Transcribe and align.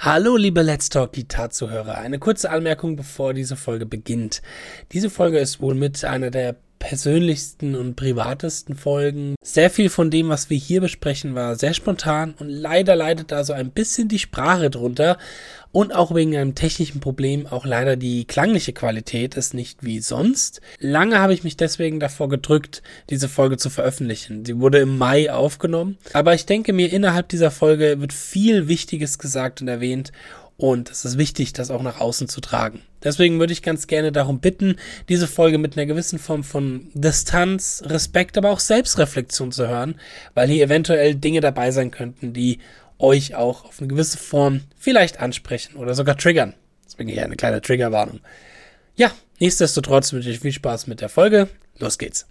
Hallo, 0.00 0.36
liebe 0.36 0.62
Let's 0.62 0.90
Talk 0.90 1.10
Gitarre-Zuhörer. 1.10 1.98
Eine 1.98 2.20
kurze 2.20 2.50
Anmerkung, 2.50 2.94
bevor 2.94 3.34
diese 3.34 3.56
Folge 3.56 3.84
beginnt. 3.84 4.42
Diese 4.92 5.10
Folge 5.10 5.40
ist 5.40 5.60
wohl 5.60 5.74
mit 5.74 6.04
einer 6.04 6.30
der 6.30 6.54
persönlichsten 6.78 7.74
und 7.74 7.96
privatesten 7.96 8.76
Folgen. 8.76 9.34
Sehr 9.42 9.70
viel 9.70 9.90
von 9.90 10.10
dem, 10.10 10.28
was 10.28 10.50
wir 10.50 10.58
hier 10.58 10.80
besprechen, 10.80 11.34
war 11.34 11.56
sehr 11.56 11.74
spontan 11.74 12.34
und 12.38 12.48
leider 12.48 12.96
leidet 12.96 13.32
da 13.32 13.44
so 13.44 13.52
ein 13.52 13.70
bisschen 13.70 14.08
die 14.08 14.18
Sprache 14.18 14.70
drunter 14.70 15.18
und 15.70 15.94
auch 15.94 16.14
wegen 16.14 16.36
einem 16.36 16.54
technischen 16.54 17.00
Problem 17.00 17.46
auch 17.46 17.66
leider 17.66 17.96
die 17.96 18.24
klangliche 18.24 18.72
Qualität 18.72 19.36
ist 19.36 19.54
nicht 19.54 19.82
wie 19.82 20.00
sonst. 20.00 20.60
Lange 20.78 21.18
habe 21.18 21.34
ich 21.34 21.44
mich 21.44 21.56
deswegen 21.56 22.00
davor 22.00 22.28
gedrückt, 22.28 22.82
diese 23.10 23.28
Folge 23.28 23.58
zu 23.58 23.70
veröffentlichen. 23.70 24.44
Sie 24.44 24.58
wurde 24.58 24.78
im 24.78 24.96
Mai 24.96 25.30
aufgenommen, 25.32 25.98
aber 26.12 26.34
ich 26.34 26.46
denke 26.46 26.72
mir, 26.72 26.92
innerhalb 26.92 27.28
dieser 27.28 27.50
Folge 27.50 28.00
wird 28.00 28.12
viel 28.12 28.68
Wichtiges 28.68 29.18
gesagt 29.18 29.60
und 29.60 29.68
erwähnt 29.68 30.12
und 30.58 30.90
es 30.90 31.04
ist 31.04 31.18
wichtig, 31.18 31.52
das 31.52 31.70
auch 31.70 31.82
nach 31.82 32.00
außen 32.00 32.28
zu 32.28 32.40
tragen. 32.40 32.82
Deswegen 33.04 33.38
würde 33.38 33.52
ich 33.52 33.62
ganz 33.62 33.86
gerne 33.86 34.10
darum 34.10 34.40
bitten, 34.40 34.76
diese 35.08 35.28
Folge 35.28 35.56
mit 35.56 35.76
einer 35.76 35.86
gewissen 35.86 36.18
Form 36.18 36.42
von 36.42 36.88
Distanz, 36.94 37.82
Respekt, 37.86 38.36
aber 38.36 38.50
auch 38.50 38.58
Selbstreflexion 38.58 39.52
zu 39.52 39.68
hören, 39.68 39.94
weil 40.34 40.48
hier 40.48 40.64
eventuell 40.64 41.14
Dinge 41.14 41.40
dabei 41.40 41.70
sein 41.70 41.92
könnten, 41.92 42.32
die 42.32 42.58
euch 42.98 43.36
auch 43.36 43.64
auf 43.64 43.78
eine 43.78 43.86
gewisse 43.86 44.18
Form 44.18 44.62
vielleicht 44.76 45.20
ansprechen 45.20 45.76
oder 45.76 45.94
sogar 45.94 46.16
triggern. 46.16 46.54
Deswegen 46.84 47.08
hier 47.08 47.24
eine 47.24 47.36
kleine 47.36 47.62
Triggerwarnung. 47.62 48.18
Ja, 48.96 49.12
nichtsdestotrotz 49.38 50.12
wünsche 50.12 50.30
ich 50.30 50.40
viel 50.40 50.50
Spaß 50.50 50.88
mit 50.88 51.00
der 51.00 51.08
Folge. 51.08 51.48
Los 51.78 51.98
geht's. 51.98 52.26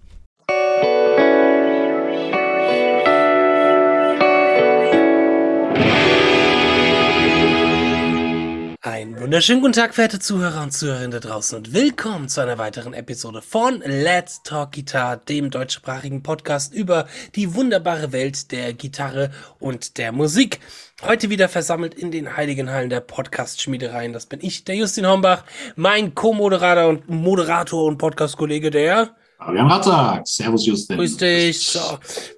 Einen 8.87 9.19
wunderschönen 9.19 9.59
guten 9.59 9.73
Tag, 9.73 9.93
verehrte 9.93 10.17
Zuhörer 10.17 10.63
und 10.63 10.71
Zuhörerinnen 10.71 11.11
da 11.11 11.19
draußen 11.19 11.57
und 11.57 11.73
willkommen 11.73 12.29
zu 12.29 12.39
einer 12.39 12.57
weiteren 12.57 12.93
Episode 12.93 13.41
von 13.41 13.81
Let's 13.85 14.43
Talk 14.43 14.71
Guitar, 14.71 15.17
dem 15.17 15.49
deutschsprachigen 15.49 16.23
Podcast 16.23 16.73
über 16.73 17.05
die 17.35 17.53
wunderbare 17.53 18.13
Welt 18.13 18.49
der 18.53 18.71
Gitarre 18.71 19.31
und 19.59 19.97
der 19.97 20.13
Musik. 20.13 20.61
Heute 21.01 21.29
wieder 21.29 21.49
versammelt 21.49 21.95
in 21.95 22.11
den 22.11 22.37
heiligen 22.37 22.71
Hallen 22.71 22.89
der 22.89 23.01
Podcast-Schmiedereien. 23.01 24.13
Das 24.13 24.25
bin 24.25 24.39
ich, 24.41 24.63
der 24.63 24.75
Justin 24.75 25.05
Hombach, 25.05 25.43
mein 25.75 26.15
Co-Moderator 26.15 26.87
und 26.87 27.09
Moderator 27.09 27.83
und 27.83 27.97
Podcast-Kollege, 27.97 28.71
der 28.71 29.17
Fabian 29.37 29.69
Ratzak. 29.69 30.25
Servus, 30.25 30.65
Justin. 30.65 30.95
Grüß 30.95 31.17
dich. 31.17 31.67
So, 31.67 31.79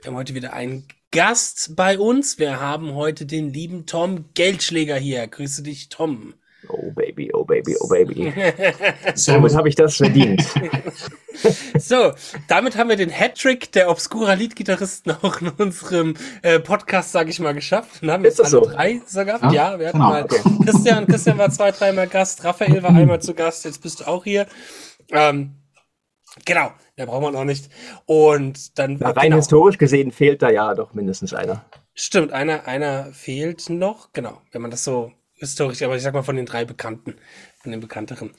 wir 0.01 0.07
haben 0.07 0.15
heute 0.15 0.33
wieder 0.33 0.51
einen 0.53 0.87
Gast 1.11 1.75
bei 1.75 1.99
uns. 1.99 2.39
Wir 2.39 2.59
haben 2.59 2.95
heute 2.95 3.27
den 3.27 3.53
lieben 3.53 3.85
Tom 3.85 4.25
Geldschläger 4.33 4.95
hier. 4.95 5.27
Grüße 5.27 5.61
dich, 5.61 5.89
Tom. 5.89 6.33
Oh 6.69 6.91
Baby, 6.91 7.31
oh 7.33 7.43
Baby, 7.43 7.75
oh 7.79 7.87
Baby. 7.87 8.31
Somit 9.15 9.55
habe 9.55 9.69
ich 9.69 9.75
das 9.75 9.97
verdient. 9.97 10.43
so, 11.79 12.13
damit 12.47 12.77
haben 12.77 12.89
wir 12.89 12.95
den 12.95 13.09
Hattrick 13.09 13.71
der 13.71 13.89
Obscura 13.89 14.33
Lead-Gitarristen 14.33 15.11
auch 15.21 15.41
in 15.41 15.49
unserem 15.49 16.15
äh, 16.43 16.59
Podcast, 16.59 17.11
sage 17.11 17.31
ich 17.31 17.39
mal, 17.39 17.53
geschafft. 17.53 18.03
Und 18.03 18.11
haben 18.11 18.23
Ist 18.23 18.37
jetzt 18.37 18.47
das 18.47 18.53
alle 18.53 18.65
so? 18.65 18.71
drei 18.71 19.01
sogar. 19.07 19.41
Ja, 19.51 19.69
Ja, 19.71 19.79
wir 19.79 19.87
hatten 19.87 19.97
genau. 19.97 20.09
mal 20.09 20.27
Christian, 20.63 21.07
Christian 21.07 21.37
war 21.37 21.49
zwei, 21.49 21.71
dreimal 21.71 22.07
Gast, 22.07 22.43
Raphael 22.43 22.81
war 22.83 22.91
einmal 22.91 23.21
zu 23.21 23.33
Gast, 23.33 23.65
jetzt 23.65 23.81
bist 23.81 24.01
du 24.01 24.07
auch 24.07 24.23
hier. 24.23 24.45
Ähm, 25.11 25.55
genau, 26.45 26.71
da 26.95 27.05
braucht 27.05 27.23
man 27.23 27.35
auch 27.35 27.43
nicht. 27.43 27.69
Und 28.05 28.77
dann 28.77 28.97
Na, 28.99 29.09
rein 29.11 29.25
genau. 29.25 29.37
historisch 29.37 29.77
gesehen 29.77 30.11
fehlt 30.11 30.41
da 30.41 30.49
ja 30.49 30.73
doch 30.75 30.93
mindestens 30.93 31.33
einer. 31.33 31.65
Stimmt, 31.95 32.31
einer, 32.31 32.67
einer 32.67 33.05
fehlt 33.11 33.69
noch, 33.69 34.13
genau, 34.13 34.41
wenn 34.51 34.61
man 34.61 34.71
das 34.71 34.83
so 34.83 35.11
historisch, 35.39 35.81
aber 35.81 35.95
ich 35.95 36.03
sag 36.03 36.13
mal 36.13 36.23
von 36.23 36.35
den 36.35 36.45
drei 36.45 36.65
Bekannten, 36.65 37.15
von 37.61 37.71
den 37.71 37.79
bekannteren. 37.79 38.31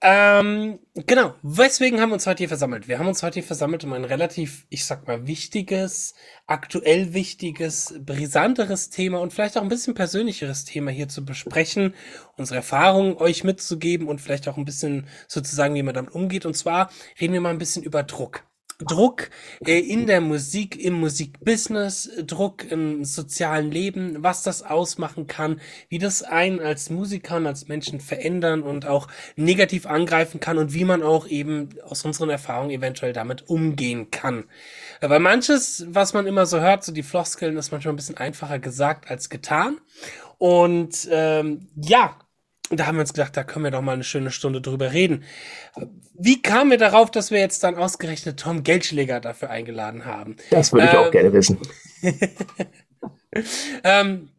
Ähm, 0.00 0.78
genau, 0.94 1.34
weswegen 1.42 2.00
haben 2.00 2.10
wir 2.10 2.14
uns 2.14 2.26
heute 2.28 2.38
hier 2.38 2.48
versammelt? 2.48 2.86
Wir 2.86 3.00
haben 3.00 3.08
uns 3.08 3.24
heute 3.24 3.34
hier 3.34 3.42
versammelt, 3.42 3.82
um 3.82 3.92
ein 3.92 4.04
relativ, 4.04 4.64
ich 4.68 4.84
sag 4.84 5.08
mal, 5.08 5.26
wichtiges, 5.26 6.14
aktuell 6.46 7.14
wichtiges, 7.14 7.94
brisanteres 7.98 8.90
Thema 8.90 9.18
und 9.18 9.32
vielleicht 9.32 9.58
auch 9.58 9.62
ein 9.62 9.68
bisschen 9.68 9.94
persönlicheres 9.94 10.64
Thema 10.64 10.92
hier 10.92 11.08
zu 11.08 11.24
besprechen, 11.24 11.94
unsere 12.36 12.58
Erfahrungen 12.58 13.16
euch 13.16 13.42
mitzugeben 13.42 14.06
und 14.06 14.20
vielleicht 14.20 14.46
auch 14.46 14.56
ein 14.56 14.64
bisschen 14.64 15.08
sozusagen, 15.26 15.74
wie 15.74 15.82
man 15.82 15.94
damit 15.94 16.14
umgeht. 16.14 16.46
Und 16.46 16.54
zwar 16.54 16.92
reden 17.20 17.32
wir 17.32 17.40
mal 17.40 17.50
ein 17.50 17.58
bisschen 17.58 17.82
über 17.82 18.04
Druck. 18.04 18.47
Druck 18.86 19.30
äh, 19.66 19.80
in 19.80 20.06
der 20.06 20.20
Musik, 20.20 20.82
im 20.82 20.94
Musikbusiness, 20.94 22.10
Druck 22.24 22.70
im 22.70 23.04
sozialen 23.04 23.72
Leben, 23.72 24.22
was 24.22 24.44
das 24.44 24.62
ausmachen 24.62 25.26
kann, 25.26 25.60
wie 25.88 25.98
das 25.98 26.22
einen 26.22 26.60
als 26.60 26.88
Musiker 26.88 27.36
und 27.36 27.46
als 27.46 27.66
Menschen 27.66 28.00
verändern 28.00 28.62
und 28.62 28.86
auch 28.86 29.08
negativ 29.34 29.86
angreifen 29.86 30.38
kann 30.38 30.58
und 30.58 30.74
wie 30.74 30.84
man 30.84 31.02
auch 31.02 31.26
eben 31.26 31.70
aus 31.84 32.04
unseren 32.04 32.30
Erfahrungen 32.30 32.70
eventuell 32.70 33.12
damit 33.12 33.48
umgehen 33.48 34.12
kann. 34.12 34.44
Äh, 35.00 35.08
Weil 35.08 35.20
manches, 35.20 35.84
was 35.88 36.14
man 36.14 36.26
immer 36.26 36.46
so 36.46 36.60
hört, 36.60 36.84
so 36.84 36.92
die 36.92 37.02
Floskeln, 37.02 37.56
ist 37.56 37.72
manchmal 37.72 37.94
ein 37.94 37.96
bisschen 37.96 38.16
einfacher 38.16 38.60
gesagt 38.60 39.10
als 39.10 39.28
getan. 39.28 39.78
Und 40.38 41.08
ähm, 41.10 41.68
ja, 41.74 42.16
und 42.70 42.80
da 42.80 42.86
haben 42.86 42.96
wir 42.96 43.00
uns 43.02 43.12
gedacht, 43.12 43.36
da 43.36 43.44
können 43.44 43.64
wir 43.64 43.70
doch 43.70 43.80
mal 43.82 43.92
eine 43.92 44.04
schöne 44.04 44.30
Stunde 44.30 44.60
drüber 44.60 44.92
reden. 44.92 45.24
Wie 46.14 46.42
kamen 46.42 46.70
wir 46.70 46.78
darauf, 46.78 47.10
dass 47.10 47.30
wir 47.30 47.38
jetzt 47.38 47.64
dann 47.64 47.76
ausgerechnet 47.76 48.38
Tom 48.40 48.62
Geldschläger 48.62 49.20
dafür 49.20 49.50
eingeladen 49.50 50.04
haben? 50.04 50.36
Das 50.50 50.72
würde 50.72 50.86
ich 50.86 50.96
auch 50.96 51.06
Ähm, 51.06 51.12
gerne 51.12 51.32
wissen. 51.32 51.58
Ähm, 53.84 54.30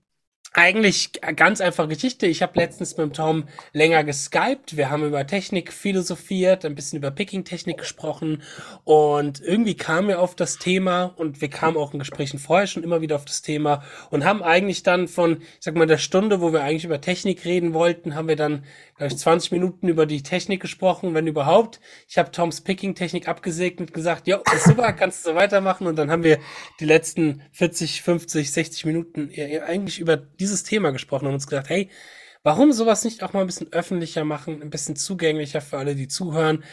eigentlich 0.53 1.11
ganz 1.35 1.61
einfache 1.61 1.89
Geschichte. 1.89 2.25
Ich 2.25 2.41
habe 2.41 2.59
letztens 2.59 2.97
mit 2.97 3.15
Tom 3.15 3.43
länger 3.71 4.03
geskypt. 4.03 4.77
Wir 4.77 4.89
haben 4.89 5.05
über 5.05 5.25
Technik 5.27 5.71
philosophiert, 5.71 6.65
ein 6.65 6.75
bisschen 6.75 6.97
über 6.97 7.11
Picking-Technik 7.11 7.77
gesprochen 7.77 8.41
und 8.83 9.41
irgendwie 9.41 9.75
kamen 9.75 10.07
wir 10.07 10.19
auf 10.19 10.35
das 10.35 10.57
Thema 10.57 11.13
und 11.17 11.41
wir 11.41 11.49
kamen 11.49 11.77
auch 11.77 11.93
in 11.93 11.99
Gesprächen 11.99 12.39
vorher 12.39 12.67
schon 12.67 12.83
immer 12.83 13.01
wieder 13.01 13.15
auf 13.15 13.25
das 13.25 13.41
Thema 13.43 13.83
und 14.09 14.25
haben 14.25 14.41
eigentlich 14.41 14.81
dann 14.81 15.07
von, 15.07 15.41
ich 15.41 15.47
sag 15.59 15.75
mal, 15.75 15.85
der 15.85 15.97
Stunde, 15.97 16.41
wo 16.41 16.51
wir 16.51 16.63
eigentlich 16.63 16.85
über 16.85 16.99
Technik 16.99 17.45
reden 17.45 17.73
wollten, 17.73 18.15
haben 18.15 18.27
wir 18.27 18.35
dann, 18.35 18.63
glaube 18.99 19.13
ich, 19.13 19.17
20 19.17 19.53
Minuten 19.53 19.87
über 19.87 20.05
die 20.05 20.23
Technik 20.23 20.61
gesprochen, 20.61 21.13
wenn 21.13 21.25
überhaupt. 21.25 21.79
Ich 22.07 22.17
habe 22.17 22.31
Toms 22.31 22.61
Picking-Technik 22.61 23.29
abgesegnet, 23.29 23.93
gesagt, 23.93 24.27
ja, 24.27 24.41
ist 24.53 24.65
super, 24.65 24.91
kannst 24.93 25.25
du 25.25 25.29
so 25.29 25.35
weitermachen 25.35 25.87
und 25.87 25.95
dann 25.95 26.11
haben 26.11 26.23
wir 26.23 26.37
die 26.81 26.85
letzten 26.85 27.41
40, 27.53 28.01
50, 28.01 28.51
60 28.51 28.85
Minuten 28.85 29.31
eigentlich 29.65 29.99
über 29.99 30.17
dieses 30.17 30.63
Thema 30.63 30.91
gesprochen 30.91 31.27
und 31.27 31.33
uns 31.33 31.47
gedacht, 31.47 31.69
hey, 31.69 31.89
warum 32.43 32.73
sowas 32.73 33.05
nicht 33.05 33.23
auch 33.23 33.31
mal 33.31 33.39
ein 33.41 33.47
bisschen 33.47 33.71
öffentlicher 33.71 34.25
machen, 34.25 34.61
ein 34.61 34.69
bisschen 34.69 34.97
zugänglicher 34.97 35.61
für 35.61 35.77
alle, 35.77 35.95
die 35.95 36.09
zuhören? 36.09 36.65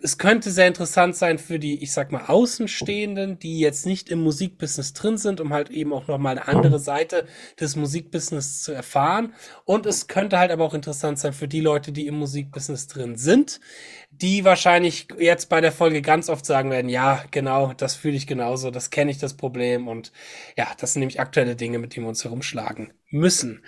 Es 0.00 0.18
könnte 0.18 0.50
sehr 0.50 0.66
interessant 0.66 1.16
sein 1.16 1.38
für 1.38 1.58
die, 1.58 1.82
ich 1.82 1.92
sag 1.92 2.12
mal, 2.12 2.26
Außenstehenden, 2.26 3.38
die 3.38 3.60
jetzt 3.60 3.86
nicht 3.86 4.10
im 4.10 4.22
Musikbusiness 4.22 4.92
drin 4.92 5.16
sind, 5.16 5.40
um 5.40 5.52
halt 5.52 5.70
eben 5.70 5.92
auch 5.92 6.08
nochmal 6.08 6.38
eine 6.38 6.48
andere 6.48 6.78
Seite 6.78 7.26
des 7.58 7.76
Musikbusiness 7.76 8.62
zu 8.62 8.72
erfahren. 8.72 9.34
Und 9.64 9.86
es 9.86 10.06
könnte 10.06 10.38
halt 10.38 10.50
aber 10.50 10.64
auch 10.64 10.74
interessant 10.74 11.18
sein 11.18 11.32
für 11.32 11.48
die 11.48 11.60
Leute, 11.60 11.92
die 11.92 12.06
im 12.06 12.18
Musikbusiness 12.18 12.86
drin 12.88 13.16
sind, 13.16 13.60
die 14.10 14.44
wahrscheinlich 14.44 15.08
jetzt 15.18 15.48
bei 15.48 15.60
der 15.60 15.72
Folge 15.72 16.02
ganz 16.02 16.28
oft 16.28 16.44
sagen 16.44 16.70
werden, 16.70 16.88
ja, 16.88 17.24
genau, 17.30 17.72
das 17.72 17.94
fühle 17.94 18.16
ich 18.16 18.26
genauso, 18.26 18.70
das 18.70 18.90
kenne 18.90 19.10
ich, 19.10 19.18
das 19.18 19.34
Problem. 19.34 19.88
Und 19.88 20.12
ja, 20.56 20.66
das 20.78 20.92
sind 20.92 21.00
nämlich 21.00 21.20
aktuelle 21.20 21.56
Dinge, 21.56 21.78
mit 21.78 21.94
denen 21.94 22.04
wir 22.04 22.10
uns 22.10 22.24
herumschlagen 22.24 22.92
müssen. 23.10 23.64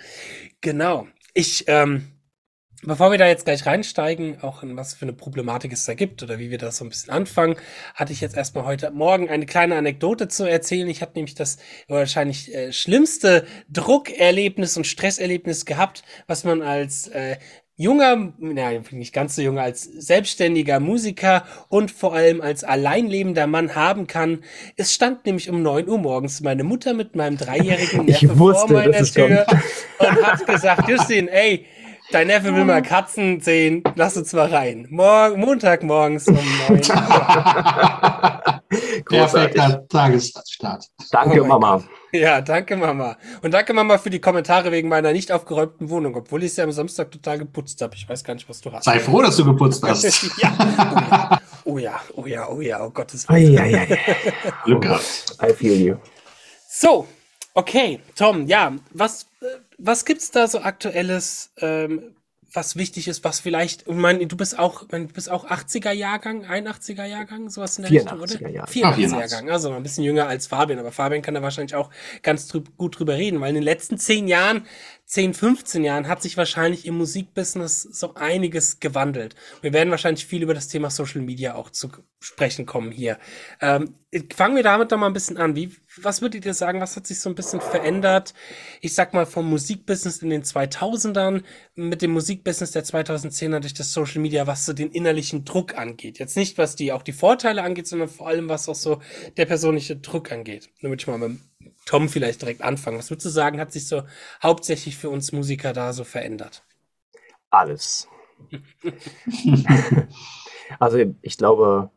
Genau. 0.61 1.07
Ich, 1.33 1.65
ähm, 1.67 2.16
Bevor 2.83 3.09
wir 3.09 3.17
da 3.17 3.27
jetzt 3.27 3.45
gleich 3.45 3.65
reinsteigen, 3.65 4.43
auch 4.43 4.61
in 4.61 4.77
was 4.77 4.93
für 4.93 5.03
eine 5.03 5.13
Problematik 5.13 5.73
es 5.73 5.85
da 5.85 5.95
gibt 5.95 6.21
oder 6.21 6.37
wie 6.37 6.51
wir 6.51 6.59
das 6.59 6.77
so 6.77 6.85
ein 6.85 6.89
bisschen 6.89 7.11
anfangen, 7.11 7.55
hatte 7.95 8.13
ich 8.13 8.21
jetzt 8.21 8.37
erstmal 8.37 8.65
heute 8.65 8.91
Morgen 8.91 9.29
eine 9.29 9.47
kleine 9.47 9.75
Anekdote 9.75 10.27
zu 10.27 10.43
erzählen. 10.43 10.87
Ich 10.87 11.01
hatte 11.01 11.13
nämlich 11.15 11.33
das 11.33 11.57
wahrscheinlich 11.87 12.53
äh, 12.53 12.71
schlimmste 12.71 13.45
Druckerlebnis 13.71 14.77
und 14.77 14.85
Stresserlebnis 14.85 15.65
gehabt, 15.65 16.03
was 16.27 16.43
man 16.43 16.61
als 16.61 17.07
äh, 17.07 17.37
junger, 17.77 18.33
naja, 18.37 18.79
nicht 18.91 19.13
ganz 19.13 19.35
so 19.35 19.41
junger, 19.41 19.63
als 19.63 19.83
selbstständiger 19.83 20.79
Musiker 20.79 21.45
und 21.69 21.89
vor 21.89 22.13
allem 22.13 22.41
als 22.41 22.63
alleinlebender 22.63 23.47
Mann 23.47 23.73
haben 23.73 24.05
kann. 24.05 24.43
Es 24.75 24.93
stand 24.93 25.25
nämlich 25.25 25.49
um 25.49 25.63
neun 25.63 25.87
Uhr 25.87 25.97
morgens 25.97 26.41
meine 26.41 26.63
Mutter 26.63 26.93
mit 26.93 27.15
meinem 27.15 27.37
dreijährigen 27.37 28.05
Neffe 28.05 28.35
vor 28.35 28.71
meiner 28.71 29.03
Tür 29.03 29.47
und 29.97 30.23
hat 30.23 30.45
gesagt, 30.45 30.87
Justin, 30.87 31.27
ey, 31.27 31.65
dein 32.11 32.27
Neffe 32.27 32.55
will 32.55 32.65
mal 32.65 32.81
Katzen 32.81 33.41
sehen, 33.41 33.83
lass 33.95 34.17
uns 34.17 34.33
mal 34.33 34.47
rein. 34.47 34.87
Morgen, 34.89 35.39
Montagmorgens 35.39 36.27
um 36.27 36.35
neun. 36.35 36.81
Perfekter 39.09 39.87
Tagesstart. 39.87 40.85
Danke, 41.11 41.41
Oh 41.41 41.45
Mama. 41.45 41.83
Ja, 42.11 42.41
danke 42.41 42.75
Mama. 42.75 43.17
Und 43.41 43.53
danke 43.53 43.73
Mama 43.73 43.97
für 43.97 44.09
die 44.09 44.19
Kommentare 44.19 44.71
wegen 44.71 44.89
meiner 44.89 45.13
nicht 45.13 45.31
aufgeräumten 45.31 45.89
Wohnung, 45.89 46.15
obwohl 46.15 46.43
ich 46.43 46.53
sie 46.53 46.61
am 46.61 46.71
Samstag 46.71 47.11
total 47.11 47.39
geputzt 47.39 47.81
habe. 47.81 47.95
Ich 47.95 48.07
weiß 48.07 48.23
gar 48.23 48.33
nicht, 48.33 48.49
was 48.49 48.61
du 48.61 48.71
hast. 48.71 48.85
Sei 48.85 48.99
froh, 48.99 49.21
dass 49.21 49.37
du 49.37 49.45
geputzt 49.45 49.83
hast. 49.83 50.31
ja. 50.41 51.39
Oh 51.63 51.77
ja, 51.77 51.99
oh 52.15 52.25
ja, 52.25 52.49
oh 52.49 52.61
ja, 52.61 52.83
oh 52.83 52.89
Gottes 52.89 53.27
Willen. 53.29 53.57
Ei, 53.57 53.61
ei, 53.61 53.87
ei. 53.91 53.99
Glück 54.65 54.81
gehabt. 54.81 55.25
I 55.41 55.53
feel 55.53 55.79
you. 55.79 55.95
So, 56.69 57.07
Okay, 57.57 57.99
Tom, 58.15 58.45
ja, 58.45 58.71
was, 58.93 59.25
äh, 59.41 59.45
was 59.77 60.05
gibt's 60.05 60.31
da 60.31 60.47
so 60.47 60.59
aktuelles, 60.59 61.51
ähm, 61.57 62.15
was 62.53 62.77
wichtig 62.77 63.07
ist, 63.07 63.23
was 63.23 63.39
vielleicht, 63.39 63.87
ich 63.87 63.93
meine, 63.93 64.25
du 64.25 64.37
bist 64.37 64.57
auch, 64.57 64.85
du 64.87 65.07
bist 65.07 65.29
auch 65.29 65.45
80er 65.45 65.91
Jahrgang, 65.91 66.45
81er 66.45 67.05
Jahrgang, 67.05 67.49
sowas 67.49 67.77
in 67.77 67.83
der 67.83 67.91
84er 67.91 68.21
Richtung, 68.21 68.21
oder? 68.21 68.49
Jahr. 68.49 68.67
84er 68.67 69.19
Jahrgang, 69.19 69.49
also 69.51 69.69
noch 69.69 69.75
ein 69.75 69.83
bisschen 69.83 70.03
jünger 70.03 70.27
als 70.27 70.47
Fabian, 70.47 70.79
aber 70.79 70.91
Fabian 70.91 71.21
kann 71.21 71.33
da 71.33 71.41
wahrscheinlich 71.41 71.75
auch 71.75 71.89
ganz 72.23 72.47
drü 72.47 72.61
gut 72.77 72.97
drüber 72.97 73.15
reden, 73.15 73.41
weil 73.41 73.49
in 73.49 73.55
den 73.55 73.63
letzten 73.63 73.97
zehn 73.97 74.27
Jahren 74.27 74.65
10, 75.07 75.33
15 75.33 75.85
Jahren 75.85 76.09
hat 76.09 76.21
sich 76.21 76.35
wahrscheinlich 76.35 76.85
im 76.85 76.97
Musikbusiness 76.97 77.81
so 77.81 78.15
einiges 78.15 78.81
gewandelt. 78.81 79.35
Wir 79.61 79.71
werden 79.71 79.89
wahrscheinlich 79.89 80.25
viel 80.25 80.43
über 80.43 80.53
das 80.53 80.67
Thema 80.67 80.89
Social 80.89 81.21
Media 81.21 81.55
auch 81.55 81.69
zu 81.69 81.89
sprechen 82.19 82.65
kommen 82.65 82.91
hier. 82.91 83.17
Ähm, 83.61 83.95
fangen 84.35 84.57
wir 84.57 84.63
damit 84.63 84.91
doch 84.91 84.97
mal 84.97 85.07
ein 85.07 85.13
bisschen 85.13 85.37
an. 85.37 85.55
Wie, 85.55 85.71
was 86.01 86.21
würdet 86.21 86.45
ihr 86.45 86.53
sagen, 86.53 86.81
was 86.81 86.97
hat 86.97 87.07
sich 87.07 87.21
so 87.21 87.29
ein 87.29 87.35
bisschen 87.35 87.61
verändert? 87.61 88.33
Ich 88.81 88.95
sag 88.95 89.13
mal 89.13 89.25
vom 89.25 89.49
Musikbusiness 89.49 90.21
in 90.21 90.29
den 90.29 90.43
2000ern 90.43 91.43
mit 91.75 92.01
dem 92.01 92.11
Musikbusiness 92.11 92.71
der 92.71 92.83
2010er 92.83 93.61
durch 93.61 93.73
das 93.73 93.93
Social 93.93 94.19
Media, 94.19 94.45
was 94.45 94.65
so 94.65 94.73
den 94.73 94.91
innerlichen 94.91 95.45
Druck 95.45 95.77
angeht. 95.77 96.19
Jetzt 96.19 96.35
nicht, 96.35 96.57
was 96.57 96.75
die 96.75 96.91
auch 96.91 97.01
die 97.01 97.13
Vorteile 97.13 97.63
angeht, 97.63 97.87
sondern 97.87 98.09
vor 98.09 98.27
allem, 98.27 98.49
was 98.49 98.67
auch 98.67 98.75
so 98.75 99.01
der 99.37 99.45
persönliche 99.45 99.95
Druck 99.95 100.33
angeht. 100.33 100.69
Damit 100.81 101.01
ich 101.01 101.07
mal 101.07 101.17
mit 101.17 101.39
Tom 101.87 102.09
vielleicht 102.09 102.41
direkt 102.41 102.61
anfangen. 102.61 102.99
Was 102.99 103.09
würdest 103.09 103.25
du 103.25 103.29
sagen, 103.29 103.59
hat 103.59 103.71
sich 103.71 103.87
so 103.87 104.03
hauptsächlich 104.43 104.97
für 104.97 105.09
uns 105.09 105.31
Musiker 105.31 105.73
da 105.73 105.93
so 105.93 106.03
verändert? 106.03 106.63
Alles. 107.49 108.07
also 110.79 110.99
ich 111.21 111.37
glaube, 111.37 111.89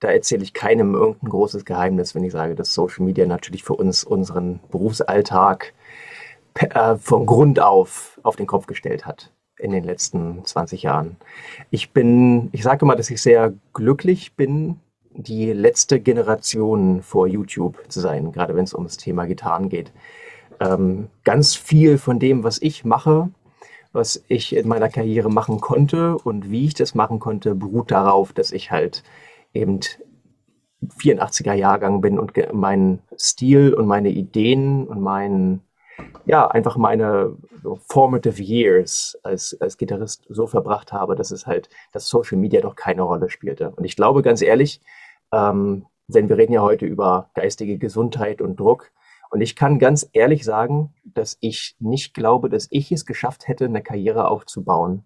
da 0.00 0.08
erzähle 0.08 0.42
ich 0.42 0.52
keinem 0.52 0.94
irgendein 0.94 1.30
großes 1.30 1.64
Geheimnis, 1.64 2.14
wenn 2.14 2.24
ich 2.24 2.32
sage, 2.32 2.54
dass 2.54 2.74
Social 2.74 3.04
Media 3.04 3.26
natürlich 3.26 3.64
für 3.64 3.74
uns 3.74 4.04
unseren 4.04 4.60
Berufsalltag 4.70 5.72
äh, 6.54 6.96
von 6.96 7.24
Grund 7.24 7.60
auf 7.60 8.20
auf 8.22 8.36
den 8.36 8.46
Kopf 8.46 8.66
gestellt 8.66 9.06
hat 9.06 9.32
in 9.56 9.70
den 9.70 9.84
letzten 9.84 10.44
20 10.44 10.82
Jahren. 10.82 11.16
Ich 11.70 11.92
bin, 11.92 12.48
ich 12.52 12.62
sage 12.62 12.84
immer, 12.84 12.96
dass 12.96 13.10
ich 13.10 13.22
sehr 13.22 13.52
glücklich 13.72 14.34
bin, 14.34 14.80
die 15.18 15.52
letzte 15.52 16.00
Generation 16.00 17.02
vor 17.02 17.26
YouTube 17.26 17.76
zu 17.88 18.00
sein, 18.00 18.32
gerade 18.32 18.54
wenn 18.54 18.64
es 18.64 18.72
um 18.72 18.84
das 18.84 18.96
Thema 18.96 19.26
Gitarren 19.26 19.68
geht. 19.68 19.92
Ähm, 20.60 21.08
ganz 21.24 21.56
viel 21.56 21.98
von 21.98 22.18
dem, 22.18 22.44
was 22.44 22.62
ich 22.62 22.84
mache, 22.84 23.28
was 23.92 24.24
ich 24.28 24.54
in 24.54 24.68
meiner 24.68 24.88
Karriere 24.88 25.28
machen 25.28 25.60
konnte 25.60 26.16
und 26.16 26.50
wie 26.50 26.66
ich 26.66 26.74
das 26.74 26.94
machen 26.94 27.18
konnte, 27.18 27.54
beruht 27.54 27.90
darauf, 27.90 28.32
dass 28.32 28.52
ich 28.52 28.70
halt 28.70 29.02
eben 29.52 29.80
84er 31.00 31.54
Jahrgang 31.54 32.00
bin 32.00 32.18
und 32.18 32.32
meinen 32.54 33.00
Stil 33.18 33.74
und 33.74 33.86
meine 33.86 34.10
Ideen 34.10 34.86
und 34.86 35.00
meinen 35.00 35.62
ja, 36.26 36.46
einfach 36.46 36.76
meine 36.76 37.36
formative 37.86 38.40
years 38.40 39.18
als, 39.24 39.56
als 39.60 39.76
Gitarrist 39.78 40.26
so 40.28 40.46
verbracht 40.46 40.92
habe, 40.92 41.16
dass 41.16 41.32
es 41.32 41.46
halt, 41.46 41.68
dass 41.92 42.08
Social 42.08 42.38
Media 42.38 42.60
doch 42.60 42.76
keine 42.76 43.02
Rolle 43.02 43.30
spielte. 43.30 43.70
Und 43.70 43.84
ich 43.84 43.96
glaube 43.96 44.22
ganz 44.22 44.42
ehrlich, 44.42 44.80
ähm, 45.32 45.86
denn 46.08 46.28
wir 46.28 46.38
reden 46.38 46.52
ja 46.52 46.62
heute 46.62 46.86
über 46.86 47.30
geistige 47.34 47.78
Gesundheit 47.78 48.40
und 48.40 48.58
Druck. 48.58 48.90
Und 49.30 49.42
ich 49.42 49.56
kann 49.56 49.78
ganz 49.78 50.08
ehrlich 50.12 50.44
sagen, 50.44 50.94
dass 51.04 51.36
ich 51.40 51.76
nicht 51.80 52.14
glaube, 52.14 52.48
dass 52.48 52.66
ich 52.70 52.90
es 52.92 53.04
geschafft 53.04 53.46
hätte, 53.46 53.66
eine 53.66 53.82
Karriere 53.82 54.28
aufzubauen, 54.28 55.04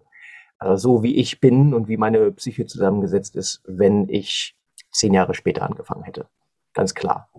äh, 0.59 0.77
so 0.77 1.03
wie 1.03 1.15
ich 1.15 1.41
bin 1.41 1.73
und 1.73 1.87
wie 1.87 1.97
meine 1.97 2.31
Psyche 2.31 2.65
zusammengesetzt 2.65 3.35
ist, 3.35 3.61
wenn 3.65 4.07
ich 4.07 4.55
zehn 4.91 5.13
Jahre 5.13 5.33
später 5.33 5.63
angefangen 5.63 6.03
hätte. 6.03 6.27
Ganz 6.73 6.93
klar. 6.93 7.29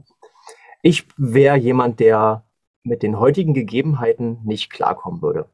Ich 0.83 1.07
wäre 1.17 1.57
jemand, 1.57 2.01
der 2.01 2.45
mit 2.83 3.03
den 3.03 3.19
heutigen 3.19 3.55
Gegebenheiten 3.55 4.41
nicht 4.45 4.69
klarkommen 4.71 5.23
würde 5.23 5.49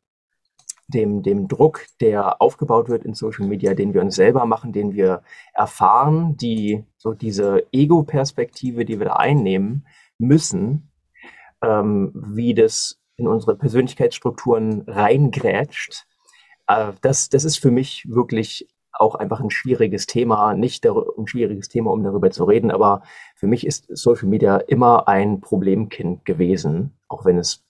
dem, 0.90 1.22
dem 1.22 1.48
Druck, 1.48 1.87
der 2.00 2.40
aufgebaut 2.42 2.88
wird 2.88 3.04
in 3.04 3.14
Social 3.14 3.46
Media, 3.46 3.75
den 3.75 3.94
wir 3.94 4.02
uns 4.02 4.14
selber 4.14 4.44
machen, 4.46 4.72
den 4.72 4.92
wir 4.92 5.22
erfahren, 5.54 6.37
die 6.37 6.84
so 6.96 7.14
diese 7.14 7.64
Ego-Perspektive, 7.72 8.84
die 8.84 8.98
wir 8.98 9.06
da 9.06 9.12
einnehmen 9.14 9.87
müssen, 10.19 10.90
ähm, 11.62 12.12
wie 12.14 12.54
das 12.54 13.00
in 13.16 13.28
unsere 13.28 13.56
Persönlichkeitsstrukturen 13.56 14.82
reingrätscht, 14.87 16.06
äh, 16.66 16.92
das, 17.00 17.28
das 17.28 17.44
ist 17.44 17.58
für 17.58 17.70
mich 17.70 18.06
wirklich 18.08 18.69
auch 18.92 19.14
einfach 19.14 19.40
ein 19.40 19.50
schwieriges 19.50 20.06
Thema, 20.06 20.54
nicht 20.54 20.87
ein 20.87 21.26
schwieriges 21.26 21.69
Thema, 21.69 21.90
um 21.90 22.04
darüber 22.04 22.31
zu 22.31 22.44
reden, 22.44 22.70
aber 22.70 23.02
für 23.34 23.46
mich 23.46 23.66
ist 23.66 23.87
Social 23.88 24.28
Media 24.28 24.58
immer 24.58 25.08
ein 25.08 25.40
Problemkind 25.40 26.25
gewesen, 26.25 26.92
auch 27.08 27.25
wenn 27.25 27.38
es 27.38 27.64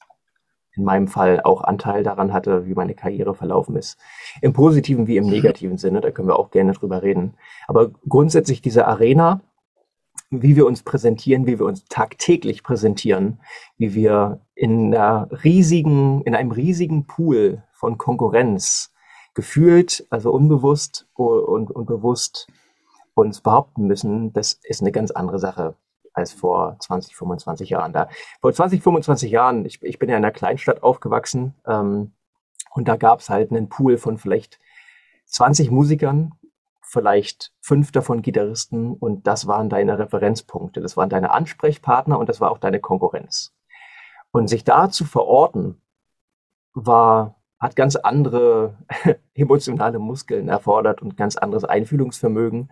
in 0.75 0.85
meinem 0.85 1.09
Fall 1.09 1.41
auch 1.43 1.63
Anteil 1.63 2.03
daran 2.03 2.33
hatte, 2.33 2.67
wie 2.67 2.75
meine 2.75 2.95
Karriere 2.95 3.35
verlaufen 3.35 3.77
ist. 3.77 3.99
Im 4.41 4.53
positiven 4.53 5.07
wie 5.07 5.17
im 5.17 5.27
negativen 5.27 5.79
Sinne, 5.79 6.01
da 6.01 6.11
können 6.11 6.29
wir 6.29 6.39
auch 6.39 6.51
gerne 6.51 6.73
drüber 6.73 7.03
reden. 7.03 7.35
Aber 7.67 7.91
grundsätzlich 8.09 8.63
diese 8.63 8.87
Arena, 8.87 9.41
wie 10.31 10.55
wir 10.55 10.67
uns 10.67 10.83
präsentieren, 10.83 11.47
wie 11.47 11.59
wir 11.59 11.67
uns 11.67 11.85
tagtäglich 11.87 12.63
präsentieren, 12.63 13.41
wie 13.79 13.95
wir 13.95 14.41
in 14.55 14.95
einer 14.95 15.29
riesigen, 15.43 16.23
in 16.23 16.35
einem 16.35 16.53
riesigen 16.53 17.07
Pool 17.07 17.65
von 17.73 17.99
Konkurrenz 17.99 18.93
gefühlt, 19.35 20.07
also 20.11 20.31
unbewusst 20.33 21.09
und, 21.15 21.71
und 21.71 21.87
bewusst 21.87 22.49
uns 23.15 23.41
behaupten 23.41 23.87
müssen, 23.87 24.33
das 24.33 24.59
ist 24.63 24.83
eine 24.83 24.93
ganz 24.93 25.11
andere 25.11 25.39
Sache 25.39 25.75
als 26.21 26.33
vor 26.33 26.77
20, 26.79 27.17
25 27.17 27.71
Jahren. 27.71 27.93
Da 27.93 28.09
vor 28.41 28.53
20, 28.53 28.83
25 28.83 29.31
Jahren, 29.31 29.65
ich, 29.65 29.83
ich 29.83 29.99
bin 29.99 30.09
ja 30.09 30.17
in 30.17 30.25
einer 30.25 30.33
Kleinstadt 30.33 30.83
aufgewachsen 30.83 31.55
ähm, 31.67 32.13
und 32.73 32.89
da 32.89 32.97
gab 32.97 33.21
es 33.21 33.29
halt 33.29 33.51
einen 33.51 33.69
Pool 33.69 33.99
von 33.99 34.19
vielleicht 34.19 34.59
20 35.27 35.71
Musikern, 35.71 36.33
vielleicht 36.83 37.53
fünf 37.61 37.93
davon 37.93 38.23
Gitarristen 38.23 38.95
und 38.95 39.27
das 39.27 39.47
waren 39.47 39.69
deine 39.69 39.99
Referenzpunkte, 39.99 40.81
das 40.81 40.97
waren 40.97 41.09
deine 41.09 41.31
Ansprechpartner 41.31 42.19
und 42.19 42.29
das 42.29 42.41
war 42.41 42.51
auch 42.51 42.59
deine 42.59 42.81
Konkurrenz. 42.81 43.55
Und 44.33 44.49
sich 44.49 44.65
da 44.65 44.91
zu 44.91 45.05
verorten, 45.05 45.81
war, 46.73 47.37
hat 47.59 47.77
ganz 47.77 47.97
andere 47.97 48.77
emotionale 49.35 49.99
Muskeln 49.99 50.49
erfordert 50.49 51.03
und 51.03 51.17
ganz 51.17 51.37
anderes 51.37 51.65
Einfühlungsvermögen 51.65 52.71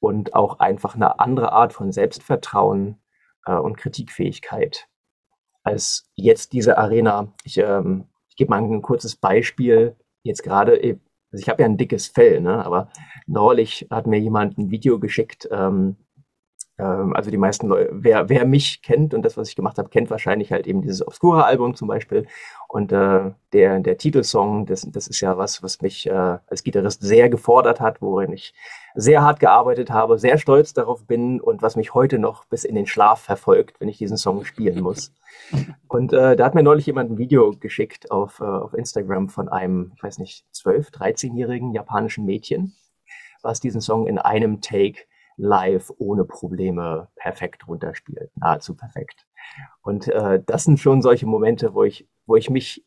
und 0.00 0.34
auch 0.34 0.58
einfach 0.58 0.94
eine 0.94 1.20
andere 1.20 1.52
Art 1.52 1.72
von 1.72 1.92
Selbstvertrauen 1.92 2.96
äh, 3.46 3.54
und 3.54 3.76
Kritikfähigkeit 3.76 4.88
als 5.62 6.10
jetzt 6.14 6.52
diese 6.52 6.78
Arena. 6.78 7.32
Ich, 7.44 7.58
ähm, 7.58 8.06
ich 8.28 8.36
gebe 8.36 8.50
mal 8.50 8.62
ein 8.62 8.82
kurzes 8.82 9.16
Beispiel. 9.16 9.96
Jetzt 10.22 10.42
gerade, 10.42 10.82
äh, 10.82 10.98
also 11.30 11.42
ich 11.42 11.48
habe 11.48 11.62
ja 11.62 11.68
ein 11.68 11.76
dickes 11.76 12.08
Fell, 12.08 12.40
ne? 12.40 12.64
aber 12.64 12.90
neulich 13.26 13.86
hat 13.90 14.06
mir 14.06 14.18
jemand 14.18 14.58
ein 14.58 14.70
Video 14.70 14.98
geschickt, 14.98 15.48
ähm, 15.52 15.60
ähm, 15.60 15.96
also 16.82 17.30
die 17.30 17.36
meisten 17.36 17.68
Leute, 17.68 17.90
wer, 17.92 18.28
wer 18.28 18.44
mich 18.44 18.82
kennt 18.82 19.14
und 19.14 19.22
das, 19.22 19.36
was 19.36 19.48
ich 19.48 19.56
gemacht 19.56 19.78
habe, 19.78 19.88
kennt 19.88 20.10
wahrscheinlich 20.10 20.52
halt 20.52 20.66
eben 20.66 20.82
dieses 20.82 21.06
Obscura-Album 21.06 21.74
zum 21.74 21.88
Beispiel. 21.88 22.26
Und 22.68 22.92
äh, 22.92 23.32
der, 23.52 23.80
der 23.80 23.98
Titelsong, 23.98 24.66
das, 24.66 24.86
das 24.90 25.08
ist 25.08 25.20
ja 25.20 25.36
was, 25.36 25.62
was 25.62 25.80
mich 25.82 26.06
äh, 26.06 26.38
als 26.46 26.62
Gitarrist 26.62 27.02
sehr 27.02 27.28
gefordert 27.28 27.80
hat, 27.80 28.00
worin 28.00 28.32
ich 28.32 28.54
sehr 28.94 29.22
hart 29.22 29.40
gearbeitet 29.40 29.90
habe, 29.90 30.18
sehr 30.18 30.38
stolz 30.38 30.72
darauf 30.72 31.04
bin 31.04 31.40
und 31.40 31.62
was 31.62 31.76
mich 31.76 31.94
heute 31.94 32.18
noch 32.18 32.44
bis 32.44 32.64
in 32.64 32.74
den 32.74 32.86
Schlaf 32.86 33.20
verfolgt, 33.20 33.80
wenn 33.80 33.88
ich 33.88 33.98
diesen 33.98 34.16
Song 34.16 34.44
spielen 34.44 34.80
muss. 34.82 35.12
Und 35.88 36.12
äh, 36.12 36.36
da 36.36 36.44
hat 36.44 36.54
mir 36.54 36.62
neulich 36.62 36.86
jemand 36.86 37.10
ein 37.10 37.18
Video 37.18 37.52
geschickt 37.58 38.10
auf, 38.10 38.40
äh, 38.40 38.44
auf 38.44 38.74
Instagram 38.74 39.28
von 39.28 39.48
einem, 39.48 39.92
ich 39.96 40.02
weiß 40.02 40.18
nicht, 40.18 40.44
12-, 40.54 40.92
13-jährigen 40.92 41.72
japanischen 41.72 42.24
Mädchen, 42.24 42.74
was 43.42 43.60
diesen 43.60 43.80
Song 43.80 44.06
in 44.06 44.18
einem 44.18 44.60
Take 44.60 45.02
live 45.40 45.90
ohne 45.98 46.24
Probleme 46.24 47.08
perfekt 47.16 47.66
runterspielt, 47.66 48.30
nahezu 48.36 48.76
perfekt. 48.76 49.26
Und 49.82 50.08
äh, 50.08 50.42
das 50.44 50.64
sind 50.64 50.78
schon 50.78 51.02
solche 51.02 51.26
Momente, 51.26 51.74
wo 51.74 51.82
ich, 51.82 52.08
wo 52.26 52.36
ich 52.36 52.50
mich 52.50 52.84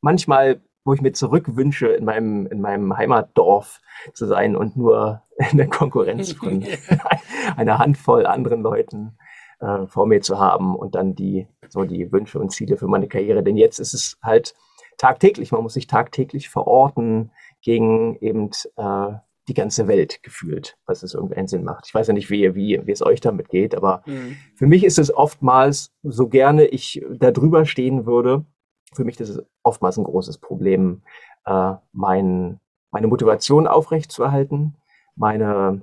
manchmal, 0.00 0.62
wo 0.84 0.94
ich 0.94 1.02
mir 1.02 1.12
zurückwünsche, 1.12 1.88
in 1.88 2.04
meinem, 2.04 2.46
in 2.46 2.60
meinem 2.60 2.96
Heimatdorf 2.96 3.80
zu 4.14 4.26
sein 4.26 4.56
und 4.56 4.76
nur 4.76 5.22
in 5.50 5.58
der 5.58 5.68
Konkurrenz 5.68 6.32
von 6.38 6.64
einer 7.56 7.78
Handvoll 7.78 8.26
anderen 8.26 8.62
Leuten 8.62 9.18
äh, 9.60 9.86
vor 9.86 10.06
mir 10.06 10.20
zu 10.20 10.38
haben 10.38 10.76
und 10.76 10.94
dann 10.94 11.14
die, 11.14 11.48
so 11.68 11.84
die 11.84 12.10
Wünsche 12.12 12.38
und 12.38 12.50
Ziele 12.50 12.76
für 12.76 12.88
meine 12.88 13.08
Karriere. 13.08 13.42
Denn 13.42 13.56
jetzt 13.56 13.80
ist 13.80 13.94
es 13.94 14.16
halt 14.22 14.54
tagtäglich, 14.96 15.50
man 15.50 15.62
muss 15.62 15.74
sich 15.74 15.86
tagtäglich 15.86 16.48
verorten 16.48 17.32
gegen 17.62 18.16
eben 18.20 18.50
äh, 18.76 19.12
die 19.48 19.54
ganze 19.54 19.88
Welt 19.88 20.22
gefühlt, 20.22 20.76
was 20.86 21.02
es 21.02 21.14
irgendeinen 21.14 21.48
Sinn 21.48 21.64
macht. 21.64 21.86
Ich 21.86 21.94
weiß 21.94 22.06
ja 22.06 22.12
nicht, 22.12 22.30
wie, 22.30 22.54
wie, 22.54 22.80
wie 22.86 22.92
es 22.92 23.02
euch 23.02 23.20
damit 23.20 23.48
geht, 23.48 23.74
aber 23.74 24.02
mhm. 24.06 24.36
für 24.54 24.66
mich 24.66 24.84
ist 24.84 24.98
es 24.98 25.12
oftmals, 25.12 25.92
so 26.02 26.28
gerne 26.28 26.66
ich 26.66 27.04
da 27.10 27.30
drüber 27.30 27.64
stehen 27.64 28.06
würde, 28.06 28.44
für 28.92 29.04
mich 29.04 29.18
ist 29.20 29.28
es 29.28 29.42
oftmals 29.62 29.98
ein 29.98 30.04
großes 30.04 30.38
Problem, 30.38 31.02
äh, 31.46 31.74
mein, 31.92 32.60
meine 32.90 33.06
Motivation 33.06 33.66
aufrechtzuerhalten, 33.66 34.76
meine 35.16 35.82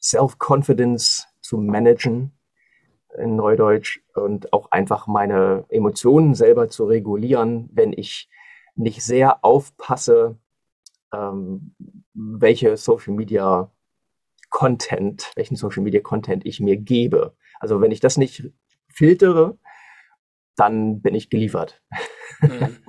Self-Confidence 0.00 1.28
zu 1.40 1.58
managen 1.58 2.32
in 3.18 3.36
Neudeutsch 3.36 4.00
und 4.14 4.52
auch 4.52 4.70
einfach 4.70 5.06
meine 5.06 5.64
Emotionen 5.68 6.34
selber 6.34 6.68
zu 6.68 6.84
regulieren, 6.84 7.68
wenn 7.72 7.92
ich 7.92 8.28
nicht 8.76 9.02
sehr 9.02 9.44
aufpasse, 9.44 10.38
ähm, 11.12 11.74
welche 12.20 12.76
Social 12.76 13.14
Media 13.14 13.70
Content, 14.50 15.32
welchen 15.36 15.56
Social 15.56 15.82
Media 15.82 16.00
Content 16.00 16.44
ich 16.44 16.60
mir 16.60 16.76
gebe. 16.76 17.34
Also 17.60 17.80
wenn 17.80 17.92
ich 17.92 18.00
das 18.00 18.16
nicht 18.16 18.50
filtere, 18.88 19.58
dann 20.56 21.00
bin 21.00 21.14
ich 21.14 21.30
geliefert. 21.30 21.82
Mhm. 22.40 22.76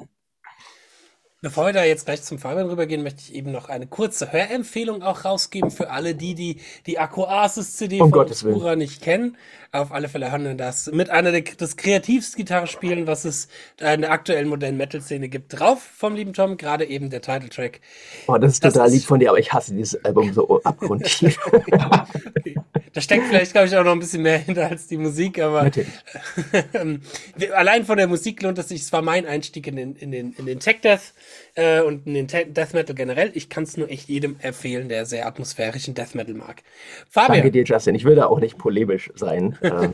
Bevor 1.43 1.65
wir 1.65 1.73
da 1.73 1.83
jetzt 1.83 2.05
gleich 2.05 2.21
zum 2.21 2.37
Fabian 2.37 2.69
rübergehen, 2.69 3.01
möchte 3.01 3.21
ich 3.21 3.33
eben 3.33 3.51
noch 3.51 3.67
eine 3.67 3.87
kurze 3.87 4.31
Hörempfehlung 4.31 5.01
auch 5.01 5.25
rausgeben 5.25 5.71
für 5.71 5.89
alle 5.89 6.13
die, 6.13 6.35
die 6.35 6.57
die 6.85 6.99
Akku 6.99 7.23
Asus 7.23 7.77
CD 7.77 7.99
um 7.99 8.11
von 8.11 8.19
Obscura 8.19 8.75
nicht 8.75 9.01
kennen. 9.01 9.35
Auf 9.71 9.91
alle 9.91 10.07
Fälle 10.07 10.31
hören 10.31 10.43
wir 10.43 10.53
das 10.53 10.91
mit 10.91 11.09
einer 11.09 11.31
der, 11.31 11.41
des 11.41 11.77
kreativsten 11.77 12.37
Gitarrespielen, 12.37 13.07
was 13.07 13.25
es 13.25 13.47
in 13.79 14.01
der 14.01 14.11
aktuellen 14.11 14.49
modernen 14.49 14.77
Metal-Szene 14.77 15.29
gibt, 15.29 15.59
drauf 15.59 15.81
vom 15.81 16.13
lieben 16.13 16.33
Tom, 16.33 16.57
gerade 16.57 16.85
eben 16.85 17.09
der 17.09 17.23
Titeltrack. 17.23 17.79
Oh, 18.27 18.37
das 18.37 18.53
ist 18.53 18.63
das 18.63 18.75
total 18.75 18.89
ist 18.89 18.93
lieb 18.93 19.05
von 19.05 19.19
dir, 19.19 19.29
aber 19.29 19.39
ich 19.39 19.51
hasse 19.51 19.73
dieses 19.73 20.05
Album 20.05 20.31
so 20.33 20.61
abgrundtief. 20.61 21.39
okay. 21.51 22.55
Da 22.93 22.99
steckt 22.99 23.25
vielleicht, 23.27 23.53
glaube 23.53 23.67
ich, 23.67 23.77
auch 23.77 23.85
noch 23.85 23.93
ein 23.93 23.99
bisschen 23.99 24.21
mehr 24.21 24.37
hinter 24.37 24.67
als 24.69 24.87
die 24.87 24.97
Musik, 24.97 25.39
aber 25.39 25.71
ähm, 26.73 27.01
allein 27.55 27.85
von 27.85 27.97
der 27.97 28.07
Musik 28.07 28.41
lohnt 28.41 28.57
es 28.57 28.67
sich. 28.67 28.81
Es 28.81 28.91
war 28.91 29.01
mein 29.01 29.25
Einstieg 29.25 29.65
in 29.67 29.77
den, 29.77 29.95
in 29.95 30.11
den, 30.11 30.33
in 30.33 30.45
den 30.45 30.59
Tech 30.59 30.81
Death 30.81 31.13
äh, 31.55 31.81
und 31.81 32.05
in 32.05 32.13
den 32.13 32.27
Death 32.27 32.73
Metal 32.73 32.93
generell. 32.93 33.31
Ich 33.33 33.49
kann 33.49 33.63
es 33.63 33.77
nur 33.77 33.89
echt 33.89 34.09
jedem 34.09 34.35
empfehlen, 34.39 34.89
der 34.89 35.05
sehr 35.05 35.25
atmosphärischen 35.25 35.93
Death 35.93 36.15
Metal 36.15 36.33
mag. 36.33 36.63
Fabian. 37.09 37.37
Danke 37.37 37.51
dir, 37.51 37.63
Justin. 37.63 37.95
Ich 37.95 38.03
will 38.03 38.15
da 38.15 38.25
auch 38.25 38.39
nicht 38.39 38.57
polemisch 38.57 39.09
sein. 39.15 39.57
Ähm, 39.61 39.93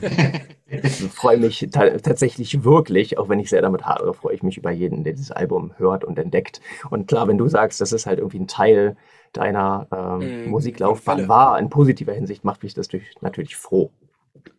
ich 0.66 0.92
freue 1.14 1.38
mich 1.38 1.68
tatsächlich 1.72 2.64
wirklich, 2.64 3.20
auch 3.20 3.30
wenn 3.30 3.40
ich 3.40 3.50
sehr 3.50 3.62
damit 3.62 3.84
hadere, 3.84 4.16
freue 4.16 4.34
ich 4.34 4.42
mich 4.42 4.58
über 4.58 4.72
jeden, 4.72 5.04
der 5.04 5.14
dieses 5.14 5.32
Album 5.32 5.72
hört 5.78 6.04
und 6.04 6.18
entdeckt. 6.18 6.62
Und 6.90 7.08
klar, 7.08 7.28
wenn 7.28 7.38
du 7.38 7.48
sagst, 7.48 7.80
das 7.80 7.92
ist 7.92 8.08
halt 8.08 8.18
irgendwie 8.18 8.40
ein 8.40 8.48
Teil 8.48 8.98
deiner 9.38 9.88
ähm, 9.92 10.46
mm, 10.46 10.50
Musiklaufbahn 10.50 11.28
war, 11.28 11.58
in 11.60 11.70
positiver 11.70 12.14
Hinsicht, 12.14 12.44
macht 12.44 12.64
mich 12.64 12.74
das 12.74 12.90
natürlich 13.22 13.56
froh. 13.56 13.92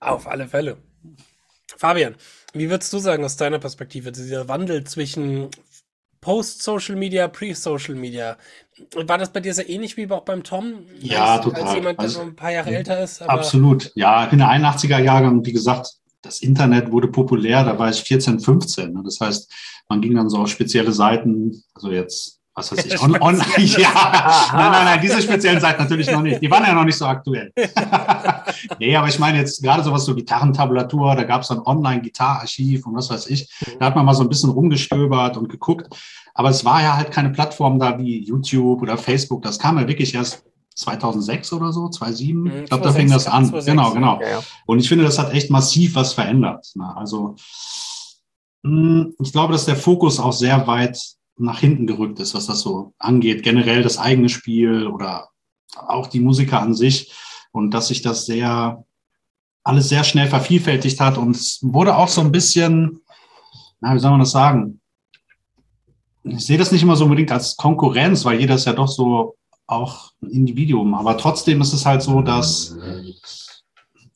Auf 0.00 0.26
alle 0.26 0.48
Fälle. 0.48 0.78
Fabian, 1.76 2.16
wie 2.54 2.70
würdest 2.70 2.92
du 2.92 2.98
sagen 2.98 3.24
aus 3.24 3.36
deiner 3.36 3.58
Perspektive, 3.58 4.10
dieser 4.10 4.48
Wandel 4.48 4.84
zwischen 4.84 5.50
Post-Social 6.20 6.96
Media, 6.96 7.28
Pre-Social 7.28 7.94
Media. 7.94 8.36
War 8.94 9.18
das 9.18 9.32
bei 9.32 9.40
dir 9.40 9.54
sehr 9.54 9.68
ähnlich 9.68 9.96
wie 9.96 10.10
auch 10.10 10.24
beim 10.24 10.42
Tom? 10.42 10.84
Ja, 11.00 11.36
als, 11.36 11.44
total. 11.44 11.62
Als 11.62 11.74
jemand, 11.74 11.98
der 11.98 12.04
also, 12.04 12.20
ein 12.20 12.36
paar 12.36 12.50
Jahre 12.52 12.70
älter 12.70 13.02
ist? 13.02 13.22
absolut. 13.22 13.92
Ja, 13.94 14.24
ich 14.24 14.30
bin 14.30 14.38
der 14.38 14.48
81er-Jahrgang. 14.48 15.44
Wie 15.44 15.52
gesagt, 15.52 15.94
das 16.22 16.40
Internet 16.40 16.90
wurde 16.90 17.08
populär. 17.08 17.64
Da 17.64 17.78
war 17.78 17.90
ich 17.90 18.02
14, 18.02 18.40
15. 18.40 18.92
Ne? 18.92 19.02
Das 19.04 19.20
heißt, 19.20 19.52
man 19.88 20.00
ging 20.00 20.14
dann 20.14 20.28
so 20.28 20.38
auf 20.38 20.48
spezielle 20.48 20.92
Seiten, 20.92 21.62
also 21.74 21.90
jetzt 21.90 22.37
was 22.58 22.72
weiß 22.72 22.84
ich, 22.86 23.00
on, 23.00 23.20
online. 23.20 23.44
ja, 23.56 24.50
nein, 24.52 24.72
nein, 24.72 24.84
nein, 24.84 25.00
diese 25.00 25.22
speziellen 25.22 25.60
Seiten 25.60 25.82
natürlich 25.82 26.10
noch 26.10 26.22
nicht. 26.22 26.42
Die 26.42 26.50
waren 26.50 26.64
ja 26.64 26.74
noch 26.74 26.84
nicht 26.84 26.96
so 26.96 27.06
aktuell. 27.06 27.52
nee, 28.78 28.94
aber 28.96 29.08
ich 29.08 29.18
meine 29.18 29.38
jetzt 29.38 29.62
gerade 29.62 29.82
sowas 29.82 30.04
so 30.04 30.14
Gitarrentabulatur, 30.14 31.14
da 31.14 31.24
gab 31.24 31.42
es 31.42 31.48
dann 31.48 31.60
Online-Gitararchiv 31.60 32.86
und 32.86 32.96
was 32.96 33.10
weiß 33.10 33.28
ich. 33.28 33.48
Da 33.78 33.86
hat 33.86 33.96
man 33.96 34.04
mal 34.04 34.14
so 34.14 34.22
ein 34.22 34.28
bisschen 34.28 34.50
rumgestöbert 34.50 35.36
und 35.36 35.48
geguckt. 35.48 35.88
Aber 36.34 36.50
es 36.50 36.64
war 36.64 36.82
ja 36.82 36.96
halt 36.96 37.10
keine 37.10 37.30
Plattform 37.30 37.78
da 37.78 37.98
wie 37.98 38.22
YouTube 38.24 38.82
oder 38.82 38.96
Facebook. 38.96 39.42
Das 39.42 39.58
kam 39.58 39.78
ja 39.78 39.88
wirklich 39.88 40.14
erst 40.14 40.44
2006 40.74 41.52
oder 41.52 41.72
so, 41.72 41.88
2007. 41.88 42.40
Mhm, 42.40 42.62
ich 42.62 42.68
glaube, 42.68 42.84
da 42.84 42.92
fing 42.92 43.10
das 43.10 43.26
an. 43.26 43.46
2006, 43.46 43.66
genau, 43.66 43.92
genau. 43.92 44.20
Ja, 44.20 44.38
ja. 44.38 44.40
Und 44.66 44.78
ich 44.78 44.88
finde, 44.88 45.04
das 45.04 45.18
hat 45.18 45.32
echt 45.32 45.50
massiv 45.50 45.96
was 45.96 46.12
verändert. 46.12 46.72
Also, 46.94 47.34
hm, 48.64 49.14
ich 49.20 49.32
glaube, 49.32 49.52
dass 49.52 49.64
der 49.64 49.76
Fokus 49.76 50.20
auch 50.20 50.32
sehr 50.32 50.66
weit 50.66 51.17
nach 51.38 51.60
hinten 51.60 51.86
gerückt 51.86 52.20
ist, 52.20 52.34
was 52.34 52.46
das 52.46 52.60
so 52.60 52.94
angeht. 52.98 53.42
Generell 53.42 53.82
das 53.82 53.98
eigene 53.98 54.28
Spiel 54.28 54.86
oder 54.86 55.28
auch 55.74 56.06
die 56.06 56.20
Musiker 56.20 56.60
an 56.60 56.74
sich. 56.74 57.12
Und 57.52 57.72
dass 57.72 57.88
sich 57.88 58.02
das 58.02 58.26
sehr, 58.26 58.84
alles 59.62 59.88
sehr 59.88 60.04
schnell 60.04 60.28
vervielfältigt 60.28 61.00
hat. 61.00 61.18
Und 61.18 61.36
es 61.36 61.60
wurde 61.62 61.96
auch 61.96 62.08
so 62.08 62.20
ein 62.20 62.32
bisschen, 62.32 63.00
na, 63.80 63.94
wie 63.94 63.98
soll 63.98 64.10
man 64.10 64.20
das 64.20 64.32
sagen? 64.32 64.80
Ich 66.24 66.44
sehe 66.44 66.58
das 66.58 66.72
nicht 66.72 66.82
immer 66.82 66.96
so 66.96 67.04
unbedingt 67.04 67.32
als 67.32 67.56
Konkurrenz, 67.56 68.24
weil 68.24 68.40
jeder 68.40 68.56
ist 68.56 68.66
ja 68.66 68.72
doch 68.72 68.88
so 68.88 69.36
auch 69.66 70.12
ein 70.22 70.30
Individuum. 70.30 70.94
Aber 70.94 71.16
trotzdem 71.16 71.60
ist 71.60 71.72
es 71.72 71.86
halt 71.86 72.02
so, 72.02 72.22
dass, 72.22 72.76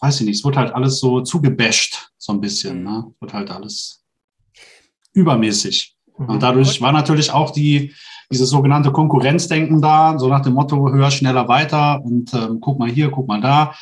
weiß 0.00 0.21
ich 0.21 0.26
nicht, 0.26 0.38
es 0.38 0.45
wird 0.45 0.57
halt 0.57 0.75
alles 0.75 0.99
so 0.99 1.21
zugebasht, 1.21 2.11
so 2.19 2.33
ein 2.33 2.41
bisschen. 2.41 2.83
Ne? 2.83 3.14
Wird 3.21 3.33
halt 3.33 3.50
alles 3.50 4.02
übermäßig. 5.12 5.97
Und 6.26 6.37
mhm. 6.37 6.41
dadurch 6.41 6.81
war 6.81 6.93
natürlich 6.93 7.33
auch 7.33 7.50
die, 7.50 7.93
dieses 8.33 8.50
sogenannte 8.50 8.91
Konkurrenzdenken 8.91 9.81
da, 9.81 10.19
so 10.19 10.29
nach 10.29 10.41
dem 10.41 10.55
Motto 10.55 10.91
höher, 10.91 11.11
schneller, 11.11 11.49
weiter 11.49 12.02
und 12.05 12.33
ähm, 12.35 12.59
guck 12.61 12.79
mal 12.79 12.91
hier, 12.91 13.11
guck 13.11 13.29
mal 13.29 13.41
da. 13.41 13.75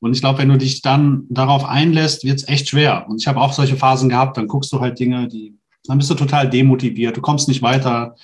Und 0.00 0.14
ich 0.14 0.20
glaube, 0.20 0.38
wenn 0.38 0.48
du 0.48 0.58
dich 0.58 0.82
dann 0.82 1.24
darauf 1.28 1.64
einlässt, 1.64 2.24
wird 2.24 2.38
es 2.38 2.48
echt 2.48 2.68
schwer. 2.68 3.06
Und 3.08 3.20
ich 3.20 3.26
habe 3.26 3.40
auch 3.40 3.52
solche 3.52 3.76
Phasen 3.76 4.08
gehabt, 4.08 4.36
dann 4.36 4.48
guckst 4.48 4.72
du 4.72 4.80
halt 4.80 4.98
Dinge, 4.98 5.28
die, 5.28 5.54
dann 5.84 5.98
bist 5.98 6.10
du 6.10 6.14
total 6.14 6.48
demotiviert, 6.48 7.16
du 7.16 7.20
kommst 7.20 7.48
nicht 7.48 7.62
weiter, 7.62 8.14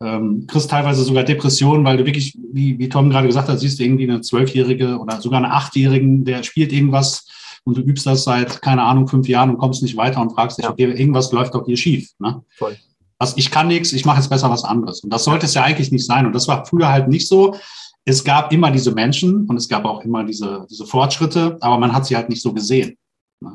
ähm, 0.00 0.46
kriegst 0.46 0.70
teilweise 0.70 1.02
sogar 1.02 1.24
Depressionen, 1.24 1.84
weil 1.84 1.96
du 1.96 2.06
wirklich, 2.06 2.38
wie, 2.52 2.78
wie 2.78 2.88
Tom 2.88 3.10
gerade 3.10 3.26
gesagt 3.26 3.48
hat, 3.48 3.58
siehst 3.58 3.78
du 3.78 3.84
irgendwie 3.84 4.08
eine 4.08 4.20
Zwölfjährige 4.20 4.98
oder 4.98 5.20
sogar 5.20 5.38
eine 5.38 5.52
Achtjährigen, 5.52 6.24
der 6.24 6.42
spielt 6.44 6.72
irgendwas 6.72 7.26
und 7.64 7.76
du 7.76 7.80
übst 7.80 8.06
das 8.06 8.22
seit, 8.24 8.62
keine 8.62 8.82
Ahnung, 8.82 9.08
fünf 9.08 9.28
Jahren 9.28 9.50
und 9.50 9.58
kommst 9.58 9.82
nicht 9.82 9.96
weiter 9.96 10.22
und 10.22 10.30
fragst 10.30 10.58
dich, 10.58 10.68
okay, 10.68 10.84
irgendwas 10.84 11.32
läuft 11.32 11.54
doch 11.54 11.66
hier 11.66 11.76
schief. 11.76 12.10
Ne? 12.20 12.42
Voll 12.56 12.76
was 13.18 13.36
ich 13.36 13.50
kann 13.50 13.68
nichts, 13.68 13.92
ich 13.92 14.04
mache 14.04 14.18
jetzt 14.18 14.30
besser 14.30 14.50
was 14.50 14.64
anderes. 14.64 15.00
Und 15.00 15.12
das 15.12 15.24
sollte 15.24 15.46
es 15.46 15.54
ja 15.54 15.64
eigentlich 15.64 15.90
nicht 15.90 16.06
sein. 16.06 16.26
Und 16.26 16.34
das 16.34 16.46
war 16.48 16.64
früher 16.64 16.88
halt 16.88 17.08
nicht 17.08 17.28
so. 17.28 17.56
Es 18.04 18.24
gab 18.24 18.52
immer 18.52 18.70
diese 18.70 18.92
Menschen 18.92 19.46
und 19.46 19.56
es 19.56 19.68
gab 19.68 19.84
auch 19.84 20.02
immer 20.02 20.24
diese, 20.24 20.66
diese 20.70 20.86
Fortschritte, 20.86 21.58
aber 21.60 21.78
man 21.78 21.92
hat 21.92 22.06
sie 22.06 22.16
halt 22.16 22.28
nicht 22.28 22.42
so 22.42 22.52
gesehen. 22.52 22.96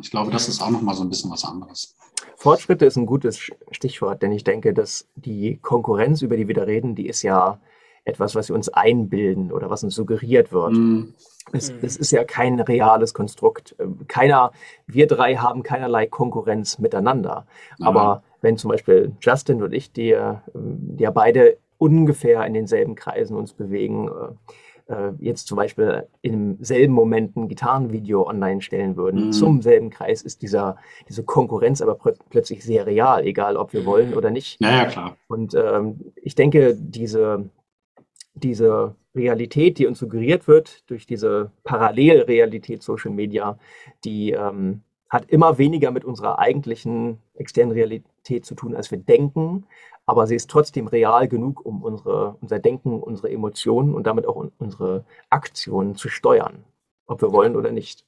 Ich 0.01 0.11
glaube, 0.11 0.31
das 0.31 0.47
ist 0.47 0.61
auch 0.61 0.69
nochmal 0.69 0.95
so 0.95 1.03
ein 1.03 1.09
bisschen 1.09 1.31
was 1.31 1.43
anderes. 1.43 1.95
Fortschritte 2.37 2.85
ist 2.85 2.97
ein 2.97 3.05
gutes 3.05 3.39
Stichwort, 3.71 4.21
denn 4.21 4.31
ich 4.31 4.43
denke, 4.43 4.73
dass 4.73 5.07
die 5.15 5.57
Konkurrenz, 5.61 6.21
über 6.21 6.37
die 6.37 6.47
wir 6.47 6.55
da 6.55 6.63
reden, 6.63 6.95
die 6.95 7.07
ist 7.07 7.21
ja 7.21 7.59
etwas, 8.05 8.35
was 8.35 8.49
wir 8.49 8.55
uns 8.55 8.69
einbilden 8.69 9.51
oder 9.51 9.69
was 9.69 9.83
uns 9.83 9.95
suggeriert 9.95 10.51
wird. 10.51 10.73
Mm. 10.73 11.13
Es, 11.51 11.73
es, 11.81 11.97
ist 11.97 12.11
ja 12.11 12.23
kein 12.23 12.59
reales 12.59 13.13
Konstrukt. 13.13 13.75
Keiner, 14.07 14.51
wir 14.87 15.07
drei 15.07 15.35
haben 15.35 15.63
keinerlei 15.63 16.07
Konkurrenz 16.07 16.79
miteinander. 16.79 17.45
Aber 17.79 18.23
wenn 18.43 18.57
zum 18.57 18.69
Beispiel 18.69 19.13
Justin 19.21 19.63
und 19.63 19.73
ich, 19.73 19.91
die, 19.91 20.11
äh, 20.11 20.35
die 20.53 21.03
ja 21.03 21.11
beide 21.11 21.57
ungefähr 21.77 22.45
in 22.45 22.53
denselben 22.53 22.93
Kreisen 22.93 23.35
uns 23.35 23.53
bewegen, 23.53 24.09
äh, 24.09 24.93
äh, 24.93 25.13
jetzt 25.19 25.47
zum 25.47 25.55
Beispiel 25.55 26.07
im 26.21 26.57
selben 26.61 26.93
Moment 26.93 27.37
ein 27.37 27.47
Gitarrenvideo 27.47 28.27
online 28.27 28.61
stellen 28.61 28.97
würden, 28.97 29.27
mhm. 29.27 29.31
zum 29.31 29.61
selben 29.61 29.89
Kreis 29.89 30.21
ist 30.21 30.41
dieser, 30.41 30.77
diese 31.07 31.23
Konkurrenz 31.23 31.81
aber 31.81 31.97
plötzlich 32.29 32.65
sehr 32.65 32.85
real, 32.85 33.25
egal 33.25 33.55
ob 33.55 33.71
wir 33.71 33.85
wollen 33.85 34.13
oder 34.13 34.29
nicht. 34.29 34.59
Naja, 34.59 34.85
klar. 34.85 35.17
Und 35.27 35.55
ähm, 35.55 36.11
ich 36.15 36.35
denke, 36.35 36.75
diese, 36.77 37.49
diese 38.33 38.95
Realität, 39.15 39.77
die 39.77 39.87
uns 39.87 39.99
suggeriert 39.99 40.49
wird 40.49 40.89
durch 40.89 41.05
diese 41.05 41.51
Parallelrealität 41.63 42.83
Social 42.83 43.11
Media, 43.11 43.57
die 44.03 44.31
ähm, 44.31 44.81
hat 45.13 45.29
immer 45.29 45.59
weniger 45.59 45.91
mit 45.91 46.03
unserer 46.03 46.39
eigentlichen 46.39 47.19
externen 47.35 47.71
Realität 47.71 48.47
zu 48.47 48.55
tun, 48.55 48.75
als 48.75 48.89
wir 48.89 48.97
denken, 48.97 49.67
aber 50.07 50.25
sie 50.25 50.33
ist 50.33 50.49
trotzdem 50.49 50.87
real 50.87 51.27
genug, 51.27 51.63
um 51.63 51.83
unsere, 51.83 52.35
unser 52.41 52.57
Denken, 52.57 52.99
unsere 52.99 53.29
Emotionen 53.29 53.93
und 53.93 54.07
damit 54.07 54.25
auch 54.25 54.49
unsere 54.57 55.05
Aktionen 55.29 55.95
zu 55.95 56.09
steuern, 56.09 56.63
ob 57.05 57.21
wir 57.21 57.31
wollen 57.31 57.55
oder 57.55 57.71
nicht. 57.71 58.03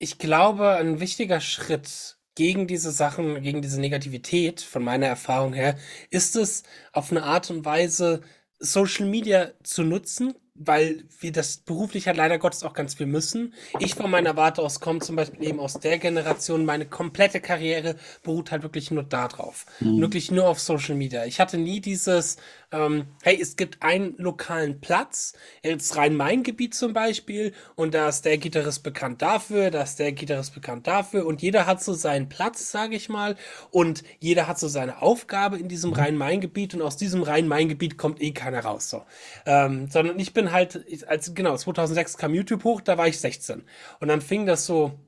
Ich 0.00 0.18
glaube, 0.18 0.70
ein 0.72 0.98
wichtiger 0.98 1.40
Schritt 1.40 2.18
gegen 2.34 2.66
diese 2.66 2.90
Sachen, 2.90 3.40
gegen 3.40 3.62
diese 3.62 3.80
Negativität, 3.80 4.60
von 4.60 4.82
meiner 4.82 5.06
Erfahrung 5.06 5.52
her, 5.52 5.76
ist 6.10 6.34
es 6.34 6.64
auf 6.92 7.12
eine 7.12 7.22
Art 7.22 7.50
und 7.50 7.64
Weise, 7.64 8.22
Social 8.58 9.06
Media 9.06 9.52
zu 9.62 9.84
nutzen, 9.84 10.34
weil 10.62 11.04
wir 11.20 11.32
das 11.32 11.56
beruflich 11.56 12.06
halt 12.06 12.18
leider 12.18 12.38
Gottes 12.38 12.62
auch 12.64 12.74
ganz 12.74 12.94
viel 12.94 13.06
müssen. 13.06 13.54
Ich 13.78 13.94
von 13.94 14.10
meiner 14.10 14.36
Warte 14.36 14.60
aus 14.60 14.78
komme 14.80 15.00
zum 15.00 15.16
Beispiel 15.16 15.42
eben 15.42 15.58
aus 15.58 15.74
der 15.80 15.98
Generation, 15.98 16.66
meine 16.66 16.84
komplette 16.84 17.40
Karriere 17.40 17.96
beruht 18.22 18.50
halt 18.50 18.62
wirklich 18.62 18.90
nur 18.90 19.02
darauf. 19.02 19.64
Mhm. 19.80 20.00
Wirklich 20.02 20.30
nur 20.30 20.46
auf 20.48 20.60
Social 20.60 20.94
Media. 20.94 21.24
Ich 21.24 21.40
hatte 21.40 21.56
nie 21.56 21.80
dieses, 21.80 22.36
ähm, 22.72 23.06
hey, 23.22 23.40
es 23.40 23.56
gibt 23.56 23.82
einen 23.82 24.14
lokalen 24.18 24.80
Platz, 24.80 25.32
jetzt 25.62 25.96
Rhein-Main-Gebiet 25.96 26.74
zum 26.74 26.92
Beispiel, 26.92 27.54
und 27.74 27.94
da 27.94 28.08
ist 28.08 28.26
der 28.26 28.36
Gitarrist 28.36 28.82
bekannt 28.82 29.22
dafür, 29.22 29.70
da 29.70 29.82
ist 29.82 29.98
der 29.98 30.12
Gitarrist 30.12 30.54
bekannt 30.54 30.86
dafür, 30.86 31.24
und 31.24 31.40
jeder 31.40 31.66
hat 31.66 31.82
so 31.82 31.94
seinen 31.94 32.28
Platz, 32.28 32.70
sage 32.70 32.96
ich 32.96 33.08
mal, 33.08 33.36
und 33.70 34.02
jeder 34.18 34.46
hat 34.46 34.58
so 34.58 34.68
seine 34.68 35.00
Aufgabe 35.00 35.58
in 35.58 35.68
diesem 35.68 35.94
Rhein-Main-Gebiet, 35.94 36.74
und 36.74 36.82
aus 36.82 36.98
diesem 36.98 37.22
Rhein-Main-Gebiet 37.22 37.96
kommt 37.96 38.20
eh 38.20 38.32
keiner 38.32 38.60
raus, 38.60 38.90
so. 38.90 39.02
Ähm, 39.46 39.88
sondern 39.90 40.18
ich 40.18 40.34
bin 40.34 40.49
halt, 40.52 40.84
als, 41.06 41.34
genau, 41.34 41.56
2006 41.56 42.16
kam 42.16 42.34
YouTube 42.34 42.64
hoch, 42.64 42.80
da 42.80 42.98
war 42.98 43.08
ich 43.08 43.18
16. 43.20 43.62
Und 44.00 44.08
dann 44.08 44.20
fing 44.20 44.46
das 44.46 44.66
so, 44.66 44.98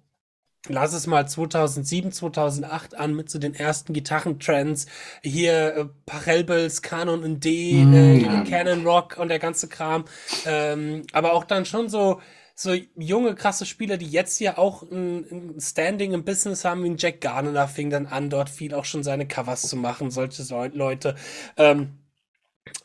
lass 0.69 0.93
es 0.93 1.07
mal 1.07 1.27
2007, 1.27 2.13
2008 2.13 2.97
an 2.97 3.15
mit 3.15 3.31
so 3.31 3.39
den 3.39 3.55
ersten 3.55 3.93
Gitarrentrends. 3.93 4.87
Hier 5.23 5.77
äh, 5.77 5.85
Pachelbels, 6.07 6.83
Canon 6.83 7.23
und 7.25 7.45
D, 7.45 7.85
mm, 7.85 7.95
äh, 7.95 8.17
ja. 8.19 8.45
Canon 8.45 8.87
Rock 8.87 9.19
und 9.19 9.29
der 9.29 9.39
ganze 9.39 9.69
Kram. 9.69 10.05
Ähm, 10.47 11.03
aber 11.13 11.33
auch 11.33 11.45
dann 11.45 11.65
schon 11.65 11.89
so 11.89 12.21
so 12.55 12.75
junge, 12.97 13.35
krasse 13.35 13.67
Spieler, 13.67 13.97
die 13.97 14.09
jetzt 14.09 14.39
ja 14.41 14.59
auch 14.59 14.83
ein, 14.83 15.55
ein 15.55 15.61
Standing 15.61 16.13
im 16.13 16.25
Business 16.25 16.65
haben, 16.65 16.85
wie 16.85 16.91
ein 16.91 16.97
Jack 16.99 17.21
Garner 17.21 17.67
fing 17.67 17.91
dann 17.91 18.07
an, 18.07 18.31
dort 18.31 18.51
viel 18.51 18.75
auch 18.75 18.85
schon 18.85 19.03
seine 19.03 19.27
Covers 19.27 19.63
zu 19.63 19.77
machen, 19.77 20.11
solche 20.11 20.43
Leute. 20.75 21.17
Ähm, 21.57 21.99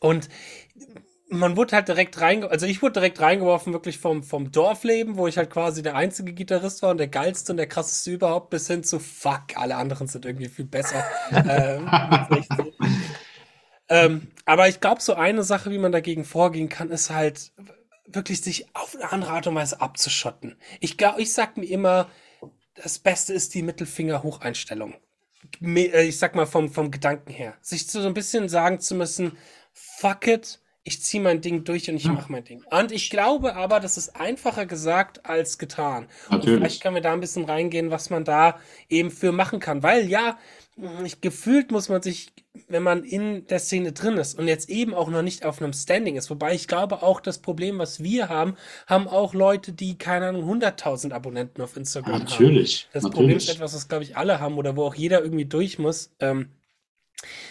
und 0.00 0.28
man 1.30 1.56
wurde 1.56 1.76
halt 1.76 1.88
direkt 1.88 2.20
rein, 2.20 2.44
also 2.44 2.66
ich 2.66 2.80
wurde 2.80 2.94
direkt 2.94 3.20
reingeworfen, 3.20 3.72
wirklich 3.72 3.98
vom, 3.98 4.22
vom 4.22 4.50
Dorfleben, 4.50 5.16
wo 5.16 5.26
ich 5.26 5.36
halt 5.36 5.50
quasi 5.50 5.82
der 5.82 5.94
einzige 5.94 6.32
Gitarrist 6.32 6.82
war 6.82 6.90
und 6.90 6.98
der 6.98 7.08
geilste 7.08 7.52
und 7.52 7.58
der 7.58 7.66
krasseste 7.66 8.12
überhaupt, 8.12 8.50
bis 8.50 8.66
hin 8.66 8.82
zu 8.82 8.98
fuck, 8.98 9.56
alle 9.56 9.76
anderen 9.76 10.06
sind 10.06 10.24
irgendwie 10.24 10.48
viel 10.48 10.64
besser. 10.64 11.04
ähm, 11.30 11.88
ähm, 13.88 14.28
aber 14.46 14.68
ich 14.68 14.80
glaube, 14.80 15.02
so 15.02 15.14
eine 15.14 15.42
Sache, 15.42 15.70
wie 15.70 15.78
man 15.78 15.92
dagegen 15.92 16.24
vorgehen 16.24 16.68
kann, 16.68 16.90
ist 16.90 17.10
halt 17.10 17.52
wirklich 18.06 18.40
sich 18.40 18.66
auf 18.74 18.94
eine 18.94 19.12
andere 19.12 19.32
Art 19.32 19.46
und 19.46 19.54
Weise 19.54 19.80
abzuschotten. 19.80 20.56
Ich 20.80 20.96
glaube, 20.96 21.20
ich 21.20 21.32
sag 21.32 21.58
mir 21.58 21.66
immer, 21.66 22.08
das 22.74 22.98
Beste 22.98 23.34
ist 23.34 23.54
die 23.54 23.62
Mittelfinger-Hocheinstellung. 23.62 24.94
Äh, 25.62 26.04
ich 26.04 26.18
sag 26.18 26.34
mal 26.34 26.46
vom, 26.46 26.70
vom 26.70 26.90
Gedanken 26.90 27.30
her. 27.30 27.54
Sich 27.60 27.86
so 27.86 28.06
ein 28.06 28.14
bisschen 28.14 28.48
sagen 28.48 28.80
zu 28.80 28.94
müssen, 28.94 29.36
fuck 29.72 30.26
it, 30.26 30.60
ich 30.88 31.02
ziehe 31.02 31.22
mein 31.22 31.42
Ding 31.42 31.64
durch 31.64 31.90
und 31.90 31.96
ich 31.96 32.06
mache 32.06 32.32
mein 32.32 32.44
Ding. 32.44 32.64
Und 32.70 32.92
ich 32.92 33.10
glaube 33.10 33.54
aber, 33.54 33.78
das 33.78 33.98
ist 33.98 34.16
einfacher 34.16 34.64
gesagt 34.64 35.26
als 35.26 35.58
getan. 35.58 36.06
Natürlich. 36.30 36.32
Und 36.32 36.58
vielleicht 36.58 36.82
können 36.82 36.94
wir 36.94 37.02
da 37.02 37.12
ein 37.12 37.20
bisschen 37.20 37.44
reingehen, 37.44 37.90
was 37.90 38.08
man 38.08 38.24
da 38.24 38.58
eben 38.88 39.10
für 39.10 39.30
machen 39.30 39.60
kann. 39.60 39.82
Weil 39.82 40.08
ja, 40.08 40.38
ich, 41.04 41.20
gefühlt 41.20 41.70
muss 41.70 41.90
man 41.90 42.00
sich, 42.00 42.32
wenn 42.68 42.82
man 42.82 43.04
in 43.04 43.46
der 43.48 43.58
Szene 43.58 43.92
drin 43.92 44.16
ist 44.16 44.38
und 44.38 44.48
jetzt 44.48 44.70
eben 44.70 44.94
auch 44.94 45.10
noch 45.10 45.22
nicht 45.22 45.44
auf 45.44 45.60
einem 45.60 45.74
Standing 45.74 46.16
ist, 46.16 46.30
wobei 46.30 46.54
ich 46.54 46.68
glaube 46.68 47.02
auch 47.02 47.20
das 47.20 47.38
Problem, 47.38 47.78
was 47.78 48.02
wir 48.02 48.30
haben, 48.30 48.56
haben 48.86 49.08
auch 49.08 49.34
Leute, 49.34 49.72
die 49.72 49.98
keine 49.98 50.28
Ahnung 50.28 50.50
100.000 50.50 51.12
Abonnenten 51.12 51.60
auf 51.60 51.76
Instagram 51.76 52.20
natürlich, 52.20 52.32
haben. 52.32 52.46
Natürlich. 52.46 52.88
Das 52.94 53.10
Problem 53.10 53.36
ist 53.36 53.50
etwas, 53.50 53.74
was 53.74 53.88
glaube 53.88 54.04
ich 54.04 54.16
alle 54.16 54.40
haben 54.40 54.56
oder 54.56 54.74
wo 54.74 54.84
auch 54.84 54.94
jeder 54.94 55.22
irgendwie 55.22 55.44
durch 55.44 55.78
muss. 55.78 56.10
Ähm, 56.20 56.48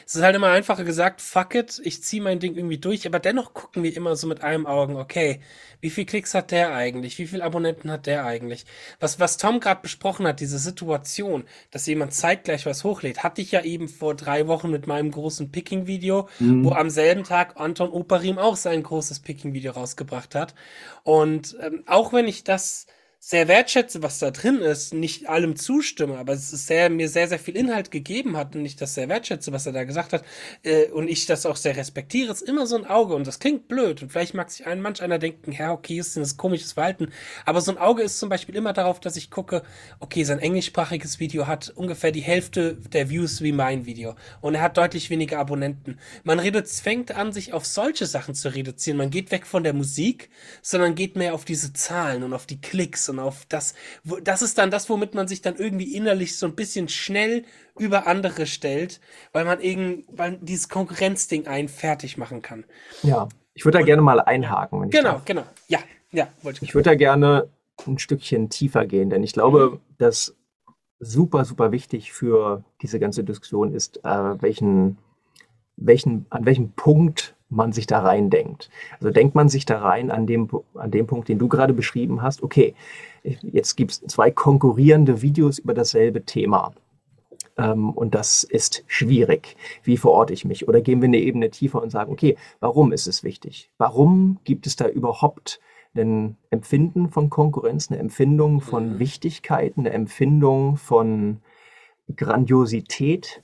es 0.05 0.15
ist 0.15 0.23
halt 0.23 0.35
immer 0.35 0.47
einfacher 0.47 0.85
gesagt, 0.85 1.19
fuck 1.21 1.53
it, 1.53 1.81
ich 1.83 2.01
ziehe 2.01 2.21
mein 2.21 2.39
Ding 2.39 2.55
irgendwie 2.55 2.77
durch, 2.77 3.05
aber 3.05 3.19
dennoch 3.19 3.53
gucken 3.53 3.83
wir 3.83 3.95
immer 3.95 4.15
so 4.15 4.25
mit 4.25 4.41
einem 4.41 4.65
Augen, 4.65 4.95
okay, 4.95 5.41
wie 5.81 5.89
viel 5.89 6.05
Klicks 6.05 6.33
hat 6.33 6.51
der 6.51 6.73
eigentlich? 6.73 7.19
Wie 7.19 7.27
viele 7.27 7.43
Abonnenten 7.43 7.91
hat 7.91 8.05
der 8.05 8.25
eigentlich? 8.25 8.65
Was, 9.01 9.19
was 9.19 9.35
Tom 9.37 9.59
gerade 9.59 9.81
besprochen 9.81 10.25
hat, 10.25 10.39
diese 10.39 10.57
Situation, 10.57 11.43
dass 11.71 11.85
jemand 11.85 12.13
zeitgleich 12.13 12.65
was 12.65 12.85
hochlädt, 12.85 13.23
hatte 13.23 13.41
ich 13.41 13.51
ja 13.51 13.61
eben 13.61 13.89
vor 13.89 14.15
drei 14.15 14.47
Wochen 14.47 14.71
mit 14.71 14.87
meinem 14.87 15.11
großen 15.11 15.51
Picking-Video, 15.51 16.29
mhm. 16.39 16.63
wo 16.63 16.71
am 16.71 16.89
selben 16.89 17.25
Tag 17.25 17.59
Anton 17.59 17.89
Operim 17.89 18.37
auch 18.37 18.55
sein 18.55 18.83
großes 18.83 19.19
Picking-Video 19.19 19.73
rausgebracht 19.73 20.33
hat. 20.33 20.55
Und 21.03 21.57
ähm, 21.61 21.83
auch 21.87 22.13
wenn 22.13 22.27
ich 22.27 22.45
das 22.45 22.87
sehr 23.29 23.49
wertschätze, 23.49 24.01
was 24.01 24.19
da 24.19 24.31
drin 24.31 24.61
ist, 24.61 24.93
nicht 24.93 25.27
allem 25.27 25.57
zustimme, 25.57 26.17
aber 26.17 26.31
es 26.31 26.53
ist 26.53 26.67
sehr, 26.67 26.89
mir 26.89 27.09
sehr, 27.09 27.27
sehr 27.27 27.39
viel 27.39 27.57
Inhalt 27.57 27.91
gegeben 27.91 28.37
hat 28.37 28.55
und 28.55 28.63
ich 28.63 28.77
das 28.77 28.93
sehr 28.93 29.09
wertschätze, 29.09 29.51
was 29.51 29.65
er 29.65 29.73
da 29.73 29.83
gesagt 29.83 30.13
hat, 30.13 30.23
äh, 30.63 30.85
und 30.91 31.09
ich 31.09 31.25
das 31.25 31.45
auch 31.45 31.57
sehr 31.57 31.75
respektiere, 31.75 32.31
ist 32.31 32.41
immer 32.41 32.65
so 32.65 32.77
ein 32.77 32.85
Auge 32.85 33.15
und 33.15 33.27
das 33.27 33.39
klingt 33.39 33.67
blöd 33.67 34.01
und 34.01 34.13
vielleicht 34.13 34.33
mag 34.33 34.49
sich 34.49 34.65
ein, 34.65 34.79
manch 34.79 35.01
einer 35.01 35.19
denken, 35.19 35.51
ja, 35.51 35.73
okay, 35.73 35.99
ist 35.99 36.15
das 36.15 36.37
komisches 36.37 36.71
Verhalten, 36.71 37.11
aber 37.45 37.59
so 37.59 37.69
ein 37.69 37.77
Auge 37.77 38.01
ist 38.01 38.17
zum 38.17 38.29
Beispiel 38.29 38.55
immer 38.55 38.71
darauf, 38.71 39.01
dass 39.01 39.17
ich 39.17 39.29
gucke, 39.29 39.61
okay, 39.99 40.23
sein 40.23 40.39
englischsprachiges 40.39 41.19
Video 41.19 41.47
hat 41.47 41.73
ungefähr 41.75 42.13
die 42.13 42.21
Hälfte 42.21 42.75
der 42.75 43.09
Views 43.09 43.41
wie 43.41 43.51
mein 43.51 43.85
Video 43.85 44.15
und 44.39 44.55
er 44.55 44.61
hat 44.61 44.77
deutlich 44.77 45.09
weniger 45.09 45.39
Abonnenten. 45.39 45.99
Man 46.23 46.39
fängt 46.63 47.11
an, 47.11 47.33
sich 47.33 47.51
auf 47.51 47.65
solche 47.65 48.05
Sachen 48.05 48.35
zu 48.35 48.55
reduzieren, 48.55 48.97
man 48.97 49.09
geht 49.09 49.31
weg 49.31 49.45
von 49.45 49.65
der 49.65 49.73
Musik, 49.73 50.29
sondern 50.61 50.95
geht 50.95 51.17
mehr 51.17 51.33
auf 51.33 51.43
diese 51.43 51.73
Zahlen 51.73 52.23
und 52.23 52.33
auf 52.33 52.45
die 52.45 52.61
Klicks 52.61 53.09
und 53.09 53.16
auf 53.19 53.45
das, 53.49 53.73
das 54.23 54.41
ist 54.41 54.57
dann 54.57 54.71
das, 54.71 54.89
womit 54.89 55.15
man 55.15 55.27
sich 55.27 55.41
dann 55.41 55.55
irgendwie 55.55 55.95
innerlich 55.95 56.37
so 56.37 56.45
ein 56.45 56.55
bisschen 56.55 56.89
schnell 56.89 57.43
über 57.77 58.07
andere 58.07 58.45
stellt, 58.45 58.99
weil 59.33 59.45
man 59.45 59.61
eben, 59.61 60.03
weil 60.09 60.37
dieses 60.41 60.69
Konkurrenzding 60.69 61.47
einen 61.47 61.67
fertig 61.69 62.17
machen 62.17 62.41
kann. 62.41 62.65
Ja, 63.03 63.27
ich 63.53 63.65
würde 63.65 63.79
da 63.79 63.83
gerne 63.83 64.01
mal 64.01 64.19
einhaken. 64.19 64.81
Wenn 64.81 64.89
genau, 64.89 65.21
genau. 65.25 65.43
Ja, 65.67 65.79
ja, 66.11 66.27
wollte 66.41 66.63
ich. 66.63 66.69
Ich 66.69 66.75
würde 66.75 66.91
da 66.91 66.95
gerne 66.95 67.49
ein 67.85 67.99
Stückchen 67.99 68.49
tiefer 68.49 68.85
gehen, 68.85 69.09
denn 69.09 69.23
ich 69.23 69.33
glaube, 69.33 69.71
mhm. 69.71 69.79
dass 69.97 70.35
super, 70.99 71.45
super 71.45 71.71
wichtig 71.71 72.11
für 72.11 72.63
diese 72.81 72.99
ganze 72.99 73.23
Diskussion 73.23 73.73
ist, 73.73 74.03
äh, 74.03 74.41
welchen, 74.41 74.97
welchen, 75.75 76.25
an 76.29 76.45
welchem 76.45 76.71
Punkt 76.71 77.35
man 77.49 77.71
sich 77.71 77.87
da 77.87 77.99
rein 77.99 78.29
denkt. 78.29 78.69
Also 78.99 79.11
denkt 79.11 79.35
man 79.35 79.49
sich 79.49 79.65
da 79.65 79.79
rein 79.79 80.11
an 80.11 80.27
dem, 80.27 80.49
an 80.73 80.91
dem 80.91 81.07
Punkt, 81.07 81.29
den 81.29 81.39
du 81.39 81.47
gerade 81.47 81.73
beschrieben 81.73 82.21
hast, 82.21 82.43
okay, 82.43 82.75
jetzt 83.23 83.75
gibt 83.75 83.91
es 83.91 84.01
zwei 84.01 84.31
konkurrierende 84.31 85.21
Videos 85.21 85.59
über 85.59 85.73
dasselbe 85.73 86.23
Thema. 86.25 86.73
Ähm, 87.57 87.89
und 87.91 88.15
das 88.15 88.43
ist 88.43 88.83
schwierig. 88.87 89.55
Wie 89.83 89.97
verorte 89.97 90.33
ich 90.33 90.45
mich? 90.45 90.67
Oder 90.67 90.81
gehen 90.81 91.01
wir 91.01 91.07
eine 91.07 91.19
Ebene 91.19 91.49
tiefer 91.49 91.81
und 91.81 91.89
sagen, 91.89 92.11
okay, 92.11 92.37
warum 92.59 92.91
ist 92.91 93.07
es 93.07 93.23
wichtig? 93.23 93.71
Warum 93.77 94.39
gibt 94.43 94.67
es 94.67 94.75
da 94.75 94.87
überhaupt 94.87 95.59
ein 95.95 96.37
Empfinden 96.51 97.09
von 97.09 97.29
Konkurrenz, 97.29 97.89
eine 97.89 97.99
Empfindung 97.99 98.61
von 98.61 98.93
mhm. 98.93 98.99
Wichtigkeit, 98.99 99.73
eine 99.77 99.89
Empfindung 99.89 100.77
von 100.77 101.41
Grandiosität 102.15 103.41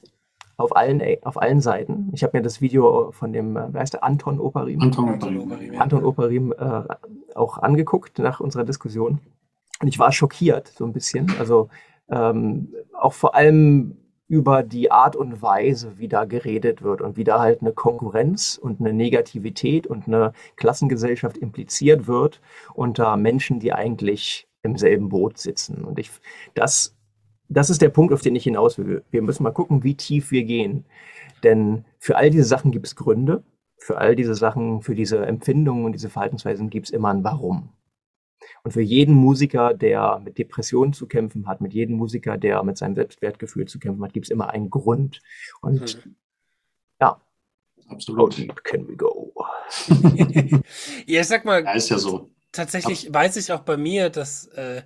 auf 0.63 0.76
allen, 0.76 1.02
auf 1.23 1.41
allen 1.41 1.62
Seiten. 1.62 2.10
Ich 2.13 2.23
habe 2.23 2.38
mir 2.38 2.41
das 2.41 2.62
Video 2.62 3.12
von 3.12 3.34
dem, 3.34 3.56
äh, 3.58 3.67
wer 3.71 3.82
heißt 3.82 3.93
der, 3.93 4.04
Anton 4.04 4.39
Operim? 4.39 4.82
Anton 4.82 5.10
Operim, 5.10 5.80
Anton 5.80 6.06
Operim 6.06 6.54
äh, 6.54 6.84
auch 7.36 7.58
angeguckt 7.58 8.19
nach 8.19 8.39
unserer 8.39 8.63
Diskussion. 8.63 9.19
Und 9.82 9.88
ich 9.88 9.99
war 9.99 10.12
schockiert, 10.12 10.69
so 10.69 10.86
ein 10.86 10.93
bisschen. 10.93 11.34
Also 11.38 11.69
ähm, 12.10 12.73
auch 12.93 13.13
vor 13.13 13.36
allem 13.36 13.97
über 14.28 14.63
die 14.63 14.89
Art 14.89 15.15
und 15.15 15.41
Weise, 15.41 15.97
wie 15.97 16.08
da 16.08 16.26
geredet 16.26 16.82
wird 16.82 17.02
und 17.02 17.17
wie 17.17 17.23
da 17.23 17.39
halt 17.39 17.62
eine 17.62 17.73
Konkurrenz 17.73 18.58
und 18.60 18.80
eine 18.80 18.93
Negativität 18.93 19.86
und 19.86 20.08
eine 20.08 20.34
Klassengesellschaft 20.56 21.38
impliziert 21.38 22.08
wird 22.08 22.39
unter 22.73 23.17
Menschen, 23.17 23.60
die 23.60 23.73
eigentlich 23.73 24.47
im 24.63 24.78
selben 24.78 25.10
Boot 25.10 25.38
sitzen. 25.38 25.84
Und 25.84 25.99
ich, 25.99 26.10
das 26.54 26.95
das 27.54 27.70
ist 27.70 27.82
der 27.82 27.89
Punkt, 27.89 28.13
auf 28.13 28.22
den 28.22 28.36
ich 28.36 28.44
hinaus 28.44 28.78
will. 28.78 29.04
Wir 29.12 29.22
müssen 29.22 29.44
mal 29.44 29.52
gucken, 29.52 29.84
wie 29.84 29.96
tief 29.96 30.32
wir 30.32 30.44
gehen. 30.44 30.86
Denn 31.44 31.86
für 32.00 32.16
all 32.18 32.30
diese 32.30 32.46
Sachen 32.46 32.72
gibt 32.72 32.88
es 32.88 32.96
Gründe. 32.96 33.44
Für 33.78 33.98
all 33.98 34.16
diese 34.16 34.36
Sachen, 34.36 34.82
für 34.82 34.96
diese 34.96 35.26
Empfindungen 35.26 35.86
und 35.86 35.92
diese 35.92 36.10
Verhaltensweisen 36.10 36.70
gibt 36.70 36.88
es 36.88 36.94
immer 36.94 37.10
ein 37.10 37.24
Warum. 37.24 37.70
Und 38.63 38.72
für 38.72 38.82
jeden 38.82 39.16
Musiker, 39.16 39.74
der 39.74 40.20
mit 40.24 40.38
Depressionen 40.38 40.94
zu 40.94 41.08
kämpfen 41.08 41.48
hat, 41.48 41.62
mit 41.62 41.74
jedem 41.74 41.98
Musiker, 41.98 42.38
der 42.38 42.63
mit 42.63 42.78
seinem 42.78 42.96
Selbstwertgefühl 42.96 43.68
zu 43.68 43.80
kämpfen 43.80 44.04
hat, 44.04 44.13
gibt 44.13 44.28
es 44.28 44.30
immer 44.30 44.50
einen 44.50 44.70
Grund. 44.70 45.22
Und 45.62 46.06
mhm. 46.06 46.16
ja, 47.02 47.22
absolut. 47.88 48.32
How 48.32 48.36
deep 48.36 48.63
can 48.63 48.88
we 48.88 48.96
go? 48.96 49.34
ja, 51.06 51.22
ich 51.22 51.28
sag 51.28 51.46
mal, 51.46 51.63
ja, 51.63 51.74
ist 51.74 51.89
ja 51.89 51.98
so. 51.98 52.30
Tatsächlich 52.52 53.08
Ab 53.08 53.16
weiß 53.16 53.36
ich 53.38 53.52
auch 53.52 53.62
bei 53.62 53.78
mir, 53.78 54.10
dass 54.10 54.48
äh, 54.48 54.84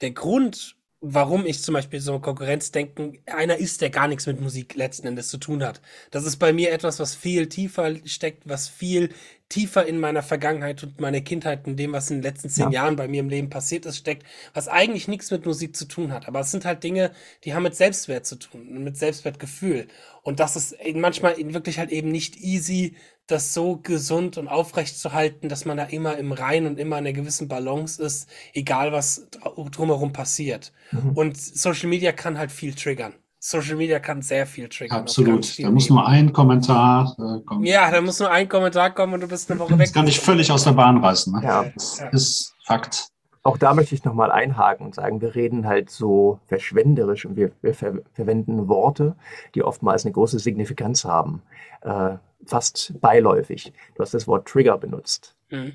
der 0.00 0.10
Grund, 0.10 0.76
warum 1.06 1.44
ich 1.44 1.62
zum 1.62 1.74
Beispiel 1.74 2.00
so 2.00 2.18
Konkurrenzdenken 2.18 3.18
einer 3.26 3.58
ist, 3.58 3.82
der 3.82 3.90
gar 3.90 4.08
nichts 4.08 4.26
mit 4.26 4.40
Musik 4.40 4.74
letzten 4.74 5.06
Endes 5.06 5.28
zu 5.28 5.36
tun 5.36 5.62
hat. 5.62 5.82
Das 6.10 6.24
ist 6.24 6.38
bei 6.38 6.54
mir 6.54 6.72
etwas, 6.72 6.98
was 6.98 7.14
viel 7.14 7.46
tiefer 7.46 7.94
steckt, 8.06 8.48
was 8.48 8.68
viel 8.68 9.10
tiefer 9.50 9.84
in 9.84 10.00
meiner 10.00 10.22
Vergangenheit 10.22 10.82
und 10.82 11.00
meiner 11.00 11.20
Kindheit 11.20 11.66
und 11.66 11.76
dem, 11.76 11.92
was 11.92 12.10
in 12.10 12.16
den 12.16 12.22
letzten 12.22 12.48
zehn 12.48 12.70
ja. 12.70 12.84
Jahren 12.84 12.96
bei 12.96 13.06
mir 13.06 13.20
im 13.20 13.28
Leben 13.28 13.50
passiert 13.50 13.84
ist, 13.84 13.98
steckt, 13.98 14.24
was 14.54 14.66
eigentlich 14.66 15.06
nichts 15.06 15.30
mit 15.30 15.44
Musik 15.44 15.76
zu 15.76 15.84
tun 15.84 16.10
hat. 16.10 16.26
Aber 16.26 16.40
es 16.40 16.50
sind 16.50 16.64
halt 16.64 16.82
Dinge, 16.82 17.10
die 17.44 17.52
haben 17.52 17.64
mit 17.64 17.76
Selbstwert 17.76 18.24
zu 18.24 18.36
tun, 18.36 18.82
mit 18.82 18.96
Selbstwertgefühl. 18.96 19.88
Und 20.22 20.40
das 20.40 20.56
ist 20.56 20.74
manchmal 20.94 21.36
wirklich 21.36 21.78
halt 21.78 21.90
eben 21.90 22.10
nicht 22.10 22.36
easy, 22.36 22.96
das 23.26 23.54
so 23.54 23.76
gesund 23.76 24.36
und 24.36 24.48
aufrecht 24.48 24.98
zu 24.98 25.12
halten, 25.12 25.48
dass 25.48 25.64
man 25.64 25.76
da 25.76 25.84
immer 25.84 26.16
im 26.18 26.32
Rein 26.32 26.66
und 26.66 26.78
immer 26.78 26.98
in 26.98 27.06
einer 27.06 27.14
gewissen 27.14 27.48
Balance 27.48 28.02
ist, 28.02 28.28
egal 28.52 28.92
was 28.92 29.28
drumherum 29.70 30.12
passiert. 30.12 30.72
Mhm. 30.92 31.12
Und 31.12 31.36
Social 31.36 31.88
Media 31.88 32.12
kann 32.12 32.38
halt 32.38 32.52
viel 32.52 32.74
triggern 32.74 33.14
Social 33.46 33.76
Media 33.76 33.98
kann 33.98 34.22
sehr 34.22 34.46
viel 34.46 34.70
triggern. 34.70 35.00
Absolut. 35.00 35.62
Da 35.62 35.70
muss 35.70 35.90
nur 35.90 36.06
ein 36.06 36.32
Kommentar 36.32 37.14
äh, 37.18 37.44
kommen. 37.44 37.62
Ja, 37.64 37.90
da 37.90 38.00
muss 38.00 38.18
nur 38.18 38.30
ein 38.30 38.48
Kommentar 38.48 38.94
kommen 38.94 39.12
und 39.12 39.20
du 39.20 39.28
bist 39.28 39.50
eine 39.50 39.60
Woche 39.60 39.72
weg. 39.72 39.80
Das 39.80 39.92
kann 39.92 40.06
dich 40.06 40.18
völlig 40.18 40.50
aus 40.50 40.64
der 40.64 40.72
Bahn 40.72 40.96
reißen. 41.04 41.30
Ne? 41.30 41.44
Ja. 41.44 41.66
Das 41.74 41.98
ja. 41.98 42.08
ist 42.08 42.54
Fakt. 42.64 43.08
Auch 43.42 43.58
da 43.58 43.74
möchte 43.74 43.94
ich 43.94 44.02
nochmal 44.02 44.32
einhaken 44.32 44.86
und 44.86 44.94
sagen, 44.94 45.20
wir 45.20 45.34
reden 45.34 45.66
halt 45.66 45.90
so 45.90 46.40
verschwenderisch 46.46 47.26
und 47.26 47.36
wir, 47.36 47.50
wir 47.60 47.74
ver 47.74 47.98
verwenden 48.14 48.66
Worte, 48.68 49.14
die 49.54 49.62
oftmals 49.62 50.06
eine 50.06 50.12
große 50.12 50.38
Signifikanz 50.38 51.04
haben. 51.04 51.42
Äh, 51.82 52.14
fast 52.46 52.94
beiläufig. 53.00 53.72
Du 53.94 54.02
hast 54.02 54.14
das 54.14 54.26
Wort 54.26 54.46
Trigger 54.48 54.78
benutzt. 54.78 55.36
Mhm. 55.50 55.74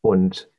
Und 0.00 0.50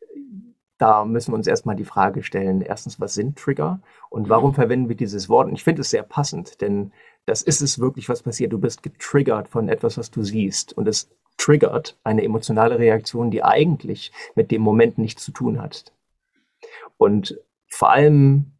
da 0.77 1.05
müssen 1.05 1.31
wir 1.31 1.37
uns 1.37 1.47
erstmal 1.47 1.75
die 1.75 1.85
Frage 1.85 2.23
stellen, 2.23 2.61
erstens, 2.61 2.99
was 2.99 3.13
sind 3.13 3.37
Trigger 3.37 3.79
und 4.09 4.29
warum 4.29 4.51
mhm. 4.51 4.55
verwenden 4.55 4.89
wir 4.89 4.95
dieses 4.95 5.29
Wort? 5.29 5.47
Und 5.47 5.55
ich 5.55 5.63
finde 5.63 5.81
es 5.81 5.89
sehr 5.89 6.03
passend, 6.03 6.61
denn 6.61 6.91
das 7.25 7.41
ist 7.41 7.61
es 7.61 7.79
wirklich, 7.79 8.09
was 8.09 8.23
passiert. 8.23 8.53
Du 8.53 8.59
bist 8.59 8.83
getriggert 8.83 9.49
von 9.49 9.69
etwas, 9.69 9.97
was 9.97 10.11
du 10.11 10.23
siehst 10.23 10.77
und 10.77 10.87
es 10.87 11.09
triggert 11.37 11.97
eine 12.03 12.23
emotionale 12.23 12.79
Reaktion, 12.79 13.31
die 13.31 13.43
eigentlich 13.43 14.11
mit 14.35 14.51
dem 14.51 14.61
Moment 14.61 14.97
nichts 14.97 15.23
zu 15.23 15.31
tun 15.31 15.61
hat. 15.61 15.91
Und 16.97 17.39
vor 17.67 17.91
allem 17.91 18.53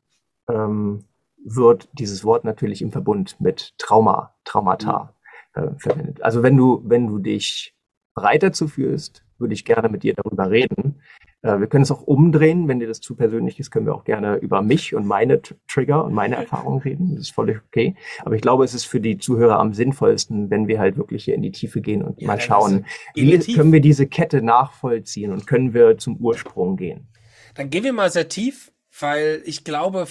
ähm, 0.47 1.05
wird 1.43 1.89
dieses 1.93 2.23
Wort 2.23 2.43
natürlich 2.43 2.81
im 2.81 2.91
Verbund 2.91 3.39
mit 3.39 3.73
Trauma, 3.77 4.35
Traumata 4.43 5.03
mhm. 5.03 5.09
Äh, 5.57 5.79
verwendet. 5.79 6.21
Also 6.21 6.43
wenn 6.43 6.55
du, 6.55 6.81
wenn 6.85 7.07
du 7.07 7.19
dich 7.19 7.73
bereit 8.15 8.43
dazu 8.43 8.67
fühlst, 8.67 9.23
würde 9.37 9.53
ich 9.53 9.65
gerne 9.65 9.89
mit 9.89 10.03
dir 10.03 10.13
darüber 10.15 10.49
reden. 10.49 11.01
Äh, 11.41 11.59
wir 11.59 11.67
können 11.67 11.83
es 11.83 11.91
auch 11.91 12.01
umdrehen, 12.01 12.67
wenn 12.67 12.79
dir 12.79 12.87
das 12.87 13.01
zu 13.01 13.15
persönlich 13.15 13.59
ist, 13.59 13.71
können 13.71 13.85
wir 13.85 13.95
auch 13.95 14.03
gerne 14.03 14.37
über 14.37 14.61
mich 14.61 14.95
und 14.95 15.05
meine 15.05 15.41
Trigger 15.67 16.03
und 16.03 16.13
meine 16.13 16.35
Erfahrungen 16.35 16.81
reden. 16.81 17.11
Das 17.11 17.25
ist 17.25 17.35
völlig 17.35 17.59
okay. 17.67 17.95
Aber 18.25 18.35
ich 18.35 18.41
glaube, 18.41 18.65
es 18.65 18.73
ist 18.73 18.85
für 18.85 18.99
die 18.99 19.17
Zuhörer 19.17 19.59
am 19.59 19.73
sinnvollsten, 19.73 20.49
wenn 20.49 20.67
wir 20.67 20.79
halt 20.79 20.97
wirklich 20.97 21.25
hier 21.25 21.35
in 21.35 21.41
die 21.41 21.51
Tiefe 21.51 21.81
gehen 21.81 22.01
und 22.01 22.21
ja, 22.21 22.27
mal 22.27 22.39
schauen, 22.39 22.85
wie 23.13 23.37
können 23.53 23.71
wir 23.71 23.81
diese 23.81 24.07
Kette 24.07 24.41
nachvollziehen 24.41 25.31
und 25.31 25.45
können 25.47 25.73
wir 25.73 25.97
zum 25.97 26.17
Ursprung 26.17 26.77
gehen. 26.77 27.07
Dann 27.55 27.69
gehen 27.69 27.83
wir 27.83 27.93
mal 27.93 28.09
sehr 28.09 28.27
tief, 28.27 28.71
weil 28.99 29.41
ich 29.45 29.63
glaube, 29.63 30.07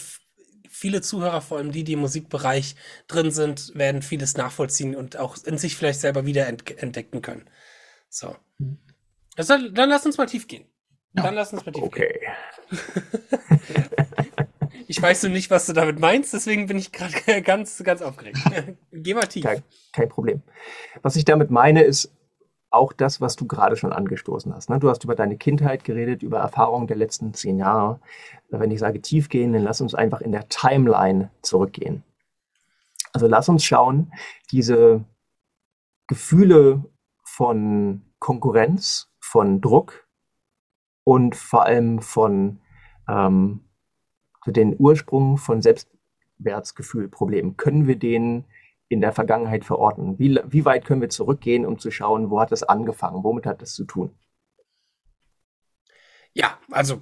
viele 0.77 1.01
Zuhörer, 1.01 1.41
vor 1.41 1.59
allem 1.59 1.73
die, 1.73 1.85
die 1.85 1.95
im 1.95 2.01
Musikbereich 2.01 2.77
drin 3.09 3.31
sind, 3.31 3.75
werden 3.75 4.03
vieles 4.03 4.37
nachvollziehen 4.37 4.95
und 4.95 5.17
auch 5.17 5.37
in 5.45 5.57
sich 5.57 5.77
vielleicht 5.77 6.01
selber 6.01 6.27
wieder 6.27 6.47
entdecken 6.47 7.23
können. 7.23 7.49
So. 8.11 8.37
Also, 9.37 9.57
dann 9.69 9.89
lass 9.89 10.05
uns 10.05 10.19
mal 10.19 10.27
tief 10.27 10.47
gehen. 10.47 10.67
Dann 11.15 11.35
lass 11.35 11.53
uns 11.53 11.65
mal 11.65 11.73
tief 11.73 11.83
okay. 11.83 12.21
gehen. 12.71 12.79
ich 14.87 15.01
weiß 15.01 15.23
nur 15.25 15.33
nicht, 15.33 15.51
was 15.51 15.67
du 15.67 15.73
damit 15.73 15.99
meinst, 15.99 16.35
deswegen 16.35 16.67
bin 16.67 16.77
ich 16.77 16.93
gerade 16.93 17.43
ganz, 17.43 17.83
ganz 17.83 18.03
aufgeregt. 18.03 18.39
Geh 18.93 19.15
mal 19.15 19.27
tief. 19.27 19.45
Kein, 19.45 19.63
kein, 19.93 20.09
Problem. 20.11 20.43
Was 21.03 21.17
ich 21.17 21.25
damit 21.25 21.51
meine, 21.51 21.83
ist 21.83 22.13
auch 22.71 22.93
das, 22.93 23.21
was 23.21 23.37
du 23.37 23.47
gerade 23.47 23.77
schon 23.77 23.93
angestoßen 23.93 24.55
hast. 24.55 24.71
Ne? 24.71 24.79
Du 24.79 24.89
hast 24.89 25.05
über 25.05 25.15
deine 25.15 25.37
Kindheit 25.37 25.85
geredet, 25.85 26.23
über 26.23 26.39
Erfahrungen 26.39 26.87
der 26.87 26.97
letzten 26.97 27.33
zehn 27.33 27.59
Jahre. 27.59 28.01
Wenn 28.49 28.71
ich 28.71 28.81
sage 28.81 29.01
tief 29.01 29.29
gehen, 29.29 29.53
dann 29.53 29.63
lass 29.63 29.81
uns 29.81 29.95
einfach 29.95 30.21
in 30.21 30.33
der 30.33 30.49
Timeline 30.49 31.31
zurückgehen. 31.43 32.03
Also 33.13 33.27
lass 33.29 33.49
uns 33.49 33.65
schauen, 33.65 34.13
diese 34.51 35.05
Gefühle 36.07 36.85
von 37.23 38.03
Konkurrenz, 38.19 39.11
von 39.21 39.61
Druck 39.61 40.07
und 41.05 41.35
vor 41.35 41.65
allem 41.65 42.01
von 42.01 42.61
ähm, 43.09 43.61
den 44.47 44.77
Ursprung 44.79 45.39
von 45.39 45.63
Selbstwertgefühlproblemen. 45.63 47.57
Können 47.57 47.87
wir 47.87 47.97
den 47.97 48.45
in 48.89 49.01
der 49.01 49.13
Vergangenheit 49.13 49.65
verorten? 49.65 50.19
Wie, 50.19 50.39
wie 50.47 50.65
weit 50.65 50.85
können 50.85 51.01
wir 51.01 51.09
zurückgehen, 51.09 51.67
um 51.67 51.79
zu 51.79 51.91
schauen, 51.91 52.31
wo 52.31 52.41
hat 52.41 52.53
es 52.53 52.63
angefangen? 52.63 53.25
Womit 53.25 53.47
hat 53.47 53.63
das 53.63 53.75
zu 53.75 53.85
tun? 53.85 54.17
Ja, 56.33 56.59
also 56.71 57.01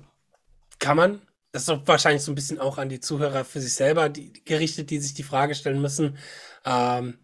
kann 0.79 0.97
man. 0.97 1.23
Das 1.53 1.69
ist 1.69 1.87
wahrscheinlich 1.87 2.23
so 2.23 2.33
ein 2.33 2.35
bisschen 2.35 2.59
auch 2.59 2.79
an 2.79 2.89
die 2.89 3.01
Zuhörer 3.01 3.45
für 3.45 3.61
sich 3.61 3.75
selber 3.75 4.09
die, 4.09 4.33
gerichtet, 4.45 4.91
die 4.91 4.99
sich 4.99 5.15
die 5.15 5.23
Frage 5.23 5.55
stellen 5.55 5.81
müssen. 5.81 6.17
Ähm, 6.65 7.19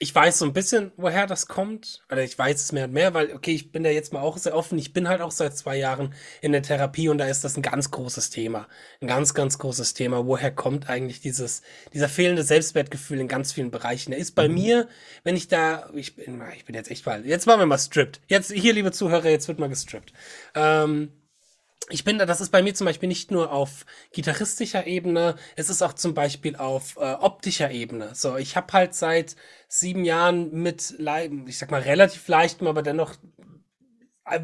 ich 0.00 0.14
weiß 0.14 0.38
so 0.38 0.44
ein 0.44 0.52
bisschen, 0.52 0.92
woher 0.96 1.26
das 1.26 1.48
kommt. 1.48 2.02
Oder 2.10 2.22
ich 2.22 2.38
weiß 2.38 2.62
es 2.62 2.72
mehr 2.72 2.84
und 2.84 2.92
mehr, 2.92 3.14
weil, 3.14 3.34
okay, 3.34 3.52
ich 3.52 3.72
bin 3.72 3.82
da 3.82 3.90
jetzt 3.90 4.12
mal 4.12 4.20
auch 4.20 4.38
sehr 4.38 4.54
offen. 4.54 4.78
Ich 4.78 4.92
bin 4.92 5.08
halt 5.08 5.20
auch 5.20 5.32
seit 5.32 5.56
zwei 5.56 5.76
Jahren 5.76 6.14
in 6.40 6.52
der 6.52 6.62
Therapie 6.62 7.08
und 7.08 7.18
da 7.18 7.26
ist 7.26 7.42
das 7.42 7.56
ein 7.56 7.62
ganz 7.62 7.90
großes 7.90 8.30
Thema. 8.30 8.68
Ein 9.00 9.08
ganz, 9.08 9.34
ganz 9.34 9.58
großes 9.58 9.94
Thema. 9.94 10.26
Woher 10.26 10.52
kommt 10.52 10.88
eigentlich 10.88 11.20
dieses, 11.20 11.62
dieser 11.92 12.08
fehlende 12.08 12.44
Selbstwertgefühl 12.44 13.18
in 13.18 13.28
ganz 13.28 13.52
vielen 13.52 13.72
Bereichen? 13.72 14.12
Der 14.12 14.20
ist 14.20 14.36
bei 14.36 14.48
mhm. 14.48 14.54
mir, 14.54 14.88
wenn 15.24 15.36
ich 15.36 15.48
da, 15.48 15.90
ich 15.94 16.14
bin, 16.14 16.42
ich 16.56 16.64
bin 16.64 16.76
jetzt 16.76 16.90
echt 16.90 17.04
mal, 17.04 17.26
jetzt 17.26 17.46
machen 17.46 17.60
wir 17.60 17.66
mal 17.66 17.78
stripped. 17.78 18.20
Jetzt, 18.28 18.52
hier, 18.52 18.74
liebe 18.74 18.92
Zuhörer, 18.92 19.28
jetzt 19.28 19.48
wird 19.48 19.58
mal 19.58 19.68
gestrippt. 19.68 20.12
Ähm, 20.54 21.10
ich 21.90 22.04
bin 22.04 22.18
da, 22.18 22.26
das 22.26 22.40
ist 22.40 22.50
bei 22.50 22.62
mir 22.62 22.74
zum 22.74 22.84
Beispiel 22.86 23.08
nicht 23.08 23.30
nur 23.30 23.52
auf 23.52 23.86
gitarristischer 24.12 24.86
Ebene, 24.86 25.36
es 25.56 25.70
ist 25.70 25.82
auch 25.82 25.94
zum 25.94 26.14
Beispiel 26.14 26.56
auf 26.56 26.96
äh, 26.96 27.14
optischer 27.14 27.70
Ebene. 27.70 28.14
So, 28.14 28.36
ich 28.36 28.56
habe 28.56 28.72
halt 28.72 28.94
seit 28.94 29.36
sieben 29.68 30.04
Jahren 30.04 30.52
mit, 30.52 30.94
ich 31.46 31.58
sag 31.58 31.70
mal, 31.70 31.80
relativ 31.80 32.28
leichtem, 32.28 32.66
aber 32.66 32.82
dennoch 32.82 33.14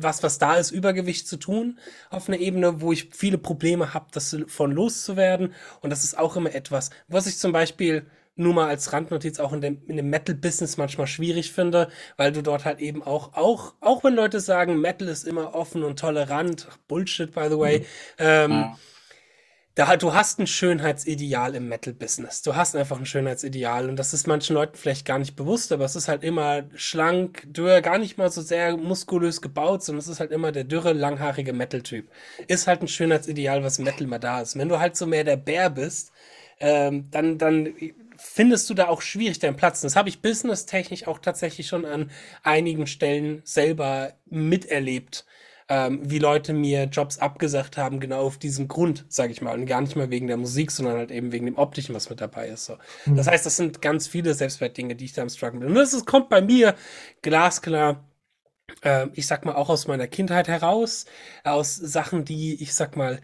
was, 0.01 0.23
was 0.23 0.39
da 0.39 0.55
ist, 0.55 0.71
Übergewicht 0.71 1.29
zu 1.29 1.37
tun, 1.37 1.79
auf 2.11 2.29
einer 2.29 2.39
Ebene, 2.39 2.81
wo 2.81 2.93
ich 2.93 3.11
viele 3.13 3.39
Probleme 3.39 3.93
habe, 3.95 4.07
das 4.13 4.37
von 4.47 4.73
loszuwerden. 4.73 5.53
Und 5.81 5.91
das 5.91 6.05
ist 6.05 6.19
auch 6.19 6.37
immer 6.37 6.55
etwas, 6.55 6.91
was 7.09 7.27
ich 7.27 7.39
zum 7.39 7.53
Beispiel 7.53 8.07
nur 8.37 8.55
mal 8.55 8.69
als 8.69 8.93
Randnotiz 8.93 9.39
auch 9.39 9.53
in 9.53 9.61
dem, 9.61 9.83
in 9.87 9.97
dem 9.97 10.11
Metal-Business 10.11 10.77
manchmal 10.77 11.07
schwierig 11.07 11.53
finde, 11.53 11.89
weil 12.17 12.33
du 12.33 12.43
dort 12.43 12.65
halt 12.65 12.81
eben 12.81 13.03
auch, 13.03 13.35
auch, 13.35 13.75
auch 13.81 14.03
wenn 14.03 14.15
Leute 14.15 14.41
sagen, 14.41 14.81
Metal 14.81 15.09
ist 15.09 15.27
immer 15.27 15.55
offen 15.55 15.85
und 15.85 15.99
tolerant, 15.99 16.67
Bullshit, 16.89 17.33
by 17.33 17.47
the 17.49 17.59
way, 17.59 17.79
mhm. 17.81 17.85
ähm, 18.19 18.51
ja. 18.51 18.79
da, 19.77 19.97
du 19.97 20.15
hast 20.15 20.41
ein 20.41 20.49
Schönheitsideal 20.49 21.55
im 21.55 21.69
Metal-Business. 21.69 22.43
Du 22.43 22.57
hast 22.57 22.75
einfach 22.75 22.99
ein 22.99 23.07
Schönheitsideal 23.07 23.89
und 23.89 23.97
das 23.97 24.13
ist 24.13 24.27
manchen 24.27 24.55
Leuten 24.55 24.77
vielleicht 24.77 25.07
gar 25.07 25.21
nicht 25.21 25.37
bewusst, 25.37 25.71
aber 25.71 25.85
es 25.85 25.95
ist 25.95 26.09
halt 26.09 26.25
immer 26.25 26.65
schlank, 26.75 27.45
dürr, 27.47 27.83
gar 27.83 27.99
nicht 27.99 28.19
mal 28.19 28.33
so 28.33 28.43
sehr 28.43 28.77
muskulös 28.77 29.43
gebaut, 29.43 29.85
sondern 29.85 30.01
es 30.01 30.09
ist 30.09 30.19
halt 30.19 30.33
immer 30.33 30.51
der 30.51 30.65
dürre, 30.65 30.93
langhaarige 30.93 31.53
Metal-Typ. 31.53 32.09
Ist 32.49 32.67
halt 32.67 32.83
ein 32.83 32.89
Schönheitsideal, 32.89 33.63
was 33.63 33.79
im 33.79 33.85
Metal 33.85 34.09
mal 34.09 34.19
da 34.19 34.41
ist. 34.41 34.59
Wenn 34.59 34.69
du 34.69 34.81
halt 34.81 34.97
so 34.97 35.07
mehr 35.07 35.23
der 35.23 35.37
Bär 35.37 35.71
bist, 35.71 36.11
ähm, 36.61 37.09
dann, 37.11 37.39
dann 37.39 37.75
findest 38.25 38.71
du 38.71 38.75
da 38.75 38.89
auch 38.89 39.03
schwierig 39.03 39.39
deinen 39.39 39.57
Platz. 39.57 39.83
Das 39.83 39.97
habe 39.97 40.09
ich 40.09 40.23
businesstechnisch 40.23 41.07
auch 41.07 41.19
tatsächlich 41.19 41.67
schon 41.67 41.85
an 41.85 42.11
einigen 42.43 42.87
Stellen 42.87 43.43
selber 43.45 44.15
miterlebt, 44.25 45.27
ähm, 45.69 46.01
wie 46.03 46.19
Leute 46.19 46.55
mir 46.55 46.85
Jobs 46.85 47.19
abgesagt 47.19 47.77
haben, 47.77 48.01
genau 48.01 48.23
auf 48.23 48.39
diesem 48.39 48.67
Grund, 48.67 49.05
sage 49.09 49.33
ich 49.33 49.43
mal. 49.43 49.59
Und 49.59 49.67
gar 49.67 49.83
nicht 49.83 49.95
mal 49.95 50.11
wegen 50.11 50.27
der 50.27 50.39
Musik, 50.39 50.71
sondern 50.71 50.97
halt 50.97 51.11
eben 51.11 51.33
wegen 51.33 51.47
dem 51.47 51.59
Optischen, 51.59 51.95
was 51.95 52.09
mit 52.09 52.21
dabei 52.21 52.49
ist. 52.49 52.65
So. 52.65 52.79
Mhm. 53.05 53.17
Das 53.17 53.27
heißt, 53.27 53.45
das 53.45 53.57
sind 53.57 53.83
ganz 53.83 54.09
viele 54.09 54.33
Selbstwertdinge, 54.33 54.97
die 54.97 55.05
ich 55.05 55.13
da 55.13 55.23
am 55.23 55.29
Struggle 55.29 55.61
bin. 55.61 55.69
Und 55.69 55.75
das 55.75 55.93
ist, 55.93 56.07
kommt 56.07 56.31
bei 56.31 56.41
mir 56.41 56.75
glasklar 57.23 58.09
äh, 58.83 59.09
ich 59.13 59.27
sag 59.27 59.45
mal, 59.45 59.55
auch 59.55 59.69
aus 59.69 59.87
meiner 59.87 60.07
Kindheit 60.07 60.49
heraus, 60.49 61.05
aus 61.45 61.77
Sachen, 61.77 62.25
die, 62.25 62.63
ich 62.63 62.75
sag 62.75 62.97
mal, 62.97 63.21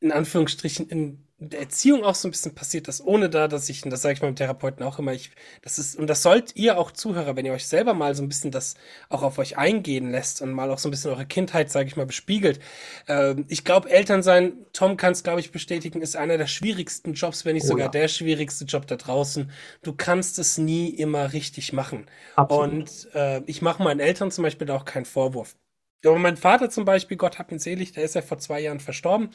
in 0.00 0.10
Anführungsstrichen 0.12 0.88
in 0.88 1.26
der 1.48 1.60
Erziehung 1.60 2.04
auch 2.04 2.14
so 2.14 2.28
ein 2.28 2.30
bisschen 2.30 2.54
passiert 2.54 2.88
das, 2.88 3.04
ohne 3.04 3.28
da, 3.28 3.48
dass 3.48 3.68
ich, 3.68 3.84
und 3.84 3.90
das 3.90 4.02
sage 4.02 4.14
ich 4.14 4.22
meinem 4.22 4.36
Therapeuten 4.36 4.84
auch 4.84 4.98
immer, 4.98 5.12
ich, 5.12 5.30
das 5.62 5.78
ist, 5.78 5.96
und 5.96 6.06
das 6.06 6.22
sollt 6.22 6.56
ihr 6.56 6.78
auch 6.78 6.90
Zuhörer, 6.90 7.36
wenn 7.36 7.44
ihr 7.44 7.52
euch 7.52 7.66
selber 7.66 7.94
mal 7.94 8.14
so 8.14 8.22
ein 8.22 8.28
bisschen 8.28 8.50
das 8.50 8.74
auch 9.08 9.22
auf 9.22 9.38
euch 9.38 9.58
eingehen 9.58 10.10
lässt 10.10 10.42
und 10.42 10.52
mal 10.52 10.70
auch 10.70 10.78
so 10.78 10.88
ein 10.88 10.90
bisschen 10.90 11.10
eure 11.10 11.26
Kindheit, 11.26 11.70
sage 11.70 11.88
ich 11.88 11.96
mal, 11.96 12.06
bespiegelt. 12.06 12.60
Ähm, 13.08 13.44
ich 13.48 13.64
glaube, 13.64 13.90
Eltern 13.90 14.22
sein, 14.22 14.52
Tom 14.72 14.96
kann 14.96 15.12
es, 15.12 15.22
glaube 15.22 15.40
ich, 15.40 15.52
bestätigen, 15.52 16.00
ist 16.00 16.16
einer 16.16 16.38
der 16.38 16.46
schwierigsten 16.46 17.14
Jobs, 17.14 17.44
wenn 17.44 17.54
nicht 17.54 17.64
oh, 17.64 17.68
sogar 17.68 17.86
ja. 17.86 17.90
der 17.90 18.08
schwierigste 18.08 18.64
Job 18.64 18.86
da 18.86 18.96
draußen. 18.96 19.50
Du 19.82 19.92
kannst 19.92 20.38
es 20.38 20.58
nie 20.58 20.88
immer 20.88 21.32
richtig 21.32 21.72
machen. 21.72 22.06
Absolut. 22.36 22.72
Und 22.72 23.08
äh, 23.14 23.42
ich 23.46 23.62
mache 23.62 23.82
meinen 23.82 24.00
Eltern 24.00 24.30
zum 24.30 24.42
Beispiel 24.42 24.66
da 24.66 24.76
auch 24.76 24.84
keinen 24.84 25.04
Vorwurf. 25.04 25.56
Aber 26.04 26.18
mein 26.18 26.36
Vater 26.36 26.70
zum 26.70 26.84
Beispiel, 26.84 27.16
Gott 27.16 27.38
hab 27.38 27.52
ihn 27.52 27.58
selig, 27.58 27.92
der 27.92 28.04
ist 28.04 28.14
ja 28.14 28.22
vor 28.22 28.38
zwei 28.38 28.60
Jahren 28.60 28.80
verstorben. 28.80 29.30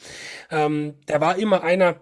Ähm, 0.50 0.94
der 1.08 1.20
war 1.20 1.36
immer 1.36 1.62
einer, 1.62 2.00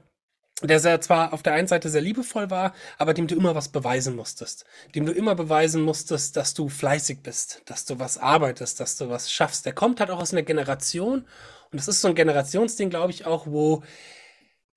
der 0.63 0.81
sehr 0.81 1.01
zwar 1.01 1.33
auf 1.33 1.43
der 1.43 1.53
einen 1.53 1.69
Seite 1.69 1.89
sehr 1.91 2.01
liebevoll 2.01 2.51
war, 2.51 2.75
aber 2.99 3.15
dem 3.15 3.27
du 3.27 3.37
immer 3.37 3.55
was 3.55 3.69
beweisen 3.69 4.17
musstest. 4.17 4.65
Dem 4.95 5.07
du 5.07 5.13
immer 5.13 5.35
beweisen 5.35 5.83
musstest, 5.83 6.37
dass 6.37 6.55
du 6.55 6.69
fleißig 6.69 7.23
bist, 7.23 7.63
dass 7.67 7.85
du 7.85 7.99
was 7.99 8.19
arbeitest, 8.19 8.81
dass 8.81 8.97
du 8.97 9.09
was 9.11 9.31
schaffst. 9.31 9.67
Der 9.67 9.75
kommt 9.75 10.01
halt 10.01 10.11
auch 10.11 10.21
aus 10.21 10.33
einer 10.33 10.43
Generation 10.43 11.27
und 11.71 11.81
das 11.81 11.89
ist 11.89 12.01
so 12.01 12.09
ein 12.09 12.15
Generationsding, 12.15 12.91
glaube 12.91 13.11
ich, 13.13 13.27
auch, 13.27 13.47
wo 13.47 13.83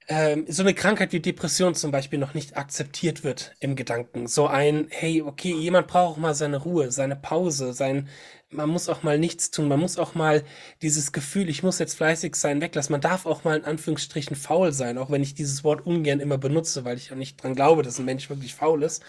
ähm, 0.08 0.46
so 0.50 0.64
eine 0.64 0.74
Krankheit 0.74 1.14
wie 1.14 1.20
Depression 1.20 1.76
zum 1.76 1.92
Beispiel 1.92 2.20
noch 2.20 2.34
nicht 2.34 2.58
akzeptiert 2.58 3.24
wird 3.24 3.56
im 3.60 3.76
Gedanken. 3.76 4.28
So 4.28 4.48
ein, 4.48 4.88
hey, 4.90 5.22
okay, 5.22 5.54
jemand 5.54 5.88
braucht 5.88 6.18
mal 6.20 6.34
seine 6.34 6.58
Ruhe, 6.58 6.92
seine 6.92 7.16
Pause, 7.16 7.74
sein, 7.74 8.10
man 8.52 8.70
muss 8.70 8.90
auch 8.90 9.04
mal 9.04 9.20
nichts 9.20 9.52
tun, 9.52 9.68
man 9.68 9.80
muss 9.80 10.00
auch 10.00 10.16
mal 10.16 10.44
dieses 10.82 11.12
Gefühl, 11.12 11.50
ich 11.50 11.62
muss 11.64 11.80
jetzt 11.80 11.96
fleißig 11.96 12.36
sein, 12.36 12.62
weglassen. 12.62 12.92
Man 12.94 13.02
darf 13.02 13.26
auch 13.26 13.44
mal 13.44 13.58
in 13.58 13.66
Anführungsstrichen 13.66 14.36
faul 14.36 14.72
sein, 14.72 14.98
auch 14.98 15.12
wenn 15.12 15.22
ich 15.24 15.36
dieses 15.36 15.64
Wort 15.64 15.86
ungern 15.86 16.20
immer 16.20 16.38
benutze, 16.38 16.84
weil 16.86 16.98
ich 16.98 17.12
auch 17.12 17.16
nicht 17.16 17.42
dran 17.42 17.56
glaube, 17.56 17.84
dass 17.84 18.00
ein 18.00 18.06
Mensch 18.06 18.30
wirklich 18.30 18.56
faul 18.56 18.84
ist. 18.84 19.04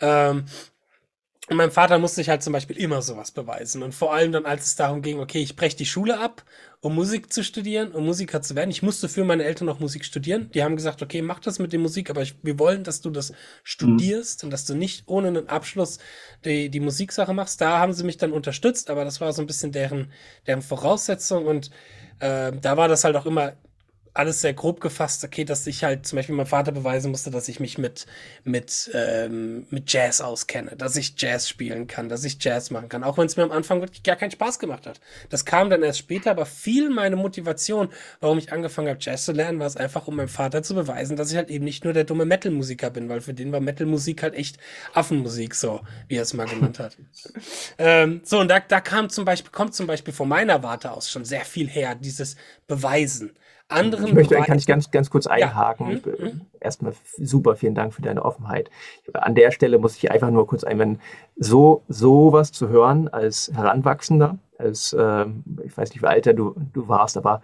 Ähm, 0.00 0.44
und 1.48 1.56
mein 1.56 1.70
Vater 1.72 1.98
musste 1.98 2.16
sich 2.16 2.28
halt 2.28 2.42
zum 2.42 2.52
Beispiel 2.52 2.76
immer 2.76 3.02
sowas 3.02 3.32
beweisen. 3.32 3.82
Und 3.82 3.92
vor 3.92 4.14
allem 4.14 4.30
dann, 4.32 4.46
als 4.46 4.66
es 4.66 4.76
darum 4.76 5.02
ging, 5.02 5.18
okay, 5.18 5.40
ich 5.42 5.56
breche 5.56 5.76
die 5.76 5.86
Schule 5.86 6.20
ab, 6.20 6.44
um 6.82 6.94
Musik 6.94 7.30
zu 7.30 7.44
studieren, 7.44 7.92
um 7.92 8.06
Musiker 8.06 8.40
zu 8.40 8.54
werden. 8.54 8.70
Ich 8.70 8.82
musste 8.82 9.08
für 9.08 9.24
meine 9.24 9.44
Eltern 9.44 9.66
noch 9.66 9.80
Musik 9.80 10.04
studieren. 10.04 10.50
Die 10.52 10.64
haben 10.64 10.76
gesagt, 10.76 11.02
okay, 11.02 11.20
mach 11.20 11.38
das 11.38 11.58
mit 11.58 11.72
der 11.72 11.78
Musik, 11.78 12.08
aber 12.08 12.22
ich, 12.22 12.36
wir 12.42 12.58
wollen, 12.58 12.84
dass 12.84 13.02
du 13.02 13.10
das 13.10 13.32
studierst 13.64 14.42
mhm. 14.42 14.46
und 14.46 14.50
dass 14.50 14.64
du 14.64 14.74
nicht 14.74 15.04
ohne 15.06 15.28
einen 15.28 15.48
Abschluss 15.48 15.98
die, 16.44 16.70
die 16.70 16.80
Musiksache 16.80 17.34
machst. 17.34 17.60
Da 17.60 17.78
haben 17.78 17.92
sie 17.92 18.04
mich 18.04 18.16
dann 18.16 18.32
unterstützt, 18.32 18.88
aber 18.88 19.04
das 19.04 19.20
war 19.20 19.32
so 19.34 19.42
ein 19.42 19.46
bisschen 19.46 19.72
deren, 19.72 20.10
deren 20.46 20.62
Voraussetzung. 20.62 21.46
Und 21.46 21.70
äh, 22.18 22.52
da 22.52 22.76
war 22.78 22.88
das 22.88 23.04
halt 23.04 23.16
auch 23.16 23.26
immer 23.26 23.52
alles 24.12 24.40
sehr 24.40 24.54
grob 24.54 24.80
gefasst, 24.80 25.22
okay, 25.24 25.44
dass 25.44 25.66
ich 25.66 25.84
halt 25.84 26.06
zum 26.06 26.16
Beispiel 26.16 26.34
meinem 26.34 26.46
Vater 26.46 26.72
beweisen 26.72 27.10
musste, 27.10 27.30
dass 27.30 27.48
ich 27.48 27.60
mich 27.60 27.78
mit, 27.78 28.06
mit, 28.44 28.90
ähm, 28.92 29.66
mit 29.70 29.92
Jazz 29.92 30.20
auskenne, 30.20 30.76
dass 30.76 30.96
ich 30.96 31.14
Jazz 31.16 31.48
spielen 31.48 31.86
kann, 31.86 32.08
dass 32.08 32.24
ich 32.24 32.42
Jazz 32.42 32.70
machen 32.70 32.88
kann, 32.88 33.04
auch 33.04 33.18
wenn 33.18 33.26
es 33.26 33.36
mir 33.36 33.44
am 33.44 33.52
Anfang 33.52 33.80
wirklich 33.80 34.02
gar 34.02 34.16
keinen 34.16 34.32
Spaß 34.32 34.58
gemacht 34.58 34.86
hat. 34.86 35.00
Das 35.28 35.44
kam 35.44 35.70
dann 35.70 35.82
erst 35.82 36.00
später, 36.00 36.32
aber 36.32 36.44
viel 36.46 36.90
meine 36.90 37.16
Motivation, 37.16 37.88
warum 38.20 38.38
ich 38.38 38.52
angefangen 38.52 38.88
habe, 38.88 38.98
Jazz 39.00 39.24
zu 39.24 39.32
lernen, 39.32 39.60
war 39.60 39.66
es 39.66 39.76
einfach, 39.76 40.08
um 40.08 40.16
meinem 40.16 40.28
Vater 40.28 40.62
zu 40.62 40.74
beweisen, 40.74 41.16
dass 41.16 41.30
ich 41.30 41.36
halt 41.36 41.50
eben 41.50 41.64
nicht 41.64 41.84
nur 41.84 41.92
der 41.92 42.04
dumme 42.04 42.24
Metal-Musiker 42.24 42.90
bin, 42.90 43.08
weil 43.08 43.20
für 43.20 43.34
den 43.34 43.52
war 43.52 43.60
Metal-Musik 43.60 44.24
halt 44.24 44.34
echt 44.34 44.58
Affenmusik, 44.92 45.54
so 45.54 45.80
wie 46.08 46.16
er 46.16 46.22
es 46.22 46.34
mal 46.34 46.46
genannt 46.46 46.80
hat. 46.80 46.96
ähm, 47.78 48.22
so, 48.24 48.40
und 48.40 48.48
da, 48.48 48.58
da 48.58 48.80
kam 48.80 49.08
zum 49.08 49.24
Beispiel, 49.24 49.52
kommt 49.52 49.74
zum 49.74 49.86
Beispiel 49.86 50.12
von 50.12 50.28
meiner 50.28 50.62
Warte 50.64 50.90
aus 50.90 51.10
schon 51.10 51.24
sehr 51.24 51.44
viel 51.44 51.68
her, 51.68 51.94
dieses 51.94 52.36
Beweisen 52.66 53.32
anderen. 53.70 54.06
Ich 54.06 54.14
möchte, 54.14 54.34
kann 54.36 54.58
ich 54.58 54.66
ganz, 54.66 54.90
ganz 54.90 55.10
kurz 55.10 55.26
einhaken. 55.26 56.00
Ja. 56.04 56.26
Mhm. 56.26 56.40
Erstmal 56.60 56.92
super, 57.16 57.56
vielen 57.56 57.74
Dank 57.74 57.94
für 57.94 58.02
deine 58.02 58.24
Offenheit. 58.24 58.70
An 59.12 59.34
der 59.34 59.50
Stelle 59.50 59.78
muss 59.78 59.96
ich 59.96 60.10
einfach 60.10 60.30
nur 60.30 60.46
kurz 60.46 60.64
einwenden, 60.64 61.00
so 61.36 61.82
sowas 61.88 62.52
zu 62.52 62.68
hören 62.68 63.08
als 63.08 63.50
Heranwachsender, 63.54 64.38
als 64.58 64.92
äh, 64.92 65.26
ich 65.64 65.76
weiß 65.76 65.90
nicht, 65.90 66.02
wie 66.02 66.06
alt 66.06 66.26
du, 66.26 66.54
du 66.72 66.88
warst, 66.88 67.16
aber 67.16 67.42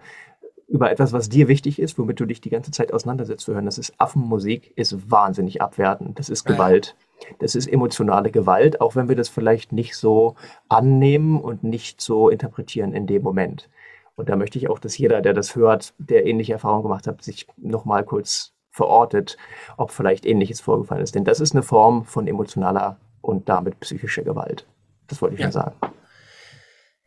über 0.67 0.91
etwas, 0.91 1.13
was 1.13 1.29
dir 1.29 1.47
wichtig 1.47 1.79
ist, 1.79 1.97
womit 1.97 2.19
du 2.19 2.25
dich 2.25 2.41
die 2.41 2.49
ganze 2.49 2.71
Zeit 2.71 2.93
auseinandersetzt 2.93 3.45
zu 3.45 3.53
hören, 3.53 3.65
das 3.65 3.77
ist 3.77 3.93
Affenmusik, 3.97 4.73
ist 4.75 5.09
wahnsinnig 5.09 5.61
abwertend. 5.61 6.19
Das 6.19 6.29
ist 6.29 6.43
Gewalt. 6.43 6.95
Das 7.39 7.55
ist 7.55 7.67
emotionale 7.67 8.31
Gewalt, 8.31 8.81
auch 8.81 8.95
wenn 8.95 9.07
wir 9.07 9.15
das 9.15 9.29
vielleicht 9.29 9.71
nicht 9.71 9.95
so 9.95 10.35
annehmen 10.67 11.39
und 11.39 11.63
nicht 11.63 12.01
so 12.01 12.29
interpretieren 12.29 12.93
in 12.93 13.07
dem 13.07 13.23
Moment. 13.23 13.69
Und 14.17 14.29
da 14.29 14.35
möchte 14.35 14.57
ich 14.57 14.67
auch, 14.67 14.79
dass 14.79 14.97
jeder, 14.97 15.21
der 15.21 15.33
das 15.33 15.55
hört, 15.55 15.93
der 15.99 16.25
ähnliche 16.25 16.53
Erfahrungen 16.53 16.83
gemacht 16.83 17.05
hat, 17.05 17.23
sich 17.23 17.47
nochmal 17.55 18.03
kurz 18.03 18.51
verortet, 18.71 19.37
ob 19.77 19.91
vielleicht 19.91 20.25
Ähnliches 20.25 20.59
vorgefallen 20.59 21.03
ist. 21.03 21.13
Denn 21.13 21.23
das 21.23 21.39
ist 21.39 21.53
eine 21.53 21.63
Form 21.63 22.03
von 22.03 22.27
emotionaler 22.27 22.99
und 23.21 23.47
damit 23.47 23.79
psychischer 23.79 24.23
Gewalt. 24.23 24.65
Das 25.07 25.21
wollte 25.21 25.35
ich 25.35 25.41
ja. 25.41 25.47
nur 25.47 25.53
sagen. 25.53 25.75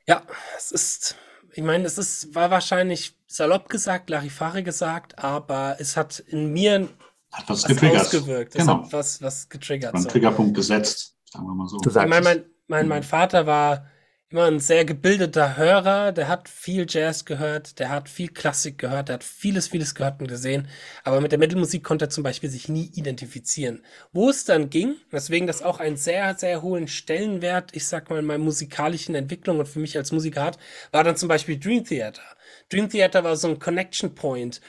Ja, 0.07 0.23
es 0.57 0.71
ist, 0.71 1.17
ich 1.53 1.65
meine, 1.65 1.85
es 1.85 1.99
ist, 1.99 2.35
war 2.35 2.51
wahrscheinlich 2.53 3.17
salopp 3.27 3.69
gesagt, 3.69 4.09
Larifare 4.09 4.63
gesagt, 4.63 5.19
aber 5.19 5.77
es 5.81 5.97
hat 5.97 6.21
in 6.21 6.53
mir 6.53 6.89
hat 7.33 7.49
was, 7.49 7.65
was 7.65 7.69
getriggert. 7.69 8.01
ausgewirkt. 8.03 8.55
Es 8.55 8.61
genau. 8.61 8.85
hat 8.85 8.93
was, 8.93 9.21
was 9.21 9.49
getriggert. 9.49 9.95
Ein 9.95 10.03
so. 10.03 10.09
Triggerpunkt 10.09 10.55
gesetzt, 10.55 11.17
sagen 11.25 11.45
wir 11.45 11.55
mal 11.55 11.67
so. 11.67 11.79
Du 11.79 11.91
sagst 11.91 12.07
ich 12.07 12.11
meine, 12.11 12.25
mein, 12.25 12.45
mein, 12.69 12.89
mein 12.89 13.03
Vater 13.03 13.47
war 13.47 13.87
immer 14.33 14.45
ein 14.45 14.61
sehr 14.61 14.85
gebildeter 14.85 15.57
Hörer, 15.57 16.13
der 16.13 16.29
hat 16.29 16.49
viel 16.49 16.87
Jazz 16.89 17.25
gehört, 17.25 17.81
der 17.81 17.89
hat 17.89 18.09
viel 18.09 18.29
Klassik 18.29 18.79
gehört, 18.79 19.09
der 19.09 19.15
hat 19.15 19.25
vieles, 19.25 19.67
vieles 19.67 19.97
gehört 19.97 20.21
und 20.21 20.29
gesehen, 20.29 20.69
aber 21.03 21.21
mit 21.21 21.33
der 21.33 21.39
Metalmusik 21.41 21.83
konnte 21.83 22.05
er 22.05 22.11
zum 22.11 22.23
Beispiel 22.23 22.49
sich 22.49 22.69
nie 22.69 22.93
identifizieren. 22.95 23.83
Wo 24.13 24.31
es 24.31 24.45
dann 24.45 24.71
ging, 24.71 24.95
deswegen 25.11 25.49
das 25.49 25.63
auch 25.63 25.81
einen 25.81 25.97
sehr, 25.97 26.37
sehr 26.39 26.63
hohen 26.63 26.87
Stellenwert, 26.87 27.75
ich 27.75 27.89
sag 27.89 28.09
mal, 28.09 28.21
in 28.21 28.25
meiner 28.25 28.45
musikalischen 28.45 29.17
Entwicklung 29.17 29.59
und 29.59 29.67
für 29.67 29.81
mich 29.81 29.97
als 29.97 30.13
Musiker 30.13 30.45
hat, 30.45 30.59
war 30.93 31.03
dann 31.03 31.17
zum 31.17 31.29
Beispiel 31.29 31.59
Dream 31.59 31.85
Theater. 31.85 32.23
Dream 32.69 32.89
Theater 32.89 33.25
war 33.25 33.35
so 33.35 33.49
ein 33.49 33.59
Connection 33.59 34.15
Point 34.15 34.61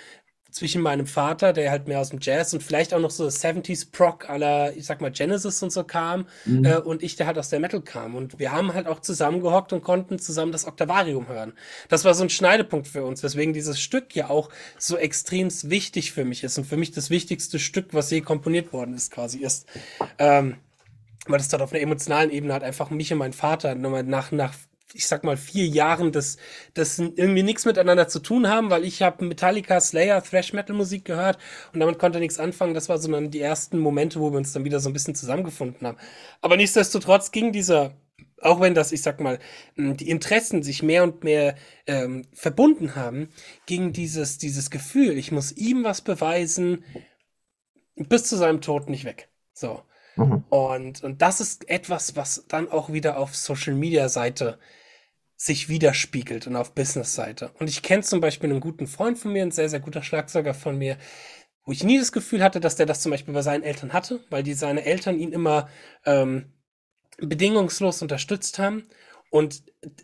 zwischen 0.51 0.81
meinem 0.81 1.07
Vater, 1.07 1.53
der 1.53 1.71
halt 1.71 1.87
mehr 1.87 1.99
aus 1.99 2.09
dem 2.09 2.19
Jazz 2.21 2.53
und 2.53 2.61
vielleicht 2.61 2.93
auch 2.93 2.99
noch 2.99 3.09
so 3.09 3.25
70s 3.25 3.91
Proc 3.91 4.29
aller, 4.29 4.75
ich 4.75 4.85
sag 4.85 5.01
mal, 5.01 5.11
Genesis 5.11 5.63
und 5.63 5.71
so 5.71 5.83
kam, 5.83 6.27
mhm. 6.45 6.65
äh, 6.65 6.77
und 6.77 7.01
ich, 7.01 7.15
der 7.15 7.25
halt 7.25 7.37
aus 7.37 7.49
der 7.49 7.59
Metal 7.59 7.81
kam. 7.81 8.15
Und 8.15 8.37
wir 8.37 8.51
haben 8.51 8.73
halt 8.73 8.87
auch 8.87 8.99
zusammengehockt 8.99 9.73
und 9.73 9.81
konnten 9.81 10.19
zusammen 10.19 10.51
das 10.51 10.67
Octavarium 10.67 11.27
hören. 11.27 11.53
Das 11.89 12.05
war 12.05 12.13
so 12.13 12.23
ein 12.23 12.29
Schneidepunkt 12.29 12.87
für 12.87 13.03
uns, 13.03 13.23
weswegen 13.23 13.53
dieses 13.53 13.79
Stück 13.79 14.15
ja 14.15 14.29
auch 14.29 14.49
so 14.77 14.97
extrem 14.97 15.49
wichtig 15.63 16.11
für 16.11 16.25
mich 16.25 16.43
ist 16.43 16.57
und 16.57 16.65
für 16.65 16.77
mich 16.77 16.91
das 16.91 17.09
wichtigste 17.09 17.57
Stück, 17.57 17.93
was 17.93 18.11
je 18.11 18.21
komponiert 18.21 18.73
worden 18.73 18.93
ist, 18.93 19.11
quasi 19.11 19.39
ist. 19.39 19.67
Ähm, 20.17 20.57
weil 21.27 21.37
das 21.37 21.49
dort 21.49 21.61
auf 21.61 21.71
einer 21.71 21.81
emotionalen 21.81 22.31
Ebene 22.31 22.53
halt 22.53 22.63
einfach 22.63 22.89
mich 22.89 23.11
und 23.11 23.19
mein 23.19 23.33
Vater 23.33 23.75
nochmal 23.75 24.03
nach, 24.03 24.31
nach 24.31 24.53
ich 24.93 25.08
sag 25.08 25.23
mal, 25.23 25.38
vier 25.38 25.65
Jahren 25.67 26.12
das, 26.12 26.38
das 26.73 26.99
irgendwie 26.99 27.43
nichts 27.43 27.65
miteinander 27.65 28.08
zu 28.08 28.19
tun 28.19 28.47
haben, 28.47 28.69
weil 28.69 28.84
ich 28.84 29.01
habe 29.01 29.25
Metallica, 29.25 29.80
Slayer, 29.80 30.23
Thrash 30.23 30.54
Metal 30.54 30.75
Musik 30.75 31.06
gehört 31.06 31.38
und 31.73 31.80
damit 31.80 31.99
konnte 31.99 32.19
nichts 32.19 32.39
anfangen. 32.39 32.73
Das 32.73 32.89
war 32.89 32.97
so 32.97 33.12
dann 33.12 33.32
die 33.32 33.41
ersten 33.41 33.80
Momente, 33.80 34.19
wo 34.19 34.32
wir 34.32 34.38
uns 34.38 34.54
dann 34.54 34.65
wieder 34.65 34.80
so 34.80 34.89
ein 34.89 34.93
bisschen 34.93 35.15
zusammengefunden 35.15 35.88
haben. 35.88 35.97
Aber 36.41 36.58
nichtsdestotrotz 36.58 37.32
ging 37.32 37.51
dieser, 37.51 37.95
auch 38.41 38.60
wenn 38.60 38.73
das, 38.73 38.91
ich 38.91 39.01
sag 39.01 39.19
mal, 39.19 39.39
die 39.77 40.10
Interessen 40.10 40.63
sich 40.63 40.84
mehr 40.84 41.04
und 41.04 41.23
mehr 41.23 41.56
ähm, 41.88 42.25
verbunden 42.34 42.95
haben, 42.95 43.30
ging 43.65 43.93
dieses, 43.93 44.38
dieses 44.38 44.69
Gefühl, 44.69 45.17
ich 45.17 45.32
muss 45.32 45.51
ihm 45.51 45.84
was 45.84 46.01
beweisen, 46.01 46.84
bis 47.95 48.23
zu 48.23 48.36
seinem 48.36 48.62
Tod 48.62 48.89
nicht 48.89 49.06
weg. 49.06 49.30
So. 49.54 49.82
Mhm. 50.15 50.43
Und, 50.49 51.04
und 51.04 51.21
das 51.21 51.41
ist 51.41 51.69
etwas, 51.69 52.15
was 52.15 52.45
dann 52.47 52.69
auch 52.69 52.91
wieder 52.91 53.17
auf 53.17 53.36
Social 53.36 53.73
Media 53.73 54.10
Seite 54.10 54.60
sich 55.43 55.69
widerspiegelt 55.69 56.45
und 56.45 56.56
auf 56.56 56.75
Business-Seite. 56.75 57.49
Und 57.58 57.67
ich 57.67 57.82
kenne 57.82 58.04
zum 58.04 58.21
Beispiel 58.21 58.51
einen 58.51 58.60
guten 58.60 58.86
Freund 58.86 59.17
von 59.17 59.34
mir, 59.34 59.41
ein 59.41 59.49
sehr, 59.49 59.69
sehr 59.69 59.80
guter 59.80 60.04
Schlagzeuger 60.04 60.54
von 60.54 60.77
mir, 60.77 60.97
wo 61.65 61.71
ich 61.71 61.84
nie 61.84 61.97
das 61.97 62.12
Gefühl 62.12 62.43
hatte, 62.43 62.60
dass 62.60 62.75
der 62.75 62.86
das 62.86 63.01
zum 63.01 63.10
Beispiel 63.10 63.34
bei 63.34 63.41
seinen 63.41 63.63
Eltern 63.63 63.91
hatte, 63.91 64.23
weil 64.30 64.43
die 64.43 64.54
seine 64.54 64.86
Eltern 64.86 65.17
ihn 65.17 65.32
immer 65.32 65.67
ähm, 66.06 66.54
bedingungslos 67.17 68.04
unterstützt 68.04 68.60
haben. 68.60 68.88
Und 69.32 69.63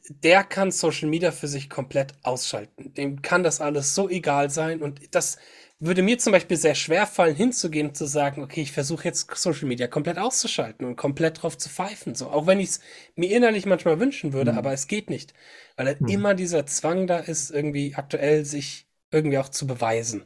der 0.09 0.45
kann 0.45 0.71
Social 0.71 1.09
Media 1.09 1.31
für 1.31 1.49
sich 1.49 1.69
komplett 1.69 2.13
ausschalten. 2.23 2.93
Dem 2.93 3.21
kann 3.21 3.43
das 3.43 3.59
alles 3.59 3.93
so 3.93 4.09
egal 4.09 4.49
sein. 4.49 4.81
Und 4.81 5.13
das 5.13 5.37
würde 5.79 6.01
mir 6.01 6.17
zum 6.17 6.31
Beispiel 6.31 6.55
sehr 6.55 6.75
schwer 6.75 7.05
fallen, 7.05 7.35
hinzugehen 7.35 7.89
und 7.89 7.97
zu 7.97 8.05
sagen, 8.07 8.41
okay, 8.41 8.61
ich 8.61 8.71
versuche 8.71 9.03
jetzt 9.03 9.29
Social 9.35 9.67
Media 9.67 9.87
komplett 9.87 10.17
auszuschalten 10.17 10.87
und 10.87 10.95
komplett 10.95 11.43
drauf 11.43 11.57
zu 11.57 11.67
pfeifen. 11.67 12.15
So, 12.15 12.29
auch 12.29 12.47
wenn 12.47 12.61
ich 12.61 12.69
es 12.69 12.79
mir 13.15 13.29
innerlich 13.35 13.65
manchmal 13.65 13.99
wünschen 13.99 14.31
würde, 14.31 14.53
mhm. 14.53 14.57
aber 14.59 14.71
es 14.71 14.87
geht 14.87 15.09
nicht. 15.09 15.33
Weil 15.75 15.87
halt 15.87 15.99
mhm. 15.99 16.07
immer 16.07 16.33
dieser 16.33 16.65
Zwang 16.65 17.05
da 17.05 17.17
ist, 17.17 17.51
irgendwie 17.51 17.95
aktuell 17.95 18.45
sich 18.45 18.87
irgendwie 19.11 19.39
auch 19.39 19.49
zu 19.49 19.67
beweisen 19.67 20.23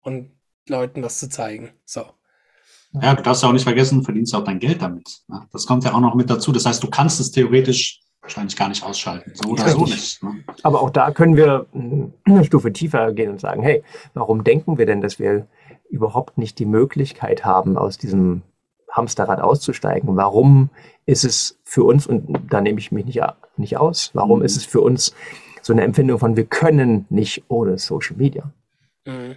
und 0.00 0.32
Leuten 0.66 1.02
was 1.02 1.18
zu 1.18 1.28
zeigen. 1.28 1.74
So. 1.84 2.06
Ja, 2.94 3.14
du 3.14 3.22
darfst 3.22 3.42
ja 3.42 3.50
auch 3.50 3.52
nicht 3.52 3.64
vergessen, 3.64 4.02
verdienst 4.02 4.34
auch 4.34 4.44
dein 4.44 4.58
Geld 4.58 4.80
damit. 4.80 5.20
Ne? 5.28 5.46
Das 5.52 5.66
kommt 5.66 5.84
ja 5.84 5.92
auch 5.92 6.00
noch 6.00 6.14
mit 6.14 6.30
dazu. 6.30 6.50
Das 6.50 6.64
heißt, 6.64 6.82
du 6.82 6.88
kannst 6.88 7.20
es 7.20 7.30
theoretisch 7.30 8.00
wahrscheinlich 8.28 8.56
gar 8.56 8.68
nicht 8.68 8.84
ausschalten. 8.84 9.32
So 9.34 9.50
oder 9.50 9.68
so 9.68 9.84
nicht. 9.84 10.22
Ne? 10.22 10.44
Aber 10.62 10.82
auch 10.82 10.90
da 10.90 11.10
können 11.10 11.36
wir 11.36 11.66
eine 11.72 12.44
Stufe 12.44 12.72
tiefer 12.72 13.12
gehen 13.12 13.30
und 13.30 13.40
sagen, 13.40 13.62
hey, 13.62 13.82
warum 14.12 14.44
denken 14.44 14.76
wir 14.76 14.86
denn, 14.86 15.00
dass 15.00 15.18
wir 15.18 15.46
überhaupt 15.88 16.36
nicht 16.36 16.58
die 16.58 16.66
Möglichkeit 16.66 17.44
haben, 17.44 17.78
aus 17.78 17.96
diesem 17.96 18.42
Hamsterrad 18.90 19.40
auszusteigen? 19.40 20.16
Warum 20.16 20.68
ist 21.06 21.24
es 21.24 21.58
für 21.64 21.84
uns, 21.84 22.06
und 22.06 22.38
da 22.50 22.60
nehme 22.60 22.78
ich 22.78 22.92
mich 22.92 23.06
nicht, 23.06 23.20
nicht 23.56 23.78
aus, 23.78 24.10
warum 24.12 24.40
mhm. 24.40 24.44
ist 24.44 24.56
es 24.56 24.66
für 24.66 24.82
uns 24.82 25.14
so 25.62 25.72
eine 25.72 25.82
Empfindung 25.82 26.18
von, 26.18 26.36
wir 26.36 26.44
können 26.44 27.06
nicht 27.08 27.44
ohne 27.48 27.78
Social 27.78 28.16
Media? 28.16 28.52
Mhm. 29.06 29.36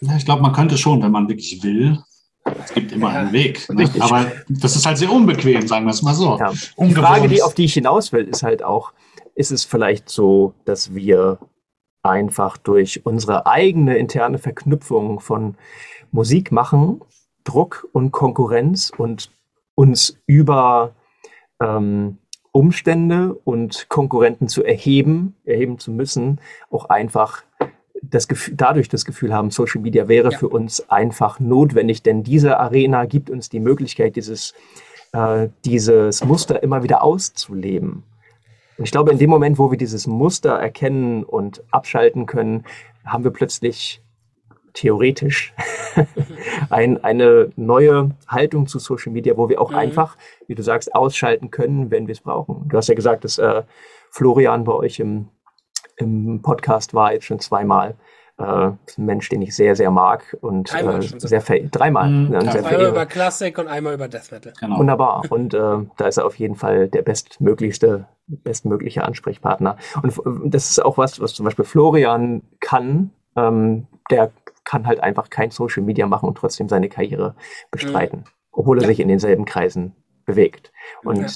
Ja, 0.00 0.16
ich 0.16 0.24
glaube, 0.24 0.42
man 0.42 0.52
könnte 0.52 0.78
schon, 0.78 1.02
wenn 1.02 1.12
man 1.12 1.28
wirklich 1.28 1.62
will. 1.62 1.98
Es 2.44 2.74
gibt 2.74 2.92
immer 2.92 3.08
einen 3.08 3.32
Weg. 3.32 3.68
Ne? 3.70 3.88
Aber 4.00 4.30
das 4.48 4.76
ist 4.76 4.84
halt 4.84 4.98
sehr 4.98 5.10
unbequem, 5.10 5.66
sagen 5.66 5.86
wir 5.86 5.92
es 5.92 6.02
mal 6.02 6.14
so. 6.14 6.38
Ja. 6.38 6.52
Die 6.78 6.94
Frage, 6.94 7.28
die, 7.28 7.42
auf 7.42 7.54
die 7.54 7.64
ich 7.64 7.74
hinaus 7.74 8.12
will, 8.12 8.24
ist 8.24 8.42
halt 8.42 8.62
auch, 8.62 8.92
ist 9.34 9.52
es 9.52 9.64
vielleicht 9.64 10.08
so, 10.08 10.54
dass 10.64 10.94
wir 10.94 11.38
einfach 12.02 12.56
durch 12.56 13.06
unsere 13.06 13.46
eigene 13.46 13.96
interne 13.96 14.38
Verknüpfung 14.38 15.20
von 15.20 15.56
Musik 16.10 16.50
machen, 16.50 17.00
Druck 17.44 17.88
und 17.92 18.10
Konkurrenz 18.10 18.90
und 18.96 19.30
uns 19.74 20.18
über 20.26 20.94
ähm, 21.60 22.18
Umstände 22.50 23.34
und 23.44 23.88
Konkurrenten 23.88 24.48
zu 24.48 24.62
erheben, 24.62 25.36
erheben 25.44 25.78
zu 25.78 25.90
müssen, 25.90 26.40
auch 26.70 26.86
einfach 26.86 27.44
das 28.12 28.28
Gefühl, 28.28 28.54
dadurch 28.56 28.88
das 28.88 29.04
Gefühl 29.04 29.32
haben, 29.32 29.50
Social 29.50 29.80
Media 29.80 30.06
wäre 30.06 30.30
ja. 30.30 30.38
für 30.38 30.48
uns 30.48 30.88
einfach 30.90 31.40
notwendig, 31.40 32.02
denn 32.02 32.22
diese 32.22 32.60
Arena 32.60 33.06
gibt 33.06 33.30
uns 33.30 33.48
die 33.48 33.58
Möglichkeit, 33.58 34.16
dieses, 34.16 34.54
äh, 35.12 35.48
dieses 35.64 36.22
Muster 36.24 36.62
immer 36.62 36.82
wieder 36.82 37.02
auszuleben. 37.02 38.04
Und 38.76 38.84
ich 38.84 38.90
glaube, 38.90 39.12
in 39.12 39.18
dem 39.18 39.30
Moment, 39.30 39.58
wo 39.58 39.70
wir 39.70 39.78
dieses 39.78 40.06
Muster 40.06 40.52
erkennen 40.52 41.24
und 41.24 41.64
abschalten 41.70 42.26
können, 42.26 42.64
haben 43.04 43.24
wir 43.24 43.30
plötzlich 43.30 44.02
theoretisch 44.74 45.54
ein, 46.70 47.02
eine 47.02 47.50
neue 47.56 48.10
Haltung 48.28 48.66
zu 48.66 48.78
Social 48.78 49.12
Media, 49.12 49.36
wo 49.36 49.48
wir 49.48 49.60
auch 49.60 49.70
mhm. 49.70 49.76
einfach, 49.76 50.16
wie 50.46 50.54
du 50.54 50.62
sagst, 50.62 50.94
ausschalten 50.94 51.50
können, 51.50 51.90
wenn 51.90 52.06
wir 52.08 52.12
es 52.12 52.20
brauchen. 52.20 52.68
Du 52.68 52.76
hast 52.76 52.88
ja 52.88 52.94
gesagt, 52.94 53.24
dass 53.24 53.38
äh, 53.38 53.62
Florian 54.10 54.64
bei 54.64 54.72
euch 54.72 55.00
im, 55.00 55.28
im 56.02 56.42
Podcast 56.42 56.94
war 56.94 57.12
jetzt 57.12 57.24
schon 57.24 57.38
zweimal. 57.38 57.94
Äh, 58.38 58.44
ein 58.44 58.78
Mensch, 58.96 59.28
den 59.28 59.42
ich 59.42 59.54
sehr, 59.54 59.76
sehr 59.76 59.90
mag 59.90 60.36
und 60.40 60.74
äh, 60.74 61.00
sehr 61.00 61.40
ver 61.40 61.60
dreimal. 61.60 62.08
Mhm. 62.08 62.30
Ne, 62.30 62.40
sehr 62.50 62.64
einmal 62.66 62.88
über 62.88 63.06
Klassik 63.06 63.58
und 63.58 63.68
einmal 63.68 63.94
über 63.94 64.08
Death 64.08 64.32
Metal. 64.32 64.52
Genau. 64.58 64.78
Wunderbar. 64.78 65.22
Und 65.28 65.54
äh, 65.54 65.78
da 65.96 66.06
ist 66.06 66.16
er 66.16 66.24
auf 66.24 66.36
jeden 66.36 66.54
Fall 66.54 66.88
der 66.88 67.02
bestmöglichste, 67.02 68.06
bestmögliche 68.26 69.04
Ansprechpartner. 69.04 69.76
Und 70.02 70.14
das 70.46 70.70
ist 70.70 70.84
auch 70.84 70.98
was, 70.98 71.20
was 71.20 71.34
zum 71.34 71.44
Beispiel 71.44 71.64
Florian 71.64 72.42
kann. 72.60 73.10
Ähm, 73.36 73.86
der 74.10 74.30
kann 74.64 74.86
halt 74.86 75.00
einfach 75.00 75.30
kein 75.30 75.50
Social 75.50 75.82
Media 75.82 76.06
machen 76.06 76.28
und 76.28 76.36
trotzdem 76.36 76.68
seine 76.68 76.88
Karriere 76.88 77.34
bestreiten, 77.70 78.20
mhm. 78.20 78.24
obwohl 78.52 78.78
er 78.78 78.82
ja. 78.82 78.88
sich 78.88 79.00
in 79.00 79.08
denselben 79.08 79.44
Kreisen 79.44 79.94
bewegt. 80.24 80.72
Und, 81.04 81.20
ja. 81.20 81.26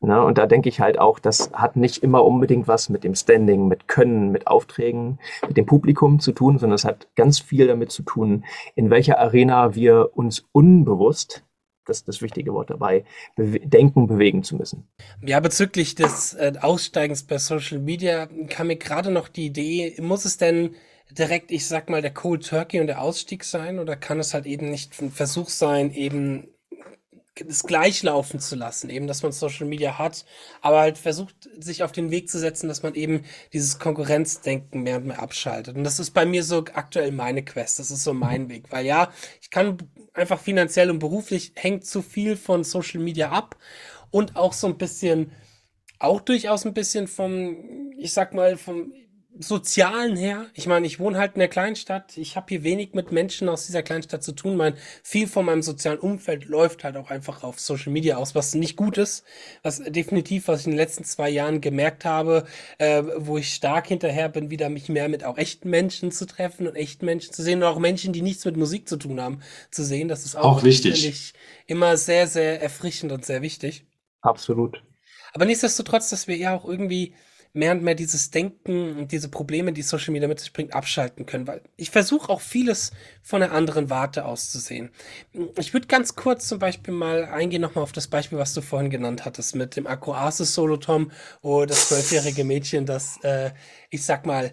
Ne, 0.00 0.22
und 0.22 0.38
da 0.38 0.46
denke 0.46 0.68
ich 0.68 0.80
halt 0.80 0.98
auch, 0.98 1.18
das 1.18 1.50
hat 1.52 1.76
nicht 1.76 2.02
immer 2.02 2.24
unbedingt 2.24 2.68
was 2.68 2.88
mit 2.88 3.04
dem 3.04 3.14
Standing, 3.14 3.68
mit 3.68 3.88
Können, 3.88 4.30
mit 4.30 4.46
Aufträgen, 4.46 5.18
mit 5.46 5.56
dem 5.56 5.66
Publikum 5.66 6.20
zu 6.20 6.32
tun, 6.32 6.58
sondern 6.58 6.76
es 6.76 6.84
hat 6.84 7.08
ganz 7.16 7.38
viel 7.38 7.66
damit 7.66 7.90
zu 7.92 8.02
tun, 8.02 8.44
in 8.74 8.90
welcher 8.90 9.18
Arena 9.18 9.74
wir 9.74 10.10
uns 10.14 10.44
unbewusst 10.52 11.44
das 11.86 11.98
ist 11.98 12.08
das 12.08 12.22
wichtige 12.22 12.54
Wort 12.54 12.70
dabei, 12.70 13.04
bewe 13.36 13.58
denken, 13.60 14.06
bewegen 14.06 14.42
zu 14.44 14.56
müssen. 14.56 14.88
Ja, 15.22 15.40
bezüglich 15.40 15.94
des 15.96 16.34
äh, 16.34 16.52
Aussteigens 16.60 17.24
bei 17.24 17.38
Social 17.38 17.80
Media 17.80 18.28
kam 18.48 18.68
mir 18.68 18.76
gerade 18.76 19.10
noch 19.10 19.28
die 19.28 19.46
Idee, 19.46 19.96
muss 20.00 20.24
es 20.24 20.36
denn 20.36 20.76
direkt, 21.10 21.50
ich 21.50 21.66
sag 21.66 21.90
mal, 21.90 22.02
der 22.02 22.14
Cold 22.14 22.46
Turkey 22.46 22.80
und 22.80 22.86
der 22.86 23.02
Ausstieg 23.02 23.44
sein? 23.44 23.78
Oder 23.78 23.96
kann 23.96 24.20
es 24.20 24.34
halt 24.34 24.46
eben 24.46 24.70
nicht 24.70 25.00
ein 25.02 25.10
Versuch 25.10 25.48
sein, 25.48 25.90
eben 25.92 26.48
es 27.48 27.64
gleich 27.64 28.02
laufen 28.02 28.40
zu 28.40 28.56
lassen, 28.56 28.90
eben, 28.90 29.06
dass 29.06 29.22
man 29.22 29.32
Social 29.32 29.66
Media 29.66 29.98
hat, 29.98 30.24
aber 30.60 30.80
halt 30.80 30.98
versucht, 30.98 31.48
sich 31.58 31.82
auf 31.82 31.92
den 31.92 32.10
Weg 32.10 32.28
zu 32.28 32.38
setzen, 32.38 32.68
dass 32.68 32.82
man 32.82 32.94
eben 32.94 33.24
dieses 33.52 33.78
Konkurrenzdenken 33.78 34.82
mehr 34.82 34.96
und 34.98 35.06
mehr 35.06 35.22
abschaltet. 35.22 35.76
Und 35.76 35.84
das 35.84 36.00
ist 36.00 36.10
bei 36.10 36.26
mir 36.26 36.44
so 36.44 36.64
aktuell 36.72 37.12
meine 37.12 37.44
Quest, 37.44 37.78
das 37.78 37.90
ist 37.90 38.04
so 38.04 38.12
mein 38.12 38.48
Weg, 38.48 38.70
weil 38.70 38.86
ja, 38.86 39.12
ich 39.40 39.50
kann 39.50 39.78
einfach 40.12 40.40
finanziell 40.40 40.90
und 40.90 40.98
beruflich 40.98 41.52
hängt 41.56 41.84
zu 41.84 42.02
viel 42.02 42.36
von 42.36 42.64
Social 42.64 43.00
Media 43.00 43.30
ab 43.30 43.56
und 44.10 44.36
auch 44.36 44.52
so 44.52 44.66
ein 44.66 44.78
bisschen, 44.78 45.32
auch 45.98 46.20
durchaus 46.20 46.64
ein 46.66 46.74
bisschen 46.74 47.08
vom, 47.08 47.92
ich 47.96 48.12
sag 48.12 48.34
mal, 48.34 48.56
vom 48.56 48.92
Sozialen 49.38 50.16
her, 50.16 50.46
ich 50.54 50.66
meine, 50.66 50.86
ich 50.86 50.98
wohne 50.98 51.16
halt 51.16 51.34
in 51.34 51.38
der 51.38 51.48
Kleinstadt, 51.48 52.16
ich 52.16 52.36
habe 52.36 52.46
hier 52.48 52.62
wenig 52.62 52.94
mit 52.94 53.12
Menschen 53.12 53.48
aus 53.48 53.64
dieser 53.64 53.82
Kleinstadt 53.82 54.22
zu 54.22 54.32
tun. 54.32 54.56
Mein, 54.56 54.74
viel 55.02 55.26
von 55.28 55.46
meinem 55.46 55.62
sozialen 55.62 55.98
Umfeld 55.98 56.46
läuft 56.46 56.84
halt 56.84 56.96
auch 56.96 57.10
einfach 57.10 57.42
auf 57.42 57.58
Social 57.60 57.92
Media 57.92 58.16
aus, 58.16 58.34
was 58.34 58.54
nicht 58.54 58.76
gut 58.76 58.98
ist, 58.98 59.24
was 59.62 59.78
definitiv, 59.78 60.48
was 60.48 60.60
ich 60.60 60.66
in 60.66 60.72
den 60.72 60.78
letzten 60.78 61.04
zwei 61.04 61.30
Jahren 61.30 61.60
gemerkt 61.60 62.04
habe, 62.04 62.44
äh, 62.78 63.02
wo 63.16 63.38
ich 63.38 63.54
stark 63.54 63.86
hinterher 63.86 64.28
bin, 64.28 64.50
wieder 64.50 64.68
mich 64.68 64.88
mehr 64.88 65.08
mit 65.08 65.24
auch 65.24 65.38
echten 65.38 65.70
Menschen 65.70 66.10
zu 66.10 66.26
treffen 66.26 66.66
und 66.66 66.74
echten 66.74 67.06
Menschen 67.06 67.32
zu 67.32 67.42
sehen 67.42 67.62
und 67.62 67.68
auch 67.68 67.78
Menschen, 67.78 68.12
die 68.12 68.22
nichts 68.22 68.44
mit 68.44 68.56
Musik 68.56 68.88
zu 68.88 68.96
tun 68.96 69.20
haben, 69.20 69.40
zu 69.70 69.84
sehen. 69.84 70.08
Das 70.08 70.24
ist 70.24 70.36
auch, 70.36 70.58
auch 70.58 70.64
wichtig. 70.64 71.34
immer 71.66 71.96
sehr, 71.96 72.26
sehr 72.26 72.60
erfrischend 72.60 73.12
und 73.12 73.24
sehr 73.24 73.42
wichtig. 73.42 73.86
Absolut. 74.20 74.82
Aber 75.32 75.44
nichtsdestotrotz, 75.44 76.10
dass 76.10 76.28
wir 76.28 76.36
ja 76.36 76.54
auch 76.54 76.64
irgendwie 76.64 77.14
mehr 77.52 77.72
und 77.72 77.82
mehr 77.82 77.94
dieses 77.94 78.30
Denken 78.30 78.96
und 78.96 79.12
diese 79.12 79.28
Probleme, 79.28 79.72
die 79.72 79.82
Social 79.82 80.12
Media 80.12 80.28
mit 80.28 80.38
sich 80.38 80.52
bringt, 80.52 80.74
abschalten 80.74 81.26
können. 81.26 81.46
Weil 81.46 81.62
ich 81.76 81.90
versuche 81.90 82.30
auch 82.30 82.40
vieles 82.40 82.92
von 83.22 83.42
einer 83.42 83.52
anderen 83.52 83.90
Warte 83.90 84.24
aus 84.24 84.50
zu 84.50 84.58
sehen. 84.58 84.90
Ich 85.58 85.72
würde 85.72 85.88
ganz 85.88 86.14
kurz 86.14 86.46
zum 86.46 86.58
Beispiel 86.58 86.94
mal 86.94 87.24
eingehen 87.24 87.62
nochmal 87.62 87.82
auf 87.82 87.92
das 87.92 88.06
Beispiel, 88.06 88.38
was 88.38 88.54
du 88.54 88.60
vorhin 88.60 88.90
genannt 88.90 89.24
hattest, 89.24 89.56
mit 89.56 89.76
dem 89.76 89.86
Akku 89.86 90.12
Asus 90.12 90.54
Solo 90.54 90.76
Tom, 90.76 91.10
wo 91.42 91.64
das 91.64 91.88
zwölfjährige 91.88 92.44
Mädchen, 92.44 92.86
das, 92.86 93.18
äh, 93.22 93.50
ich 93.90 94.04
sag 94.04 94.26
mal, 94.26 94.52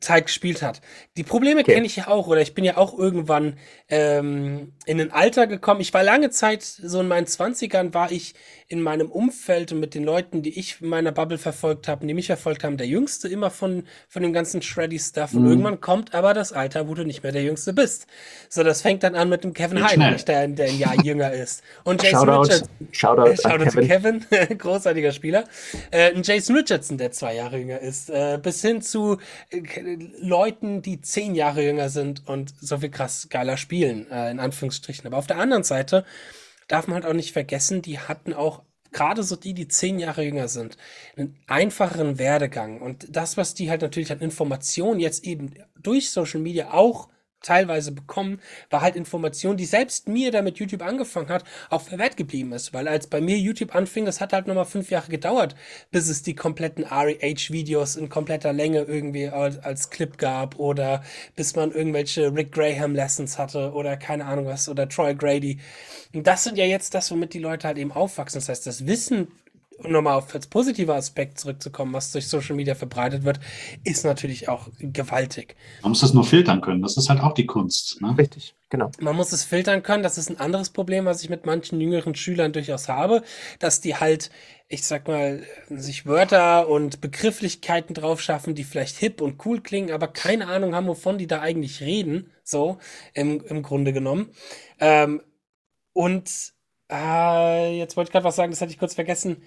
Zeit 0.00 0.26
gespielt 0.26 0.62
hat. 0.62 0.80
Die 1.16 1.22
Probleme 1.22 1.60
okay. 1.60 1.74
kenne 1.74 1.86
ich 1.86 1.96
ja 1.96 2.08
auch, 2.08 2.26
oder 2.26 2.40
ich 2.40 2.54
bin 2.54 2.64
ja 2.64 2.76
auch 2.76 2.98
irgendwann 2.98 3.58
ähm, 3.88 4.72
in 4.86 5.00
ein 5.00 5.12
Alter 5.12 5.46
gekommen. 5.46 5.80
Ich 5.80 5.94
war 5.94 6.02
lange 6.02 6.30
Zeit, 6.30 6.62
so 6.62 7.00
in 7.00 7.08
meinen 7.08 7.26
Zwanzigern, 7.26 7.94
war 7.94 8.10
ich 8.12 8.34
in 8.68 8.80
meinem 8.80 9.10
Umfeld 9.10 9.72
und 9.72 9.80
mit 9.80 9.94
den 9.94 10.04
Leuten, 10.04 10.42
die 10.42 10.58
ich 10.58 10.80
in 10.80 10.88
meiner 10.88 11.12
Bubble 11.12 11.38
verfolgt 11.38 11.86
habe, 11.86 12.06
die 12.06 12.14
mich 12.14 12.26
verfolgt 12.26 12.64
haben, 12.64 12.76
der 12.76 12.86
Jüngste 12.86 13.28
immer 13.28 13.50
von, 13.50 13.84
von 14.08 14.22
dem 14.22 14.32
ganzen 14.32 14.62
Shreddy-Stuff. 14.62 15.32
Mhm. 15.32 15.38
Und 15.38 15.46
irgendwann 15.50 15.80
kommt 15.80 16.14
aber 16.14 16.32
das 16.32 16.52
Alter, 16.52 16.88
wo 16.88 16.94
du 16.94 17.04
nicht 17.04 17.22
mehr 17.22 17.32
der 17.32 17.42
Jüngste 17.42 17.72
bist. 17.72 18.06
So, 18.48 18.62
das 18.62 18.80
fängt 18.80 19.02
dann 19.02 19.14
an 19.14 19.28
mit 19.28 19.44
dem 19.44 19.52
Kevin 19.52 19.84
Heinrich, 19.86 20.24
der, 20.24 20.48
der 20.48 20.68
ein 20.68 20.78
Jahr 20.78 20.94
jünger 21.04 21.32
ist. 21.32 21.62
Und 21.84 22.02
Jason 22.02 22.26
Shoutout, 22.26 22.42
Richardson. 22.42 22.68
Shoutout, 22.92 23.30
äh, 23.30 23.36
Shoutout 23.36 23.86
Kevin. 23.86 24.24
Kevin. 24.30 24.58
großartiger 24.58 25.12
Spieler. 25.12 25.44
Äh, 25.90 26.14
ein 26.14 26.22
Jason 26.22 26.56
Richardson, 26.56 26.96
der 26.96 27.12
zwei 27.12 27.34
Jahre 27.34 27.58
jünger 27.58 27.80
ist. 27.80 28.08
Äh, 28.10 28.38
bis 28.42 28.62
hin 28.62 28.80
zu 28.80 29.18
äh, 29.50 29.60
Leuten, 30.20 30.82
die 30.82 31.00
zehn 31.00 31.34
Jahre 31.34 31.62
jünger 31.62 31.88
sind 31.88 32.26
und 32.26 32.54
so 32.60 32.78
viel 32.78 32.90
krass 32.90 33.28
geiler 33.30 33.56
spielen, 33.56 34.10
äh, 34.10 34.30
in 34.30 34.40
Anführungsstrichen. 34.40 35.06
Aber 35.06 35.18
auf 35.18 35.26
der 35.26 35.38
anderen 35.38 35.64
Seite 35.64 36.04
darf 36.68 36.86
man 36.86 36.94
halt 36.94 37.06
auch 37.06 37.14
nicht 37.16 37.32
vergessen, 37.32 37.82
die 37.82 37.98
hatten 37.98 38.32
auch 38.32 38.62
gerade 38.92 39.22
so 39.22 39.36
die, 39.36 39.52
die 39.54 39.68
zehn 39.68 39.98
Jahre 39.98 40.22
jünger 40.22 40.48
sind, 40.48 40.78
einen 41.16 41.36
einfacheren 41.46 42.18
Werdegang. 42.18 42.80
Und 42.80 43.06
das, 43.14 43.36
was 43.36 43.52
die 43.52 43.68
halt 43.68 43.82
natürlich 43.82 44.12
an 44.12 44.20
Informationen 44.20 45.00
jetzt 45.00 45.24
eben 45.24 45.52
durch 45.76 46.10
Social 46.10 46.40
Media 46.40 46.72
auch 46.72 47.08
teilweise 47.44 47.92
bekommen, 47.92 48.40
war 48.70 48.80
halt 48.80 48.96
Information, 48.96 49.56
die 49.56 49.64
selbst 49.64 50.08
mir, 50.08 50.30
der 50.30 50.42
mit 50.42 50.58
YouTube 50.58 50.82
angefangen 50.82 51.28
hat, 51.28 51.44
auch 51.70 51.82
verwehrt 51.82 52.16
geblieben 52.16 52.52
ist. 52.52 52.72
Weil 52.72 52.88
als 52.88 53.06
bei 53.06 53.20
mir 53.20 53.38
YouTube 53.38 53.74
anfing, 53.74 54.04
das 54.04 54.20
hat 54.20 54.32
halt 54.32 54.46
nochmal 54.46 54.64
fünf 54.64 54.90
Jahre 54.90 55.10
gedauert, 55.10 55.54
bis 55.90 56.08
es 56.08 56.22
die 56.22 56.34
kompletten 56.34 56.84
REH-Videos 56.84 57.96
in 57.96 58.08
kompletter 58.08 58.52
Länge 58.52 58.82
irgendwie 58.82 59.28
als, 59.28 59.58
als, 59.58 59.90
Clip 59.90 60.16
gab 60.16 60.58
oder 60.58 61.04
bis 61.36 61.54
man 61.54 61.70
irgendwelche 61.70 62.34
Rick 62.34 62.52
Graham-Lessons 62.52 63.38
hatte 63.38 63.72
oder 63.72 63.96
keine 63.96 64.24
Ahnung 64.24 64.46
was 64.46 64.68
oder 64.68 64.88
Troy 64.88 65.14
Grady. 65.14 65.58
Und 66.14 66.26
das 66.26 66.44
sind 66.44 66.56
ja 66.56 66.64
jetzt 66.64 66.94
das, 66.94 67.10
womit 67.10 67.34
die 67.34 67.38
Leute 67.38 67.66
halt 67.66 67.78
eben 67.78 67.92
aufwachsen. 67.92 68.40
Das 68.40 68.48
heißt, 68.48 68.66
das 68.66 68.86
Wissen 68.86 69.28
um 69.78 69.92
nochmal 69.92 70.14
auf 70.14 70.34
als 70.34 70.46
positiver 70.46 70.94
Aspekt 70.94 71.38
zurückzukommen, 71.38 71.92
was 71.92 72.12
durch 72.12 72.28
Social 72.28 72.56
Media 72.56 72.74
verbreitet 72.74 73.24
wird, 73.24 73.40
ist 73.84 74.04
natürlich 74.04 74.48
auch 74.48 74.68
gewaltig. 74.78 75.56
Man 75.82 75.90
muss 75.90 76.00
das 76.00 76.14
nur 76.14 76.24
filtern 76.24 76.60
können. 76.60 76.82
Das 76.82 76.96
ist 76.96 77.08
halt 77.08 77.20
auch 77.20 77.34
die 77.34 77.46
Kunst. 77.46 78.00
Ne? 78.00 78.14
Richtig, 78.16 78.54
genau. 78.70 78.90
Man 79.00 79.16
muss 79.16 79.32
es 79.32 79.44
filtern 79.44 79.82
können. 79.82 80.02
Das 80.02 80.18
ist 80.18 80.30
ein 80.30 80.38
anderes 80.38 80.70
Problem, 80.70 81.04
was 81.04 81.22
ich 81.22 81.30
mit 81.30 81.46
manchen 81.46 81.80
jüngeren 81.80 82.14
Schülern 82.14 82.52
durchaus 82.52 82.88
habe, 82.88 83.22
dass 83.58 83.80
die 83.80 83.96
halt, 83.96 84.30
ich 84.68 84.86
sag 84.86 85.08
mal, 85.08 85.42
sich 85.68 86.06
Wörter 86.06 86.68
und 86.68 87.00
Begrifflichkeiten 87.00 87.94
drauf 87.94 88.20
schaffen, 88.20 88.54
die 88.54 88.64
vielleicht 88.64 88.96
hip 88.96 89.20
und 89.20 89.44
cool 89.44 89.60
klingen, 89.60 89.90
aber 89.90 90.08
keine 90.08 90.46
Ahnung 90.48 90.74
haben, 90.74 90.86
wovon 90.86 91.18
die 91.18 91.26
da 91.26 91.40
eigentlich 91.40 91.80
reden. 91.80 92.30
So, 92.42 92.78
im, 93.14 93.42
im 93.46 93.62
Grunde 93.62 93.92
genommen. 93.92 94.30
Ähm, 94.78 95.22
und 95.94 96.53
äh, 96.94 97.78
jetzt 97.78 97.96
wollte 97.96 98.08
ich 98.08 98.12
gerade 98.12 98.24
was 98.24 98.36
sagen, 98.36 98.50
das 98.52 98.60
hatte 98.60 98.72
ich 98.72 98.78
kurz 98.78 98.94
vergessen. 98.94 99.42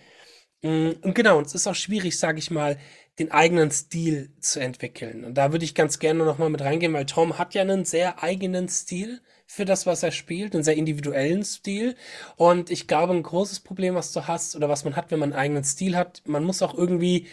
Mm, 0.63 0.91
und 1.01 1.15
genau, 1.15 1.41
es 1.41 1.55
ist 1.55 1.67
auch 1.67 1.75
schwierig, 1.75 2.19
sage 2.19 2.39
ich 2.39 2.51
mal, 2.51 2.77
den 3.19 3.31
eigenen 3.31 3.71
Stil 3.71 4.31
zu 4.39 4.59
entwickeln. 4.59 5.23
Und 5.25 5.35
da 5.35 5.51
würde 5.51 5.65
ich 5.65 5.75
ganz 5.75 5.99
gerne 5.99 6.25
nochmal 6.25 6.49
mit 6.49 6.61
reingehen, 6.61 6.93
weil 6.93 7.05
Tom 7.05 7.37
hat 7.37 7.53
ja 7.55 7.61
einen 7.63 7.85
sehr 7.85 8.23
eigenen 8.23 8.69
Stil 8.69 9.21
für 9.47 9.65
das, 9.65 9.85
was 9.85 10.03
er 10.03 10.11
spielt, 10.11 10.53
einen 10.53 10.63
sehr 10.63 10.75
individuellen 10.75 11.43
Stil. 11.43 11.95
Und 12.35 12.69
ich 12.71 12.87
glaube, 12.87 13.13
ein 13.13 13.23
großes 13.23 13.61
Problem, 13.61 13.95
was 13.95 14.11
du 14.13 14.27
hast 14.27 14.55
oder 14.55 14.69
was 14.69 14.83
man 14.85 14.95
hat, 14.95 15.11
wenn 15.11 15.19
man 15.19 15.33
einen 15.33 15.39
eigenen 15.41 15.63
Stil 15.63 15.95
hat, 15.97 16.21
man 16.25 16.43
muss 16.43 16.61
auch 16.61 16.75
irgendwie 16.77 17.27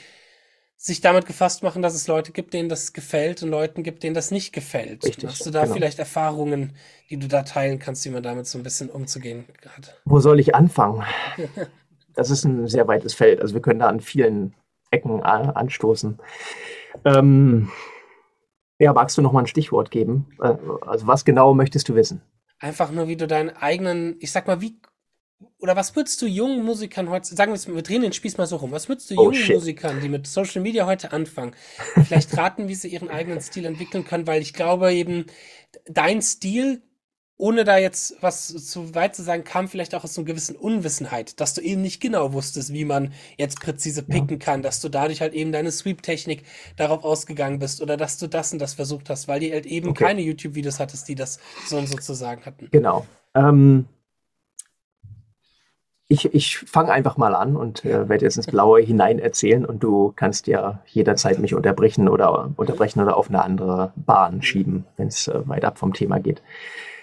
sich 0.85 1.01
damit 1.01 1.25
gefasst 1.25 1.63
machen, 1.63 1.81
dass 1.81 1.95
es 1.95 2.09
Leute 2.09 2.31
gibt, 2.31 2.53
denen 2.53 2.69
das 2.69 2.93
gefällt 2.93 3.43
und 3.43 3.49
Leuten 3.49 3.83
gibt, 3.83 4.03
denen 4.03 4.15
das 4.15 4.31
nicht 4.31 4.53
gefällt. 4.53 5.03
Richtig, 5.03 5.31
Hast 5.31 5.47
du 5.47 5.51
da 5.51 5.63
genau. 5.63 5.73
vielleicht 5.73 5.99
Erfahrungen, 5.99 6.75
die 7.09 7.17
du 7.17 7.27
da 7.27 7.43
teilen 7.43 7.79
kannst, 7.79 8.05
wie 8.05 8.11
man 8.11 8.23
damit 8.23 8.47
so 8.47 8.59
ein 8.59 8.63
bisschen 8.63 8.91
umzugehen 8.91 9.47
hat? 9.75 9.99
Wo 10.05 10.21
soll 10.21 10.39
ich 10.41 10.55
anfangen? 10.55 11.03
das 12.15 12.29
ist 12.29 12.45
ein 12.45 12.69
sehr 12.69 12.87
weites 12.87 13.15
Feld. 13.15 13.41
Also 13.41 13.55
wir 13.55 13.63
können 13.63 13.81
da 13.81 13.89
an 13.89 14.01
vielen 14.01 14.53
Ecken 14.91 15.23
anstoßen. 15.23 16.19
Ähm, 17.07 17.71
ja, 18.79 18.93
magst 18.93 19.17
du 19.17 19.23
noch 19.23 19.33
mal 19.33 19.41
ein 19.41 19.47
Stichwort 19.47 19.91
geben? 19.91 20.27
Äh, 20.43 20.55
also 20.83 21.07
was 21.07 21.25
genau 21.25 21.55
möchtest 21.55 21.89
du 21.89 21.95
wissen? 21.95 22.21
Einfach 22.59 22.91
nur, 22.91 23.09
wie 23.09 23.17
du 23.17 23.27
deinen 23.27 23.57
eigenen, 23.57 24.17
ich 24.21 24.33
sag 24.33 24.47
mal, 24.47 24.61
wie 24.61 24.79
oder 25.59 25.77
was 25.77 25.97
würdest 25.97 26.21
du 26.23 26.27
jungen 26.27 26.65
Musikern 26.65 27.09
heute, 27.11 27.35
sagen 27.35 27.53
wir, 27.53 27.75
wir 27.75 27.83
drehen 27.83 28.03
den 28.03 28.13
Spieß 28.13 28.37
mal 28.39 28.47
so 28.47 28.57
rum, 28.57 28.71
was 28.73 28.89
würdest 28.89 29.11
du 29.11 29.15
Oh, 29.17 29.25
jungen 29.25 29.33
shit. 29.33 29.55
Musikern, 29.55 30.01
die 30.01 30.09
mit 30.09 30.27
Social 30.27 30.63
Media 30.63 30.87
heute 30.87 31.13
anfangen, 31.13 31.55
vielleicht 32.01 32.37
raten, 32.37 32.69
wie 32.69 32.75
sie 32.75 32.89
ihren 32.89 33.09
eigenen 33.11 33.41
Stil 33.41 33.65
entwickeln 33.67 34.05
können, 34.05 34.27
weil 34.27 34.43
ich 34.43 34.53
glaube 34.55 34.93
eben, 34.93 35.27
dein 35.87 36.23
Stil, 36.23 36.83
ohne 37.37 37.65
da 37.65 37.79
jetzt 37.79 38.17
was 38.21 38.49
zu 38.49 38.95
weit 38.95 39.17
zu 39.17 39.23
sagen, 39.25 39.43
kam 39.45 39.67
vielleicht 39.69 39.95
auch 39.95 40.05
aus 40.05 40.15
so 40.15 40.21
einer 40.21 40.27
gewissen 40.27 40.55
Unwissenheit, 40.57 41.41
dass 41.41 41.53
du 41.55 41.61
eben 41.63 41.83
nicht 41.83 42.01
genau 42.01 42.33
wusstest, 42.33 42.73
wie 42.73 42.85
man 42.85 43.13
jetzt 43.37 43.61
präzise 43.61 44.03
picken 44.05 44.39
kann, 44.39 44.63
dass 44.63 44.81
du 44.81 44.89
dadurch 44.89 45.21
halt 45.21 45.35
eben 45.35 45.51
deine 45.51 45.73
Sweep-Technik 45.73 46.45
darauf 46.77 47.05
ausgegangen 47.05 47.59
bist 47.59 47.83
oder 47.83 47.97
dass 47.97 48.19
du 48.19 48.29
das 48.29 48.53
und 48.53 48.61
das 48.61 48.75
versucht 48.75 49.11
hast, 49.11 49.27
weil 49.29 49.41
die 49.41 49.53
halt 49.53 49.67
eben 49.67 49.91
Okay. 49.91 49.95
keine 49.95 50.21
YouTube-Videos 50.23 50.79
hattest, 50.79 51.09
die 51.09 51.17
das 51.17 51.41
so 51.63 51.77
und 51.79 51.89
so 51.89 51.99
zu 51.99 52.15
sagen 52.15 52.45
hatten. 52.47 52.71
Genau. 52.71 53.07
Ähm, 53.35 53.87
ich 56.09 56.35
ich 56.35 56.59
fange 56.59 56.93
einfach 56.93 57.17
mal 57.17 57.35
an 57.35 57.57
und 57.57 57.85
äh, 57.85 58.09
werde 58.09 58.25
jetzt 58.25 58.37
ins 58.37 58.47
Blaue 58.47 58.81
hinein 58.81 59.19
erzählen 59.19 59.65
und 59.65 59.83
du 59.83 60.13
kannst 60.15 60.47
ja 60.47 60.83
jederzeit 60.87 61.39
mich 61.39 61.55
unterbrechen 61.55 62.09
oder 62.09 62.53
unterbrechen 62.57 63.01
oder 63.01 63.17
auf 63.17 63.29
eine 63.29 63.43
andere 63.43 63.93
Bahn 63.97 64.43
schieben, 64.43 64.85
wenn 64.97 65.09
es 65.09 65.29
äh, 65.29 65.47
weit 65.49 65.65
ab 65.65 65.79
vom 65.79 65.93
Thema 65.93 66.21
geht. 66.21 66.43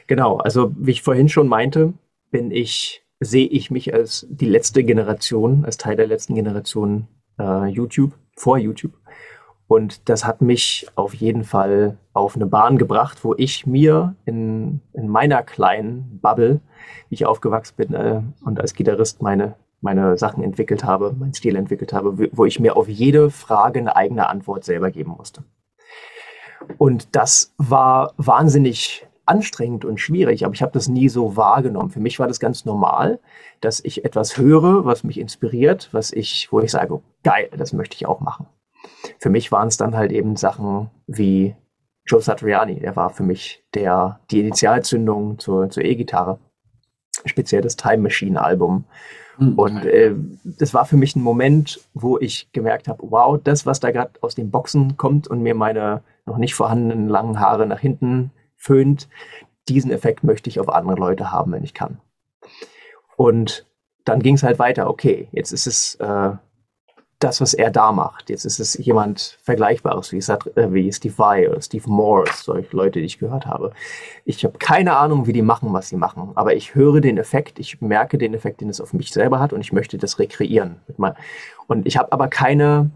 Genau, 0.08 0.38
also 0.38 0.74
wie 0.78 0.92
ich 0.92 1.02
vorhin 1.02 1.30
schon 1.30 1.48
meinte, 1.48 1.94
bin 2.32 2.52
ich, 2.52 3.04
sehe 3.20 3.48
ich 3.48 3.72
mich 3.72 3.94
als 3.94 4.28
die 4.30 4.46
letzte 4.46 4.84
Generation, 4.84 5.66
als 5.66 5.78
Teil 5.78 5.96
der 5.96 6.08
letzten 6.08 6.36
Generation 6.36 7.08
äh, 7.40 7.68
YouTube, 7.68 8.14
vor 8.36 8.58
YouTube. 8.58 8.94
Und 9.72 10.10
das 10.10 10.26
hat 10.26 10.42
mich 10.42 10.86
auf 10.96 11.14
jeden 11.14 11.46
Fall 11.46 11.96
auf 12.12 12.36
eine 12.36 12.46
Bahn 12.46 12.78
gebracht, 12.78 13.24
wo 13.24 13.36
ich 13.38 13.66
mir 13.66 14.16
in, 14.26 14.82
in 14.92 15.08
meiner 15.08 15.44
kleinen 15.44 16.20
Bubble, 16.22 16.60
wie 17.08 17.16
ich 17.16 17.26
aufgewachsen 17.26 17.76
bin 17.78 17.94
äh, 17.94 18.22
und 18.44 18.60
als 18.60 18.74
Gitarrist 18.74 19.22
meine, 19.22 19.56
meine 19.80 20.18
Sachen 20.18 20.44
entwickelt 20.44 20.84
habe, 20.84 21.16
meinen 21.18 21.34
Stil 21.34 21.56
entwickelt 21.56 21.94
habe, 21.94 22.18
wo- 22.34 22.44
ich 22.44 22.60
mir 22.60 22.76
auf 22.76 22.90
jede 22.90 23.30
Frage 23.30 23.80
eine 23.80 23.96
eigene 23.96 24.28
Antwort 24.28 24.66
selber 24.66 24.92
geben 24.92 25.12
musste. 25.18 25.46
Und 26.78 27.16
das 27.16 27.54
war 27.58 28.14
wahnsinnig 28.18 29.08
anstrengend 29.26 29.86
und 29.86 30.02
schwierig, 30.02 30.44
aber 30.44 30.54
ich 30.54 30.64
habe 30.64 30.74
das 30.74 30.90
nie 30.90 31.08
so 31.08 31.38
wahrgenommen. 31.38 31.92
Für 31.92 32.02
mich 32.02 32.20
war 32.20 32.28
das 32.28 32.42
ganz 32.42 32.66
normal, 32.66 33.22
dass 33.62 33.80
ich 33.80 34.04
etwas 34.04 34.36
höre, 34.36 34.84
was 34.84 35.06
mich 35.06 35.18
inspiriert, 35.18 35.88
was 35.94 36.12
ich, 36.12 36.50
wo 36.52 36.60
ich 36.60 36.72
sage, 36.72 37.02
geil, 37.24 37.50
das 37.56 37.72
möchte 37.72 37.96
ich 37.96 38.06
auch 38.06 38.20
machen. 38.20 38.48
Für 39.20 39.30
mich 39.30 39.52
waren 39.52 39.68
es 39.68 39.78
dann 39.78 39.96
halt 39.96 40.12
eben 40.12 40.36
Sachen 40.36 40.90
wie 41.08 41.56
Joe 42.06 42.22
Satriani, 42.22 42.80
der 42.80 42.96
war 42.96 43.10
für 43.10 43.24
mich 43.24 43.64
der, 43.74 44.20
die 44.32 44.40
Initialzündung 44.40 45.40
zur, 45.40 45.70
zur 45.70 45.84
E-Gitarre. 45.84 46.40
Speziell 47.26 47.62
das 47.62 47.76
Time 47.76 48.00
Machine 48.00 48.42
Album. 48.42 48.86
Hm, 49.38 49.54
Und 49.58 49.86
äh, 49.86 50.16
das 50.44 50.74
war 50.74 50.86
für 50.86 50.98
mich 50.98 51.16
ein 51.16 51.22
Moment, 51.22 51.80
wo 51.94 52.18
ich 52.18 52.52
gemerkt 52.52 52.88
habe, 52.88 53.04
wow, 53.10 53.40
das, 53.42 53.66
was 53.66 53.80
da 53.80 53.92
gerade 53.92 54.12
aus 54.22 54.36
den 54.36 54.52
Boxen 54.52 54.98
kommt 54.98 55.28
und 55.28 55.42
mir 55.42 55.56
meine 55.56 56.04
noch 56.26 56.38
nicht 56.38 56.56
vorhandenen 56.56 57.08
langen 57.08 57.40
Haare 57.40 57.66
nach 57.66 57.80
hinten 57.80 58.32
föhnt, 58.56 59.08
diesen 59.68 59.92
Effekt 59.92 60.24
möchte 60.24 60.50
ich 60.50 60.60
auf 60.60 60.70
andere 60.70 60.96
Leute 60.96 61.32
haben, 61.32 61.52
wenn 61.52 61.64
ich 61.64 61.74
kann. 61.74 62.00
Und 63.16 63.68
dann 64.06 64.22
ging 64.22 64.36
es 64.36 64.44
halt 64.44 64.60
weiter, 64.60 64.90
okay, 64.90 65.30
jetzt 65.32 65.52
ist 65.52 65.68
es 65.68 65.96
äh, 65.96 66.32
das, 67.24 67.42
was 67.42 67.54
er 67.54 67.72
da 67.72 67.92
macht. 67.92 68.30
Jetzt 68.30 68.46
ist 68.46 68.60
es 68.60 68.74
jemand 68.74 69.38
Vergleichbares 69.44 70.12
äh, 70.12 70.74
wie 70.74 70.92
Steve 70.92 71.18
Vai 71.18 71.50
oder 71.50 71.62
Steve 71.62 71.90
Morse, 71.90 72.44
solche 72.44 72.76
Leute, 72.76 73.00
die 73.00 73.06
ich 73.06 73.20
gehört 73.20 73.46
habe. 73.46 73.72
Ich 74.26 74.44
habe 74.44 74.58
keine 74.58 74.98
Ahnung, 74.98 75.28
wie 75.28 75.34
die 75.34 75.42
machen, 75.42 75.74
was 75.74 75.90
sie 75.90 75.98
machen, 75.98 76.32
aber 76.36 76.56
ich 76.56 76.76
höre 76.76 77.02
den 77.02 77.18
Effekt, 77.18 77.60
ich 77.60 77.82
merke 77.82 78.18
den 78.18 78.34
Effekt, 78.34 78.62
den 78.62 78.70
es 78.70 78.82
auf 78.82 78.94
mich 78.94 79.12
selber 79.12 79.40
hat 79.40 79.54
und 79.54 79.62
ich 79.62 79.72
möchte 79.72 79.98
das 79.98 80.20
rekreieren. 80.20 80.78
Und 81.68 81.88
ich 81.88 81.98
habe 81.98 82.12
aber 82.12 82.28
keine, 82.28 82.92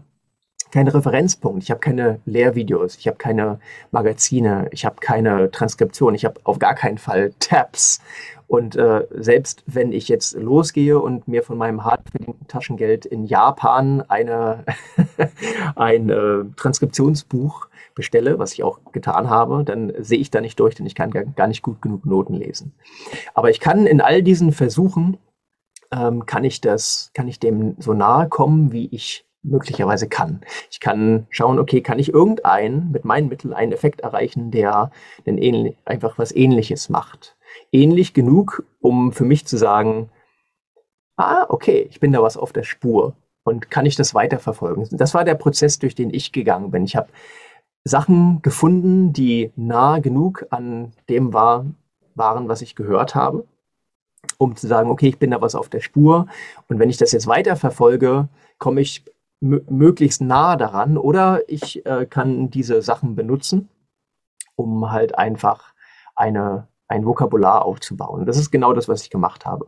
keine 0.70 0.92
Referenzpunkt, 0.92 1.62
ich 1.62 1.70
habe 1.70 1.80
keine 1.80 2.20
Lehrvideos, 2.24 2.96
ich 2.96 3.06
habe 3.06 3.16
keine 3.16 3.60
Magazine, 3.90 4.68
ich 4.72 4.84
habe 4.84 4.96
keine 5.00 5.50
Transkription, 5.50 6.14
ich 6.14 6.24
habe 6.24 6.40
auf 6.44 6.58
gar 6.58 6.74
keinen 6.74 6.98
Fall 6.98 7.32
Tabs. 7.38 8.00
Und 8.48 8.76
äh, 8.76 9.06
selbst 9.10 9.64
wenn 9.66 9.92
ich 9.92 10.08
jetzt 10.08 10.36
losgehe 10.36 11.00
und 11.00 11.26
mir 11.26 11.42
von 11.42 11.58
meinem 11.58 11.84
hart 11.84 12.08
verdienten 12.10 12.46
Taschengeld 12.46 13.04
in 13.04 13.24
Japan 13.24 14.02
eine, 14.02 14.64
ein 15.74 16.10
äh, 16.10 16.44
Transkriptionsbuch 16.56 17.68
bestelle, 17.94 18.38
was 18.38 18.52
ich 18.52 18.62
auch 18.62 18.78
getan 18.92 19.28
habe, 19.28 19.64
dann 19.64 19.92
sehe 19.98 20.18
ich 20.18 20.30
da 20.30 20.40
nicht 20.40 20.60
durch, 20.60 20.76
denn 20.76 20.86
ich 20.86 20.94
kann 20.94 21.10
gar, 21.10 21.24
gar 21.24 21.48
nicht 21.48 21.62
gut 21.62 21.82
genug 21.82 22.06
Noten 22.06 22.34
lesen. 22.34 22.72
Aber 23.34 23.50
ich 23.50 23.58
kann 23.58 23.86
in 23.86 24.00
all 24.00 24.22
diesen 24.22 24.52
Versuchen, 24.52 25.16
ähm, 25.90 26.26
kann 26.26 26.44
ich 26.44 26.60
das, 26.60 27.10
kann 27.14 27.26
ich 27.26 27.40
dem 27.40 27.74
so 27.78 27.94
nahe 27.94 28.28
kommen, 28.28 28.70
wie 28.70 28.88
ich 28.92 29.24
möglicherweise 29.46 30.08
kann. 30.08 30.40
Ich 30.70 30.80
kann 30.80 31.26
schauen, 31.30 31.58
okay, 31.58 31.80
kann 31.80 31.98
ich 31.98 32.12
irgendeinen 32.12 32.90
mit 32.92 33.04
meinen 33.04 33.28
Mitteln 33.28 33.54
einen 33.54 33.72
Effekt 33.72 34.00
erreichen, 34.00 34.50
der 34.50 34.90
denn 35.24 35.38
ähnlich, 35.38 35.76
einfach 35.84 36.18
was 36.18 36.34
Ähnliches 36.34 36.88
macht. 36.88 37.36
Ähnlich 37.72 38.12
genug, 38.12 38.64
um 38.80 39.12
für 39.12 39.24
mich 39.24 39.46
zu 39.46 39.56
sagen, 39.56 40.10
ah, 41.16 41.46
okay, 41.48 41.86
ich 41.90 42.00
bin 42.00 42.12
da 42.12 42.22
was 42.22 42.36
auf 42.36 42.52
der 42.52 42.64
Spur 42.64 43.14
und 43.44 43.70
kann 43.70 43.86
ich 43.86 43.96
das 43.96 44.14
weiterverfolgen. 44.14 44.88
Das 44.92 45.14
war 45.14 45.24
der 45.24 45.34
Prozess, 45.34 45.78
durch 45.78 45.94
den 45.94 46.12
ich 46.12 46.32
gegangen 46.32 46.70
bin. 46.70 46.84
Ich 46.84 46.96
habe 46.96 47.08
Sachen 47.84 48.42
gefunden, 48.42 49.12
die 49.12 49.52
nah 49.54 50.00
genug 50.00 50.46
an 50.50 50.92
dem 51.08 51.32
war, 51.32 51.66
waren, 52.16 52.48
was 52.48 52.62
ich 52.62 52.74
gehört 52.74 53.14
habe, 53.14 53.46
um 54.38 54.56
zu 54.56 54.66
sagen, 54.66 54.90
okay, 54.90 55.08
ich 55.08 55.18
bin 55.18 55.30
da 55.30 55.40
was 55.40 55.54
auf 55.54 55.68
der 55.68 55.80
Spur 55.80 56.26
und 56.68 56.78
wenn 56.78 56.90
ich 56.90 56.96
das 56.96 57.12
jetzt 57.12 57.28
weiterverfolge, 57.28 58.28
komme 58.58 58.80
ich 58.80 59.04
möglichst 59.40 60.20
nah 60.20 60.56
daran 60.56 60.96
oder 60.96 61.48
ich 61.48 61.84
äh, 61.86 62.06
kann 62.06 62.50
diese 62.50 62.82
Sachen 62.82 63.14
benutzen, 63.14 63.68
um 64.54 64.90
halt 64.90 65.18
einfach 65.18 65.74
eine, 66.14 66.68
ein 66.88 67.04
Vokabular 67.04 67.64
aufzubauen. 67.64 68.26
Das 68.26 68.38
ist 68.38 68.50
genau 68.50 68.72
das, 68.72 68.88
was 68.88 69.02
ich 69.02 69.10
gemacht 69.10 69.44
habe. 69.44 69.66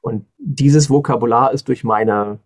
Und 0.00 0.26
dieses 0.38 0.88
Vokabular 0.88 1.52
ist 1.52 1.68
durch 1.68 1.84
meine, 1.84 2.38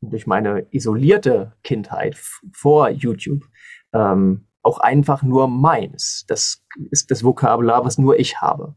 durch 0.00 0.26
meine 0.26 0.66
isolierte 0.70 1.52
Kindheit 1.62 2.16
vor 2.52 2.90
YouTube 2.90 3.44
ähm, 3.92 4.46
auch 4.62 4.78
einfach 4.78 5.22
nur 5.22 5.48
meins. 5.48 6.24
Das 6.28 6.62
ist 6.90 7.10
das 7.10 7.24
Vokabular, 7.24 7.84
was 7.84 7.98
nur 7.98 8.18
ich 8.18 8.40
habe. 8.40 8.74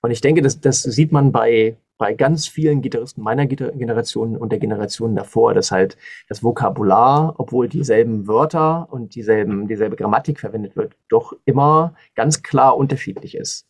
Und 0.00 0.10
ich 0.10 0.20
denke, 0.20 0.42
das, 0.42 0.60
das 0.60 0.82
sieht 0.82 1.12
man 1.12 1.32
bei, 1.32 1.76
bei 1.98 2.14
ganz 2.14 2.46
vielen 2.46 2.82
Gitarristen 2.82 3.22
meiner 3.22 3.46
Generation 3.46 4.36
und 4.36 4.52
der 4.52 4.58
Generation 4.58 5.14
davor, 5.14 5.54
dass 5.54 5.70
halt 5.70 5.96
das 6.28 6.42
Vokabular, 6.42 7.34
obwohl 7.38 7.68
dieselben 7.68 8.26
Wörter 8.26 8.88
und 8.90 9.14
dieselben, 9.14 9.68
dieselbe 9.68 9.96
Grammatik 9.96 10.40
verwendet 10.40 10.76
wird, 10.76 10.96
doch 11.08 11.34
immer 11.44 11.94
ganz 12.14 12.42
klar 12.42 12.76
unterschiedlich 12.76 13.36
ist. 13.36 13.66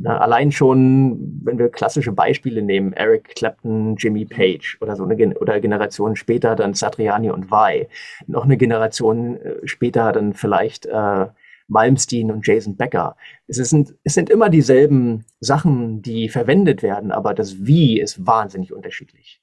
Na, 0.00 0.18
allein 0.18 0.52
schon, 0.52 1.40
wenn 1.42 1.58
wir 1.58 1.70
klassische 1.70 2.12
Beispiele 2.12 2.62
nehmen, 2.62 2.92
Eric 2.92 3.34
Clapton, 3.34 3.96
Jimmy 3.96 4.24
Page 4.24 4.78
oder 4.80 4.94
so 4.94 5.02
eine 5.02 5.16
Gen 5.16 5.36
oder 5.36 5.58
Generation 5.58 6.14
später 6.14 6.54
dann 6.54 6.74
Satriani 6.74 7.30
und 7.30 7.50
Vai, 7.50 7.88
noch 8.28 8.44
eine 8.44 8.56
Generation 8.56 9.38
äh, 9.38 9.56
später 9.64 10.12
dann 10.12 10.34
vielleicht 10.34 10.86
äh, 10.86 11.26
Malmsteen 11.68 12.32
und 12.32 12.46
Jason 12.46 12.76
Becker. 12.76 13.16
Es 13.46 13.56
sind, 13.56 13.94
es 14.02 14.14
sind 14.14 14.30
immer 14.30 14.48
dieselben 14.48 15.24
Sachen, 15.40 16.02
die 16.02 16.28
verwendet 16.28 16.82
werden, 16.82 17.12
aber 17.12 17.34
das 17.34 17.64
Wie 17.66 18.00
ist 18.00 18.26
wahnsinnig 18.26 18.72
unterschiedlich. 18.72 19.40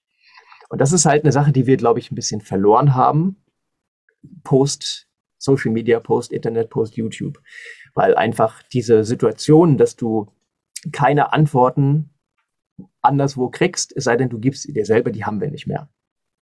Und 0.69 0.81
das 0.81 0.91
ist 0.91 1.05
halt 1.05 1.23
eine 1.23 1.31
Sache, 1.31 1.51
die 1.51 1.67
wir, 1.67 1.77
glaube 1.77 1.99
ich, 1.99 2.11
ein 2.11 2.15
bisschen 2.15 2.41
verloren 2.41 2.95
haben. 2.95 3.37
Post 4.43 5.07
Social 5.37 5.71
Media, 5.71 5.99
Post 5.99 6.31
Internet, 6.31 6.69
Post 6.69 6.97
YouTube. 6.97 7.39
Weil 7.93 8.15
einfach 8.15 8.63
diese 8.63 9.03
Situation, 9.03 9.77
dass 9.77 9.95
du 9.95 10.31
keine 10.91 11.31
Antworten 11.33 12.09
anderswo 13.01 13.49
kriegst, 13.49 13.95
es 13.95 14.03
sei 14.03 14.17
denn, 14.17 14.29
du 14.29 14.39
gibst 14.39 14.67
dir 14.67 14.85
selber, 14.85 15.11
die 15.11 15.23
haben 15.23 15.39
wir 15.39 15.49
nicht 15.49 15.67
mehr. 15.67 15.87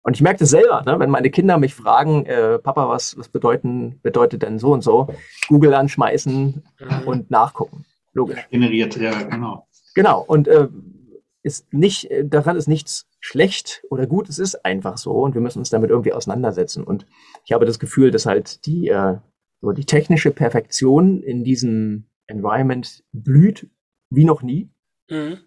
Und 0.07 0.15
ich 0.15 0.21
merke 0.21 0.39
das 0.39 0.51
selber, 0.51 0.83
ne? 0.85 0.97
wenn 0.99 1.09
meine 1.09 1.29
Kinder 1.29 1.57
mich 1.57 1.75
fragen, 1.75 2.25
äh, 2.27 2.59
Papa, 2.59 2.87
was, 2.87 3.17
was 3.17 3.27
bedeuten, 3.27 3.99
bedeutet 4.03 4.41
denn 4.41 4.57
so 4.57 4.71
und 4.71 4.81
so? 4.81 5.09
Google 5.49 5.73
anschmeißen 5.73 6.63
Mhm. 6.79 7.07
und 7.07 7.29
nachgucken. 7.29 7.83
Logisch. 8.13 8.47
generiert, 8.49 8.95
ja, 8.95 9.23
genau. 9.23 9.67
Genau. 9.95 10.23
Und 10.25 10.47
äh, 10.47 10.69
ist 11.43 11.73
nicht, 11.73 12.09
äh, 12.09 12.25
daran 12.25 12.55
ist 12.55 12.69
nichts 12.69 13.05
schlecht 13.19 13.83
oder 13.89 14.07
gut, 14.07 14.29
es 14.29 14.39
ist 14.39 14.63
einfach 14.63 14.97
so 14.97 15.11
und 15.11 15.33
wir 15.33 15.41
müssen 15.41 15.59
uns 15.59 15.71
damit 15.71 15.89
irgendwie 15.89 16.13
auseinandersetzen. 16.13 16.85
Und 16.85 17.05
ich 17.43 17.51
habe 17.51 17.65
das 17.65 17.77
Gefühl, 17.77 18.09
dass 18.09 18.25
halt 18.25 18.65
die, 18.65 18.87
äh, 18.87 19.17
so 19.59 19.73
die 19.73 19.85
technische 19.85 20.31
Perfektion 20.31 21.21
in 21.21 21.43
diesem 21.43 22.05
Environment 22.27 23.03
blüht 23.11 23.69
wie 24.09 24.23
noch 24.23 24.41
nie. 24.41 24.69
Mhm. 25.09 25.39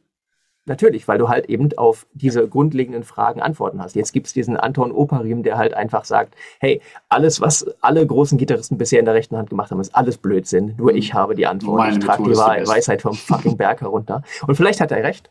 Natürlich, 0.66 1.08
weil 1.08 1.18
du 1.18 1.28
halt 1.28 1.46
eben 1.46 1.72
auf 1.78 2.06
diese 2.12 2.46
grundlegenden 2.46 3.02
Fragen 3.02 3.40
Antworten 3.40 3.82
hast. 3.82 3.96
Jetzt 3.96 4.12
gibt's 4.12 4.34
diesen 4.34 4.56
Anton 4.56 4.92
Oparim, 4.92 5.42
der 5.42 5.56
halt 5.56 5.74
einfach 5.74 6.04
sagt, 6.04 6.34
hey, 6.60 6.82
alles, 7.08 7.40
was 7.40 7.66
alle 7.80 8.06
großen 8.06 8.36
Gitarristen 8.36 8.76
bisher 8.76 9.00
in 9.00 9.06
der 9.06 9.14
rechten 9.14 9.36
Hand 9.36 9.50
gemacht 9.50 9.70
haben, 9.70 9.80
ist 9.80 9.94
alles 9.94 10.18
Blödsinn. 10.18 10.74
Nur 10.76 10.94
ich 10.94 11.14
habe 11.14 11.34
die 11.34 11.46
Antwort. 11.46 11.78
Meine 11.78 11.98
ich 11.98 12.04
trage 12.04 12.24
die. 12.24 12.36
Weisheit 12.36 13.02
vom 13.02 13.14
fucking 13.16 13.56
Berg 13.56 13.80
herunter. 13.80 14.22
Und 14.46 14.54
vielleicht 14.54 14.80
hat 14.80 14.92
er 14.92 15.02
recht. 15.02 15.30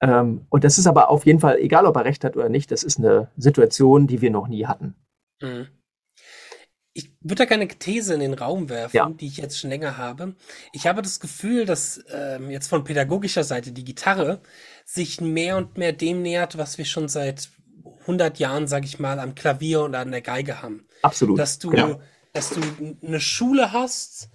Ähm, 0.00 0.46
und 0.50 0.64
das 0.64 0.78
ist 0.78 0.86
aber 0.86 1.08
auf 1.08 1.24
jeden 1.24 1.40
Fall, 1.40 1.58
egal 1.58 1.86
ob 1.86 1.96
er 1.96 2.04
recht 2.04 2.24
hat 2.24 2.36
oder 2.36 2.48
nicht, 2.48 2.70
das 2.70 2.82
ist 2.82 2.98
eine 2.98 3.28
Situation, 3.36 4.06
die 4.06 4.20
wir 4.20 4.30
noch 4.30 4.48
nie 4.48 4.66
hatten. 4.66 4.94
Mhm. 5.40 5.68
Ich 6.96 7.12
würde 7.20 7.42
da 7.42 7.44
gerne 7.44 7.68
These 7.68 8.14
in 8.14 8.20
den 8.20 8.32
Raum 8.32 8.70
werfen, 8.70 8.96
ja. 8.96 9.10
die 9.10 9.26
ich 9.26 9.36
jetzt 9.36 9.58
schon 9.58 9.68
länger 9.68 9.98
habe. 9.98 10.34
Ich 10.72 10.86
habe 10.86 11.02
das 11.02 11.20
Gefühl, 11.20 11.66
dass 11.66 12.02
ähm, 12.10 12.50
jetzt 12.50 12.68
von 12.68 12.84
pädagogischer 12.84 13.44
Seite 13.44 13.72
die 13.72 13.84
Gitarre 13.84 14.40
sich 14.86 15.20
mehr 15.20 15.58
und 15.58 15.76
mehr 15.76 15.92
dem 15.92 16.22
nähert, 16.22 16.56
was 16.56 16.78
wir 16.78 16.86
schon 16.86 17.08
seit 17.08 17.50
100 18.00 18.38
Jahren, 18.38 18.66
sage 18.66 18.86
ich 18.86 18.98
mal, 18.98 19.20
am 19.20 19.34
Klavier 19.34 19.82
und 19.82 19.94
an 19.94 20.10
der 20.10 20.22
Geige 20.22 20.62
haben. 20.62 20.86
Absolut. 21.02 21.38
Dass 21.38 21.58
du, 21.58 21.74
ja. 21.74 22.00
dass 22.32 22.48
du 22.48 22.62
eine 23.06 23.20
Schule 23.20 23.72
hast, 23.72 24.30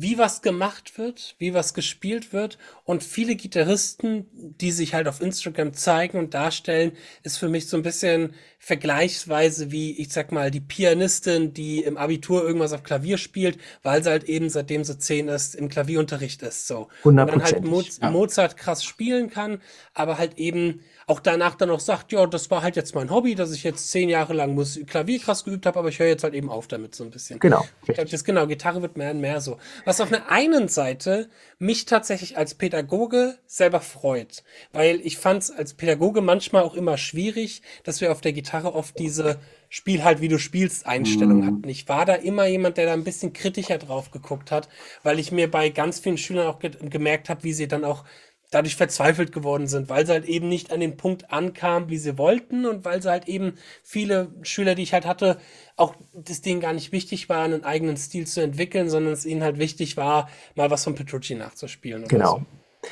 wie 0.00 0.16
was 0.16 0.42
gemacht 0.42 0.96
wird, 0.96 1.34
wie 1.38 1.54
was 1.54 1.74
gespielt 1.74 2.32
wird. 2.32 2.56
Und 2.84 3.02
viele 3.02 3.34
Gitarristen, 3.34 4.26
die 4.32 4.70
sich 4.70 4.94
halt 4.94 5.08
auf 5.08 5.20
Instagram 5.20 5.74
zeigen 5.74 6.18
und 6.18 6.34
darstellen, 6.34 6.92
ist 7.24 7.36
für 7.38 7.48
mich 7.48 7.68
so 7.68 7.76
ein 7.76 7.82
bisschen 7.82 8.34
vergleichsweise 8.60 9.72
wie, 9.72 9.98
ich 9.98 10.12
sag 10.12 10.30
mal, 10.30 10.52
die 10.52 10.60
Pianistin, 10.60 11.52
die 11.52 11.82
im 11.82 11.96
Abitur 11.96 12.44
irgendwas 12.44 12.72
auf 12.72 12.84
Klavier 12.84 13.18
spielt, 13.18 13.58
weil 13.82 14.04
sie 14.04 14.10
halt 14.10 14.24
eben, 14.24 14.50
seitdem 14.50 14.84
sie 14.84 14.98
zehn 14.98 15.26
ist, 15.26 15.56
im 15.56 15.68
Klavierunterricht 15.68 16.42
ist. 16.42 16.68
So. 16.68 16.88
Und 17.02 17.16
dann 17.16 17.42
halt 17.42 17.64
Mo 17.64 17.82
ja. 17.82 18.10
Mozart 18.10 18.56
krass 18.56 18.84
spielen 18.84 19.30
kann, 19.30 19.60
aber 19.94 20.16
halt 20.16 20.38
eben 20.38 20.80
auch 21.08 21.20
danach 21.20 21.54
dann 21.54 21.70
noch 21.70 21.80
sagt, 21.80 22.12
ja, 22.12 22.26
das 22.26 22.50
war 22.50 22.62
halt 22.62 22.76
jetzt 22.76 22.94
mein 22.94 23.10
Hobby, 23.10 23.34
dass 23.34 23.52
ich 23.52 23.64
jetzt 23.64 23.90
zehn 23.90 24.10
Jahre 24.10 24.34
lang 24.34 24.54
Musik, 24.54 24.88
Klavier 24.88 25.18
krass 25.18 25.42
geübt 25.42 25.64
habe, 25.64 25.78
aber 25.78 25.88
ich 25.88 25.98
höre 25.98 26.06
jetzt 26.06 26.22
halt 26.22 26.34
eben 26.34 26.50
auf 26.50 26.68
damit 26.68 26.94
so 26.94 27.02
ein 27.02 27.10
bisschen. 27.10 27.40
Genau. 27.40 27.66
Ich 27.86 27.94
glaube, 27.94 28.10
das 28.10 28.24
genau, 28.24 28.46
Gitarre 28.46 28.82
wird 28.82 28.98
mehr 28.98 29.12
und 29.12 29.20
mehr 29.20 29.40
so. 29.40 29.56
Was 29.86 30.02
auf 30.02 30.10
der 30.10 30.30
einen 30.30 30.68
Seite 30.68 31.30
mich 31.58 31.86
tatsächlich 31.86 32.36
als 32.36 32.54
Pädagoge 32.54 33.38
selber 33.46 33.80
freut, 33.80 34.44
weil 34.72 35.00
ich 35.00 35.16
fand 35.16 35.44
es 35.44 35.50
als 35.50 35.72
Pädagoge 35.72 36.20
manchmal 36.20 36.62
auch 36.62 36.74
immer 36.74 36.98
schwierig, 36.98 37.62
dass 37.84 38.02
wir 38.02 38.12
auf 38.12 38.20
der 38.20 38.34
Gitarre 38.34 38.74
oft 38.74 38.98
diese 38.98 39.38
Spiel 39.70 40.02
halt, 40.02 40.20
wie 40.20 40.28
du 40.28 40.38
spielst, 40.38 40.86
Einstellung 40.86 41.40
mhm. 41.40 41.46
hatten. 41.46 41.68
Ich 41.68 41.88
war 41.88 42.06
da 42.06 42.14
immer 42.14 42.46
jemand, 42.46 42.78
der 42.78 42.86
da 42.86 42.92
ein 42.92 43.04
bisschen 43.04 43.32
kritischer 43.32 43.78
drauf 43.78 44.10
geguckt 44.10 44.50
hat, 44.50 44.68
weil 45.02 45.18
ich 45.18 45.30
mir 45.32 45.50
bei 45.50 45.68
ganz 45.68 45.98
vielen 46.00 46.16
Schülern 46.16 46.46
auch 46.46 46.58
ge 46.58 46.70
gemerkt 46.80 47.28
habe, 47.28 47.44
wie 47.44 47.52
sie 47.52 47.68
dann 47.68 47.84
auch 47.84 48.04
dadurch 48.50 48.76
verzweifelt 48.76 49.32
geworden 49.32 49.66
sind, 49.66 49.88
weil 49.88 50.06
sie 50.06 50.12
halt 50.12 50.24
eben 50.24 50.48
nicht 50.48 50.72
an 50.72 50.80
den 50.80 50.96
Punkt 50.96 51.30
ankamen, 51.30 51.90
wie 51.90 51.98
sie 51.98 52.16
wollten 52.16 52.64
und 52.64 52.84
weil 52.84 53.02
sie 53.02 53.10
halt 53.10 53.28
eben 53.28 53.54
viele 53.82 54.32
Schüler, 54.42 54.74
die 54.74 54.82
ich 54.82 54.94
halt 54.94 55.06
hatte, 55.06 55.38
auch 55.76 55.94
das 56.14 56.40
denen 56.40 56.60
gar 56.60 56.72
nicht 56.72 56.90
wichtig 56.90 57.28
war, 57.28 57.42
einen 57.42 57.64
eigenen 57.64 57.96
Stil 57.96 58.26
zu 58.26 58.42
entwickeln, 58.42 58.88
sondern 58.88 59.12
es 59.12 59.26
ihnen 59.26 59.42
halt 59.42 59.58
wichtig 59.58 59.96
war, 59.96 60.28
mal 60.54 60.70
was 60.70 60.84
von 60.84 60.94
Petrucci 60.94 61.34
nachzuspielen. 61.34 62.08
Genau. 62.08 62.42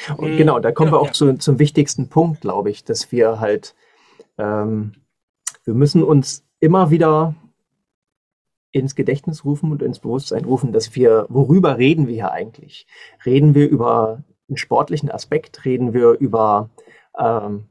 So. 0.09 0.15
Und 0.17 0.33
mhm. 0.33 0.37
genau, 0.37 0.59
da 0.59 0.73
kommen 0.73 0.91
genau, 0.91 0.99
wir 0.99 1.03
auch 1.03 1.07
ja. 1.09 1.13
zu, 1.13 1.39
zum 1.39 1.59
wichtigsten 1.59 2.09
Punkt, 2.09 2.43
glaube 2.43 2.71
ich, 2.71 2.85
dass 2.85 3.11
wir 3.11 3.41
halt, 3.41 3.75
ähm, 4.37 4.93
wir 5.65 5.75
müssen 5.75 6.03
uns 6.03 6.45
immer 6.61 6.91
wieder 6.91 7.35
ins 8.73 8.95
Gedächtnis 8.95 9.45
rufen 9.45 9.73
und 9.73 9.83
ins 9.83 10.01
Bewusstsein 10.01 10.45
rufen, 10.45 10.73
dass 10.73 10.95
wir, 10.95 11.27
worüber 11.31 11.79
reden 11.79 12.09
wir 12.09 12.15
hier 12.15 12.33
eigentlich? 12.33 12.87
Reden 13.25 13.55
wir 13.55 13.69
über 13.69 14.23
einen 14.49 14.57
sportlichen 14.57 15.11
Aspekt, 15.11 15.65
reden 15.65 15.93
wir 15.93 16.13
über, 16.13 16.71
ähm, 17.19 17.65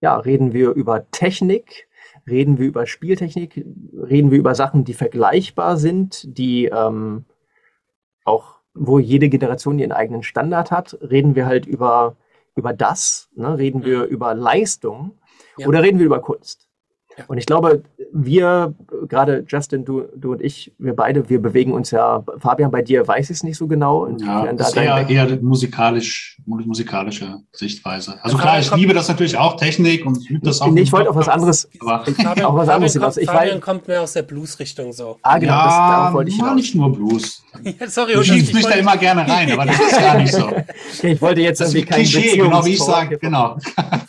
ja, 0.00 0.16
reden 0.16 0.52
wir 0.52 0.70
über 0.70 1.10
Technik, 1.10 1.88
reden 2.26 2.58
wir 2.58 2.66
über 2.66 2.86
Spieltechnik, 2.86 3.64
reden 3.94 4.30
wir 4.30 4.38
über 4.38 4.54
Sachen, 4.54 4.84
die 4.84 4.94
vergleichbar 4.94 5.76
sind, 5.76 6.36
die 6.38 6.66
ähm, 6.66 7.24
auch, 8.24 8.56
wo 8.74 8.98
jede 8.98 9.28
Generation 9.28 9.78
ihren 9.78 9.92
eigenen 9.92 10.22
Standard 10.22 10.70
hat, 10.70 10.98
reden 11.02 11.34
wir 11.34 11.46
halt 11.46 11.66
über, 11.66 12.16
über 12.54 12.72
das, 12.72 13.28
ne? 13.34 13.58
reden 13.58 13.84
wir 13.84 14.00
mhm. 14.00 14.06
über 14.06 14.34
Leistung 14.34 15.18
ja. 15.58 15.66
oder 15.66 15.82
reden 15.82 15.98
wir 15.98 16.06
über 16.06 16.20
Kunst. 16.20 16.68
Und 17.28 17.38
ich 17.38 17.46
glaube, 17.46 17.82
wir, 18.12 18.74
gerade 19.08 19.44
Justin, 19.48 19.84
du, 19.84 20.02
du 20.16 20.32
und 20.32 20.42
ich, 20.42 20.72
wir 20.78 20.94
beide, 20.94 21.28
wir 21.28 21.40
bewegen 21.40 21.72
uns 21.72 21.90
ja, 21.90 22.22
Fabian, 22.38 22.70
bei 22.70 22.82
dir 22.82 23.06
weiß 23.06 23.30
ich 23.30 23.36
es 23.36 23.42
nicht 23.42 23.56
so 23.56 23.66
genau. 23.66 24.08
Ja, 24.18 24.52
das 24.52 24.68
ist 24.68 24.76
eher, 24.76 25.08
eher 25.08 25.42
musikalisch, 25.42 26.38
musikalische 26.44 27.38
Sichtweise. 27.52 28.18
Also 28.22 28.36
klar, 28.36 28.58
ich 28.58 28.74
liebe 28.74 28.92
das 28.92 29.08
natürlich 29.08 29.36
auch, 29.36 29.56
Technik 29.56 30.04
und 30.06 30.28
übe 30.28 30.44
das 30.44 30.60
auch. 30.60 30.70
Nee, 30.70 30.82
ich 30.82 30.92
wollte 30.92 31.10
auf 31.10 31.16
was 31.16 31.28
anderes, 31.28 31.68
aber 31.80 32.04
Fabian, 32.22 32.46
auch 32.46 32.56
was 32.56 32.68
anderes 32.68 32.92
hinaus. 32.92 33.16
Ich 33.16 33.30
Fabian 33.30 33.60
kommt 33.60 33.88
mehr 33.88 34.02
aus 34.02 34.12
der 34.12 34.22
Blues-Richtung 34.22 34.92
so. 34.92 35.18
Ah, 35.22 35.38
genau, 35.38 35.52
ja, 35.52 35.64
das, 35.64 35.74
darauf 35.74 36.14
wollte 36.14 36.30
ich 36.30 36.36
hinaus. 36.36 36.54
nicht 36.54 36.74
nur 36.74 36.92
Blues. 36.92 37.42
ja, 37.62 37.88
sorry, 37.88 38.14
du 38.14 38.22
schiebst 38.22 38.54
mich 38.54 38.64
da 38.64 38.72
immer 38.72 38.96
gerne 38.96 39.28
rein, 39.28 39.50
aber 39.52 39.66
das 39.66 39.80
ist 39.80 39.98
gar 39.98 40.18
nicht 40.18 40.32
so. 40.32 40.50
ich 41.02 41.20
wollte 41.20 41.40
jetzt 41.40 41.60
irgendwie 41.60 41.82
kein 41.82 42.00
Klischee, 42.00 42.36
genau 42.36 42.64
wie 42.64 42.72
ich 42.72 42.82
sage, 42.82 43.18
genau. 43.18 43.56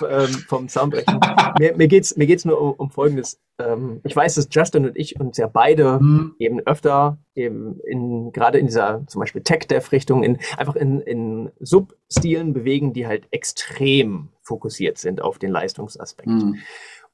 Ähm, 0.09 0.27
vom 0.47 0.67
Soundbrechen. 0.67 1.19
mir, 1.59 1.75
mir 1.75 1.87
geht's, 1.87 2.15
mir 2.15 2.27
geht's 2.27 2.45
nur 2.45 2.59
um, 2.59 2.73
um 2.73 2.92
Folgendes. 2.93 3.41
Ähm, 3.59 4.01
ich 4.03 4.15
weiß, 4.15 4.35
dass 4.35 4.47
Justin 4.49 4.85
und 4.85 4.97
ich 4.97 5.19
uns 5.19 5.37
ja 5.37 5.47
beide 5.47 5.99
mhm. 5.99 6.35
eben 6.39 6.59
öfter 6.61 7.17
eben 7.35 7.79
in, 7.81 8.31
gerade 8.31 8.57
in 8.59 8.67
dieser 8.67 9.05
zum 9.07 9.19
Beispiel 9.19 9.43
Tech-Dev-Richtung, 9.43 10.23
in, 10.23 10.39
einfach 10.57 10.75
in, 10.75 11.01
in 11.01 11.51
Substilen 11.59 12.53
bewegen, 12.53 12.93
die 12.93 13.07
halt 13.07 13.27
extrem 13.31 14.29
fokussiert 14.41 14.97
sind 14.97 15.21
auf 15.21 15.39
den 15.39 15.51
Leistungsaspekt. 15.51 16.29
Mhm. 16.29 16.59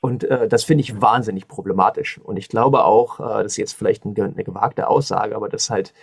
Und 0.02 0.24
äh, 0.24 0.48
das 0.48 0.64
finde 0.64 0.84
ich 0.84 1.02
wahnsinnig 1.02 1.48
problematisch. 1.48 2.20
Und 2.20 2.38
ich 2.38 2.48
glaube 2.48 2.86
auch, 2.86 3.20
äh, 3.20 3.44
das 3.44 3.54
ist 3.54 3.58
jetzt 3.58 3.74
vielleicht 3.74 4.06
ein, 4.06 4.16
eine 4.18 4.44
gewagte 4.44 4.88
Aussage, 4.88 5.36
aber 5.36 5.50
dass 5.50 5.70
halt 5.70 5.94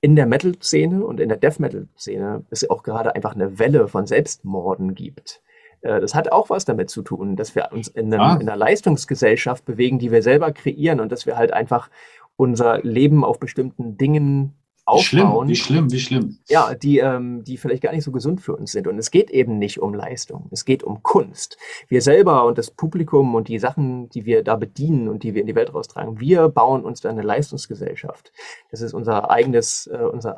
in 0.00 0.16
der 0.16 0.26
Metal-Szene 0.26 1.04
und 1.04 1.18
in 1.18 1.30
der 1.30 1.38
Death-Metal-Szene 1.38 2.44
es 2.50 2.68
auch 2.68 2.82
gerade 2.82 3.14
einfach 3.14 3.34
eine 3.34 3.58
Welle 3.58 3.88
von 3.88 4.06
Selbstmorden 4.06 4.94
gibt. 4.94 5.42
Äh, 5.84 6.00
das 6.00 6.14
hat 6.14 6.32
auch 6.32 6.50
was 6.50 6.64
damit 6.64 6.90
zu 6.90 7.02
tun, 7.02 7.36
dass 7.36 7.54
wir 7.54 7.68
uns 7.70 7.88
in, 7.88 8.12
einem, 8.12 8.20
ah. 8.20 8.34
in, 8.34 8.48
einer 8.48 8.56
Leistungsgesellschaft 8.56 9.64
bewegen, 9.64 9.98
die 9.98 10.10
wir 10.10 10.22
selber 10.22 10.50
kreieren 10.52 11.00
und 11.00 11.12
dass 11.12 11.26
wir 11.26 11.36
halt 11.36 11.52
einfach 11.52 11.90
unser 12.36 12.82
Leben 12.82 13.24
auf 13.24 13.38
bestimmten 13.38 13.96
Dingen 13.96 14.54
aufbauen. 14.86 15.48
Wie 15.48 15.56
schlimm, 15.56 15.90
wie 15.90 15.98
schlimm, 15.98 16.20
wie 16.20 16.26
schlimm. 16.26 16.38
Ja, 16.48 16.74
die, 16.74 16.98
ähm, 16.98 17.44
die 17.44 17.56
vielleicht 17.56 17.82
gar 17.82 17.92
nicht 17.92 18.04
so 18.04 18.12
gesund 18.12 18.40
für 18.40 18.56
uns 18.56 18.72
sind. 18.72 18.86
Und 18.86 18.98
es 18.98 19.10
geht 19.10 19.30
eben 19.30 19.58
nicht 19.58 19.80
um 19.80 19.94
Leistung, 19.94 20.48
es 20.50 20.64
geht 20.64 20.82
um 20.82 21.02
Kunst. 21.02 21.56
Wir 21.88 22.02
selber 22.02 22.44
und 22.44 22.58
das 22.58 22.70
Publikum 22.70 23.34
und 23.34 23.48
die 23.48 23.58
Sachen, 23.58 24.08
die 24.10 24.26
wir 24.26 24.42
da 24.42 24.56
bedienen 24.56 25.08
und 25.08 25.22
die 25.22 25.34
wir 25.34 25.42
in 25.42 25.46
die 25.46 25.54
Welt 25.54 25.72
raustragen, 25.72 26.20
wir 26.20 26.48
bauen 26.48 26.84
uns 26.84 27.00
da 27.00 27.10
eine 27.10 27.22
Leistungsgesellschaft. 27.22 28.32
Das 28.70 28.80
ist 28.80 28.94
unser 28.94 29.30
eigenes, 29.30 29.86
äh, 29.86 29.96
unser, 29.96 30.36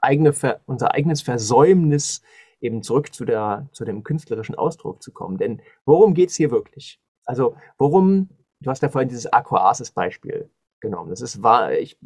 eigene, 0.00 0.32
unser 0.66 0.94
eigenes 0.94 1.20
Versäumnis 1.20 2.22
eben 2.62 2.82
zurück 2.82 3.12
zu, 3.12 3.24
der, 3.24 3.68
zu 3.72 3.84
dem 3.84 4.04
künstlerischen 4.04 4.54
Ausdruck 4.54 5.02
zu 5.02 5.12
kommen. 5.12 5.36
Denn 5.36 5.60
worum 5.84 6.14
geht 6.14 6.30
es 6.30 6.36
hier 6.36 6.50
wirklich? 6.50 7.00
Also 7.24 7.56
worum, 7.76 8.30
du 8.60 8.70
hast 8.70 8.82
ja 8.82 8.88
vorhin 8.88 9.08
dieses 9.08 9.32
Aquasis-Beispiel 9.32 10.48
genommen. 10.80 11.10
Das 11.10 11.20
ist 11.20 11.42
wahr, 11.42 11.72
ich, 11.72 11.98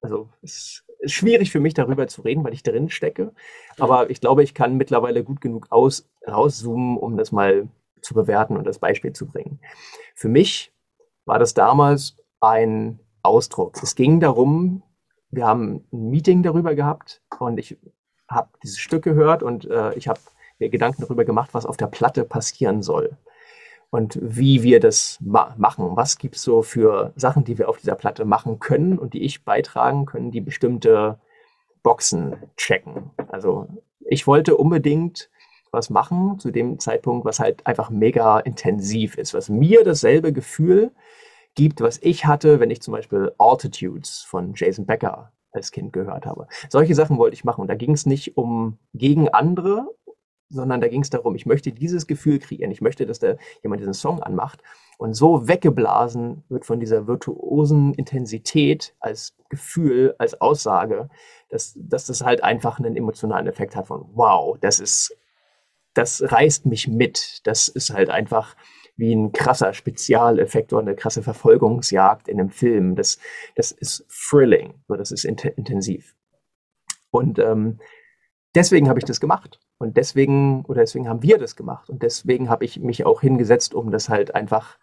also 0.00 0.30
es 0.42 0.84
ist 0.98 1.12
schwierig 1.12 1.52
für 1.52 1.60
mich 1.60 1.74
darüber 1.74 2.08
zu 2.08 2.22
reden, 2.22 2.42
weil 2.44 2.54
ich 2.54 2.62
drin 2.62 2.88
stecke. 2.88 3.32
Aber 3.78 4.10
ich 4.10 4.20
glaube, 4.20 4.42
ich 4.42 4.54
kann 4.54 4.76
mittlerweile 4.76 5.24
gut 5.24 5.40
genug 5.40 5.66
aus, 5.70 6.08
rauszoomen, 6.26 6.96
um 6.96 7.16
das 7.16 7.32
mal 7.32 7.68
zu 8.00 8.14
bewerten 8.14 8.56
und 8.56 8.66
das 8.66 8.78
Beispiel 8.78 9.12
zu 9.12 9.26
bringen. 9.26 9.60
Für 10.14 10.28
mich 10.28 10.72
war 11.24 11.38
das 11.38 11.54
damals 11.54 12.16
ein 12.40 12.98
Ausdruck. 13.22 13.80
Es 13.82 13.94
ging 13.94 14.20
darum, 14.20 14.82
wir 15.30 15.46
haben 15.46 15.84
ein 15.92 16.10
Meeting 16.10 16.42
darüber 16.42 16.74
gehabt 16.74 17.22
und 17.38 17.58
ich 17.58 17.78
habe 18.34 18.48
dieses 18.62 18.78
Stück 18.78 19.04
gehört 19.04 19.42
und 19.42 19.68
äh, 19.70 19.94
ich 19.94 20.08
habe 20.08 20.20
mir 20.58 20.68
Gedanken 20.68 21.02
darüber 21.02 21.24
gemacht, 21.24 21.50
was 21.52 21.66
auf 21.66 21.76
der 21.76 21.86
Platte 21.86 22.24
passieren 22.24 22.82
soll 22.82 23.16
und 23.90 24.18
wie 24.22 24.62
wir 24.62 24.80
das 24.80 25.18
ma 25.20 25.54
machen. 25.58 25.96
Was 25.96 26.18
gibt 26.18 26.36
es 26.36 26.42
so 26.42 26.62
für 26.62 27.12
Sachen, 27.16 27.44
die 27.44 27.58
wir 27.58 27.68
auf 27.68 27.78
dieser 27.78 27.94
Platte 27.94 28.24
machen 28.24 28.58
können 28.58 28.98
und 28.98 29.14
die 29.14 29.22
ich 29.22 29.44
beitragen 29.44 30.06
können, 30.06 30.30
die 30.30 30.40
bestimmte 30.40 31.18
Boxen 31.82 32.36
checken. 32.56 33.10
Also 33.28 33.66
ich 34.00 34.26
wollte 34.26 34.56
unbedingt 34.56 35.30
was 35.70 35.90
machen 35.90 36.38
zu 36.38 36.50
dem 36.50 36.78
Zeitpunkt, 36.78 37.24
was 37.24 37.40
halt 37.40 37.66
einfach 37.66 37.90
mega 37.90 38.38
intensiv 38.40 39.16
ist, 39.16 39.34
was 39.34 39.48
mir 39.48 39.84
dasselbe 39.84 40.32
Gefühl 40.32 40.92
gibt, 41.54 41.80
was 41.80 41.98
ich 42.02 42.26
hatte, 42.26 42.60
wenn 42.60 42.70
ich 42.70 42.82
zum 42.82 42.92
Beispiel 42.92 43.32
Altitudes 43.38 44.22
von 44.22 44.52
Jason 44.54 44.86
Becker 44.86 45.32
als 45.52 45.70
Kind 45.70 45.92
gehört 45.92 46.26
habe. 46.26 46.46
Solche 46.68 46.94
Sachen 46.94 47.18
wollte 47.18 47.34
ich 47.34 47.44
machen. 47.44 47.60
Und 47.60 47.68
da 47.68 47.74
ging 47.74 47.92
es 47.92 48.06
nicht 48.06 48.36
um 48.36 48.78
gegen 48.94 49.28
andere, 49.28 49.86
sondern 50.52 50.80
da 50.80 50.88
ging 50.88 51.02
es 51.02 51.10
darum, 51.10 51.34
ich 51.34 51.46
möchte 51.46 51.72
dieses 51.72 52.06
Gefühl 52.06 52.38
kreieren. 52.38 52.70
Ich 52.70 52.80
möchte, 52.82 53.06
dass 53.06 53.18
da 53.18 53.36
jemand 53.62 53.80
diesen 53.80 53.94
Song 53.94 54.22
anmacht 54.22 54.62
und 54.98 55.14
so 55.14 55.48
weggeblasen 55.48 56.44
wird 56.48 56.66
von 56.66 56.78
dieser 56.78 57.06
virtuosen 57.06 57.94
Intensität 57.94 58.94
als 59.00 59.34
Gefühl, 59.48 60.14
als 60.18 60.40
Aussage, 60.40 61.08
dass, 61.48 61.74
dass 61.76 62.06
das 62.06 62.22
halt 62.22 62.44
einfach 62.44 62.78
einen 62.78 62.96
emotionalen 62.96 63.46
Effekt 63.46 63.74
hat 63.74 63.86
von 63.86 64.04
wow, 64.14 64.56
das 64.60 64.78
ist, 64.78 65.16
das 65.94 66.22
reißt 66.22 66.66
mich 66.66 66.86
mit. 66.86 67.40
Das 67.44 67.68
ist 67.68 67.90
halt 67.90 68.10
einfach 68.10 68.54
wie 69.02 69.16
ein 69.16 69.32
krasser 69.32 69.72
Spezialeffekt 69.72 70.72
oder 70.72 70.82
eine 70.82 70.94
krasse 70.94 71.24
Verfolgungsjagd 71.24 72.28
in 72.28 72.38
einem 72.38 72.50
Film. 72.50 72.94
Das, 72.94 73.18
das 73.56 73.72
ist 73.72 74.06
thrilling, 74.08 74.74
so, 74.86 74.94
das 74.94 75.10
ist 75.10 75.24
int 75.24 75.44
intensiv. 75.44 76.14
Und 77.10 77.40
ähm, 77.40 77.80
deswegen 78.54 78.88
habe 78.88 79.00
ich 79.00 79.04
das 79.04 79.18
gemacht. 79.18 79.58
Und 79.78 79.96
deswegen, 79.96 80.64
oder 80.66 80.82
deswegen 80.82 81.08
haben 81.08 81.24
wir 81.24 81.36
das 81.36 81.56
gemacht. 81.56 81.90
Und 81.90 82.04
deswegen 82.04 82.48
habe 82.48 82.64
ich 82.64 82.78
mich 82.78 83.04
auch 83.04 83.20
hingesetzt, 83.20 83.74
um 83.74 83.90
das 83.90 84.08
halt 84.08 84.36
einfach 84.36 84.78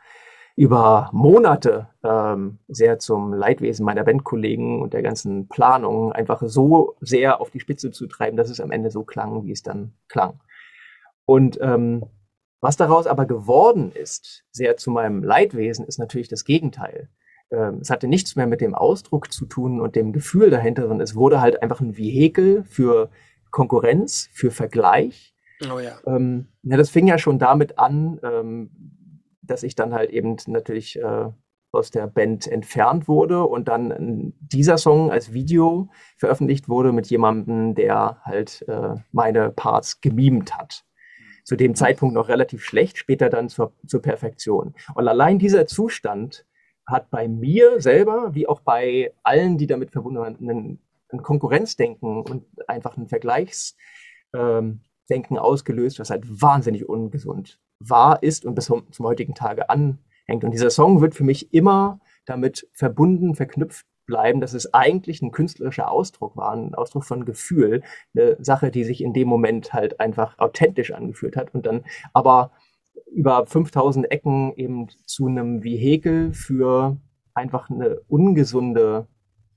über 0.57 1.09
Monate 1.13 1.87
ähm, 2.03 2.59
sehr 2.67 2.99
zum 2.99 3.33
Leidwesen 3.33 3.85
meiner 3.85 4.03
Bandkollegen 4.03 4.81
und 4.81 4.91
der 4.93 5.01
ganzen 5.01 5.47
Planung 5.47 6.11
einfach 6.11 6.41
so 6.45 6.97
sehr 6.99 7.39
auf 7.39 7.51
die 7.51 7.61
Spitze 7.61 7.91
zu 7.91 8.05
treiben, 8.07 8.35
dass 8.35 8.49
es 8.49 8.59
am 8.59 8.71
Ende 8.71 8.91
so 8.91 9.05
klang, 9.05 9.45
wie 9.45 9.53
es 9.53 9.63
dann 9.63 9.93
klang. 10.09 10.41
Und 11.23 11.57
ähm, 11.61 12.03
was 12.61 12.77
daraus 12.77 13.07
aber 13.07 13.25
geworden 13.25 13.91
ist, 13.91 14.43
sehr 14.51 14.77
zu 14.77 14.91
meinem 14.91 15.23
Leidwesen, 15.23 15.85
ist 15.85 15.99
natürlich 15.99 16.27
das 16.27 16.43
Gegenteil. 16.43 17.09
Ähm, 17.51 17.79
es 17.81 17.89
hatte 17.89 18.07
nichts 18.07 18.35
mehr 18.35 18.47
mit 18.47 18.61
dem 18.61 18.75
Ausdruck 18.75 19.31
zu 19.31 19.45
tun 19.45 19.81
und 19.81 19.95
dem 19.95 20.13
Gefühl 20.13 20.49
dahinter, 20.49 20.83
sondern 20.83 21.01
es 21.01 21.15
wurde 21.15 21.41
halt 21.41 21.61
einfach 21.63 21.79
ein 21.79 21.97
Vehikel 21.97 22.63
für 22.65 23.09
Konkurrenz, 23.51 24.29
für 24.33 24.51
Vergleich. 24.51 25.33
Oh 25.71 25.79
ja. 25.79 25.97
Ähm, 26.05 26.47
das 26.63 26.89
fing 26.89 27.07
ja 27.07 27.17
schon 27.17 27.39
damit 27.39 27.79
an, 27.79 28.19
ähm, 28.23 28.69
dass 29.41 29.63
ich 29.63 29.75
dann 29.75 29.93
halt 29.93 30.11
eben 30.11 30.37
natürlich 30.47 30.99
äh, 30.99 31.29
aus 31.71 31.91
der 31.91 32.07
Band 32.07 32.47
entfernt 32.47 33.07
wurde 33.07 33.43
und 33.43 33.67
dann 33.67 34.33
dieser 34.39 34.77
Song 34.77 35.11
als 35.11 35.33
Video 35.33 35.89
veröffentlicht 36.17 36.67
wurde 36.67 36.91
mit 36.91 37.07
jemandem, 37.07 37.75
der 37.75 38.21
halt 38.23 38.65
äh, 38.67 38.95
meine 39.11 39.51
Parts 39.51 40.01
gemimt 40.01 40.57
hat. 40.57 40.83
Zu 41.49 41.55
dem 41.55 41.73
Zeitpunkt 41.73 42.13
noch 42.13 42.27
relativ 42.29 42.63
schlecht, 42.63 42.99
später 42.99 43.27
dann 43.27 43.49
zur, 43.49 43.73
zur 43.87 44.03
Perfektion. 44.03 44.75
Und 44.93 45.07
allein 45.07 45.39
dieser 45.39 45.65
Zustand 45.65 46.45
hat 46.85 47.09
bei 47.09 47.27
mir 47.27 47.81
selber, 47.81 48.35
wie 48.35 48.45
auch 48.47 48.59
bei 48.59 49.13
allen, 49.23 49.57
die 49.57 49.65
damit 49.65 49.89
verbunden 49.89 50.19
waren, 50.19 50.37
ein, 50.39 50.79
ein 51.11 51.23
Konkurrenzdenken 51.23 52.21
und 52.21 52.45
einfach 52.67 52.97
ein 52.97 53.07
Vergleichsdenken 53.07 54.77
ähm, 55.11 55.37
ausgelöst, 55.39 55.97
was 55.97 56.11
halt 56.11 56.23
wahnsinnig 56.39 56.87
ungesund 56.87 57.59
war, 57.79 58.21
ist 58.21 58.45
und 58.45 58.53
bis 58.53 58.65
zum 58.65 58.85
heutigen 59.07 59.33
Tage 59.33 59.71
anhängt. 59.71 60.43
Und 60.43 60.51
dieser 60.51 60.69
Song 60.69 61.01
wird 61.01 61.15
für 61.15 61.23
mich 61.23 61.51
immer 61.51 61.99
damit 62.27 62.67
verbunden, 62.73 63.33
verknüpft 63.33 63.87
bleiben, 64.09 64.41
dass 64.41 64.53
es 64.53 64.73
eigentlich 64.73 65.21
ein 65.21 65.31
künstlerischer 65.31 65.89
Ausdruck 65.89 66.35
war, 66.35 66.51
ein 66.51 66.73
Ausdruck 66.73 67.05
von 67.05 67.25
Gefühl, 67.25 67.83
eine 68.15 68.35
Sache, 68.43 68.71
die 68.71 68.83
sich 68.83 69.01
in 69.01 69.13
dem 69.13 69.27
Moment 69.27 69.71
halt 69.71 69.99
einfach 69.99 70.39
authentisch 70.39 70.91
angefühlt 70.91 71.37
hat 71.37 71.53
und 71.53 71.65
dann 71.65 71.85
aber 72.11 72.51
über 73.11 73.45
5000 73.45 74.11
Ecken 74.11 74.53
eben 74.55 74.87
zu 75.05 75.27
einem 75.27 75.63
Vehikel 75.63 76.33
für 76.33 76.97
einfach 77.33 77.69
eine 77.69 78.01
ungesunde 78.07 79.07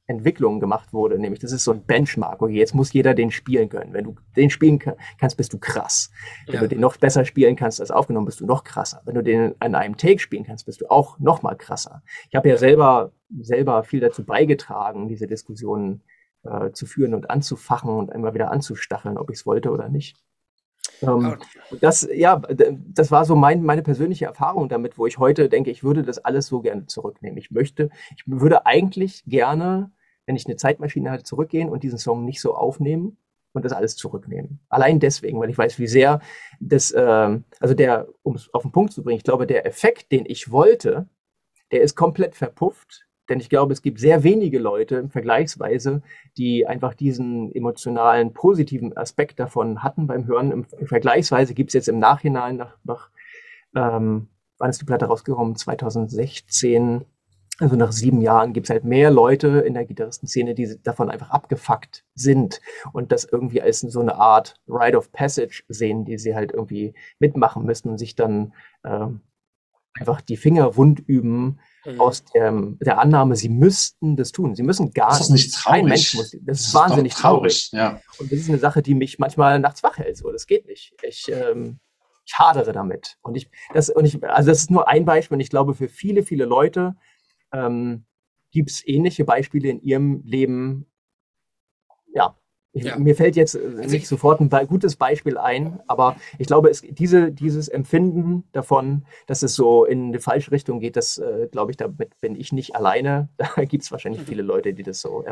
Entwicklung 0.07 0.59
gemacht 0.59 0.93
wurde, 0.93 1.19
nämlich 1.19 1.41
das 1.41 1.53
ist 1.53 1.65
so 1.65 1.73
ein 1.73 1.85
Benchmark. 1.85 2.43
Okay, 2.43 2.55
jetzt 2.55 2.75
muss 2.75 2.93
jeder 2.93 3.15
den 3.15 3.31
spielen 3.31 3.69
können. 3.69 3.93
Wenn 3.93 4.05
du 4.05 4.17
den 4.37 4.51
spielen 4.51 4.79
kannst, 4.79 5.37
bist 5.37 5.53
du 5.53 5.59
krass. 5.59 6.11
Wenn 6.47 6.57
ja. 6.57 6.61
du 6.61 6.69
den 6.69 6.81
noch 6.81 6.97
besser 6.97 7.25
spielen 7.25 7.57
kannst 7.57 7.81
als 7.81 7.91
aufgenommen, 7.91 8.27
bist 8.27 8.41
du 8.41 8.47
noch 8.47 8.65
krasser. 8.65 9.03
Wenn 9.05 9.15
du 9.15 9.23
den 9.23 9.55
an 9.61 9.75
einem 9.75 9.97
Take 9.97 10.19
spielen 10.19 10.45
kannst, 10.45 10.67
bist 10.67 10.81
du 10.81 10.91
auch 10.91 11.19
noch 11.19 11.43
mal 11.43 11.55
krasser. 11.55 12.03
Ich 12.29 12.35
habe 12.35 12.49
ja 12.49 12.57
selber 12.57 13.13
selber 13.41 13.83
viel 13.85 14.01
dazu 14.01 14.25
beigetragen, 14.25 15.09
diese 15.09 15.27
Diskussionen 15.27 16.03
äh, 16.43 16.73
zu 16.73 16.87
führen 16.87 17.15
und 17.15 17.31
anzufachen 17.31 17.91
und 17.91 18.11
immer 18.11 18.35
wieder 18.35 18.51
anzustacheln, 18.51 19.17
ob 19.17 19.31
ich 19.31 19.39
es 19.39 19.47
wollte 19.47 19.71
oder 19.71 19.89
nicht. 19.89 20.17
Ähm, 21.03 21.37
das, 21.81 22.09
ja, 22.13 22.37
das 22.39 23.11
war 23.11 23.25
so 23.25 23.37
mein, 23.37 23.63
meine 23.63 23.83
persönliche 23.83 24.27
Erfahrung 24.27 24.69
damit, 24.69 24.99
wo 24.99 25.07
ich 25.07 25.19
heute 25.19 25.49
denke, 25.49 25.71
ich 25.71 25.85
würde 25.85 26.03
das 26.03 26.19
alles 26.19 26.47
so 26.47 26.61
gerne 26.61 26.87
zurücknehmen. 26.87 27.39
Ich 27.39 27.51
möchte, 27.51 27.91
ich 28.17 28.23
würde 28.27 28.67
eigentlich 28.67 29.25
gerne, 29.27 29.91
wenn 30.27 30.37
ich 30.37 30.47
eine 30.47 30.57
Zeitmaschine 30.57 31.11
hatte, 31.11 31.25
zurückgehen 31.25 31.69
und 31.69 31.83
diesen 31.83 31.99
Song 31.99 32.25
nicht 32.25 32.41
so 32.41 32.55
aufnehmen 32.55 33.17
und 33.53 33.65
das 33.65 33.73
alles 33.73 33.97
zurücknehmen. 33.97 34.61
Allein 34.69 35.01
deswegen, 35.01 35.39
weil 35.41 35.51
ich 35.51 35.59
weiß, 35.59 35.79
wie 35.79 35.87
sehr 35.87 36.21
das, 36.61 36.91
äh, 36.91 37.39
also 37.61 37.75
der, 37.75 38.09
um 38.23 38.37
es 38.37 38.53
auf 38.55 38.63
den 38.63 38.73
Punkt 38.73 38.93
zu 38.93 39.03
bringen, 39.03 39.19
ich 39.19 39.25
glaube, 39.25 39.47
der 39.47 39.67
Effekt, 39.67 40.13
den 40.13 40.25
ich 40.27 40.51
wollte, 40.51 41.07
der 41.71 41.83
ist 41.83 41.97
komplett 41.97 42.35
verpufft 42.35 43.07
denn 43.29 43.41
ich 43.41 43.49
glaube, 43.49 43.73
es 43.73 43.83
gibt 43.83 44.01
sehr 44.01 44.25
wenige 44.25 44.59
Leute 44.59 45.09
vergleichsweise, 45.09 46.03
die 46.37 46.67
einfach 46.67 46.95
diesen 46.95 47.55
emotionalen, 47.55 48.33
positiven 48.33 48.97
Aspekt 48.97 49.39
davon 49.39 49.83
hatten 49.83 50.07
beim 50.07 50.27
Hören. 50.27 50.51
Im, 50.51 50.65
vergleichsweise 50.65 51.55
gibt 51.55 51.71
es 51.71 51.75
jetzt 51.75 51.89
im 51.89 51.99
Nachhinein 51.99 52.57
nach, 52.57 52.77
nach 52.85 53.11
ähm, 53.75 54.29
wann 54.59 54.71
ist 54.71 54.81
die 54.81 54.87
Platte 54.87 55.07
rausgekommen? 55.07 55.57
2016. 55.57 57.05
Also 57.59 57.77
nach 57.77 57.93
sieben 57.93 58.23
Jahren 58.23 58.55
gibt 58.55 58.67
es 58.67 58.71
halt 58.71 58.85
mehr 58.85 59.11
Leute 59.11 59.49
in 59.61 59.75
der 59.75 59.85
Gitarristenszene, 59.85 60.55
die 60.55 60.83
davon 60.83 61.11
einfach 61.11 61.31
abgefuckt 61.31 62.05
sind 62.15 62.61
und 62.93 63.13
das 63.13 63.25
irgendwie 63.25 63.63
als 63.63 63.81
so 63.81 64.01
eine 64.01 64.17
Art 64.17 64.57
Rite 64.67 64.97
of 64.97 65.13
Passage 65.13 65.63
sehen, 65.69 66.05
die 66.05 66.19
sie 66.19 66.35
halt 66.35 66.53
irgendwie 66.53 66.95
mitmachen 67.19 67.65
müssen 67.65 67.91
und 67.91 67.99
sich 67.99 68.17
dann 68.17 68.53
ähm, 68.85 69.21
einfach 69.95 70.23
die 70.23 70.37
Finger 70.39 70.77
wund 70.77 71.01
üben, 71.01 71.61
mhm. 71.85 72.01
aus 72.01 72.25
der, 72.25 72.53
der, 72.81 72.99
Annahme, 72.99 73.37
sie 73.37 73.49
müssten 73.49 74.17
das 74.17 74.33
tun. 74.33 74.55
Sie 74.55 74.63
müssen 74.63 74.93
gar 74.93 75.11
das 75.11 75.23
ist 75.23 75.31
nicht 75.31 75.55
traurig. 75.55 75.81
Kein 75.81 75.89
Mensch 75.89 76.15
muss, 76.15 76.31
das, 76.31 76.41
das 76.45 76.61
ist, 76.61 76.75
wahnsinnig 76.75 77.15
traurig. 77.15 77.71
traurig. 77.71 77.73
Ja. 77.73 78.01
Und 78.19 78.33
das 78.33 78.39
ist 78.39 78.49
eine 78.49 78.59
Sache, 78.59 78.83
die 78.83 78.95
mich 78.95 79.19
manchmal 79.19 79.59
nachts 79.59 79.83
wach 79.83 79.99
hält. 79.99 80.17
So, 80.17 80.31
das 80.31 80.47
geht 80.47 80.67
nicht. 80.67 80.95
Ich, 81.03 81.31
ähm, 81.31 81.79
ich 82.25 82.39
hadere 82.39 82.73
damit. 82.73 83.19
Und 83.23 83.37
ich, 83.37 83.51
das, 83.73 83.91
und 83.91 84.05
ich, 84.05 84.23
also 84.25 84.51
das 84.51 84.59
ist 84.59 84.71
nur 84.71 84.89
ein 84.89 85.05
Beispiel. 85.05 85.37
Und 85.37 85.41
ich 85.41 85.51
glaube, 85.51 85.75
für 85.75 85.89
viele, 85.89 86.23
viele 86.23 86.45
Leute 86.45 86.97
ähm, 87.53 88.05
gibt 88.51 88.71
es 88.71 88.87
ähnliche 88.87 89.25
Beispiele 89.25 89.69
in 89.69 89.81
ihrem 89.81 90.23
Leben. 90.25 90.87
Ja, 92.15 92.37
ich, 92.75 92.85
ja. 92.85 92.99
Mir 92.99 93.15
fällt 93.15 93.37
jetzt 93.37 93.55
äh, 93.55 93.61
also 93.77 93.91
nicht 93.91 94.07
sofort 94.07 94.41
ein 94.41 94.67
gutes 94.67 94.97
Beispiel 94.97 95.37
ein, 95.37 95.81
aber 95.87 96.17
ich 96.39 96.47
glaube, 96.47 96.71
es, 96.71 96.81
diese, 96.81 97.31
dieses 97.31 97.69
Empfinden 97.69 98.45
davon, 98.53 99.05
dass 99.27 99.43
es 99.43 99.55
so 99.55 99.85
in 99.85 100.09
eine 100.09 100.21
falsche 100.21 100.53
Richtung 100.53 100.81
geht, 100.81 100.97
das 100.97 101.19
äh, 101.19 101.49
glaube 101.51 101.71
ich, 101.71 101.77
damit 101.77 102.19
bin 102.21 102.35
ich 102.35 102.53
nicht 102.53 102.75
alleine. 102.75 103.29
Da 103.55 103.65
gibt 103.65 103.83
es 103.83 103.93
wahrscheinlich 103.93 104.23
mhm. 104.23 104.27
viele 104.27 104.43
Leute, 104.43 104.73
die 104.73 104.83
das 104.83 105.01
so 105.01 105.25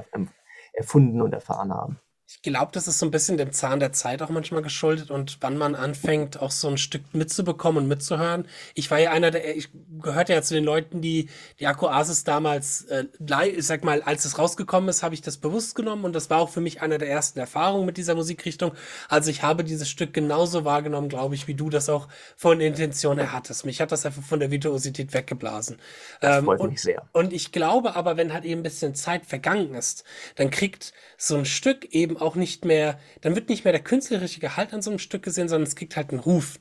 erfunden 0.72 1.22
und 1.22 1.32
erfahren 1.32 1.72
haben. 1.72 1.98
Ich 2.32 2.42
glaube, 2.42 2.70
das 2.72 2.86
ist 2.86 3.00
so 3.00 3.06
ein 3.06 3.10
bisschen 3.10 3.38
dem 3.38 3.50
Zahn 3.50 3.80
der 3.80 3.90
Zeit 3.92 4.22
auch 4.22 4.28
manchmal 4.28 4.62
geschuldet 4.62 5.10
und 5.10 5.38
wann 5.40 5.58
man 5.58 5.74
anfängt, 5.74 6.40
auch 6.40 6.52
so 6.52 6.68
ein 6.68 6.78
Stück 6.78 7.02
mitzubekommen 7.12 7.82
und 7.82 7.88
mitzuhören. 7.88 8.46
Ich 8.74 8.88
war 8.88 9.00
ja 9.00 9.10
einer 9.10 9.32
der, 9.32 9.56
ich 9.56 9.68
gehörte 10.00 10.32
ja 10.32 10.40
zu 10.40 10.54
den 10.54 10.62
Leuten, 10.62 11.02
die 11.02 11.28
die 11.58 11.66
Akku-Asis 11.66 12.22
damals, 12.22 12.82
äh, 12.84 13.06
ich 13.48 13.66
sag 13.66 13.82
mal, 13.82 14.02
als 14.02 14.24
es 14.26 14.38
rausgekommen 14.38 14.88
ist, 14.88 15.02
habe 15.02 15.12
ich 15.14 15.22
das 15.22 15.38
bewusst 15.38 15.74
genommen 15.74 16.04
und 16.04 16.12
das 16.12 16.30
war 16.30 16.38
auch 16.38 16.50
für 16.50 16.60
mich 16.60 16.80
einer 16.80 16.98
der 16.98 17.10
ersten 17.10 17.40
Erfahrungen 17.40 17.84
mit 17.84 17.96
dieser 17.96 18.14
Musikrichtung. 18.14 18.74
Also 19.08 19.28
ich 19.28 19.42
habe 19.42 19.64
dieses 19.64 19.88
Stück 19.88 20.14
genauso 20.14 20.64
wahrgenommen, 20.64 21.08
glaube 21.08 21.34
ich, 21.34 21.48
wie 21.48 21.54
du 21.54 21.68
das 21.68 21.88
auch 21.88 22.06
von 22.36 22.60
der 22.60 22.68
Intention 22.68 23.18
her 23.18 23.32
hattest. 23.32 23.66
Mich 23.66 23.80
hat 23.80 23.90
das 23.90 24.06
einfach 24.06 24.22
von 24.22 24.38
der 24.38 24.52
Virtuosität 24.52 25.12
weggeblasen. 25.12 25.78
Das 26.20 26.38
ähm, 26.38 26.44
freut 26.44 26.60
und, 26.60 26.70
mich 26.70 26.80
sehr. 26.80 27.02
Und 27.12 27.32
ich 27.32 27.50
glaube 27.50 27.96
aber, 27.96 28.16
wenn 28.16 28.32
halt 28.32 28.44
eben 28.44 28.60
ein 28.60 28.62
bisschen 28.62 28.94
Zeit 28.94 29.26
vergangen 29.26 29.74
ist, 29.74 30.04
dann 30.36 30.50
kriegt 30.50 30.92
so 31.16 31.36
ein 31.36 31.44
Stück 31.44 31.92
eben 31.92 32.19
auch 32.20 32.34
nicht 32.34 32.64
mehr, 32.64 32.98
dann 33.20 33.34
wird 33.34 33.48
nicht 33.48 33.64
mehr 33.64 33.72
der 33.72 33.82
künstlerische 33.82 34.40
Gehalt 34.40 34.72
an 34.72 34.82
so 34.82 34.90
einem 34.90 34.98
Stück 34.98 35.22
gesehen, 35.22 35.48
sondern 35.48 35.66
es 35.66 35.76
kriegt 35.76 35.96
halt 35.96 36.10
einen 36.10 36.20
Ruf. 36.20 36.58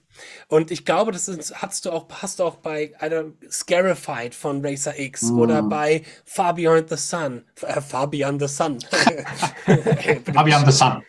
Und 0.48 0.72
ich 0.72 0.86
glaube, 0.86 1.12
das 1.12 1.28
ist, 1.28 1.62
hast 1.62 1.86
du 1.86 1.92
auch, 1.92 2.08
hast 2.10 2.40
du 2.40 2.44
auch 2.44 2.56
bei 2.56 2.94
einer 3.00 3.26
Scarified 3.50 4.36
von 4.36 4.66
Racer 4.66 5.00
X 5.00 5.24
mm. 5.24 5.40
oder 5.40 5.64
bei 5.64 6.04
Far 6.26 6.56
Beyond 6.56 6.90
the 6.90 6.98
Sun, 6.98 7.44
äh, 7.62 7.82
Far 7.82 8.10
Beyond 8.10 8.42
the 8.42 8.48
Sun. 8.48 8.80
Far 10.34 10.44
Beyond 10.46 10.66
the 10.66 10.72
Sun. 10.72 11.04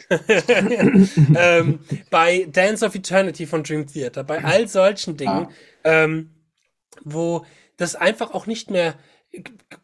ähm, 1.36 1.80
bei 2.11 2.46
Dance 2.51 2.84
of 2.84 2.94
Eternity 2.94 3.46
von 3.46 3.62
Dream 3.62 3.86
Theater, 3.86 4.24
bei 4.24 4.42
all 4.44 4.68
solchen 4.68 5.16
Dingen, 5.16 5.48
ah. 5.48 5.51
ähm, 5.84 6.30
wo 7.03 7.44
das 7.76 7.94
einfach 7.94 8.32
auch 8.32 8.46
nicht 8.46 8.70
mehr 8.70 8.94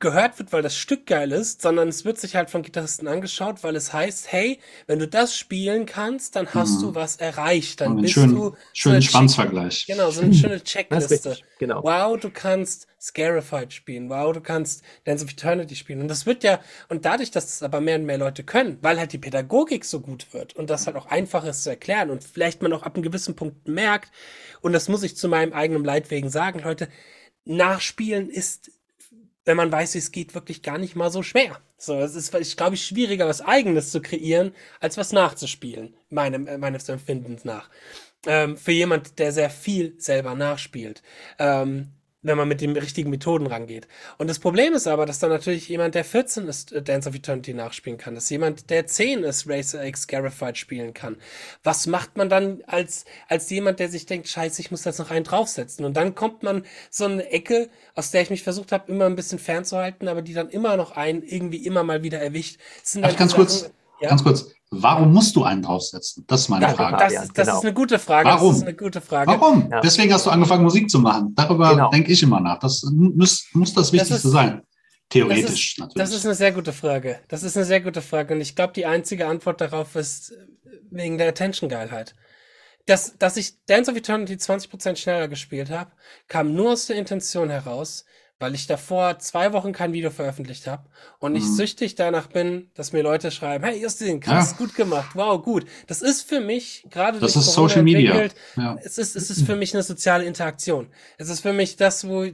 gehört 0.00 0.38
wird, 0.38 0.52
weil 0.52 0.62
das 0.62 0.76
Stück 0.76 1.06
geil 1.06 1.30
ist, 1.30 1.62
sondern 1.62 1.88
es 1.88 2.04
wird 2.04 2.18
sich 2.18 2.34
halt 2.34 2.50
von 2.50 2.62
Gitarristen 2.62 3.06
angeschaut, 3.06 3.62
weil 3.62 3.76
es 3.76 3.92
heißt, 3.92 4.32
hey, 4.32 4.58
wenn 4.88 4.98
du 4.98 5.06
das 5.06 5.36
spielen 5.36 5.86
kannst, 5.86 6.34
dann 6.34 6.52
hast 6.52 6.78
mhm. 6.78 6.80
du 6.80 6.94
was 6.96 7.16
erreicht, 7.16 7.80
dann 7.80 7.96
bist 8.00 8.14
schön, 8.14 8.34
du 8.34 8.56
schönen 8.72 9.00
so 9.00 9.08
Schwanzvergleich. 9.08 9.86
Genau, 9.86 10.10
so 10.10 10.22
eine 10.22 10.34
schöne 10.34 10.60
Checkliste. 10.64 11.38
genau. 11.60 11.82
Wow, 11.84 12.18
du 12.18 12.30
kannst 12.30 12.88
Scarified 13.00 13.72
spielen, 13.72 14.10
wow, 14.10 14.32
du 14.32 14.40
kannst 14.40 14.82
Dance 15.04 15.24
of 15.24 15.30
Eternity 15.30 15.76
spielen 15.76 16.00
und 16.00 16.08
das 16.08 16.26
wird 16.26 16.42
ja 16.42 16.58
und 16.88 17.04
dadurch, 17.04 17.30
dass 17.30 17.46
das 17.46 17.62
aber 17.62 17.80
mehr 17.80 17.96
und 17.96 18.04
mehr 18.04 18.18
Leute 18.18 18.42
können, 18.42 18.78
weil 18.82 18.98
halt 18.98 19.12
die 19.12 19.18
Pädagogik 19.18 19.84
so 19.84 20.00
gut 20.00 20.26
wird 20.32 20.56
und 20.56 20.70
das 20.70 20.86
halt 20.88 20.96
auch 20.96 21.06
einfach 21.06 21.44
ist 21.44 21.62
zu 21.62 21.70
erklären 21.70 22.10
und 22.10 22.24
vielleicht 22.24 22.62
man 22.62 22.72
auch 22.72 22.82
ab 22.82 22.96
einem 22.96 23.04
gewissen 23.04 23.36
Punkt 23.36 23.68
merkt 23.68 24.10
und 24.60 24.72
das 24.72 24.88
muss 24.88 25.04
ich 25.04 25.16
zu 25.16 25.28
meinem 25.28 25.52
eigenen 25.52 25.84
Leid 25.84 26.10
wegen 26.10 26.30
sagen, 26.30 26.60
Leute, 26.64 26.88
Nachspielen 27.44 28.28
ist 28.28 28.72
wenn 29.46 29.56
man 29.56 29.72
weiß, 29.72 29.94
wie 29.94 29.98
es 29.98 30.12
geht, 30.12 30.34
wirklich 30.34 30.62
gar 30.62 30.76
nicht 30.76 30.96
mal 30.96 31.10
so 31.10 31.22
schwer. 31.22 31.58
So, 31.78 31.98
es 31.98 32.14
ist, 32.14 32.34
ich 32.34 32.56
glaube, 32.56 32.76
schwieriger, 32.76 33.26
was 33.26 33.40
Eigenes 33.40 33.90
zu 33.90 34.02
kreieren, 34.02 34.52
als 34.80 34.98
was 34.98 35.12
nachzuspielen, 35.12 35.94
meinem, 36.10 36.46
äh, 36.46 36.58
meines 36.58 36.88
Empfindens 36.88 37.44
nach. 37.44 37.70
Ähm, 38.26 38.56
für 38.56 38.72
jemand, 38.72 39.18
der 39.18 39.32
sehr 39.32 39.50
viel 39.50 39.94
selber 39.98 40.34
nachspielt. 40.34 41.02
Ähm, 41.38 41.92
wenn 42.26 42.36
man 42.36 42.48
mit 42.48 42.60
den 42.60 42.76
richtigen 42.76 43.10
Methoden 43.10 43.46
rangeht. 43.46 43.86
Und 44.18 44.28
das 44.28 44.38
Problem 44.38 44.74
ist 44.74 44.86
aber, 44.86 45.06
dass 45.06 45.18
dann 45.18 45.30
natürlich 45.30 45.68
jemand, 45.68 45.94
der 45.94 46.04
14 46.04 46.48
ist, 46.48 46.72
äh, 46.72 46.82
Dance 46.82 47.08
of 47.08 47.14
Eternity 47.14 47.54
nachspielen 47.54 47.98
kann, 47.98 48.14
dass 48.14 48.28
jemand, 48.30 48.70
der 48.70 48.86
10 48.86 49.22
ist, 49.22 49.48
Racer 49.48 49.84
X 49.84 50.06
Garified 50.06 50.58
spielen 50.58 50.94
kann. 50.94 51.16
Was 51.62 51.86
macht 51.86 52.16
man 52.16 52.28
dann 52.28 52.62
als, 52.66 53.04
als 53.28 53.48
jemand, 53.50 53.78
der 53.80 53.88
sich 53.88 54.06
denkt, 54.06 54.28
scheiße, 54.28 54.60
ich 54.60 54.70
muss 54.70 54.84
jetzt 54.84 54.98
noch 54.98 55.10
einen 55.10 55.24
draufsetzen? 55.24 55.84
Und 55.84 55.96
dann 55.96 56.14
kommt 56.14 56.42
man 56.42 56.64
so 56.90 57.04
eine 57.04 57.30
Ecke, 57.30 57.68
aus 57.94 58.10
der 58.10 58.22
ich 58.22 58.30
mich 58.30 58.42
versucht 58.42 58.72
habe, 58.72 58.90
immer 58.90 59.06
ein 59.06 59.16
bisschen 59.16 59.38
fernzuhalten, 59.38 60.08
aber 60.08 60.22
die 60.22 60.34
dann 60.34 60.50
immer 60.50 60.76
noch 60.76 60.92
einen 60.92 61.22
irgendwie 61.22 61.64
immer 61.64 61.82
mal 61.82 62.02
wieder 62.02 62.20
erwischt. 62.20 62.58
Sind 62.82 63.02
dann 63.02 63.16
ganz 63.16 63.34
kurz, 63.34 63.70
ja? 64.00 64.08
ganz 64.08 64.22
kurz. 64.22 64.50
Warum 64.70 65.12
musst 65.12 65.36
du 65.36 65.44
einen 65.44 65.62
draufsetzen? 65.62 66.24
Das 66.26 66.40
ist 66.42 66.48
meine 66.48 66.66
ja, 66.66 66.74
Frage. 66.74 66.96
Das, 66.96 67.12
das 67.12 67.32
genau. 67.32 67.58
ist 67.58 67.64
eine 67.64 67.74
gute 67.74 67.98
Frage. 67.98 68.28
Warum? 68.28 68.48
Das 68.48 68.56
ist 68.56 68.62
eine 68.64 68.74
gute 68.74 69.00
Frage. 69.00 69.30
Warum? 69.30 69.70
Ja. 69.70 69.80
Deswegen 69.80 70.12
hast 70.12 70.26
du 70.26 70.30
angefangen, 70.30 70.64
Musik 70.64 70.90
zu 70.90 70.98
machen. 70.98 71.32
Darüber 71.36 71.70
genau. 71.70 71.90
denke 71.90 72.12
ich 72.12 72.22
immer 72.22 72.40
nach. 72.40 72.58
Das 72.58 72.82
muss, 72.82 73.46
muss 73.52 73.72
das 73.72 73.92
Wichtigste 73.92 74.14
das 74.14 74.24
ist, 74.24 74.32
sein. 74.32 74.62
Theoretisch 75.08 75.44
das 75.44 75.52
ist, 75.52 75.78
natürlich. 75.78 76.08
Das 76.08 76.12
ist 76.12 76.24
eine 76.26 76.34
sehr 76.34 76.52
gute 76.52 76.72
Frage. 76.72 77.20
Das 77.28 77.44
ist 77.44 77.56
eine 77.56 77.64
sehr 77.64 77.80
gute 77.80 78.02
Frage. 78.02 78.34
Und 78.34 78.40
ich 78.40 78.56
glaube, 78.56 78.72
die 78.72 78.86
einzige 78.86 79.28
Antwort 79.28 79.60
darauf 79.60 79.94
ist 79.94 80.32
wegen 80.90 81.16
der 81.16 81.28
Attention-Geilheit. 81.28 82.16
Dass, 82.86 83.16
dass 83.18 83.36
ich 83.36 83.54
Dance 83.66 83.90
of 83.90 83.96
Eternity 83.96 84.34
20% 84.34 84.96
schneller 84.96 85.28
gespielt 85.28 85.70
habe, 85.70 85.92
kam 86.28 86.54
nur 86.54 86.72
aus 86.72 86.86
der 86.86 86.96
Intention 86.96 87.50
heraus, 87.50 88.04
weil 88.38 88.54
ich 88.54 88.66
davor 88.66 89.18
zwei 89.18 89.52
Wochen 89.54 89.72
kein 89.72 89.94
Video 89.94 90.10
veröffentlicht 90.10 90.66
habe 90.66 90.84
und 91.20 91.36
ich 91.36 91.44
mhm. 91.44 91.54
süchtig 91.54 91.94
danach 91.94 92.26
bin, 92.26 92.70
dass 92.74 92.92
mir 92.92 93.02
Leute 93.02 93.30
schreiben, 93.30 93.64
hey 93.64 93.80
Justin, 93.80 94.20
krass, 94.20 94.50
ja. 94.50 94.56
gut 94.58 94.74
gemacht, 94.74 95.10
wow, 95.14 95.42
gut. 95.42 95.64
Das 95.86 96.02
ist 96.02 96.28
für 96.28 96.40
mich 96.40 96.84
gerade 96.90 97.18
das 97.18 97.34
ist 97.34 97.54
Social 97.54 97.82
Media. 97.82 98.28
Ja. 98.56 98.76
Es 98.84 98.98
ist 98.98 99.16
es 99.16 99.30
ist 99.30 99.46
für 99.46 99.56
mich 99.56 99.72
eine 99.72 99.82
soziale 99.82 100.24
Interaktion. 100.24 100.88
Es 101.16 101.30
ist 101.30 101.40
für 101.40 101.54
mich 101.54 101.76
das, 101.76 102.06
wo 102.06 102.26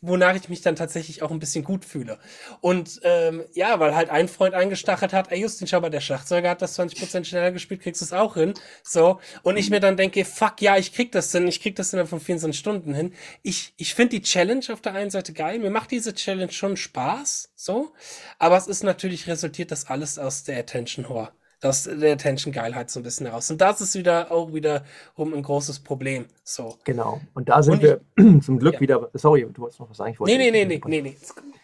wonach 0.00 0.34
ich 0.34 0.48
mich 0.48 0.62
dann 0.62 0.74
tatsächlich 0.74 1.22
auch 1.22 1.30
ein 1.30 1.38
bisschen 1.38 1.62
gut 1.62 1.84
fühle. 1.84 2.18
Und 2.60 3.00
ähm, 3.04 3.44
ja, 3.54 3.78
weil 3.78 3.94
halt 3.94 4.10
ein 4.10 4.26
Freund 4.26 4.54
eingestachelt 4.54 5.12
hat, 5.12 5.30
ey 5.30 5.40
Justin, 5.40 5.68
schau 5.68 5.80
mal, 5.80 5.90
der 5.90 6.00
Schlagzeuger 6.00 6.50
hat 6.50 6.60
das 6.60 6.76
20% 6.76 7.24
schneller 7.24 7.52
gespielt, 7.52 7.82
kriegst 7.82 8.00
du 8.00 8.04
es 8.04 8.12
auch 8.12 8.34
hin. 8.34 8.54
So 8.82 9.20
und 9.44 9.56
ich 9.58 9.70
mir 9.70 9.78
dann 9.78 9.96
denke, 9.96 10.24
fuck 10.24 10.60
ja, 10.60 10.76
ich 10.76 10.92
krieg 10.92 11.12
das 11.12 11.30
hin, 11.30 11.46
ich 11.46 11.60
krieg 11.60 11.76
das 11.76 11.92
innerhalb 11.92 12.10
von 12.10 12.18
24 12.18 12.58
Stunden 12.58 12.94
hin. 12.94 13.12
Ich 13.42 13.74
ich 13.76 13.94
finde 13.94 14.16
die 14.16 14.22
Challenge 14.22 14.64
auf 14.72 14.80
der 14.80 14.87
der 14.92 15.00
einen 15.00 15.10
Seite 15.10 15.32
geil. 15.32 15.58
Mir 15.58 15.70
macht 15.70 15.90
diese 15.90 16.14
Challenge 16.14 16.52
schon 16.52 16.76
Spaß, 16.76 17.50
so. 17.54 17.92
Aber 18.38 18.56
es 18.56 18.66
ist 18.66 18.84
natürlich 18.84 19.26
resultiert 19.26 19.70
das 19.70 19.88
alles 19.88 20.18
aus 20.18 20.44
der 20.44 20.58
Attention 20.58 21.08
Whore. 21.08 21.30
Aus 21.62 21.84
der 21.84 22.12
Attention 22.12 22.52
Geilheit 22.52 22.88
so 22.88 23.00
ein 23.00 23.02
bisschen 23.02 23.26
heraus. 23.26 23.50
Und 23.50 23.60
das 23.60 23.80
ist 23.80 23.96
wieder 23.96 24.30
auch 24.30 24.52
wieder 24.52 24.84
um 25.16 25.34
ein 25.34 25.42
großes 25.42 25.80
Problem, 25.80 26.26
so. 26.44 26.76
Genau. 26.84 27.20
Und 27.34 27.48
da 27.48 27.62
sind 27.62 27.74
Und 27.74 27.82
wir 27.82 28.00
ich, 28.16 28.42
zum 28.44 28.58
Glück 28.58 28.74
ja. 28.74 28.80
wieder, 28.80 29.10
sorry, 29.14 29.46
du 29.52 29.62
wolltest 29.62 29.80
noch 29.80 29.90
was 29.90 29.96
sagen? 29.96 30.12
Ich 30.12 30.20
nee, 30.20 30.38
nee, 30.38 30.50
nee, 30.50 30.64
nee, 30.64 30.80
nee, 30.86 31.00
nee, 31.02 31.16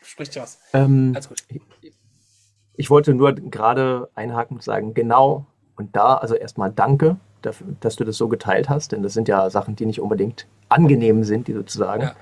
sprich 0.03 0.31
dir 0.31 0.43
was. 0.43 0.59
Ähm, 0.73 1.13
Alles 1.15 1.29
gut. 1.29 1.45
Ich, 1.49 1.93
ich 2.77 2.91
wollte 2.91 3.15
nur 3.15 3.33
gerade 3.35 4.11
einhaken 4.15 4.57
und 4.57 4.63
sagen, 4.63 4.95
genau, 4.95 5.47
und 5.77 5.95
da, 5.95 6.17
also 6.17 6.35
erstmal 6.35 6.73
danke 6.73 7.17
dafür, 7.43 7.69
dass 7.81 7.97
du 7.97 8.05
das 8.05 8.17
so 8.17 8.29
geteilt 8.29 8.69
hast, 8.69 8.93
denn 8.93 9.03
das 9.03 9.13
sind 9.13 9.29
ja 9.29 9.49
Sachen, 9.51 9.77
die 9.77 9.87
nicht 9.87 10.01
unbedingt 10.01 10.47
angenehm 10.69 11.25
sind, 11.25 11.47
die 11.47 11.53
sozusagen. 11.53 12.03
Ja. 12.03 12.17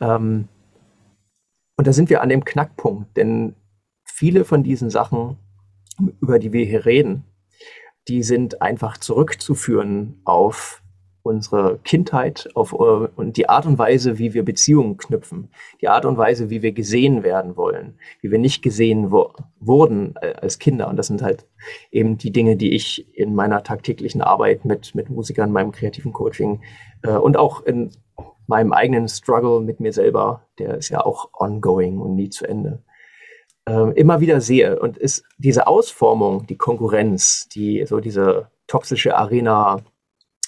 Ähm, 0.00 0.48
und 1.76 1.86
da 1.86 1.92
sind 1.92 2.10
wir 2.10 2.22
an 2.22 2.28
dem 2.28 2.44
Knackpunkt, 2.44 3.16
denn 3.16 3.54
viele 4.04 4.44
von 4.44 4.62
diesen 4.62 4.90
Sachen, 4.90 5.36
über 6.20 6.38
die 6.38 6.52
wir 6.52 6.64
hier 6.64 6.86
reden, 6.86 7.24
die 8.08 8.22
sind 8.22 8.62
einfach 8.62 8.98
zurückzuführen 8.98 10.20
auf 10.24 10.82
unsere 11.26 11.78
Kindheit 11.82 12.48
auf, 12.54 12.72
äh, 12.72 12.76
und 12.76 13.36
die 13.36 13.48
Art 13.48 13.66
und 13.66 13.78
Weise, 13.78 14.18
wie 14.18 14.32
wir 14.32 14.44
Beziehungen 14.44 14.96
knüpfen, 14.96 15.50
die 15.80 15.88
Art 15.88 16.04
und 16.04 16.16
Weise, 16.16 16.50
wie 16.50 16.62
wir 16.62 16.72
gesehen 16.72 17.24
werden 17.24 17.56
wollen, 17.56 17.98
wie 18.22 18.30
wir 18.30 18.38
nicht 18.38 18.62
gesehen 18.62 19.10
wo 19.10 19.32
wurden 19.58 20.14
äh, 20.22 20.34
als 20.34 20.58
Kinder. 20.58 20.88
Und 20.88 20.96
das 20.96 21.08
sind 21.08 21.22
halt 21.22 21.46
eben 21.90 22.16
die 22.16 22.30
Dinge, 22.30 22.56
die 22.56 22.74
ich 22.74 23.12
in 23.16 23.34
meiner 23.34 23.62
tagtäglichen 23.64 24.22
Arbeit 24.22 24.64
mit, 24.64 24.94
mit 24.94 25.10
Musikern, 25.10 25.50
meinem 25.50 25.72
kreativen 25.72 26.12
Coaching 26.12 26.62
äh, 27.02 27.10
und 27.10 27.36
auch 27.36 27.64
in 27.64 27.90
meinem 28.46 28.72
eigenen 28.72 29.08
Struggle 29.08 29.60
mit 29.60 29.80
mir 29.80 29.92
selber, 29.92 30.42
der 30.58 30.76
ist 30.76 30.88
ja 30.88 31.04
auch 31.04 31.30
ongoing 31.32 31.98
und 31.98 32.14
nie 32.14 32.30
zu 32.30 32.46
Ende, 32.46 32.82
äh, 33.68 33.92
immer 33.92 34.20
wieder 34.20 34.40
sehe. 34.40 34.78
Und 34.78 34.96
ist 34.96 35.24
diese 35.38 35.66
Ausformung, 35.66 36.46
die 36.46 36.56
Konkurrenz, 36.56 37.48
die 37.48 37.84
so 37.86 38.00
diese 38.00 38.50
toxische 38.66 39.16
Arena, 39.16 39.82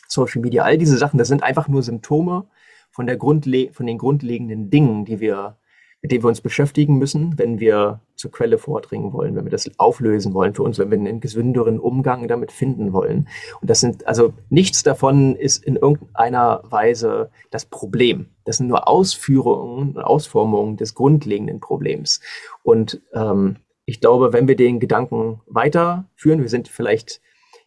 Social 0.06 0.40
Media, 0.40 0.64
all 0.64 0.78
diese 0.78 0.96
Sachen, 0.96 1.18
das 1.18 1.28
sind 1.28 1.42
einfach 1.42 1.68
nur 1.68 1.82
Symptome 1.82 2.46
von, 2.90 3.06
der 3.06 3.16
Grundle 3.16 3.70
von 3.72 3.86
den 3.86 3.98
grundlegenden 3.98 4.70
Dingen, 4.70 5.04
die 5.04 5.20
wir 5.20 5.58
mit 6.00 6.12
dem 6.12 6.22
wir 6.22 6.28
uns 6.28 6.40
beschäftigen 6.40 6.98
müssen, 6.98 7.38
wenn 7.38 7.58
wir 7.58 8.00
zur 8.14 8.30
Quelle 8.30 8.58
vordringen 8.58 9.12
wollen, 9.12 9.34
wenn 9.34 9.44
wir 9.44 9.50
das 9.50 9.70
auflösen 9.78 10.32
wollen 10.32 10.54
für 10.54 10.62
uns, 10.62 10.78
wenn 10.78 10.90
wir 10.90 10.98
einen 10.98 11.20
gesünderen 11.20 11.80
Umgang 11.80 12.28
damit 12.28 12.52
finden 12.52 12.92
wollen. 12.92 13.28
Und 13.60 13.68
das 13.68 13.80
sind, 13.80 14.06
also 14.06 14.32
nichts 14.48 14.82
davon 14.82 15.34
ist 15.34 15.64
in 15.64 15.76
irgendeiner 15.76 16.62
Weise 16.64 17.30
das 17.50 17.64
Problem. 17.64 18.28
Das 18.44 18.58
sind 18.58 18.68
nur 18.68 18.88
Ausführungen 18.88 19.90
und 19.90 19.98
Ausformungen 19.98 20.76
des 20.76 20.94
grundlegenden 20.94 21.58
Problems. 21.60 22.20
Und 22.62 23.00
ähm, 23.12 23.56
ich 23.84 24.00
glaube, 24.00 24.32
wenn 24.32 24.46
wir 24.46 24.56
den 24.56 24.80
Gedanken 24.80 25.40
weiterführen, 25.46 26.42
wir 26.42 26.48
sind 26.48 26.68
vielleicht 26.68 27.20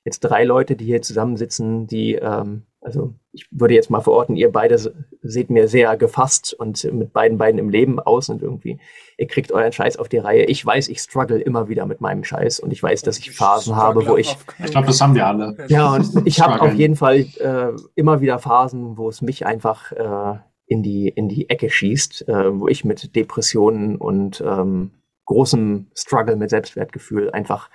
jetzt 0.03 0.21
drei 0.21 0.43
Leute, 0.43 0.75
die 0.75 0.85
hier 0.85 1.01
zusammensitzen, 1.01 1.87
die 1.87 2.15
ähm, 2.15 2.63
also 2.81 3.13
ich 3.31 3.47
würde 3.51 3.75
jetzt 3.75 3.91
mal 3.91 4.01
verorten, 4.01 4.35
ihr 4.35 4.51
beide 4.51 4.77
seht 5.21 5.49
mir 5.51 5.67
sehr 5.67 5.95
gefasst 5.97 6.53
und 6.53 6.83
mit 6.91 7.13
beiden 7.13 7.37
beiden 7.37 7.59
im 7.59 7.69
Leben 7.69 7.99
aus 7.99 8.27
und 8.29 8.41
irgendwie, 8.41 8.79
ihr 9.17 9.27
kriegt 9.27 9.51
euren 9.51 9.71
Scheiß 9.71 9.97
auf 9.97 10.09
die 10.09 10.17
Reihe. 10.17 10.45
Ich 10.45 10.65
weiß, 10.65 10.89
ich 10.89 10.99
struggle 10.99 11.39
immer 11.39 11.69
wieder 11.69 11.85
mit 11.85 12.01
meinem 12.01 12.23
Scheiß 12.23 12.59
und 12.59 12.71
ich 12.71 12.81
weiß, 12.81 13.03
dass 13.03 13.19
ich 13.19 13.31
Phasen 13.31 13.73
ich 13.73 13.79
habe, 13.79 14.07
wo 14.07 14.17
ich. 14.17 14.35
Ich 14.63 14.71
glaube, 14.71 14.87
das 14.87 14.99
haben 14.99 15.13
wir 15.13 15.27
alle. 15.27 15.55
Ja, 15.67 15.93
und 15.93 16.25
ich 16.25 16.41
habe 16.41 16.59
auf 16.59 16.73
jeden 16.73 16.95
Fall 16.95 17.19
äh, 17.37 17.71
immer 17.93 18.19
wieder 18.19 18.39
Phasen, 18.39 18.97
wo 18.97 19.09
es 19.09 19.21
mich 19.21 19.45
einfach 19.45 19.91
äh, 19.91 20.39
in, 20.65 20.81
die, 20.81 21.07
in 21.07 21.29
die 21.29 21.49
Ecke 21.49 21.69
schießt, 21.69 22.27
äh, 22.27 22.59
wo 22.59 22.67
ich 22.67 22.83
mit 22.83 23.15
Depressionen 23.15 23.95
und 23.95 24.41
ähm, 24.41 24.91
großem 25.25 25.91
Struggle 25.95 26.35
mit 26.35 26.49
Selbstwertgefühl 26.49 27.29
einfach 27.29 27.69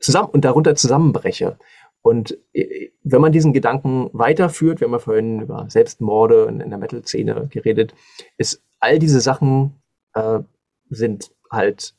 zusammen 0.00 0.30
und 0.30 0.44
darunter 0.44 0.74
zusammenbreche. 0.74 1.58
Und 2.02 2.38
äh, 2.52 2.90
wenn 3.02 3.20
man 3.20 3.32
diesen 3.32 3.52
Gedanken 3.52 4.10
weiterführt, 4.12 4.80
wir 4.80 4.86
haben 4.86 4.92
ja 4.92 4.98
vorhin 4.98 5.40
über 5.40 5.66
Selbstmorde 5.68 6.44
in, 6.46 6.70
der 6.70 6.78
Metal-Szene 6.78 7.48
geredet, 7.50 7.94
ist 8.38 8.62
all 8.78 8.98
diese 8.98 9.20
Sachen 9.20 9.82
äh, 10.14 10.40
sind 10.88 11.30
halt, 11.50 11.94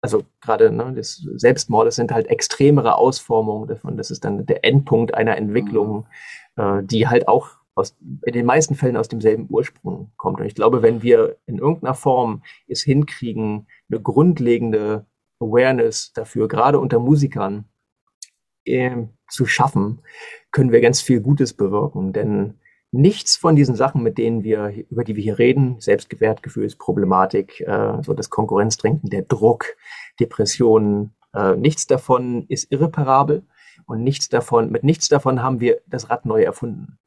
also 0.00 0.24
gerade 0.40 0.70
ne, 0.70 0.92
des 0.92 1.26
Selbstmordes 1.36 1.96
sind 1.96 2.12
halt 2.12 2.26
extremere 2.26 2.96
Ausformungen 2.96 3.68
davon. 3.68 3.96
Das 3.96 4.10
ist 4.10 4.24
dann 4.24 4.44
der 4.44 4.64
Endpunkt 4.64 5.14
einer 5.14 5.36
Entwicklung, 5.36 6.06
mhm. 6.56 6.62
äh, 6.62 6.82
die 6.82 7.08
halt 7.08 7.28
auch 7.28 7.48
aus, 7.74 7.96
in 8.26 8.32
den 8.34 8.44
meisten 8.44 8.74
Fällen 8.74 8.98
aus 8.98 9.08
demselben 9.08 9.46
Ursprung 9.48 10.12
kommt. 10.16 10.40
Und 10.40 10.46
ich 10.46 10.54
glaube, 10.54 10.82
wenn 10.82 11.02
wir 11.02 11.36
in 11.46 11.58
irgendeiner 11.58 11.94
Form 11.94 12.42
es 12.68 12.82
hinkriegen, 12.82 13.66
eine 13.90 14.00
grundlegende 14.00 15.06
Awareness 15.42 16.12
dafür, 16.12 16.48
gerade 16.48 16.78
unter 16.78 16.98
Musikern, 16.98 17.66
äh, 18.64 18.96
zu 19.28 19.46
schaffen, 19.46 20.02
können 20.50 20.72
wir 20.72 20.80
ganz 20.80 21.00
viel 21.00 21.20
Gutes 21.20 21.54
bewirken. 21.54 22.12
Denn 22.12 22.60
nichts 22.92 23.36
von 23.36 23.56
diesen 23.56 23.74
Sachen, 23.74 24.02
mit 24.02 24.18
denen 24.18 24.44
wir, 24.44 24.72
über 24.90 25.04
die 25.04 25.16
wir 25.16 25.22
hier 25.22 25.38
reden, 25.38 25.80
Selbstgewertgefühlsproblematik, 25.80 27.60
äh, 27.60 28.02
so 28.02 28.14
das 28.14 28.30
Konkurrenztrinken, 28.30 29.10
der 29.10 29.22
Druck, 29.22 29.66
Depressionen, 30.20 31.14
äh, 31.34 31.56
nichts 31.56 31.86
davon 31.86 32.46
ist 32.48 32.70
irreparabel 32.70 33.44
und 33.86 34.02
nichts 34.02 34.28
davon, 34.28 34.70
mit 34.70 34.84
nichts 34.84 35.08
davon 35.08 35.42
haben 35.42 35.60
wir 35.60 35.80
das 35.86 36.10
Rad 36.10 36.26
neu 36.26 36.42
erfunden. 36.42 36.98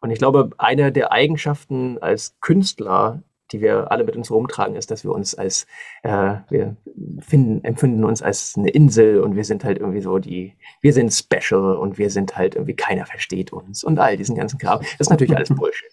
Und 0.00 0.10
ich 0.10 0.18
glaube, 0.18 0.50
eine 0.58 0.92
der 0.92 1.12
Eigenschaften 1.12 1.98
als 1.98 2.36
Künstler 2.40 3.22
die 3.52 3.60
wir 3.60 3.90
alle 3.90 4.04
mit 4.04 4.16
uns 4.16 4.30
rumtragen, 4.30 4.76
ist, 4.76 4.90
dass 4.90 5.04
wir 5.04 5.12
uns 5.12 5.34
als, 5.34 5.66
äh, 6.02 6.36
wir 6.48 6.76
finden, 7.20 7.64
empfinden 7.64 8.04
uns 8.04 8.22
als 8.22 8.54
eine 8.56 8.70
Insel 8.70 9.20
und 9.20 9.36
wir 9.36 9.44
sind 9.44 9.64
halt 9.64 9.78
irgendwie 9.78 10.00
so 10.00 10.18
die, 10.18 10.54
wir 10.80 10.92
sind 10.92 11.12
special 11.12 11.76
und 11.76 11.98
wir 11.98 12.10
sind 12.10 12.36
halt 12.36 12.54
irgendwie, 12.54 12.74
keiner 12.74 13.06
versteht 13.06 13.52
uns 13.52 13.84
und 13.84 13.98
all 13.98 14.16
diesen 14.16 14.36
ganzen 14.36 14.58
Kram. 14.58 14.80
Das 14.80 15.00
ist 15.00 15.10
natürlich 15.10 15.36
alles 15.36 15.48
Bullshit. 15.54 15.92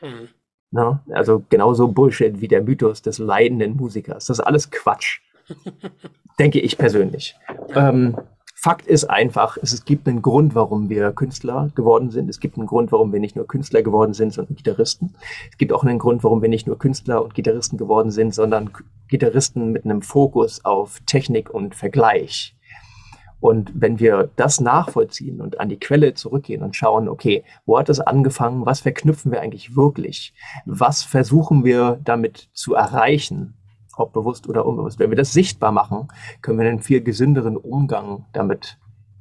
Mhm. 0.00 0.28
Na? 0.70 1.04
Also 1.10 1.44
genauso 1.48 1.88
Bullshit 1.88 2.40
wie 2.40 2.48
der 2.48 2.62
Mythos 2.62 3.02
des 3.02 3.18
leidenden 3.18 3.76
Musikers. 3.76 4.26
Das 4.26 4.38
ist 4.38 4.44
alles 4.44 4.70
Quatsch. 4.70 5.20
Denke 6.38 6.60
ich 6.60 6.78
persönlich. 6.78 7.36
Ähm, 7.74 8.16
Fakt 8.62 8.86
ist 8.86 9.10
einfach, 9.10 9.58
es 9.60 9.84
gibt 9.84 10.06
einen 10.06 10.22
Grund, 10.22 10.54
warum 10.54 10.88
wir 10.88 11.10
Künstler 11.10 11.70
geworden 11.74 12.12
sind. 12.12 12.30
Es 12.30 12.38
gibt 12.38 12.56
einen 12.56 12.68
Grund, 12.68 12.92
warum 12.92 13.12
wir 13.12 13.18
nicht 13.18 13.34
nur 13.34 13.48
Künstler 13.48 13.82
geworden 13.82 14.14
sind, 14.14 14.32
sondern 14.32 14.54
Gitarristen. 14.54 15.16
Es 15.50 15.58
gibt 15.58 15.72
auch 15.72 15.82
einen 15.82 15.98
Grund, 15.98 16.22
warum 16.22 16.42
wir 16.42 16.48
nicht 16.48 16.68
nur 16.68 16.78
Künstler 16.78 17.24
und 17.24 17.34
Gitarristen 17.34 17.76
geworden 17.76 18.12
sind, 18.12 18.32
sondern 18.32 18.70
Gitarristen 19.08 19.72
mit 19.72 19.84
einem 19.84 20.00
Fokus 20.00 20.64
auf 20.64 21.00
Technik 21.06 21.50
und 21.50 21.74
Vergleich. 21.74 22.54
Und 23.40 23.72
wenn 23.74 23.98
wir 23.98 24.30
das 24.36 24.60
nachvollziehen 24.60 25.40
und 25.40 25.58
an 25.58 25.68
die 25.68 25.80
Quelle 25.80 26.14
zurückgehen 26.14 26.62
und 26.62 26.76
schauen, 26.76 27.08
okay, 27.08 27.42
wo 27.66 27.80
hat 27.80 27.88
es 27.88 27.98
angefangen? 27.98 28.64
Was 28.64 28.78
verknüpfen 28.78 29.32
wir 29.32 29.40
eigentlich 29.40 29.74
wirklich? 29.74 30.34
Was 30.66 31.02
versuchen 31.02 31.64
wir 31.64 31.98
damit 32.04 32.48
zu 32.52 32.74
erreichen? 32.74 33.54
Ob 33.96 34.12
bewusst 34.12 34.48
oder 34.48 34.66
unbewusst. 34.66 34.98
Wenn 34.98 35.10
wir 35.10 35.16
das 35.16 35.32
sichtbar 35.32 35.72
machen, 35.72 36.08
können 36.40 36.58
wir 36.58 36.68
einen 36.68 36.80
viel 36.80 37.02
gesünderen 37.02 37.56
Umgang 37.56 38.26
damit 38.32 38.78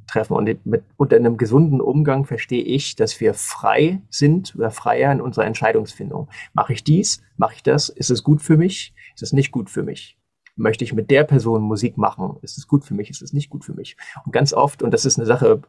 treffen. 0.07 0.34
Und 0.34 0.65
mit, 0.65 0.84
unter 0.97 1.15
einem 1.15 1.38
gesunden 1.38 1.82
Umgang 1.82 2.26
verstehe 2.26 2.63
ich, 2.63 2.95
dass 2.95 3.19
wir 3.19 3.34
frei 3.34 4.01
sind 4.09 4.55
oder 4.55 4.72
freier 4.72 5.11
in 5.11 5.22
unserer 5.22 5.45
Entscheidungsfindung. 5.45 6.30
Mache 6.53 6.74
ich 6.74 6.84
dies? 6.84 7.22
Mache 7.38 7.55
ich 7.55 7.63
das? 7.63 7.89
Ist 7.89 8.11
es 8.11 8.24
gut 8.24 8.41
für 8.41 8.57
mich? 8.57 8.93
Ist 9.15 9.24
es 9.24 9.34
nicht 9.34 9.51
gut 9.51 9.69
für 9.69 9.84
mich? 9.84 10.17
möchte 10.55 10.84
ich 10.84 10.93
mit 10.93 11.11
der 11.11 11.24
Person 11.24 11.61
Musik 11.61 11.97
machen? 11.97 12.38
Ist 12.41 12.57
es 12.57 12.67
gut 12.67 12.86
für 12.86 12.93
mich? 12.93 13.09
Ist 13.09 13.22
es 13.22 13.34
nicht 13.34 13.49
gut 13.49 13.65
für 13.65 13.74
mich? 13.74 13.97
Und 14.26 14.32
ganz 14.32 14.53
oft, 14.53 14.84
und 14.84 14.91
das 14.91 15.05
ist 15.05 15.17
eine 15.17 15.26
Sache, 15.26 15.61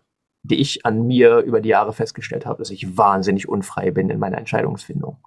die 0.42 0.60
ich 0.60 0.84
an 0.84 1.06
mir 1.06 1.38
über 1.38 1.60
die 1.60 1.68
Jahre 1.68 1.92
festgestellt 1.92 2.46
habe, 2.46 2.58
dass 2.58 2.70
ich 2.70 2.96
wahnsinnig 2.96 3.48
unfrei 3.48 3.90
bin 3.90 4.10
in 4.10 4.18
meiner 4.18 4.38
Entscheidungsfindung. 4.38 5.18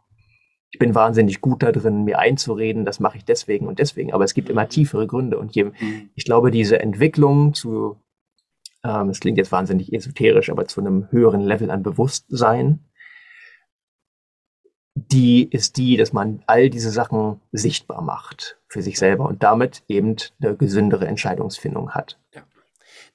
Ich 0.76 0.80
bin 0.80 0.94
wahnsinnig 0.94 1.40
gut 1.40 1.64
da 1.64 1.72
drin, 1.72 2.04
mir 2.04 2.20
einzureden, 2.20 2.84
das 2.84 3.00
mache 3.00 3.16
ich 3.16 3.24
deswegen 3.24 3.66
und 3.66 3.80
deswegen, 3.80 4.12
aber 4.12 4.26
es 4.26 4.34
gibt 4.34 4.50
immer 4.50 4.68
tiefere 4.68 5.08
Gründe. 5.08 5.38
Und 5.38 5.56
je, 5.56 5.64
mhm. 5.64 6.10
ich 6.16 6.26
glaube, 6.26 6.52
diese 6.52 6.82
Entwicklung 6.82 7.54
zu, 7.54 7.96
ähm, 8.84 9.08
es 9.08 9.22
klingt 9.22 9.38
jetzt 9.38 9.54
wahnsinnig 9.54 9.94
esoterisch, 9.94 10.50
aber 10.50 10.66
zu 10.66 10.82
einem 10.82 11.10
höheren 11.12 11.40
Level 11.40 11.72
an 11.72 11.82
Bewusstsein, 11.82 12.82
die 14.96 15.50
ist 15.50 15.78
die, 15.78 15.96
dass 15.96 16.12
man 16.12 16.44
all 16.46 16.70
diese 16.70 16.92
Sachen 16.92 17.40
sichtbar 17.54 18.02
macht 18.02 18.60
für 18.68 18.82
sich 18.82 19.00
selber 19.00 19.30
und 19.30 19.44
damit 19.44 19.82
eben 19.88 20.18
eine 20.42 20.58
gesündere 20.58 21.08
Entscheidungsfindung 21.08 21.92
hat. 21.92 22.20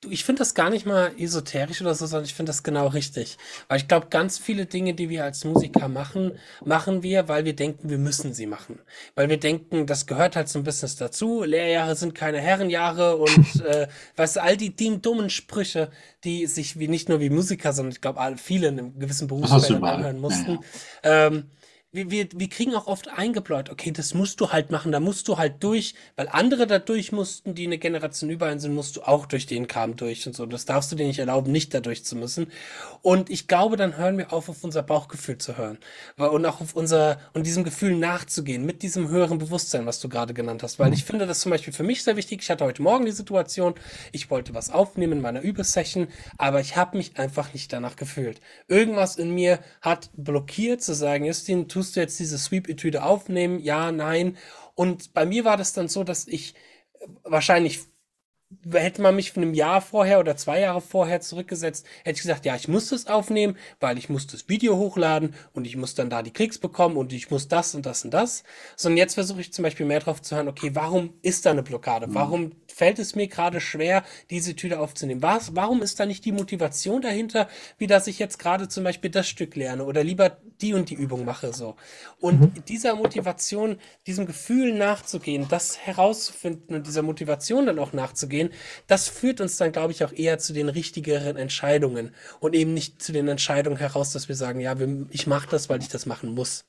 Du, 0.01 0.09
ich 0.09 0.24
finde 0.24 0.38
das 0.40 0.55
gar 0.55 0.70
nicht 0.70 0.86
mal 0.86 1.12
esoterisch 1.18 1.82
oder 1.82 1.94
so, 1.94 2.07
sondern 2.07 2.24
ich 2.24 2.32
finde 2.32 2.48
das 2.48 2.62
genau 2.62 2.86
richtig. 2.86 3.36
Weil 3.68 3.76
ich 3.76 3.86
glaube, 3.86 4.07
ganz 4.09 4.38
viele 4.38 4.64
Dinge, 4.64 4.94
die 4.94 5.11
wir 5.11 5.24
als 5.24 5.44
Musiker 5.44 5.88
machen, 5.88 6.32
machen 6.64 7.03
wir, 7.03 7.28
weil 7.28 7.44
wir 7.44 7.55
denken, 7.55 7.90
wir 7.90 7.98
müssen 7.98 8.32
sie 8.32 8.46
machen. 8.46 8.78
Weil 9.14 9.28
wir 9.28 9.38
denken, 9.38 9.86
das 9.86 10.07
gehört 10.07 10.36
halt 10.36 10.48
zum 10.48 10.64
Business 10.64 10.96
dazu. 10.96 11.42
Lehrjahre 11.42 11.96
sind 11.96 12.14
keine 12.14 12.40
Herrenjahre 12.40 13.16
und 13.16 13.61
äh, 13.66 13.88
weißt 14.16 14.36
du, 14.36 14.42
all 14.42 14.57
die, 14.57 14.74
die 14.74 15.03
dummen 15.03 15.28
Sprüche, 15.28 15.90
die 16.24 16.46
sich 16.46 16.78
wie 16.78 16.88
nicht 16.88 17.11
nur 17.11 17.20
wie 17.20 17.28
Musiker, 17.28 17.74
sondern 17.74 17.92
ich 17.92 18.01
glaube, 18.01 18.20
viele 18.38 18.68
in 18.68 18.78
einem 18.78 18.98
gewissen 18.98 19.28
Berufsfeld 19.28 19.82
anhören 19.82 20.18
mussten. 20.18 20.61
Ja. 21.05 21.26
Ähm, 21.26 21.51
wir, 21.93 22.09
wir, 22.09 22.28
wir 22.32 22.49
kriegen 22.49 22.72
auch 22.76 22.86
oft 22.86 23.09
eingebläut, 23.09 23.68
okay, 23.68 23.91
das 23.91 24.14
musst 24.14 24.41
du 24.41 24.51
halt 24.51 24.70
machen, 24.70 24.93
da 24.93 25.01
musst 25.01 25.26
du 25.26 25.38
halt 25.38 25.62
durch, 25.64 25.95
weil 26.14 26.28
andere 26.28 26.68
da 26.68 26.78
durch 26.78 27.11
mussten, 27.11 27.57
die 27.57 27.66
eine 27.66 27.78
Generation 27.78 28.30
über 28.30 28.47
einen 28.47 28.61
sind, 28.61 28.74
musst 28.74 28.97
du 28.97 29.03
auch 29.03 29.26
durch 29.26 29.47
den 29.47 29.66
Kram 29.66 29.97
durch 29.97 30.24
und 30.24 30.36
so. 30.36 30.47
Das 30.47 30.66
darfst 30.66 30.93
du 30.93 30.97
dir 30.97 31.07
nicht 31.07 31.18
erlauben, 31.18 31.51
nicht 31.51 31.74
da 31.74 31.80
durch 31.80 32.05
zu 32.05 32.14
müssen. 32.14 32.53
Und 33.03 33.28
ich 33.28 33.49
glaube, 33.49 33.76
dann 33.76 33.97
hören 33.97 34.18
wir 34.18 34.32
auf, 34.32 34.49
auf 34.49 34.62
unser 34.62 34.84
Bauchgefühl 34.84 35.38
zu 35.38 35.59
hören. 35.59 35.78
Und 36.16 36.47
auch 36.47 36.61
auf 36.61 36.76
unser, 36.76 37.18
und 37.32 37.45
diesem 37.45 37.64
Gefühl 37.64 37.97
nachzugehen, 37.97 38.64
mit 38.64 38.82
diesem 38.82 39.09
höheren 39.09 39.38
Bewusstsein, 39.38 39.84
was 39.84 39.99
du 39.99 40.09
gerade 40.09 40.32
genannt 40.32 40.62
hast. 40.62 40.78
Weil 40.78 40.88
mhm. 40.88 40.95
ich 40.95 41.05
finde 41.05 41.26
das 41.26 41.41
zum 41.41 41.51
Beispiel 41.51 41.72
für 41.72 41.82
mich 41.82 42.05
sehr 42.05 42.14
wichtig. 42.14 42.43
Ich 42.43 42.51
hatte 42.51 42.64
heute 42.64 42.82
Morgen 42.82 43.05
die 43.05 43.11
Situation, 43.11 43.74
ich 44.12 44.30
wollte 44.30 44.55
was 44.55 44.70
aufnehmen 44.70 45.14
in 45.14 45.20
meiner 45.22 45.41
Übesession, 45.41 46.07
aber 46.38 46.61
ich 46.61 46.76
habe 46.76 46.97
mich 46.97 47.18
einfach 47.18 47.53
nicht 47.53 47.72
danach 47.72 47.97
gefühlt. 47.97 48.41
Irgendwas 48.68 49.16
in 49.16 49.34
mir 49.34 49.59
hat 49.80 50.11
blockiert 50.16 50.82
zu 50.82 50.95
sagen, 50.95 51.24
Justin, 51.24 51.66
tu 51.66 51.80
tust 51.81 51.97
du 51.97 52.01
jetzt 52.01 52.20
diese 52.20 52.37
Sweep-Etüde 52.37 53.03
aufnehmen? 53.03 53.59
Ja, 53.59 53.91
nein. 53.91 54.37
Und 54.74 55.14
bei 55.14 55.24
mir 55.24 55.47
war 55.47 55.57
das 55.57 55.72
dann 55.72 55.89
so, 55.89 56.05
dass 56.05 56.28
ich 56.28 56.55
äh, 57.01 57.07
wahrscheinlich 57.24 57.81
hätte 58.72 59.01
man 59.01 59.14
mich 59.14 59.31
von 59.31 59.45
einem 59.45 59.55
Jahr 59.55 59.81
vorher 59.81 60.18
oder 60.18 60.37
zwei 60.37 60.61
Jahre 60.61 60.81
vorher 60.81 61.20
zurückgesetzt, 61.20 61.87
hätte 62.03 62.16
ich 62.16 62.22
gesagt, 62.22 62.45
ja, 62.45 62.57
ich 62.57 62.66
muss 62.66 62.89
das 62.89 63.07
aufnehmen, 63.07 63.57
weil 63.78 63.97
ich 63.97 64.09
muss 64.09 64.26
das 64.26 64.49
Video 64.49 64.76
hochladen 64.76 65.35
und 65.53 65.68
ich 65.68 65.76
muss 65.76 65.95
dann 65.95 66.11
da 66.11 66.22
die 66.22 66.33
Klicks 66.33 66.59
bekommen 66.59 66.97
und 66.97 67.12
ich 67.12 67.31
muss 67.31 67.47
das 67.47 67.74
und 67.76 67.87
das 67.87 68.05
und 68.05 68.12
das. 68.12 68.43
Sondern 68.76 68.99
jetzt 68.99 69.14
versuche 69.14 69.41
ich 69.41 69.53
zum 69.53 69.62
Beispiel 69.62 69.87
mehr 69.87 70.01
drauf 70.01 70.20
zu 70.20 70.35
hören, 70.35 70.49
okay, 70.49 70.70
warum 70.74 71.14
ist 71.22 71.47
da 71.47 71.53
eine 71.53 71.62
Blockade? 71.62 72.09
Mhm. 72.09 72.14
Warum 72.14 72.53
fällt 72.66 72.99
es 72.99 73.14
mir 73.14 73.28
gerade 73.28 73.61
schwer, 73.61 74.03
diese 74.31 74.57
Tüte 74.57 74.81
aufzunehmen? 74.81 75.22
Was, 75.22 75.55
warum 75.55 75.81
ist 75.81 76.01
da 76.01 76.07
nicht 76.07 76.24
die 76.24 76.33
Motivation 76.33 77.03
dahinter, 77.03 77.49
wie 77.78 77.87
dass 77.87 78.09
ich 78.09 78.18
jetzt 78.18 78.39
gerade 78.41 78.68
zum 78.68 78.83
Beispiel 78.83 79.11
das 79.11 79.28
Stück 79.28 79.55
lerne 79.55 79.85
oder 79.85 80.03
lieber 80.03 80.39
die 80.62 80.74
und 80.74 80.90
die 80.90 80.94
Übung 80.94 81.24
mache 81.24 81.52
so? 81.52 81.76
Und 82.18 82.40
mhm. 82.40 82.64
dieser 82.68 82.94
Motivation, 82.94 83.78
diesem 84.06 84.26
Gefühl 84.26 84.74
nachzugehen, 84.74 85.46
das 85.48 85.78
herauszufinden 85.78 86.76
und 86.76 86.86
dieser 86.86 87.02
Motivation 87.02 87.66
dann 87.66 87.78
auch 87.78 87.92
nachzugehen, 87.92 88.50
das 88.86 89.08
führt 89.08 89.40
uns 89.40 89.56
dann, 89.56 89.72
glaube 89.72 89.92
ich, 89.92 90.04
auch 90.04 90.12
eher 90.12 90.38
zu 90.38 90.52
den 90.52 90.68
richtigeren 90.68 91.36
Entscheidungen 91.36 92.14
und 92.40 92.54
eben 92.54 92.74
nicht 92.74 93.02
zu 93.02 93.12
den 93.12 93.28
Entscheidungen 93.28 93.78
heraus, 93.78 94.12
dass 94.12 94.28
wir 94.28 94.36
sagen, 94.36 94.61
ja, 94.61 94.76
ich 95.11 95.26
mache 95.26 95.48
das, 95.50 95.68
weil 95.68 95.80
ich 95.80 95.88
das 95.88 96.06
machen 96.06 96.34
muss. 96.34 96.64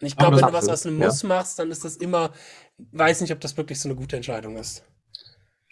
Und 0.00 0.08
ich 0.08 0.16
glaube, 0.16 0.36
wenn 0.36 0.46
du 0.46 0.52
was 0.52 0.68
aus 0.68 0.84
einem 0.84 0.98
Muss 0.98 1.22
ja. 1.22 1.28
machst, 1.28 1.60
dann 1.60 1.70
ist 1.70 1.84
das 1.84 1.96
immer, 1.96 2.32
weiß 2.90 3.20
nicht, 3.20 3.32
ob 3.32 3.40
das 3.40 3.56
wirklich 3.56 3.78
so 3.78 3.88
eine 3.88 3.94
gute 3.94 4.16
Entscheidung 4.16 4.56
ist. 4.56 4.82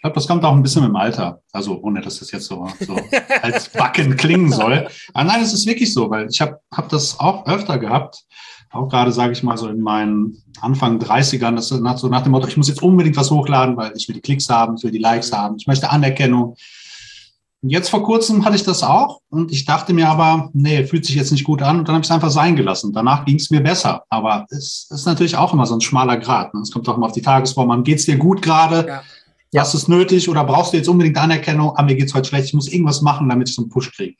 Ich 0.01 0.03
glaube, 0.03 0.15
das 0.15 0.27
kommt 0.27 0.43
auch 0.43 0.53
ein 0.53 0.63
bisschen 0.63 0.83
im 0.83 0.95
Alter. 0.95 1.43
Also 1.51 1.79
ohne, 1.79 2.01
dass 2.01 2.17
das 2.17 2.31
jetzt 2.31 2.47
so, 2.47 2.67
so 2.79 2.95
als 3.43 3.69
Backen 3.69 4.17
klingen 4.17 4.51
soll. 4.51 4.87
Aber 5.13 5.25
nein, 5.25 5.43
es 5.43 5.53
ist 5.53 5.67
wirklich 5.67 5.93
so, 5.93 6.09
weil 6.09 6.27
ich 6.27 6.41
habe 6.41 6.59
hab 6.73 6.89
das 6.89 7.19
auch 7.19 7.45
öfter 7.45 7.77
gehabt. 7.77 8.23
Auch 8.71 8.89
gerade, 8.89 9.11
sage 9.11 9.33
ich 9.33 9.43
mal, 9.43 9.59
so 9.59 9.67
in 9.67 9.79
meinen 9.79 10.41
Anfang 10.59 10.97
30ern, 10.97 11.55
das 11.55 11.69
nach, 11.69 11.99
so 11.99 12.07
nach 12.07 12.23
dem 12.23 12.31
Motto, 12.31 12.47
ich 12.47 12.57
muss 12.57 12.67
jetzt 12.67 12.81
unbedingt 12.81 13.15
was 13.15 13.29
hochladen, 13.29 13.77
weil 13.77 13.93
ich 13.95 14.07
will 14.07 14.15
die 14.15 14.21
Klicks 14.21 14.49
haben, 14.49 14.75
ich 14.75 14.83
will 14.83 14.89
die 14.89 14.97
Likes 14.97 15.31
haben, 15.31 15.57
ich 15.59 15.67
möchte 15.67 15.91
Anerkennung. 15.91 16.55
Und 17.61 17.69
jetzt 17.69 17.89
vor 17.89 18.01
kurzem 18.01 18.43
hatte 18.43 18.55
ich 18.55 18.63
das 18.63 18.81
auch 18.81 19.19
und 19.29 19.51
ich 19.51 19.65
dachte 19.65 19.93
mir 19.93 20.09
aber, 20.09 20.49
nee, 20.53 20.83
fühlt 20.83 21.05
sich 21.05 21.13
jetzt 21.13 21.31
nicht 21.31 21.43
gut 21.43 21.61
an 21.61 21.77
und 21.77 21.87
dann 21.87 21.93
habe 21.93 22.01
ich 22.01 22.09
es 22.09 22.15
einfach 22.15 22.31
sein 22.31 22.55
gelassen. 22.55 22.91
Danach 22.91 23.23
ging 23.23 23.35
es 23.35 23.51
mir 23.51 23.61
besser. 23.61 24.03
Aber 24.09 24.47
es 24.49 24.87
ist 24.89 25.05
natürlich 25.05 25.37
auch 25.37 25.53
immer 25.53 25.67
so 25.67 25.75
ein 25.75 25.81
schmaler 25.81 26.17
Grad. 26.17 26.55
Ne? 26.55 26.61
Es 26.61 26.71
kommt 26.71 26.89
auch 26.89 26.97
immer 26.97 27.05
auf 27.05 27.11
die 27.11 27.21
Tagesform 27.21 27.69
an. 27.69 27.83
Geht 27.83 27.99
es 27.99 28.05
dir 28.05 28.17
gut 28.17 28.41
gerade? 28.41 28.87
Ja. 28.87 29.03
Ja. 29.51 29.61
Hast 29.61 29.73
du 29.73 29.77
es 29.77 29.87
nötig 29.87 30.29
oder 30.29 30.43
brauchst 30.45 30.71
du 30.73 30.77
jetzt 30.77 30.87
unbedingt 30.87 31.17
Anerkennung? 31.17 31.73
Ah, 31.75 31.83
mir 31.83 31.95
geht's 31.95 32.13
heute 32.13 32.29
schlecht, 32.29 32.45
ich 32.45 32.53
muss 32.53 32.69
irgendwas 32.69 33.01
machen, 33.01 33.27
damit 33.27 33.49
ich 33.49 33.55
so 33.55 33.63
einen 33.63 33.69
Push 33.69 33.91
kriege. 33.91 34.15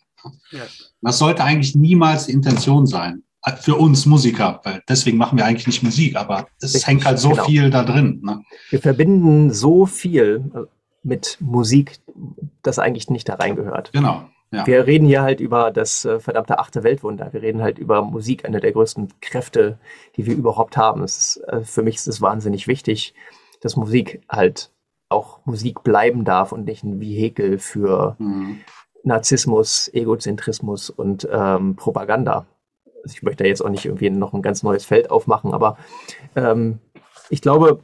Ja. 0.52 0.64
Das 1.02 1.18
sollte 1.18 1.44
eigentlich 1.44 1.76
niemals 1.76 2.28
die 2.28 2.34
Intention 2.34 2.86
sein. 2.86 3.24
Für 3.62 3.76
uns 3.76 4.06
Musiker, 4.06 4.62
weil 4.64 4.84
deswegen 4.88 5.18
machen 5.18 5.36
wir 5.36 5.46
eigentlich 5.46 5.66
nicht 5.66 5.82
Musik, 5.82 6.16
aber 6.16 6.48
es 6.60 6.76
Richtig, 6.76 6.88
hängt 6.88 7.06
halt 7.06 7.18
so 7.18 7.30
genau. 7.30 7.46
viel 7.46 7.70
da 7.72 7.84
drin. 7.84 8.22
Ne? 8.24 8.44
Wir 8.70 8.80
verbinden 8.80 9.52
so 9.52 9.88
viel 9.88 10.44
äh, 10.54 10.60
mit 11.02 11.38
Musik, 11.40 11.98
das 12.62 12.78
eigentlich 12.78 13.10
nicht 13.10 13.28
da 13.28 13.36
reingehört. 13.36 13.94
Genau. 13.94 14.30
Ja. 14.52 14.68
Wir 14.68 14.86
reden 14.86 15.08
hier 15.08 15.24
halt 15.24 15.40
über 15.40 15.72
das 15.72 16.06
äh, 16.06 16.20
verdammte 16.20 16.60
achte 16.60 16.84
Weltwunder. 16.84 17.34
Wir 17.34 17.42
reden 17.42 17.64
halt 17.64 17.80
über 17.80 18.04
Musik, 18.04 18.46
eine 18.46 18.60
der 18.60 18.74
größten 18.74 19.08
Kräfte, 19.22 19.80
die 20.18 20.28
wir 20.28 20.36
überhaupt 20.36 20.78
haben. 20.78 21.04
Ist, 21.04 21.38
äh, 21.48 21.62
für 21.62 21.82
mich 21.82 21.96
ist 21.96 22.08
es 22.08 22.22
wahnsinnig 22.22 22.68
wichtig, 22.68 23.16
dass 23.62 23.76
Musik 23.76 24.22
halt 24.30 24.70
auch 25.12 25.40
Musik 25.46 25.84
bleiben 25.84 26.26
darf 26.26 26.52
und 26.52 26.66
nicht 26.66 26.84
ein 26.84 27.00
Vehikel 27.00 27.60
für 27.60 28.16
mhm. 28.20 28.60
Narzissmus, 29.04 29.90
Egozentrismus 29.94 30.90
und 30.90 31.28
ähm, 31.32 31.76
Propaganda. 31.76 32.46
Also 33.04 33.16
ich 33.16 33.24
möchte 33.24 33.44
da 33.44 33.48
jetzt 33.48 33.64
auch 33.64 33.70
nicht 33.70 33.86
irgendwie 33.86 34.10
noch 34.10 34.34
ein 34.34 34.42
ganz 34.42 34.64
neues 34.64 34.86
Feld 34.86 35.10
aufmachen, 35.10 35.54
aber 35.54 35.78
ähm, 36.36 36.80
ich 37.30 37.42
glaube, 37.42 37.80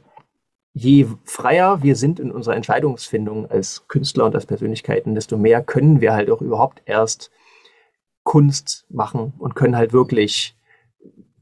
je 0.72 1.06
freier 1.24 1.82
wir 1.82 1.96
sind 1.96 2.20
in 2.20 2.30
unserer 2.30 2.54
Entscheidungsfindung 2.54 3.50
als 3.50 3.88
Künstler 3.88 4.26
und 4.26 4.34
als 4.34 4.46
Persönlichkeiten, 4.46 5.14
desto 5.14 5.36
mehr 5.36 5.62
können 5.62 6.00
wir 6.00 6.12
halt 6.12 6.30
auch 6.30 6.40
überhaupt 6.40 6.82
erst 6.84 7.30
Kunst 8.22 8.86
machen 8.88 9.32
und 9.38 9.56
können 9.56 9.76
halt 9.76 9.92
wirklich 9.92 10.54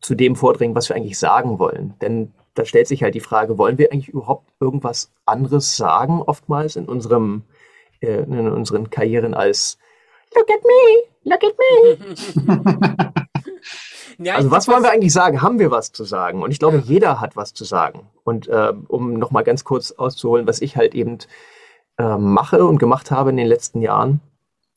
zu 0.00 0.14
dem 0.14 0.36
vordringen, 0.36 0.76
was 0.76 0.88
wir 0.88 0.96
eigentlich 0.96 1.18
sagen 1.18 1.58
wollen. 1.58 1.94
Denn 2.00 2.32
da 2.56 2.64
stellt 2.64 2.88
sich 2.88 3.02
halt 3.02 3.14
die 3.14 3.20
Frage, 3.20 3.58
wollen 3.58 3.78
wir 3.78 3.92
eigentlich 3.92 4.08
überhaupt 4.08 4.50
irgendwas 4.60 5.12
anderes 5.24 5.76
sagen, 5.76 6.22
oftmals 6.22 6.76
in 6.76 6.86
unserem, 6.86 7.44
äh, 8.00 8.22
in 8.22 8.48
unseren 8.48 8.90
Karrieren 8.90 9.34
als 9.34 9.78
Look 10.34 10.50
at 10.50 10.64
me, 10.64 11.02
look 11.24 11.44
at 11.44 11.54
me. 11.58 13.14
ja, 14.24 14.34
also 14.34 14.50
was 14.50 14.66
wollen 14.68 14.82
wir 14.82 14.90
eigentlich 14.90 15.12
sagen? 15.12 15.40
Haben 15.40 15.58
wir 15.58 15.70
was 15.70 15.92
zu 15.92 16.04
sagen? 16.04 16.42
Und 16.42 16.50
ich 16.50 16.58
glaube, 16.58 16.78
ja. 16.78 16.82
jeder 16.84 17.20
hat 17.20 17.36
was 17.36 17.54
zu 17.54 17.64
sagen. 17.64 18.08
Und 18.24 18.48
äh, 18.48 18.72
um 18.88 19.14
nochmal 19.14 19.44
ganz 19.44 19.64
kurz 19.64 19.92
auszuholen, 19.92 20.46
was 20.46 20.60
ich 20.60 20.76
halt 20.76 20.94
eben 20.94 21.18
äh, 21.98 22.16
mache 22.18 22.64
und 22.64 22.78
gemacht 22.78 23.10
habe 23.10 23.30
in 23.30 23.36
den 23.36 23.46
letzten 23.46 23.80
Jahren, 23.82 24.20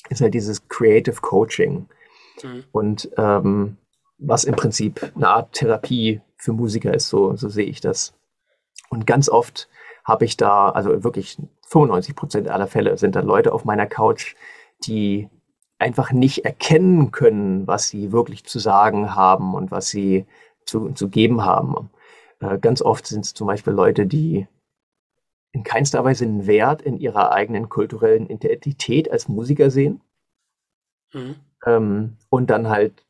ist 0.09 0.21
halt 0.21 0.33
dieses 0.33 0.67
Creative 0.67 1.19
Coaching. 1.21 1.87
Mhm. 2.43 2.63
Und 2.71 3.09
ähm, 3.17 3.77
was 4.19 4.43
im 4.43 4.55
Prinzip 4.55 5.11
eine 5.15 5.27
Art 5.27 5.53
Therapie 5.53 6.21
für 6.37 6.53
Musiker 6.53 6.93
ist, 6.93 7.09
so, 7.09 7.35
so 7.35 7.49
sehe 7.49 7.65
ich 7.65 7.81
das. 7.81 8.13
Und 8.89 9.07
ganz 9.07 9.29
oft 9.29 9.69
habe 10.03 10.25
ich 10.25 10.37
da, 10.37 10.69
also 10.69 11.03
wirklich 11.03 11.37
95 11.67 12.15
Prozent 12.15 12.47
aller 12.47 12.67
Fälle 12.67 12.97
sind 12.97 13.15
da 13.15 13.21
Leute 13.21 13.53
auf 13.53 13.65
meiner 13.65 13.85
Couch, 13.85 14.35
die 14.83 15.29
einfach 15.77 16.11
nicht 16.11 16.45
erkennen 16.45 17.11
können, 17.11 17.67
was 17.67 17.89
sie 17.89 18.11
wirklich 18.11 18.45
zu 18.45 18.59
sagen 18.59 19.15
haben 19.15 19.53
und 19.53 19.71
was 19.71 19.87
sie 19.87 20.25
zu, 20.65 20.91
zu 20.91 21.09
geben 21.09 21.43
haben. 21.43 21.89
Äh, 22.39 22.59
ganz 22.59 22.81
oft 22.81 23.07
sind 23.07 23.25
es 23.25 23.33
zum 23.33 23.47
Beispiel 23.47 23.73
Leute, 23.73 24.05
die 24.05 24.47
in 25.51 25.63
keinster 25.63 26.03
Weise 26.03 26.25
einen 26.25 26.47
Wert 26.47 26.81
in 26.81 26.97
ihrer 26.97 27.31
eigenen 27.31 27.69
kulturellen 27.69 28.29
Identität 28.29 29.09
als 29.09 29.27
Musiker 29.27 29.71
sehen. 29.71 30.01
Mhm. 31.13 31.35
Ähm, 31.65 32.17
und 32.29 32.49
dann 32.49 32.69
halt 32.69 33.05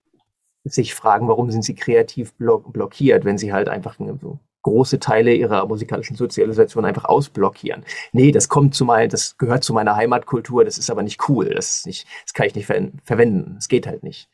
sich 0.64 0.94
fragen, 0.94 1.28
warum 1.28 1.52
sind 1.52 1.64
sie 1.64 1.76
kreativ 1.76 2.34
block 2.34 2.72
blockiert, 2.72 3.26
wenn 3.26 3.38
sie 3.38 3.54
halt 3.54 3.70
einfach 3.70 3.98
so 4.22 4.40
große 4.62 5.00
Teile 5.00 5.34
ihrer 5.34 5.66
musikalischen 5.68 6.16
Sozialisation 6.16 6.86
einfach 6.86 7.06
ausblockieren. 7.06 7.86
Nee, 8.12 8.32
das 8.32 8.50
kommt 8.50 8.76
zu 8.76 8.86
meiner, 8.86 9.08
das 9.08 9.38
gehört 9.38 9.64
zu 9.64 9.74
meiner 9.74 9.96
Heimatkultur, 9.96 10.66
das 10.66 10.78
ist 10.78 10.90
aber 10.90 11.02
nicht 11.02 11.30
cool, 11.30 11.50
das 11.50 11.78
ist 11.78 11.88
nicht, 11.88 12.08
das 12.26 12.34
kann 12.34 12.48
ich 12.48 12.56
nicht 12.56 12.66
ver 12.66 12.90
verwenden, 13.04 13.56
es 13.58 13.70
geht 13.70 13.88
halt 13.88 14.04
nicht. 14.04 14.30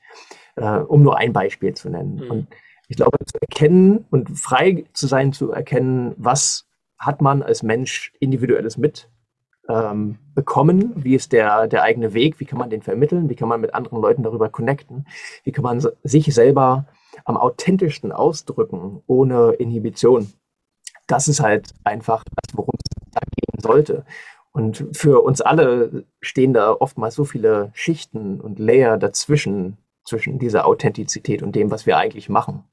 Äh, 0.55 0.79
um 0.79 1.03
nur 1.03 1.17
ein 1.17 1.33
Beispiel 1.33 1.73
zu 1.73 1.89
nennen. 1.89 2.15
Mhm. 2.15 2.31
Und 2.31 2.47
ich 2.87 2.97
glaube, 2.97 3.17
zu 3.25 3.37
erkennen 3.41 4.05
und 4.09 4.29
frei 4.37 4.85
zu 4.93 5.07
sein, 5.07 5.33
zu 5.33 5.51
erkennen, 5.51 6.13
was 6.17 6.65
hat 6.97 7.21
man 7.21 7.43
als 7.43 7.61
Mensch 7.61 8.13
individuelles 8.19 8.77
mit 8.77 9.09
ähm, 9.69 10.17
bekommen, 10.33 10.93
wie 10.95 11.15
ist 11.15 11.31
der, 11.31 11.67
der 11.67 11.83
eigene 11.83 12.13
Weg, 12.13 12.39
wie 12.39 12.45
kann 12.45 12.59
man 12.59 12.69
den 12.69 12.81
vermitteln, 12.81 13.29
wie 13.29 13.35
kann 13.35 13.49
man 13.49 13.61
mit 13.61 13.73
anderen 13.73 14.01
Leuten 14.01 14.23
darüber 14.23 14.49
connecten, 14.49 15.07
wie 15.43 15.51
kann 15.51 15.63
man 15.63 15.85
sich 16.03 16.33
selber 16.33 16.85
am 17.23 17.37
authentischsten 17.37 18.11
ausdrücken, 18.11 19.01
ohne 19.07 19.53
Inhibition. 19.53 20.33
Das 21.07 21.27
ist 21.27 21.39
halt 21.39 21.69
einfach 21.83 22.23
das, 22.23 22.57
worum 22.57 22.73
es 22.75 23.11
da 23.11 23.21
gehen 23.21 23.61
sollte. 23.61 24.05
Und 24.51 24.87
für 24.93 25.21
uns 25.21 25.41
alle 25.41 26.05
stehen 26.21 26.53
da 26.53 26.71
oftmals 26.71 27.15
so 27.15 27.25
viele 27.25 27.71
Schichten 27.73 28.39
und 28.39 28.59
Layer 28.59 28.97
dazwischen, 28.97 29.77
zwischen 30.05 30.39
dieser 30.39 30.65
Authentizität 30.65 31.41
und 31.41 31.55
dem, 31.55 31.71
was 31.71 31.85
wir 31.85 31.97
eigentlich 31.97 32.29
machen. 32.29 32.63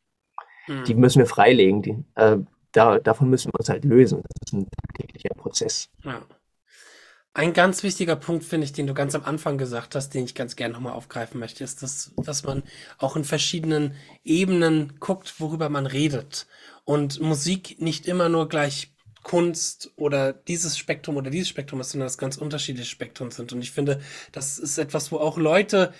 Mhm. 0.68 0.84
Die 0.84 0.94
müssen 0.94 1.18
wir 1.18 1.26
freilegen. 1.26 1.82
Die, 1.82 2.04
äh, 2.14 2.38
da, 2.72 2.98
davon 2.98 3.30
müssen 3.30 3.52
wir 3.52 3.58
uns 3.58 3.68
halt 3.68 3.84
lösen. 3.84 4.22
Das 4.22 4.52
ist 4.52 4.52
ein 4.52 4.68
täglicher 4.94 5.34
Prozess. 5.34 5.90
Ja. 6.04 6.22
Ein 7.34 7.54
ganz 7.54 7.82
wichtiger 7.82 8.16
Punkt, 8.16 8.44
finde 8.44 8.66
ich, 8.66 8.74
den 8.74 8.86
du 8.86 8.92
ganz 8.92 9.14
am 9.14 9.24
Anfang 9.24 9.56
gesagt 9.56 9.94
hast, 9.94 10.10
den 10.10 10.24
ich 10.24 10.34
ganz 10.34 10.54
gerne 10.54 10.74
nochmal 10.74 10.92
aufgreifen 10.92 11.40
möchte, 11.40 11.64
ist, 11.64 11.82
dass, 11.82 12.12
dass 12.16 12.42
man 12.42 12.62
auch 12.98 13.16
in 13.16 13.24
verschiedenen 13.24 13.94
Ebenen 14.22 15.00
guckt, 15.00 15.40
worüber 15.40 15.70
man 15.70 15.86
redet. 15.86 16.46
Und 16.84 17.20
Musik 17.20 17.80
nicht 17.80 18.06
immer 18.06 18.28
nur 18.28 18.50
gleich 18.50 18.92
Kunst 19.22 19.92
oder 19.96 20.34
dieses 20.34 20.76
Spektrum 20.76 21.16
oder 21.16 21.30
dieses 21.30 21.48
Spektrum 21.48 21.80
ist, 21.80 21.90
sondern 21.90 22.06
dass 22.06 22.18
ganz 22.18 22.36
unterschiedliche 22.36 22.90
Spektren 22.90 23.30
sind. 23.30 23.52
Und 23.54 23.62
ich 23.62 23.70
finde, 23.70 24.00
das 24.32 24.58
ist 24.58 24.76
etwas, 24.76 25.10
wo 25.10 25.16
auch 25.16 25.38
Leute 25.38 25.94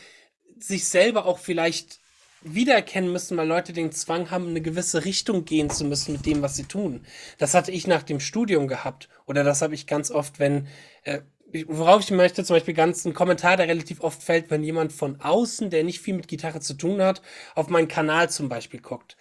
sich 0.58 0.86
selber 0.86 1.24
auch 1.24 1.38
vielleicht 1.38 2.01
wiedererkennen 2.44 3.12
müssen, 3.12 3.36
weil 3.36 3.48
Leute 3.48 3.72
den 3.72 3.92
Zwang 3.92 4.30
haben, 4.30 4.48
eine 4.48 4.60
gewisse 4.60 5.04
Richtung 5.04 5.44
gehen 5.44 5.70
zu 5.70 5.84
müssen 5.84 6.12
mit 6.12 6.26
dem, 6.26 6.42
was 6.42 6.56
sie 6.56 6.64
tun. 6.64 7.04
Das 7.38 7.54
hatte 7.54 7.72
ich 7.72 7.86
nach 7.86 8.02
dem 8.02 8.20
Studium 8.20 8.68
gehabt 8.68 9.08
oder 9.26 9.44
das 9.44 9.62
habe 9.62 9.74
ich 9.74 9.86
ganz 9.86 10.10
oft, 10.10 10.38
wenn 10.38 10.66
äh, 11.04 11.20
worauf 11.66 12.02
ich 12.02 12.10
möchte, 12.10 12.44
zum 12.44 12.56
Beispiel 12.56 12.74
ganz 12.74 13.04
ein 13.04 13.14
Kommentar, 13.14 13.56
der 13.56 13.68
relativ 13.68 14.00
oft 14.00 14.22
fällt, 14.22 14.50
wenn 14.50 14.64
jemand 14.64 14.92
von 14.92 15.20
außen, 15.20 15.70
der 15.70 15.84
nicht 15.84 16.00
viel 16.00 16.14
mit 16.14 16.28
Gitarre 16.28 16.60
zu 16.60 16.74
tun 16.74 17.02
hat, 17.02 17.22
auf 17.54 17.68
meinen 17.68 17.88
Kanal 17.88 18.30
zum 18.30 18.48
Beispiel 18.48 18.80
guckt. 18.80 19.16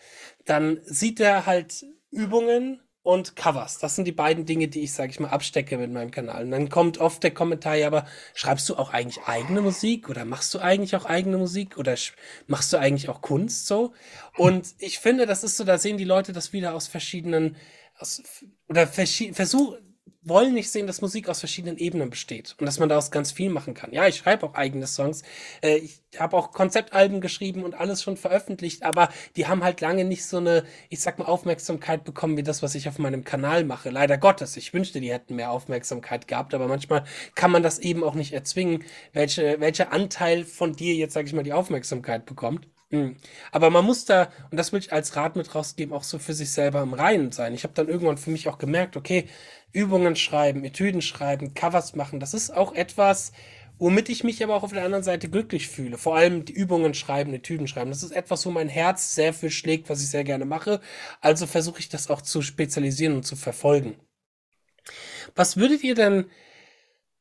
Dann 0.45 0.79
sieht 0.83 1.19
er 1.19 1.45
halt 1.45 1.85
Übungen 2.09 2.79
und 3.03 3.35
Covers. 3.35 3.79
Das 3.79 3.95
sind 3.95 4.05
die 4.05 4.11
beiden 4.11 4.45
Dinge, 4.45 4.67
die 4.67 4.81
ich, 4.81 4.93
sage 4.93 5.11
ich 5.11 5.19
mal, 5.19 5.29
abstecke 5.29 5.77
mit 5.77 5.91
meinem 5.91 6.11
Kanal. 6.11 6.43
Und 6.43 6.51
dann 6.51 6.69
kommt 6.69 6.99
oft 6.99 7.23
der 7.23 7.31
Kommentar, 7.31 7.75
ja, 7.75 7.87
aber 7.87 8.05
schreibst 8.33 8.69
du 8.69 8.75
auch 8.75 8.91
eigentlich 8.91 9.23
eigene 9.25 9.61
Musik 9.61 10.09
oder 10.09 10.25
machst 10.25 10.53
du 10.53 10.59
eigentlich 10.59 10.95
auch 10.95 11.05
eigene 11.05 11.37
Musik 11.37 11.77
oder 11.77 11.95
machst 12.47 12.71
du 12.73 12.77
eigentlich 12.77 13.09
auch 13.09 13.21
Kunst 13.21 13.67
so? 13.67 13.93
Und 14.37 14.75
ich 14.77 14.99
finde, 14.99 15.25
das 15.25 15.43
ist 15.43 15.57
so, 15.57 15.63
da 15.63 15.77
sehen 15.77 15.97
die 15.97 16.03
Leute 16.03 16.31
das 16.33 16.53
wieder 16.53 16.75
aus 16.75 16.87
verschiedenen, 16.87 17.55
aus, 17.97 18.21
oder 18.69 18.87
versuchen, 18.87 19.90
wollen 20.23 20.53
nicht 20.53 20.69
sehen, 20.69 20.87
dass 20.87 21.01
Musik 21.01 21.29
aus 21.29 21.39
verschiedenen 21.39 21.77
Ebenen 21.77 22.09
besteht 22.09 22.55
und 22.59 22.65
dass 22.65 22.79
man 22.79 22.89
daraus 22.89 23.09
ganz 23.09 23.31
viel 23.31 23.49
machen 23.49 23.73
kann. 23.73 23.91
Ja, 23.91 24.07
ich 24.07 24.17
schreibe 24.17 24.45
auch 24.45 24.53
eigene 24.53 24.85
Songs. 24.85 25.23
Äh, 25.61 25.77
ich 25.77 25.99
habe 26.19 26.37
auch 26.37 26.51
Konzeptalben 26.51 27.21
geschrieben 27.21 27.63
und 27.63 27.73
alles 27.73 28.03
schon 28.03 28.17
veröffentlicht, 28.17 28.83
aber 28.83 29.09
die 29.35 29.47
haben 29.47 29.63
halt 29.63 29.81
lange 29.81 30.05
nicht 30.05 30.25
so 30.25 30.37
eine, 30.37 30.63
ich 30.89 30.99
sag 30.99 31.17
mal, 31.17 31.25
Aufmerksamkeit 31.25 32.03
bekommen 32.03 32.37
wie 32.37 32.43
das, 32.43 32.61
was 32.61 32.75
ich 32.75 32.87
auf 32.87 32.99
meinem 32.99 33.23
Kanal 33.23 33.63
mache. 33.63 33.89
Leider 33.89 34.17
Gottes. 34.17 34.57
Ich 34.57 34.73
wünschte, 34.73 35.01
die 35.01 35.11
hätten 35.11 35.35
mehr 35.35 35.51
Aufmerksamkeit 35.51 36.27
gehabt, 36.27 36.53
aber 36.53 36.67
manchmal 36.67 37.03
kann 37.35 37.51
man 37.51 37.63
das 37.63 37.79
eben 37.79 38.03
auch 38.03 38.13
nicht 38.13 38.33
erzwingen, 38.33 38.83
welche, 39.13 39.59
welcher 39.59 39.91
Anteil 39.91 40.45
von 40.45 40.73
dir 40.73 40.93
jetzt, 40.93 41.13
sag 41.13 41.25
ich 41.25 41.33
mal, 41.33 41.43
die 41.43 41.53
Aufmerksamkeit 41.53 42.25
bekommt. 42.25 42.67
Mhm. 42.91 43.15
Aber 43.51 43.69
man 43.69 43.85
muss 43.85 44.05
da, 44.05 44.31
und 44.51 44.57
das 44.57 44.71
will 44.71 44.79
ich 44.79 44.91
als 44.93 45.15
Rat 45.15 45.35
mit 45.35 45.55
rausgeben, 45.55 45.93
auch 45.95 46.03
so 46.03 46.19
für 46.19 46.33
sich 46.33 46.51
selber 46.51 46.81
im 46.81 46.93
Reinen 46.93 47.31
sein. 47.31 47.53
Ich 47.53 47.63
habe 47.63 47.73
dann 47.73 47.87
irgendwann 47.87 48.17
für 48.17 48.29
mich 48.29 48.47
auch 48.47 48.57
gemerkt, 48.57 48.97
okay, 48.97 49.27
Übungen 49.71 50.15
schreiben, 50.17 50.65
Etüden 50.65 51.01
schreiben, 51.01 51.53
Covers 51.53 51.95
machen, 51.95 52.19
das 52.19 52.33
ist 52.33 52.51
auch 52.51 52.73
etwas, 52.73 53.31
womit 53.79 54.09
ich 54.09 54.23
mich 54.23 54.43
aber 54.43 54.55
auch 54.55 54.63
auf 54.63 54.73
der 54.73 54.83
anderen 54.83 55.03
Seite 55.03 55.29
glücklich 55.29 55.67
fühle. 55.69 55.97
Vor 55.97 56.15
allem 56.15 56.45
die 56.45 56.53
Übungen 56.53 56.93
schreiben, 56.93 57.33
Etüden 57.33 57.67
schreiben. 57.67 57.89
Das 57.89 58.03
ist 58.03 58.11
etwas, 58.11 58.45
wo 58.45 58.51
mein 58.51 58.69
Herz 58.69 59.15
sehr 59.15 59.33
viel 59.33 59.49
schlägt, 59.49 59.89
was 59.89 60.03
ich 60.03 60.09
sehr 60.09 60.23
gerne 60.23 60.45
mache. 60.45 60.81
Also 61.19 61.47
versuche 61.47 61.79
ich 61.79 61.89
das 61.89 62.09
auch 62.09 62.21
zu 62.21 62.43
spezialisieren 62.43 63.15
und 63.15 63.23
zu 63.23 63.35
verfolgen. 63.35 63.95
Was 65.35 65.57
würdet 65.57 65.83
ihr 65.83 65.95
denn, 65.95 66.25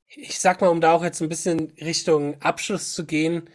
ich 0.09 0.39
sag 0.39 0.61
mal, 0.61 0.69
um 0.69 0.83
da 0.83 0.93
auch 0.93 1.05
jetzt 1.05 1.23
ein 1.23 1.29
bisschen 1.31 1.73
Richtung 1.81 2.41
Abschluss 2.43 2.93
zu 2.93 3.07
gehen, 3.07 3.49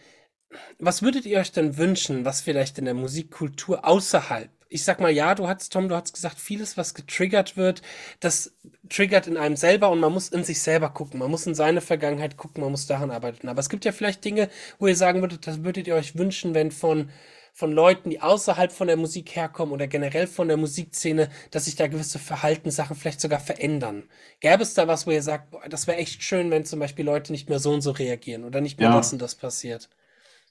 was 0.78 1.02
würdet 1.02 1.26
ihr 1.26 1.38
euch 1.38 1.52
denn 1.52 1.76
wünschen, 1.76 2.24
was 2.24 2.40
vielleicht 2.40 2.78
in 2.78 2.84
der 2.84 2.94
Musikkultur 2.94 3.84
außerhalb 3.84 4.50
ich 4.68 4.84
sag 4.84 5.00
mal, 5.00 5.10
ja, 5.10 5.34
du 5.34 5.46
hast, 5.46 5.72
Tom, 5.72 5.88
du 5.88 5.94
hast 5.94 6.12
gesagt, 6.12 6.40
vieles, 6.40 6.76
was 6.76 6.94
getriggert 6.94 7.56
wird, 7.56 7.82
das 8.20 8.54
triggert 8.88 9.26
in 9.26 9.36
einem 9.36 9.56
selber 9.56 9.90
und 9.90 10.00
man 10.00 10.12
muss 10.12 10.28
in 10.28 10.44
sich 10.44 10.60
selber 10.60 10.90
gucken. 10.90 11.20
Man 11.20 11.30
muss 11.30 11.46
in 11.46 11.54
seine 11.54 11.80
Vergangenheit 11.80 12.36
gucken, 12.36 12.62
man 12.62 12.72
muss 12.72 12.86
daran 12.86 13.10
arbeiten. 13.10 13.48
Aber 13.48 13.60
es 13.60 13.68
gibt 13.68 13.84
ja 13.84 13.92
vielleicht 13.92 14.24
Dinge, 14.24 14.48
wo 14.78 14.86
ihr 14.86 14.96
sagen 14.96 15.20
würdet, 15.20 15.46
das 15.46 15.62
würdet 15.62 15.86
ihr 15.86 15.94
euch 15.94 16.16
wünschen, 16.16 16.54
wenn 16.54 16.72
von, 16.72 17.10
von 17.52 17.72
Leuten, 17.72 18.10
die 18.10 18.20
außerhalb 18.20 18.72
von 18.72 18.88
der 18.88 18.96
Musik 18.96 19.36
herkommen 19.36 19.72
oder 19.72 19.86
generell 19.86 20.26
von 20.26 20.48
der 20.48 20.56
Musikszene, 20.56 21.30
dass 21.52 21.66
sich 21.66 21.76
da 21.76 21.86
gewisse 21.86 22.18
Verhaltenssachen 22.18 22.96
vielleicht 22.96 23.20
sogar 23.20 23.40
verändern. 23.40 24.08
Gäbe 24.40 24.64
es 24.64 24.74
da 24.74 24.88
was, 24.88 25.06
wo 25.06 25.12
ihr 25.12 25.22
sagt, 25.22 25.52
boah, 25.52 25.68
das 25.68 25.86
wäre 25.86 25.98
echt 25.98 26.22
schön, 26.22 26.50
wenn 26.50 26.64
zum 26.64 26.80
Beispiel 26.80 27.04
Leute 27.04 27.30
nicht 27.30 27.48
mehr 27.48 27.60
so 27.60 27.72
und 27.72 27.82
so 27.82 27.92
reagieren 27.92 28.44
oder 28.44 28.60
nicht 28.60 28.80
mehr 28.80 28.88
ja. 28.88 28.96
das 28.96 29.12
und 29.12 29.22
das 29.22 29.36
passiert? 29.36 29.88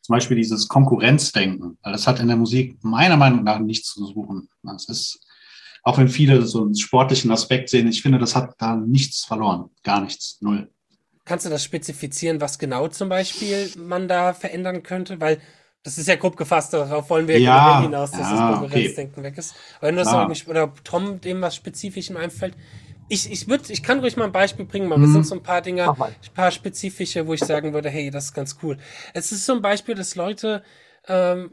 Zum 0.05 0.13
Beispiel 0.13 0.37
dieses 0.37 0.67
Konkurrenzdenken, 0.67 1.79
weil 1.81 1.91
das 1.91 2.05
hat 2.05 2.19
in 2.19 2.27
der 2.27 2.37
Musik 2.37 2.77
meiner 2.83 3.17
Meinung 3.17 3.43
nach 3.43 3.57
nichts 3.57 3.91
zu 3.91 4.05
suchen. 4.05 4.49
Das 4.61 4.87
ist, 4.87 5.19
auch 5.81 5.97
wenn 5.97 6.09
viele 6.09 6.43
so 6.43 6.61
einen 6.61 6.75
sportlichen 6.75 7.31
Aspekt 7.31 7.69
sehen, 7.69 7.87
ich 7.87 8.03
finde, 8.03 8.19
das 8.19 8.35
hat 8.35 8.53
da 8.59 8.75
nichts 8.75 9.25
verloren. 9.25 9.71
Gar 9.81 10.01
nichts. 10.01 10.37
Null. 10.41 10.69
Kannst 11.23 11.47
du 11.47 11.49
das 11.49 11.63
spezifizieren, 11.63 12.39
was 12.39 12.59
genau 12.59 12.87
zum 12.87 13.09
Beispiel 13.09 13.71
man 13.77 14.07
da 14.07 14.33
verändern 14.35 14.83
könnte? 14.83 15.19
Weil 15.19 15.41
das 15.81 15.97
ist 15.97 16.07
ja 16.07 16.17
grob 16.17 16.37
gefasst, 16.37 16.73
darauf 16.73 17.09
wollen 17.09 17.27
wir 17.27 17.39
ja, 17.39 17.81
hinaus, 17.81 18.11
dass 18.11 18.19
ja, 18.19 18.51
das 18.51 18.59
Konkurrenzdenken 18.59 19.19
okay. 19.19 19.23
weg 19.23 19.37
ist. 19.39 19.55
Aber 19.79 19.87
wenn 19.87 19.95
du 19.95 20.03
das 20.03 20.13
irgendwie, 20.13 20.49
oder 20.51 20.71
Tom 20.83 21.19
dem 21.19 21.41
was 21.41 21.55
spezifisch 21.55 22.11
in 22.11 22.17
einfällt, 22.17 22.55
ich, 23.07 23.31
ich 23.31 23.47
würde, 23.47 23.71
ich 23.71 23.83
kann 23.83 23.99
ruhig 23.99 24.17
mal 24.17 24.25
ein 24.25 24.31
Beispiel 24.31 24.65
bringen, 24.65 24.87
mal. 24.87 24.99
Das 24.99 25.09
sind 25.09 25.19
mhm. 25.19 25.23
so 25.23 25.35
ein 25.35 25.43
paar 25.43 25.61
Dinge, 25.61 25.89
ein 25.89 26.15
paar 26.33 26.51
spezifische, 26.51 27.27
wo 27.27 27.33
ich 27.33 27.41
sagen 27.41 27.73
würde, 27.73 27.89
hey, 27.89 28.09
das 28.09 28.25
ist 28.25 28.33
ganz 28.33 28.57
cool. 28.63 28.77
Es 29.13 29.31
ist 29.31 29.45
so 29.45 29.53
ein 29.53 29.61
Beispiel, 29.61 29.95
dass 29.95 30.15
Leute 30.15 30.63
ähm, 31.07 31.51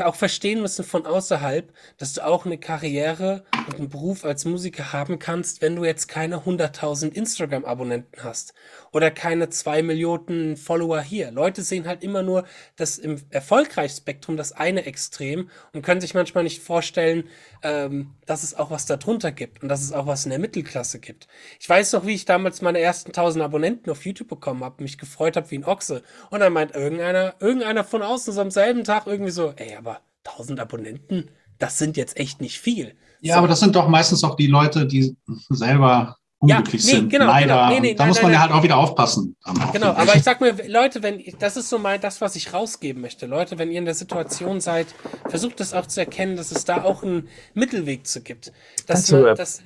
auch 0.00 0.14
verstehen 0.14 0.60
müssen 0.60 0.84
von 0.84 1.06
außerhalb, 1.06 1.72
dass 1.98 2.14
du 2.14 2.24
auch 2.24 2.46
eine 2.46 2.58
Karriere 2.58 3.44
und 3.66 3.76
einen 3.76 3.88
Beruf 3.88 4.24
als 4.24 4.44
Musiker 4.44 4.92
haben 4.92 5.18
kannst, 5.18 5.62
wenn 5.62 5.76
du 5.76 5.84
jetzt 5.84 6.08
keine 6.08 6.38
100.000 6.38 7.12
Instagram-Abonnenten 7.12 8.24
hast 8.24 8.54
oder 8.92 9.10
keine 9.10 9.48
zwei 9.50 9.82
Millionen 9.82 10.56
Follower 10.56 11.00
hier. 11.00 11.30
Leute 11.30 11.62
sehen 11.62 11.86
halt 11.86 12.02
immer 12.02 12.22
nur 12.22 12.44
das 12.76 12.98
im 12.98 13.20
Erfolgreichspektrum 13.30 14.36
das 14.36 14.52
eine 14.52 14.86
Extrem 14.86 15.50
und 15.72 15.82
können 15.82 16.00
sich 16.00 16.14
manchmal 16.14 16.44
nicht 16.44 16.62
vorstellen, 16.62 17.28
ähm, 17.62 18.14
dass 18.26 18.42
es 18.42 18.54
auch 18.54 18.70
was 18.70 18.86
darunter 18.86 19.32
gibt 19.32 19.62
und 19.62 19.68
dass 19.68 19.82
es 19.82 19.92
auch 19.92 20.06
was 20.06 20.24
in 20.24 20.30
der 20.30 20.38
Mittelklasse 20.38 20.98
gibt. 20.98 21.28
Ich 21.60 21.68
weiß 21.68 21.92
noch, 21.92 22.06
wie 22.06 22.14
ich 22.14 22.24
damals 22.24 22.62
meine 22.62 22.80
ersten 22.80 23.10
1000 23.10 23.44
Abonnenten 23.44 23.90
auf 23.90 24.04
YouTube 24.04 24.28
bekommen 24.28 24.64
habe, 24.64 24.82
mich 24.82 24.98
gefreut 24.98 25.36
habe 25.36 25.50
wie 25.50 25.58
ein 25.58 25.64
Ochse 25.64 26.02
und 26.30 26.40
dann 26.40 26.52
meint 26.52 26.74
irgendeiner, 26.74 27.34
irgendeiner 27.40 27.84
von 27.84 28.02
außen 28.02 28.32
so 28.32 28.40
am 28.40 28.50
selben 28.50 28.84
Tag 28.84 29.06
irgendwie 29.06 29.30
so, 29.30 29.52
ey, 29.56 29.76
aber 29.86 30.00
1000 30.24 30.60
Abonnenten, 30.60 31.30
das 31.58 31.78
sind 31.78 31.96
jetzt 31.96 32.16
echt 32.16 32.40
nicht 32.40 32.58
viel. 32.58 32.94
Ja, 33.20 33.34
so. 33.34 33.38
aber 33.38 33.48
das 33.48 33.60
sind 33.60 33.76
doch 33.76 33.88
meistens 33.88 34.24
auch 34.24 34.36
die 34.36 34.46
Leute, 34.46 34.86
die 34.86 35.16
selber 35.48 36.16
unglücklich 36.38 36.84
ja, 36.84 36.92
nee, 36.92 37.00
sind. 37.00 37.10
Genau, 37.10 37.26
Leider. 37.26 37.54
Genau, 37.54 37.68
nee, 37.68 37.80
nee, 37.80 37.94
da 37.94 38.02
nein, 38.02 38.08
muss 38.08 38.22
man 38.22 38.30
nein, 38.30 38.34
ja 38.34 38.40
halt 38.40 38.52
auch 38.52 38.62
wieder 38.62 38.76
aufpassen. 38.76 39.36
Genau, 39.72 39.88
aber 39.88 40.14
ich 40.14 40.22
sag 40.22 40.40
mir, 40.40 40.54
Leute, 40.68 41.02
wenn, 41.02 41.22
das 41.38 41.56
ist 41.56 41.70
so 41.70 41.78
mal 41.78 41.98
das, 41.98 42.20
was 42.20 42.36
ich 42.36 42.52
rausgeben 42.52 43.00
möchte. 43.00 43.26
Leute, 43.26 43.58
wenn 43.58 43.70
ihr 43.70 43.78
in 43.78 43.84
der 43.84 43.94
Situation 43.94 44.60
seid, 44.60 44.86
versucht 45.28 45.60
es 45.60 45.72
auch 45.72 45.86
zu 45.86 46.00
erkennen, 46.00 46.36
dass 46.36 46.50
es 46.50 46.64
da 46.64 46.84
auch 46.84 47.02
einen 47.02 47.28
Mittelweg 47.54 48.06
zu 48.06 48.20
gibt. 48.20 48.52
Dass, 48.86 49.10
man, 49.10 49.24
ja. 49.24 49.34
dass, 49.34 49.62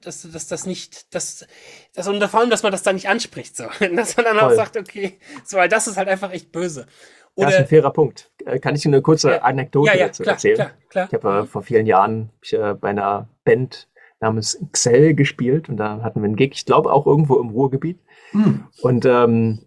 dass, 0.00 0.22
dass 0.30 0.46
das 0.46 0.66
nicht, 0.66 1.14
dass, 1.14 1.46
dass, 1.94 2.08
und 2.08 2.22
vor 2.24 2.40
allem, 2.40 2.50
dass 2.50 2.62
man 2.62 2.72
das 2.72 2.82
da 2.82 2.92
nicht 2.92 3.08
anspricht, 3.08 3.56
so. 3.56 3.64
Dass 3.94 4.16
man 4.16 4.24
dann 4.24 4.38
Voll. 4.38 4.52
auch 4.52 4.56
sagt, 4.56 4.76
okay, 4.76 5.18
so, 5.44 5.58
weil 5.58 5.68
das 5.68 5.86
ist 5.86 5.96
halt 5.96 6.08
einfach 6.08 6.32
echt 6.32 6.50
böse. 6.50 6.86
Oder, 7.34 7.46
das 7.46 7.54
ist 7.54 7.60
ein 7.60 7.66
fairer 7.66 7.92
Punkt. 7.92 8.30
Äh, 8.44 8.58
kann 8.58 8.74
ich 8.74 8.84
Ihnen 8.84 8.94
eine 8.94 9.02
kurze 9.02 9.30
ja, 9.30 9.42
Anekdote 9.42 9.90
ja, 9.90 9.96
ja, 9.96 10.06
dazu 10.06 10.22
klar, 10.22 10.34
erzählen? 10.34 10.56
Klar, 10.56 10.70
klar. 10.88 11.08
Ich 11.10 11.14
habe 11.14 11.38
äh, 11.40 11.46
vor 11.46 11.62
vielen 11.62 11.86
Jahren 11.86 12.30
ich, 12.42 12.52
äh, 12.52 12.74
bei 12.74 12.90
einer 12.90 13.28
Band 13.44 13.88
namens 14.20 14.64
Xell 14.72 15.14
gespielt 15.14 15.68
und 15.68 15.76
da 15.78 16.02
hatten 16.02 16.20
wir 16.20 16.26
einen 16.26 16.36
Gig, 16.36 16.52
ich 16.52 16.66
glaube 16.66 16.92
auch 16.92 17.06
irgendwo 17.06 17.40
im 17.40 17.50
Ruhrgebiet. 17.50 17.98
Hm. 18.30 18.64
Und 18.82 19.04
ähm, 19.04 19.66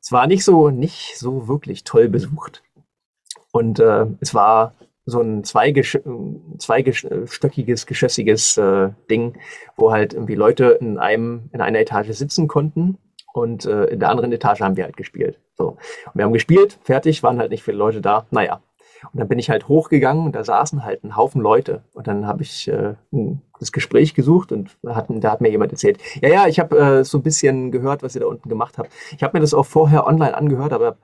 es 0.00 0.12
war 0.12 0.26
nicht 0.26 0.44
so, 0.44 0.70
nicht 0.70 1.18
so 1.18 1.48
wirklich 1.48 1.84
toll 1.84 2.08
besucht. 2.08 2.62
Und 3.50 3.80
äh, 3.80 4.06
es 4.20 4.34
war 4.34 4.74
so 5.06 5.20
ein 5.20 5.44
zweigesch 5.44 5.98
zweigestöckiges, 6.58 7.86
geschossiges 7.86 8.56
äh, 8.56 8.90
Ding, 9.08 9.38
wo 9.76 9.92
halt 9.92 10.14
irgendwie 10.14 10.34
Leute 10.34 10.78
in 10.80 10.98
einem, 10.98 11.48
in 11.52 11.60
einer 11.60 11.78
Etage 11.78 12.10
sitzen 12.10 12.48
konnten 12.48 12.98
und 13.32 13.64
äh, 13.64 13.84
in 13.84 14.00
der 14.00 14.10
anderen 14.10 14.32
Etage 14.32 14.60
haben 14.60 14.76
wir 14.76 14.84
halt 14.84 14.96
gespielt. 14.96 15.40
So. 15.56 15.70
Und 16.06 16.14
wir 16.14 16.24
haben 16.24 16.32
gespielt, 16.32 16.78
fertig, 16.82 17.22
waren 17.22 17.38
halt 17.38 17.50
nicht 17.50 17.62
viele 17.62 17.76
Leute 17.76 18.00
da. 18.00 18.26
Naja. 18.30 18.60
Und 19.12 19.20
dann 19.20 19.28
bin 19.28 19.38
ich 19.38 19.50
halt 19.50 19.68
hochgegangen 19.68 20.24
und 20.24 20.34
da 20.34 20.42
saßen 20.42 20.84
halt 20.84 21.04
ein 21.04 21.16
Haufen 21.16 21.40
Leute. 21.40 21.82
Und 21.92 22.06
dann 22.06 22.26
habe 22.26 22.42
ich 22.42 22.68
äh, 22.68 22.94
das 23.58 23.72
Gespräch 23.72 24.14
gesucht 24.14 24.52
und 24.52 24.76
hatten, 24.86 25.20
da 25.20 25.30
hat 25.30 25.40
mir 25.40 25.50
jemand 25.50 25.72
erzählt, 25.72 25.98
ja, 26.22 26.28
ja, 26.28 26.46
ich 26.46 26.58
habe 26.58 26.78
äh, 26.78 27.04
so 27.04 27.18
ein 27.18 27.22
bisschen 27.22 27.70
gehört, 27.70 28.02
was 28.02 28.14
ihr 28.14 28.22
da 28.22 28.26
unten 28.26 28.48
gemacht 28.48 28.78
habt. 28.78 28.90
Ich 29.14 29.22
habe 29.22 29.36
mir 29.36 29.40
das 29.42 29.54
auch 29.54 29.66
vorher 29.66 30.06
online 30.06 30.36
angehört, 30.36 30.72
aber 30.72 30.96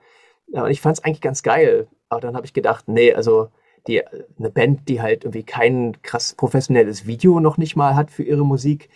äh, 0.53 0.71
ich 0.71 0.81
fand 0.81 0.97
es 0.97 1.03
eigentlich 1.03 1.21
ganz 1.21 1.43
geil. 1.43 1.87
Aber 2.09 2.21
dann 2.21 2.35
habe 2.35 2.45
ich 2.45 2.53
gedacht, 2.53 2.87
nee, 2.87 3.13
also 3.13 3.49
die, 3.87 4.01
eine 4.05 4.49
Band, 4.49 4.87
die 4.87 5.01
halt 5.01 5.23
irgendwie 5.23 5.43
kein 5.43 6.01
krass 6.01 6.33
professionelles 6.35 7.05
Video 7.05 7.39
noch 7.39 7.57
nicht 7.57 7.75
mal 7.75 7.95
hat 7.95 8.11
für 8.11 8.23
ihre 8.23 8.45
Musik, 8.45 8.89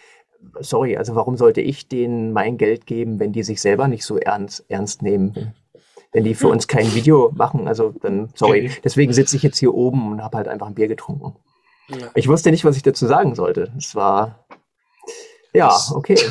sorry, 0.60 0.98
also 0.98 1.16
warum 1.16 1.38
sollte 1.38 1.62
ich 1.62 1.88
denen 1.88 2.34
mein 2.34 2.58
Geld 2.58 2.86
geben, 2.86 3.20
wenn 3.20 3.34
die 3.34 3.44
sich 3.44 3.62
selber 3.62 3.88
nicht 3.88 4.04
so 4.04 4.18
ernst, 4.18 4.66
ernst 4.70 5.02
nehmen? 5.02 5.54
Wenn 6.14 6.24
die 6.24 6.36
für 6.36 6.48
uns 6.48 6.68
kein 6.68 6.94
Video 6.96 7.32
machen, 7.36 7.68
also 7.68 7.94
dann, 8.02 8.30
sorry. 8.34 8.72
Deswegen 8.84 9.14
sitze 9.14 9.36
ich 9.36 9.44
jetzt 9.44 9.58
hier 9.58 9.74
oben 9.74 10.12
und 10.12 10.24
habe 10.24 10.38
halt 10.38 10.48
einfach 10.48 10.68
ein 10.68 10.76
Bier 10.76 10.88
getrunken. 10.88 11.36
Ja. 11.90 12.12
Ich 12.16 12.28
wusste 12.28 12.52
nicht, 12.52 12.66
was 12.66 12.76
ich 12.76 12.84
dazu 12.84 13.06
sagen 13.06 13.36
sollte. 13.36 13.72
Es 13.78 13.94
war, 13.96 14.46
ja, 15.54 15.78
okay. 15.92 16.18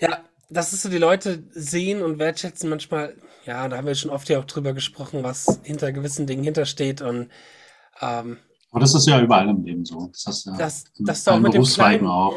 ja, 0.00 0.20
das 0.50 0.72
ist 0.72 0.82
so, 0.82 0.88
die 0.88 0.98
Leute 0.98 1.44
sehen 1.50 2.02
und 2.02 2.18
wertschätzen 2.18 2.68
manchmal, 2.68 3.16
ja, 3.44 3.68
da 3.68 3.76
haben 3.76 3.86
wir 3.86 3.94
schon 3.94 4.10
oft 4.10 4.28
ja 4.28 4.38
auch 4.38 4.44
drüber 4.44 4.72
gesprochen, 4.72 5.22
was 5.22 5.60
hinter 5.62 5.92
gewissen 5.92 6.26
Dingen 6.26 6.44
hintersteht 6.44 7.00
und 7.00 7.30
ähm, 8.00 8.38
aber 8.70 8.80
das 8.80 8.94
ist 8.94 9.06
ja 9.06 9.20
überall 9.20 9.48
im 9.48 9.64
Leben 9.64 9.84
so. 9.84 10.10
Das, 10.24 10.44
ja 10.44 10.56
das, 10.56 10.84
dass 10.98 11.24
du 11.24 11.30
auch 11.30 11.40
mit 11.40 11.54
dem 11.54 11.62
Kleinen, 11.62 12.06
auch. 12.06 12.36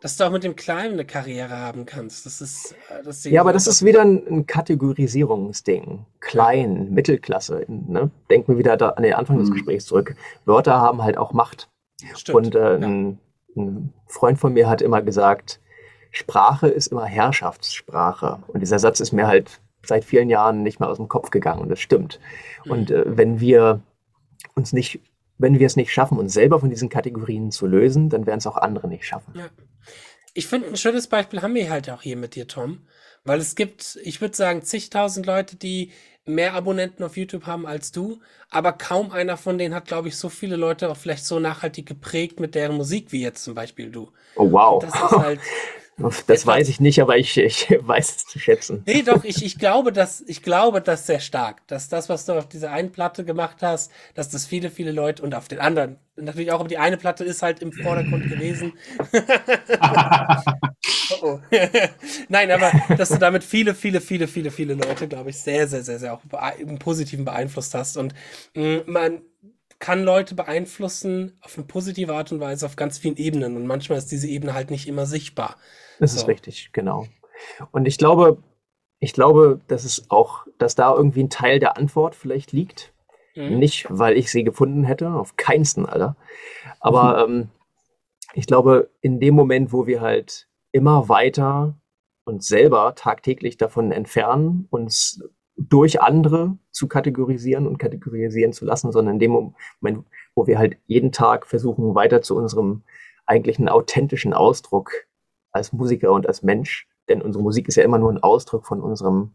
dass 0.00 0.16
du 0.16 0.24
auch 0.24 0.30
mit 0.30 0.44
dem 0.44 0.54
Kleinen 0.54 0.94
eine 0.94 1.04
Karriere 1.06 1.56
haben 1.58 1.86
kannst. 1.86 2.26
Das 2.26 2.40
ist, 2.40 2.72
äh, 2.90 3.02
das 3.02 3.24
ja, 3.24 3.40
aber 3.40 3.52
das 3.52 3.66
ist 3.66 3.84
wieder 3.84 4.02
ein, 4.02 4.22
ein 4.28 4.46
Kategorisierungsding. 4.46 6.04
Klein, 6.20 6.92
Mittelklasse. 6.92 7.64
Ne? 7.68 8.10
Denken 8.30 8.52
wir 8.52 8.58
wieder 8.58 8.76
da 8.76 8.90
an 8.90 9.02
den 9.02 9.14
Anfang 9.14 9.38
des 9.38 9.48
mhm. 9.48 9.54
Gesprächs 9.54 9.86
zurück. 9.86 10.14
Wörter 10.44 10.80
haben 10.80 11.02
halt 11.02 11.16
auch 11.16 11.32
Macht. 11.32 11.68
Stimmt. 12.14 12.36
Und 12.36 12.54
äh, 12.54 12.78
ja. 12.78 12.86
ein, 12.86 13.18
ein 13.56 13.92
Freund 14.06 14.38
von 14.38 14.52
mir 14.52 14.68
hat 14.68 14.82
immer 14.82 15.00
gesagt, 15.00 15.58
Sprache 16.10 16.68
ist 16.68 16.88
immer 16.88 17.06
Herrschaftssprache. 17.06 18.42
Und 18.48 18.60
dieser 18.60 18.78
Satz 18.78 19.00
ist 19.00 19.12
mir 19.12 19.26
halt 19.26 19.60
seit 19.84 20.04
vielen 20.04 20.28
Jahren 20.28 20.62
nicht 20.62 20.80
mehr 20.80 20.90
aus 20.90 20.98
dem 20.98 21.08
Kopf 21.08 21.30
gegangen 21.30 21.60
und 21.60 21.70
das 21.70 21.80
stimmt. 21.80 22.20
Mhm. 22.64 22.70
Und 22.70 22.90
äh, 22.90 23.04
wenn 23.06 23.40
wir 23.40 23.80
uns 24.54 24.72
nicht 24.72 25.00
wenn 25.42 25.58
wir 25.58 25.66
es 25.66 25.76
nicht 25.76 25.92
schaffen, 25.92 26.18
uns 26.18 26.32
selber 26.32 26.60
von 26.60 26.70
diesen 26.70 26.88
Kategorien 26.88 27.50
zu 27.50 27.66
lösen, 27.66 28.08
dann 28.08 28.26
werden 28.26 28.38
es 28.38 28.46
auch 28.46 28.56
andere 28.56 28.88
nicht 28.88 29.04
schaffen. 29.04 29.34
Ja. 29.36 29.50
Ich 30.34 30.46
finde, 30.46 30.68
ein 30.68 30.76
schönes 30.76 31.08
Beispiel 31.08 31.42
haben 31.42 31.54
wir 31.54 31.68
halt 31.68 31.90
auch 31.90 32.00
hier 32.00 32.16
mit 32.16 32.34
dir, 32.34 32.48
Tom. 32.48 32.86
Weil 33.24 33.38
es 33.38 33.54
gibt, 33.54 33.98
ich 34.02 34.20
würde 34.20 34.34
sagen, 34.34 34.62
zigtausend 34.62 35.26
Leute, 35.26 35.56
die 35.56 35.92
mehr 36.24 36.54
Abonnenten 36.54 37.04
auf 37.04 37.16
YouTube 37.16 37.46
haben 37.46 37.66
als 37.66 37.92
du, 37.92 38.20
aber 38.50 38.72
kaum 38.72 39.10
einer 39.10 39.36
von 39.36 39.58
denen 39.58 39.74
hat, 39.74 39.86
glaube 39.86 40.08
ich, 40.08 40.16
so 40.16 40.28
viele 40.28 40.56
Leute 40.56 40.88
auch 40.88 40.96
vielleicht 40.96 41.24
so 41.24 41.38
nachhaltig 41.38 41.86
geprägt 41.86 42.40
mit 42.40 42.54
deren 42.54 42.76
Musik 42.76 43.12
wie 43.12 43.22
jetzt 43.22 43.44
zum 43.44 43.54
Beispiel 43.54 43.90
du. 43.90 44.10
Oh 44.36 44.50
wow. 44.50 44.82
Und 44.82 44.90
das 44.90 44.94
ist 44.94 45.18
halt, 45.18 45.40
Das 46.26 46.46
weiß 46.46 46.68
ich 46.68 46.80
nicht, 46.80 47.00
aber 47.00 47.18
ich, 47.18 47.36
ich 47.36 47.68
weiß 47.80 48.16
es 48.16 48.26
zu 48.26 48.38
schätzen. 48.38 48.82
Nee, 48.86 49.02
doch, 49.02 49.24
ich, 49.24 49.44
ich 49.44 49.58
glaube, 49.58 49.92
dass, 49.92 50.22
ich 50.22 50.42
glaube 50.42 50.80
das 50.80 51.06
sehr 51.06 51.20
stark, 51.20 51.66
dass 51.66 51.88
das, 51.88 52.08
was 52.08 52.24
du 52.24 52.32
auf 52.32 52.48
dieser 52.48 52.70
einen 52.70 52.92
Platte 52.92 53.24
gemacht 53.24 53.58
hast, 53.60 53.92
dass 54.14 54.30
das 54.30 54.46
viele, 54.46 54.70
viele 54.70 54.92
Leute 54.92 55.22
und 55.22 55.34
auf 55.34 55.48
den 55.48 55.58
anderen, 55.58 55.98
natürlich 56.16 56.52
auch, 56.52 56.60
aber 56.60 56.68
die 56.68 56.78
eine 56.78 56.96
Platte 56.96 57.24
ist 57.24 57.42
halt 57.42 57.60
im 57.60 57.72
Vordergrund 57.72 58.28
gewesen. 58.28 58.72
oh 59.12 59.18
oh. 61.22 61.40
Nein, 62.28 62.50
aber 62.50 62.72
dass 62.96 63.10
du 63.10 63.18
damit 63.18 63.44
viele, 63.44 63.74
viele, 63.74 64.00
viele, 64.00 64.28
viele, 64.28 64.50
viele 64.50 64.74
Leute, 64.74 65.08
glaube 65.08 65.30
ich, 65.30 65.38
sehr, 65.38 65.68
sehr, 65.68 65.82
sehr, 65.82 65.98
sehr 65.98 66.14
auch 66.14 66.22
im 66.58 66.78
Positiven 66.78 67.24
beeinflusst 67.24 67.74
hast 67.74 67.96
und 67.96 68.14
mh, 68.54 68.62
mm, 68.62 68.82
man, 68.86 69.22
kann 69.82 70.04
Leute 70.04 70.36
beeinflussen 70.36 71.36
auf 71.40 71.58
eine 71.58 71.66
positive 71.66 72.14
Art 72.14 72.30
und 72.30 72.38
Weise 72.38 72.64
auf 72.66 72.76
ganz 72.76 72.98
vielen 72.98 73.16
Ebenen. 73.16 73.56
Und 73.56 73.66
manchmal 73.66 73.98
ist 73.98 74.12
diese 74.12 74.28
Ebene 74.28 74.54
halt 74.54 74.70
nicht 74.70 74.86
immer 74.86 75.06
sichtbar. 75.06 75.56
Das 75.98 76.12
so. 76.12 76.18
ist 76.18 76.28
richtig, 76.28 76.70
genau. 76.72 77.08
Und 77.72 77.86
ich 77.86 77.98
glaube, 77.98 78.40
ich 79.00 79.12
glaube, 79.12 79.60
dass 79.66 79.82
es 79.82 80.08
auch, 80.08 80.46
dass 80.58 80.76
da 80.76 80.94
irgendwie 80.94 81.24
ein 81.24 81.30
Teil 81.30 81.58
der 81.58 81.76
Antwort 81.76 82.14
vielleicht 82.14 82.52
liegt. 82.52 82.94
Mhm. 83.34 83.58
Nicht, 83.58 83.86
weil 83.88 84.16
ich 84.16 84.30
sie 84.30 84.44
gefunden 84.44 84.84
hätte, 84.84 85.10
auf 85.10 85.36
keinsten, 85.36 85.84
Alter. 85.84 86.14
Aber 86.78 87.26
mhm. 87.26 87.34
ähm, 87.40 87.48
ich 88.34 88.46
glaube, 88.46 88.88
in 89.00 89.18
dem 89.18 89.34
Moment, 89.34 89.72
wo 89.72 89.88
wir 89.88 90.00
halt 90.00 90.46
immer 90.70 91.08
weiter 91.08 91.76
uns 92.24 92.46
selber 92.46 92.94
tagtäglich 92.94 93.56
davon 93.56 93.90
entfernen, 93.90 94.68
uns 94.70 95.24
durch 95.56 96.00
andere 96.00 96.56
zu 96.70 96.88
kategorisieren 96.88 97.66
und 97.66 97.78
kategorisieren 97.78 98.52
zu 98.52 98.64
lassen, 98.64 98.92
sondern 98.92 99.14
in 99.14 99.20
dem 99.20 99.52
Moment, 99.80 100.06
wo 100.34 100.46
wir 100.46 100.58
halt 100.58 100.78
jeden 100.86 101.12
Tag 101.12 101.46
versuchen, 101.46 101.94
weiter 101.94 102.22
zu 102.22 102.36
unserem 102.36 102.82
eigentlichen 103.26 103.68
authentischen 103.68 104.32
Ausdruck 104.32 104.92
als 105.52 105.72
Musiker 105.72 106.12
und 106.12 106.26
als 106.26 106.42
Mensch, 106.42 106.88
denn 107.08 107.22
unsere 107.22 107.42
Musik 107.42 107.68
ist 107.68 107.76
ja 107.76 107.84
immer 107.84 107.98
nur 107.98 108.10
ein 108.10 108.22
Ausdruck 108.22 108.66
von 108.66 108.80
unserem 108.80 109.34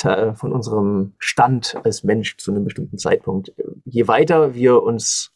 von 0.00 0.52
unserem 0.52 1.14
Stand 1.18 1.76
als 1.84 2.02
Mensch 2.02 2.36
zu 2.36 2.50
einem 2.50 2.64
bestimmten 2.64 2.98
Zeitpunkt. 2.98 3.52
Je 3.84 4.08
weiter 4.08 4.54
wir 4.54 4.82
uns 4.82 5.32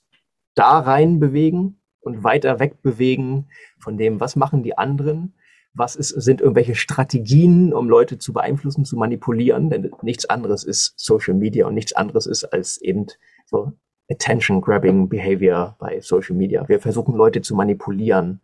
da 0.54 0.80
rein 0.80 1.20
bewegen 1.20 1.78
und 2.00 2.24
weiter 2.24 2.58
wegbewegen 2.58 3.48
von 3.78 3.96
dem, 3.96 4.18
was 4.18 4.34
machen 4.34 4.62
die 4.64 4.76
anderen, 4.76 5.34
was 5.76 5.94
ist, 5.96 6.08
sind 6.08 6.40
irgendwelche 6.40 6.74
Strategien, 6.74 7.72
um 7.72 7.88
Leute 7.88 8.18
zu 8.18 8.32
beeinflussen, 8.32 8.84
zu 8.84 8.96
manipulieren, 8.96 9.70
denn 9.70 9.90
nichts 10.02 10.24
anderes 10.24 10.64
ist 10.64 10.94
Social 10.96 11.34
Media 11.34 11.66
und 11.66 11.74
nichts 11.74 11.92
anderes 11.92 12.26
ist 12.26 12.44
als 12.44 12.78
eben 12.78 13.06
so 13.44 13.72
Attention-Grabbing 14.10 15.08
Behavior 15.08 15.76
bei 15.78 16.00
Social 16.00 16.36
Media. 16.36 16.68
Wir 16.68 16.80
versuchen 16.80 17.14
Leute 17.14 17.42
zu 17.42 17.54
manipulieren, 17.54 18.40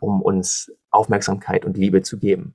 um 0.00 0.22
uns 0.22 0.72
Aufmerksamkeit 0.90 1.64
und 1.64 1.76
Liebe 1.76 2.02
zu 2.02 2.18
geben. 2.18 2.54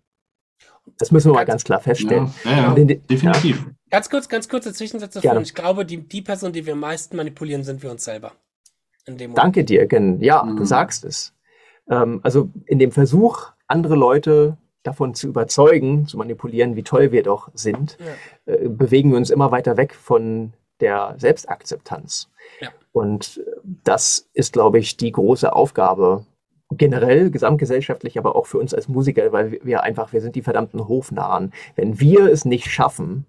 Das 0.97 1.11
müssen 1.11 1.29
wir 1.29 1.33
ganz, 1.33 1.47
mal 1.47 1.51
ganz 1.51 1.63
klar 1.63 1.79
feststellen. 1.79 2.33
Ja, 2.43 2.51
ja, 2.51 2.77
ja 2.77 2.95
definitiv. 2.95 3.65
Ganz 3.89 4.09
kurz, 4.09 4.27
ganz 4.27 4.49
kurze 4.49 4.73
Zwischensätze 4.73 5.21
davon. 5.21 5.43
Ich 5.43 5.53
glaube, 5.53 5.85
die, 5.85 5.97
die 5.97 6.21
Person, 6.21 6.51
die 6.51 6.65
wir 6.65 6.73
am 6.73 6.79
meisten 6.79 7.15
manipulieren, 7.15 7.63
sind 7.63 7.83
wir 7.83 7.91
uns 7.91 8.03
selber. 8.03 8.33
Danke 9.35 9.63
dir, 9.63 9.85
Gen. 9.87 10.19
Ja, 10.21 10.43
mhm. 10.43 10.57
du 10.57 10.65
sagst 10.65 11.05
es. 11.05 11.33
Ähm, 11.89 12.19
also 12.23 12.51
in 12.65 12.79
dem 12.79 12.91
Versuch, 12.91 13.51
andere 13.67 13.95
Leute 13.95 14.57
davon 14.83 15.13
zu 15.13 15.27
überzeugen, 15.27 16.07
zu 16.07 16.17
manipulieren, 16.17 16.75
wie 16.75 16.83
toll 16.83 17.11
wir 17.11 17.23
doch 17.23 17.49
sind, 17.53 17.97
ja. 17.99 18.53
äh, 18.53 18.69
bewegen 18.69 19.11
wir 19.11 19.17
uns 19.17 19.29
immer 19.29 19.51
weiter 19.51 19.77
weg 19.77 19.93
von 19.93 20.53
der 20.79 21.15
Selbstakzeptanz. 21.17 22.29
Ja. 22.61 22.69
Und 22.93 23.43
äh, 23.45 23.59
das 23.83 24.29
ist, 24.33 24.53
glaube 24.53 24.79
ich, 24.79 24.97
die 24.97 25.11
große 25.11 25.53
Aufgabe 25.53 26.25
generell, 26.71 27.31
gesamtgesellschaftlich, 27.31 28.17
aber 28.17 28.35
auch 28.35 28.45
für 28.45 28.57
uns 28.57 28.73
als 28.73 28.87
Musiker, 28.87 29.31
weil 29.31 29.59
wir 29.63 29.83
einfach, 29.83 30.11
wir 30.13 30.21
sind 30.21 30.35
die 30.35 30.41
verdammten 30.41 30.87
Hofnahen. 30.87 31.53
Wenn 31.75 31.99
wir 31.99 32.31
es 32.31 32.45
nicht 32.45 32.69
schaffen, 32.69 33.25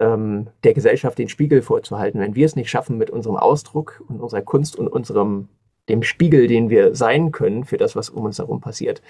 ähm, 0.00 0.48
der 0.64 0.74
Gesellschaft 0.74 1.18
den 1.18 1.28
Spiegel 1.28 1.62
vorzuhalten, 1.62 2.20
wenn 2.20 2.34
wir 2.34 2.46
es 2.46 2.56
nicht 2.56 2.70
schaffen, 2.70 2.98
mit 2.98 3.10
unserem 3.10 3.36
Ausdruck 3.36 4.02
und 4.08 4.20
unserer 4.20 4.42
Kunst 4.42 4.76
und 4.76 4.88
unserem 4.88 5.48
dem 5.88 6.02
Spiegel, 6.02 6.46
den 6.46 6.70
wir 6.70 6.94
sein 6.94 7.32
können 7.32 7.64
für 7.64 7.76
das, 7.76 7.96
was 7.96 8.08
um 8.10 8.24
uns 8.24 8.38
herum 8.38 8.60
passiert, 8.60 9.02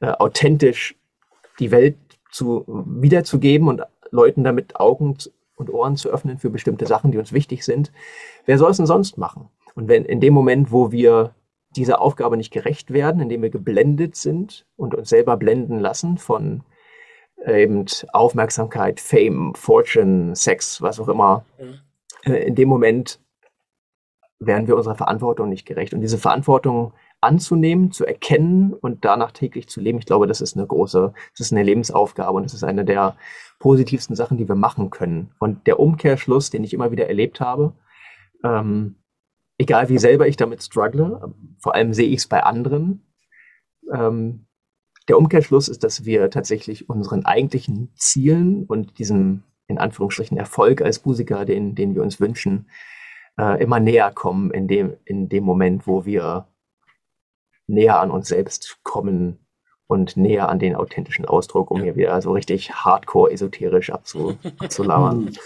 äh, 0.00 0.06
authentisch 0.06 0.96
die 1.58 1.70
Welt 1.70 1.96
zu 2.30 2.64
wiederzugeben 2.66 3.68
und 3.68 3.82
Leuten 4.10 4.44
damit 4.44 4.76
Augen 4.76 5.16
und 5.56 5.70
Ohren 5.70 5.96
zu 5.96 6.08
öffnen 6.10 6.38
für 6.38 6.50
bestimmte 6.50 6.86
Sachen, 6.86 7.10
die 7.10 7.18
uns 7.18 7.32
wichtig 7.32 7.64
sind. 7.64 7.92
Wer 8.46 8.58
soll 8.58 8.70
es 8.70 8.78
denn 8.78 8.86
sonst 8.86 9.18
machen? 9.18 9.48
Und 9.74 9.88
wenn 9.88 10.04
in 10.04 10.20
dem 10.20 10.32
Moment, 10.32 10.72
wo 10.72 10.92
wir 10.92 11.34
dieser 11.76 12.00
Aufgabe 12.00 12.36
nicht 12.36 12.52
gerecht 12.52 12.92
werden, 12.92 13.20
indem 13.20 13.42
wir 13.42 13.50
geblendet 13.50 14.16
sind 14.16 14.66
und 14.76 14.94
uns 14.94 15.08
selber 15.08 15.36
blenden 15.36 15.78
lassen 15.78 16.18
von 16.18 16.62
äh, 17.44 17.62
eben 17.62 17.84
Aufmerksamkeit, 18.12 19.00
Fame, 19.00 19.54
Fortune, 19.54 20.34
Sex, 20.34 20.82
was 20.82 20.98
auch 20.98 21.08
immer, 21.08 21.44
mhm. 21.58 22.32
in 22.32 22.54
dem 22.54 22.68
Moment 22.68 23.20
werden 24.40 24.66
wir 24.66 24.76
unserer 24.76 24.94
Verantwortung 24.94 25.48
nicht 25.48 25.66
gerecht. 25.66 25.94
Und 25.94 26.00
diese 26.00 26.18
Verantwortung 26.18 26.92
anzunehmen, 27.20 27.92
zu 27.92 28.06
erkennen 28.06 28.72
und 28.72 29.04
danach 29.04 29.32
täglich 29.32 29.68
zu 29.68 29.80
leben, 29.80 29.98
ich 29.98 30.06
glaube, 30.06 30.26
das 30.26 30.40
ist 30.40 30.56
eine 30.56 30.66
große, 30.66 31.12
das 31.32 31.46
ist 31.46 31.52
eine 31.52 31.62
Lebensaufgabe 31.62 32.32
und 32.32 32.44
das 32.44 32.54
ist 32.54 32.64
eine 32.64 32.84
der 32.84 33.16
positivsten 33.58 34.16
Sachen, 34.16 34.38
die 34.38 34.48
wir 34.48 34.54
machen 34.54 34.88
können. 34.88 35.32
Und 35.38 35.66
der 35.66 35.78
Umkehrschluss, 35.78 36.48
den 36.48 36.64
ich 36.64 36.72
immer 36.72 36.90
wieder 36.90 37.06
erlebt 37.06 37.40
habe, 37.40 37.74
ähm, 38.42 38.96
egal 39.58 39.90
wie 39.90 39.98
selber 39.98 40.26
ich 40.26 40.36
damit 40.36 40.62
struggle, 40.62 41.34
vor 41.58 41.74
allem 41.74 41.92
sehe 41.92 42.08
ich 42.08 42.20
es 42.20 42.26
bei 42.26 42.42
anderen. 42.42 43.04
Ähm, 43.92 44.46
der 45.08 45.18
Umkehrschluss 45.18 45.68
ist, 45.68 45.84
dass 45.84 46.06
wir 46.06 46.30
tatsächlich 46.30 46.88
unseren 46.88 47.26
eigentlichen 47.26 47.92
Zielen 47.94 48.64
und 48.64 48.98
diesem 48.98 49.42
in 49.66 49.78
Anführungsstrichen 49.78 50.36
Erfolg 50.36 50.82
als 50.82 51.04
Musiker, 51.04 51.44
den, 51.44 51.74
den 51.74 51.94
wir 51.94 52.02
uns 52.02 52.20
wünschen, 52.20 52.66
äh, 53.40 53.62
immer 53.62 53.80
näher 53.80 54.12
kommen 54.12 54.50
in 54.50 54.68
dem, 54.68 54.96
in 55.04 55.28
dem 55.28 55.44
Moment, 55.44 55.86
wo 55.86 56.04
wir 56.04 56.46
näher 57.66 58.00
an 58.00 58.10
uns 58.10 58.28
selbst 58.28 58.80
kommen 58.82 59.46
und 59.90 60.16
näher 60.16 60.48
an 60.48 60.60
den 60.60 60.76
authentischen 60.76 61.24
Ausdruck, 61.24 61.70
um 61.70 61.78
ja. 61.78 61.84
hier 61.84 61.96
wieder 61.96 62.22
so 62.22 62.30
richtig 62.30 62.72
hardcore 62.72 63.32
esoterisch 63.32 63.90
abzu, 63.90 64.38
abzulauern. 64.58 65.36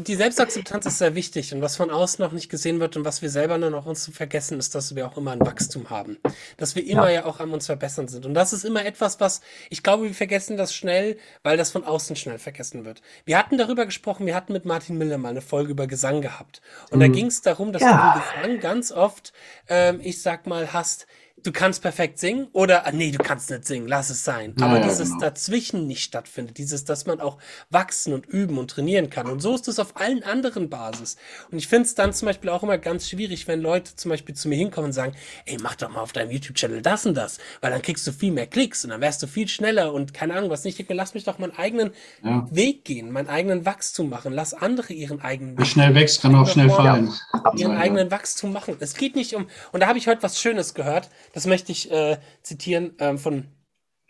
Die 0.00 0.14
Selbstakzeptanz 0.16 0.86
ist 0.86 0.98
sehr 0.98 1.14
wichtig 1.14 1.54
und 1.54 1.62
was 1.62 1.76
von 1.76 1.90
außen 1.90 2.22
noch 2.22 2.32
nicht 2.32 2.48
gesehen 2.48 2.80
wird 2.80 2.96
und 2.96 3.04
was 3.04 3.22
wir 3.22 3.30
selber 3.30 3.56
nur 3.56 3.70
noch 3.70 3.86
uns 3.86 4.02
zu 4.02 4.10
vergessen, 4.10 4.58
ist, 4.58 4.74
dass 4.74 4.96
wir 4.96 5.06
auch 5.06 5.16
immer 5.16 5.30
ein 5.30 5.40
Wachstum 5.40 5.88
haben. 5.88 6.18
Dass 6.56 6.74
wir 6.74 6.84
immer 6.84 7.10
ja, 7.10 7.20
ja 7.20 7.24
auch 7.26 7.38
an 7.38 7.50
uns 7.50 7.66
verbessern 7.66 8.08
sind. 8.08 8.26
Und 8.26 8.34
das 8.34 8.52
ist 8.52 8.64
immer 8.64 8.84
etwas, 8.84 9.20
was 9.20 9.40
ich 9.70 9.84
glaube, 9.84 10.04
wir 10.04 10.14
vergessen 10.14 10.56
das 10.56 10.74
schnell, 10.74 11.16
weil 11.44 11.56
das 11.56 11.70
von 11.70 11.84
außen 11.84 12.16
schnell 12.16 12.38
vergessen 12.38 12.84
wird. 12.84 13.02
Wir 13.24 13.38
hatten 13.38 13.56
darüber 13.56 13.86
gesprochen, 13.86 14.26
wir 14.26 14.34
hatten 14.34 14.52
mit 14.52 14.64
Martin 14.64 14.98
Miller 14.98 15.18
mal 15.18 15.28
eine 15.28 15.42
Folge 15.42 15.70
über 15.70 15.86
Gesang 15.86 16.22
gehabt. 16.22 16.60
Und 16.90 16.98
mhm. 16.98 17.02
da 17.02 17.08
ging 17.08 17.26
es 17.26 17.40
darum, 17.40 17.72
dass 17.72 17.82
ja. 17.82 18.14
du 18.14 18.46
Gesang 18.48 18.60
ganz 18.60 18.90
oft, 18.90 19.32
ähm, 19.68 20.00
ich 20.02 20.20
sag 20.22 20.48
mal, 20.48 20.72
hast, 20.72 21.06
du 21.42 21.52
kannst 21.52 21.82
perfekt 21.82 22.18
singen 22.18 22.48
oder 22.52 22.86
ah, 22.86 22.92
nee, 22.92 23.10
du 23.10 23.18
kannst 23.18 23.50
nicht 23.50 23.64
singen, 23.66 23.86
lass 23.86 24.10
es 24.10 24.24
sein. 24.24 24.54
Ja, 24.58 24.66
Aber 24.66 24.78
ja, 24.78 24.84
dieses 24.84 25.10
genau. 25.10 25.20
dazwischen 25.20 25.86
nicht 25.86 26.02
stattfindet, 26.02 26.58
dieses, 26.58 26.84
dass 26.84 27.06
man 27.06 27.20
auch 27.20 27.38
wachsen 27.70 28.12
und 28.12 28.26
üben 28.26 28.58
und 28.58 28.70
trainieren 28.70 29.10
kann. 29.10 29.28
Und 29.28 29.40
so 29.40 29.54
ist 29.54 29.68
es 29.68 29.78
auf 29.78 29.96
allen 29.96 30.22
anderen 30.22 30.68
Basis. 30.68 31.16
Und 31.50 31.58
ich 31.58 31.68
finde 31.68 31.84
es 31.84 31.94
dann 31.94 32.12
zum 32.12 32.26
Beispiel 32.26 32.50
auch 32.50 32.62
immer 32.62 32.78
ganz 32.78 33.08
schwierig, 33.08 33.46
wenn 33.48 33.60
Leute 33.60 33.94
zum 33.96 34.10
Beispiel 34.10 34.34
zu 34.34 34.48
mir 34.48 34.56
hinkommen 34.56 34.88
und 34.88 34.92
sagen, 34.92 35.14
ey, 35.46 35.56
mach 35.60 35.76
doch 35.76 35.90
mal 35.90 36.00
auf 36.00 36.12
deinem 36.12 36.30
YouTube-Channel 36.30 36.82
das 36.82 37.06
und 37.06 37.14
das, 37.14 37.38
weil 37.60 37.70
dann 37.70 37.82
kriegst 37.82 38.06
du 38.06 38.12
viel 38.12 38.32
mehr 38.32 38.46
Klicks 38.46 38.84
und 38.84 38.90
dann 38.90 39.00
wärst 39.00 39.22
du 39.22 39.26
viel 39.26 39.48
schneller 39.48 39.92
und 39.92 40.14
keine 40.14 40.34
Ahnung 40.34 40.50
was 40.50 40.64
nicht. 40.64 40.78
Ich 40.80 40.88
lass 40.88 41.14
mich 41.14 41.24
doch 41.24 41.38
meinen 41.38 41.56
eigenen 41.56 41.92
ja. 42.22 42.46
Weg 42.50 42.84
gehen, 42.84 43.10
meinen 43.10 43.28
eigenen 43.28 43.64
Wachstum 43.64 44.08
machen. 44.08 44.32
Lass 44.32 44.54
andere 44.54 44.92
ihren 44.92 45.20
eigenen 45.20 45.58
Wer 45.58 45.64
schnell 45.64 45.94
wächst, 45.94 46.22
kann 46.22 46.34
auch 46.34 46.48
schnell 46.48 46.70
fallen. 46.70 47.12
Ihren 47.56 47.76
eigenen 47.76 48.10
Wachstum 48.10 48.52
machen. 48.52 48.76
Es 48.80 48.94
geht 48.94 49.14
nicht 49.14 49.34
um, 49.34 49.48
und 49.72 49.80
da 49.80 49.86
habe 49.86 49.98
ich 49.98 50.08
heute 50.08 50.22
was 50.22 50.40
Schönes 50.40 50.74
gehört 50.74 51.08
das 51.38 51.46
möchte 51.46 51.70
ich 51.70 51.88
äh, 51.92 52.18
zitieren 52.42 52.96
ähm, 52.98 53.16
von, 53.16 53.46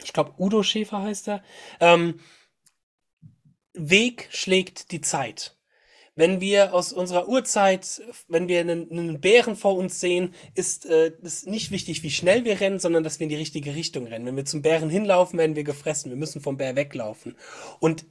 ich 0.03 0.15
glaube, 0.15 0.33
Udo 0.39 0.63
Schäfer 0.63 1.03
heißt 1.03 1.29
er. 1.29 1.43
Ähm, 1.79 2.21
Weg 3.75 4.29
schlägt 4.31 4.93
die 4.93 5.03
Zeit. 5.03 5.59
Wenn 6.15 6.41
wir 6.41 6.73
aus 6.73 6.95
unserer 6.95 7.29
Urzeit, 7.29 8.01
wenn 8.29 8.49
wir 8.49 8.61
einen, 8.61 8.91
einen 8.91 9.21
Bären 9.21 9.57
vor 9.57 9.77
uns 9.77 10.01
sehen, 10.01 10.33
ist 10.55 10.87
äh, 10.87 11.13
es 11.23 11.45
nicht 11.45 11.71
wichtig, 11.71 12.03
wie 12.03 12.11
schnell 12.11 12.47
wir 12.47 12.63
rennen, 12.63 12.79
sondern 12.79 13.05
dass 13.05 13.21
wir 13.21 13.25
in 13.25 13.29
die 13.29 13.37
richtige 13.37 13.75
Richtung 13.75 14.07
rennen. 14.07 14.25
Wenn 14.25 14.37
wir 14.37 14.47
zum 14.47 14.63
Bären 14.63 14.89
hinlaufen, 14.89 15.39
werden 15.39 15.55
wir 15.55 15.65
gefressen. 15.65 16.11
Wir 16.11 16.17
müssen 16.17 16.41
vom 16.41 16.57
Bär 16.57 16.77
weglaufen. 16.77 17.37
Und 17.79 18.07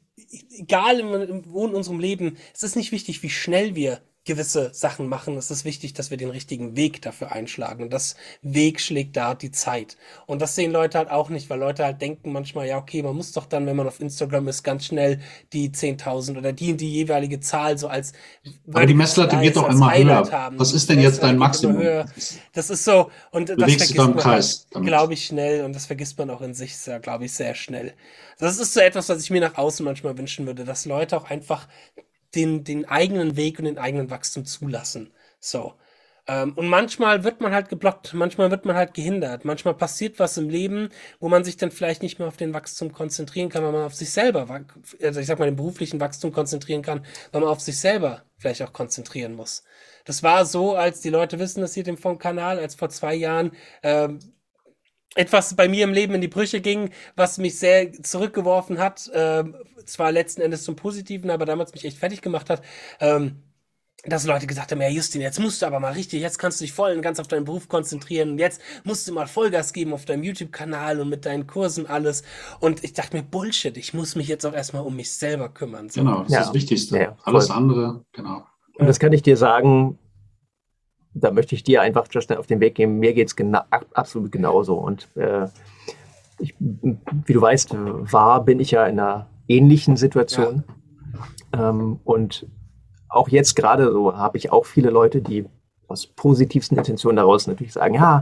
egal 0.52 1.44
wo 1.48 1.65
in 1.65 1.73
unserem 1.73 1.99
Leben, 1.99 2.38
es 2.53 2.61
ist 2.61 2.76
nicht 2.76 2.91
wichtig, 2.91 3.23
wie 3.23 3.31
schnell 3.31 3.73
wir 3.73 3.99
gewisse 4.28 4.74
Sachen 4.74 5.10
machen, 5.10 5.38
es 5.38 5.49
ist 5.49 5.66
wichtig, 5.66 5.94
dass 5.94 6.12
wir 6.12 6.18
den 6.18 6.30
richtigen 6.30 6.76
Weg 6.76 7.02
dafür 7.02 7.32
einschlagen. 7.32 7.84
Und 7.84 7.91
das 7.91 8.16
Weg 8.44 8.80
schlägt 8.80 9.18
da 9.18 9.34
die 9.34 9.52
Zeit. 9.52 9.98
Und 10.28 10.41
das 10.41 10.54
sehen 10.54 10.72
Leute 10.72 10.99
halt 10.99 11.10
auch 11.10 11.30
nicht, 11.30 11.49
weil 11.49 11.60
Leute 11.60 11.84
halt 11.84 12.02
denken 12.02 12.32
manchmal, 12.32 12.68
ja, 12.68 12.78
okay, 12.78 13.02
man 13.02 13.16
muss 13.16 13.32
doch 13.32 13.48
dann, 13.48 13.66
wenn 13.66 13.76
man 13.76 13.88
auf 13.88 13.99
Instagram 13.99 14.48
ist, 14.48 14.62
ganz 14.64 14.86
schnell 14.86 15.20
die 15.54 15.70
10.000 15.70 16.38
oder 16.38 16.54
die 16.54 16.78
die 16.78 16.91
jeweilige 16.91 17.40
Zahl 17.40 17.78
so 17.78 17.88
als. 17.88 18.14
Aber 18.68 18.86
die 18.86 18.94
Messlatte 18.94 19.41
wird 19.41 19.56
doch 19.56 19.70
immer 19.70 19.98
höher. 19.98 20.32
Haben. 20.32 20.60
Was 20.60 20.74
ist 20.74 20.90
denn 20.90 20.99
jetzt 20.99 21.24
dein 21.24 21.38
Maximum? 21.38 21.82
Das 22.54 22.70
ist 22.70 22.84
so. 22.84 23.10
Und 23.32 23.49
das 23.49 23.58
vergisst 23.58 23.95
man, 23.95 24.24
halt, 24.24 24.68
glaube 24.72 25.14
ich, 25.14 25.26
schnell. 25.26 25.64
Und 25.64 25.74
das 25.74 25.86
vergisst 25.86 26.18
man 26.18 26.30
auch 26.30 26.41
in 26.41 26.54
sich, 26.54 26.76
glaube 27.02 27.26
ich, 27.26 27.34
sehr 27.34 27.56
schnell. 27.56 27.94
Das 28.40 28.60
ist 28.60 28.74
so 28.74 28.82
etwas, 28.82 29.10
was 29.10 29.24
ich 29.24 29.32
mir 29.32 29.41
nach 29.41 29.58
außen 29.58 29.84
manchmal 29.84 30.18
wünschen 30.18 30.45
würde, 30.45 30.64
dass 30.64 30.86
Leute 30.86 31.18
auch 31.18 31.30
einfach 31.30 31.68
den, 32.36 32.64
den 32.64 32.86
eigenen 32.86 33.36
Weg 33.38 33.60
und 33.60 33.66
den 33.66 33.78
eigenen 33.78 34.10
Wachstum 34.10 34.45
zulassen. 34.45 35.14
So. 35.40 35.74
Ähm, 36.28 36.54
und 36.56 36.68
manchmal 36.68 37.24
wird 37.24 37.40
man 37.40 37.54
halt 37.54 37.70
geblockt, 37.70 38.14
manchmal 38.14 38.52
wird 38.52 38.66
man 38.66 38.76
halt 38.76 38.94
gehindert, 38.94 39.45
manchmal 39.45 39.74
passiert 39.76 40.20
was 40.20 40.38
im 40.38 40.49
Leben, 40.49 40.90
wo 41.20 41.30
man 41.30 41.44
sich 41.45 41.56
dann 41.56 41.72
vielleicht 41.72 42.04
nicht 42.04 42.20
mehr 42.20 42.28
auf 42.28 42.36
den 42.36 42.54
Wachstum 42.54 42.91
konzentrieren 42.91 43.49
kann, 43.49 43.64
weil 43.64 43.72
man 43.72 43.86
auf 43.86 43.95
sich 43.95 44.12
selber, 44.12 44.66
also 45.02 45.20
ich 45.22 45.26
sag 45.26 45.40
mal, 45.40 45.45
den 45.45 45.56
beruflichen 45.56 46.02
Wachstum 46.02 46.34
konzentrieren 46.34 46.82
kann, 46.82 47.06
weil 47.32 47.41
man 47.41 47.49
auf 47.49 47.62
sich 47.62 47.80
selber 47.80 48.24
vielleicht 48.38 48.62
auch 48.62 48.74
konzentrieren 48.74 49.36
muss. 49.36 49.64
Das 50.04 50.22
war 50.22 50.45
so, 50.45 50.76
als 50.76 50.99
die 51.02 51.10
Leute 51.10 51.40
wissen, 51.40 51.62
dass 51.62 51.74
hier 51.74 51.84
dem 51.84 51.98
vom 51.98 52.18
Kanal, 52.18 52.60
als 52.60 52.76
vor 52.76 52.90
zwei 52.90 53.16
Jahren 53.16 53.52
ähm, 53.84 54.20
etwas 55.18 55.56
bei 55.56 55.68
mir 55.68 55.84
im 55.84 55.94
Leben 55.94 56.14
in 56.14 56.22
die 56.22 56.27
Brüche 56.27 56.61
ging, 56.61 56.91
was 57.15 57.38
mich 57.38 57.57
sehr 57.57 57.91
zurückgeworfen 57.91 58.77
hat, 58.77 59.07
äh, 59.10 59.44
zwar 59.85 60.11
letzten 60.11 60.41
Endes 60.41 60.64
zum 60.64 60.76
Positiven, 60.76 61.30
aber 61.30 61.45
damals 61.45 61.73
mich 61.73 61.85
echt 61.85 61.98
fertig 61.98 62.22
gemacht 62.22 62.49
hat. 62.49 62.61
Ähm, 62.99 63.44
dass 64.06 64.26
Leute 64.26 64.48
gesagt 64.48 64.72
haben, 64.72 64.80
ja 64.80 64.89
Justin, 64.89 65.22
jetzt 65.22 65.39
musst 65.39 65.61
du 65.61 65.65
aber 65.65 65.80
mal 65.80 65.94
richtig, 65.94 66.22
jetzt 66.22 66.38
kannst 66.38 66.61
du 66.61 66.64
dich 66.64 66.72
voll 66.72 66.91
und 66.91 67.02
ganz 67.02 67.19
auf 67.19 67.27
deinen 67.27 67.45
Beruf 67.45 67.68
konzentrieren 67.68 68.31
und 68.31 68.38
jetzt 68.38 68.61
musst 68.84 69.07
du 69.07 69.14
mal 69.14 69.27
Vollgas 69.27 69.73
geben 69.73 69.91
auf 69.91 70.06
deinem 70.06 70.23
YouTube-Kanal 70.23 71.02
und 71.02 71.10
mit 71.10 71.26
deinen 71.26 71.48
Kursen 71.48 71.88
alles. 71.88 72.23
Und 72.60 72.84
ich 72.84 72.94
dachte 72.94 73.18
mir, 73.18 73.23
Bullshit, 73.23 73.76
ich 73.76 73.94
muss 73.94 74.15
mich 74.15 74.27
jetzt 74.27 74.45
auch 74.45 74.53
erstmal 74.53 74.84
um 74.84 74.95
mich 74.95 75.11
selber 75.11 75.49
kümmern. 75.49 75.89
So. 75.89 76.02
Genau, 76.02 76.23
das 76.23 76.31
ja. 76.31 76.39
ist 76.39 76.48
das 76.48 76.53
Wichtigste. 76.53 76.99
Ja, 76.99 77.18
alles 77.23 77.49
andere, 77.49 78.06
genau. 78.14 78.45
Und 78.76 78.85
das 78.88 78.99
kann 78.99 79.11
ich 79.11 79.23
dir 79.23 79.35
sagen, 79.35 79.98
da 81.19 81.31
möchte 81.31 81.56
ich 81.56 81.64
dir 81.64 81.81
einfach 81.81 82.07
just 82.11 82.35
auf 82.35 82.48
den 82.48 82.60
Weg 82.60 82.76
geben. 82.76 82.99
Mir 82.99 83.14
geht 83.14 83.27
es 83.27 83.35
gena 83.35 83.65
absolut 83.94 84.31
genauso. 84.31 84.76
Und 84.76 85.07
äh, 85.15 85.48
ich, 86.39 86.56
wie 86.60 87.34
du 87.34 87.41
weißt, 87.41 87.76
war, 87.76 88.44
bin 88.44 88.60
ich 88.60 88.72
ja 88.72 88.85
in 88.85 88.99
einer 88.99 89.27
ähnlichen 89.48 89.98
Situation. 89.98 90.64
Ja. 91.53 91.69
Ähm, 91.69 91.99
und 92.03 92.48
auch 93.10 93.30
jetzt 93.30 93.56
gerade 93.56 93.91
so 93.91 94.15
habe 94.15 94.38
ich 94.38 94.52
auch 94.52 94.65
viele 94.65 94.89
Leute, 94.89 95.22
die 95.22 95.45
aus 95.88 96.06
positivsten 96.06 96.77
Intentionen 96.77 97.18
daraus 97.18 97.48
natürlich 97.48 97.73
sagen, 97.73 97.95
ja, 97.95 98.22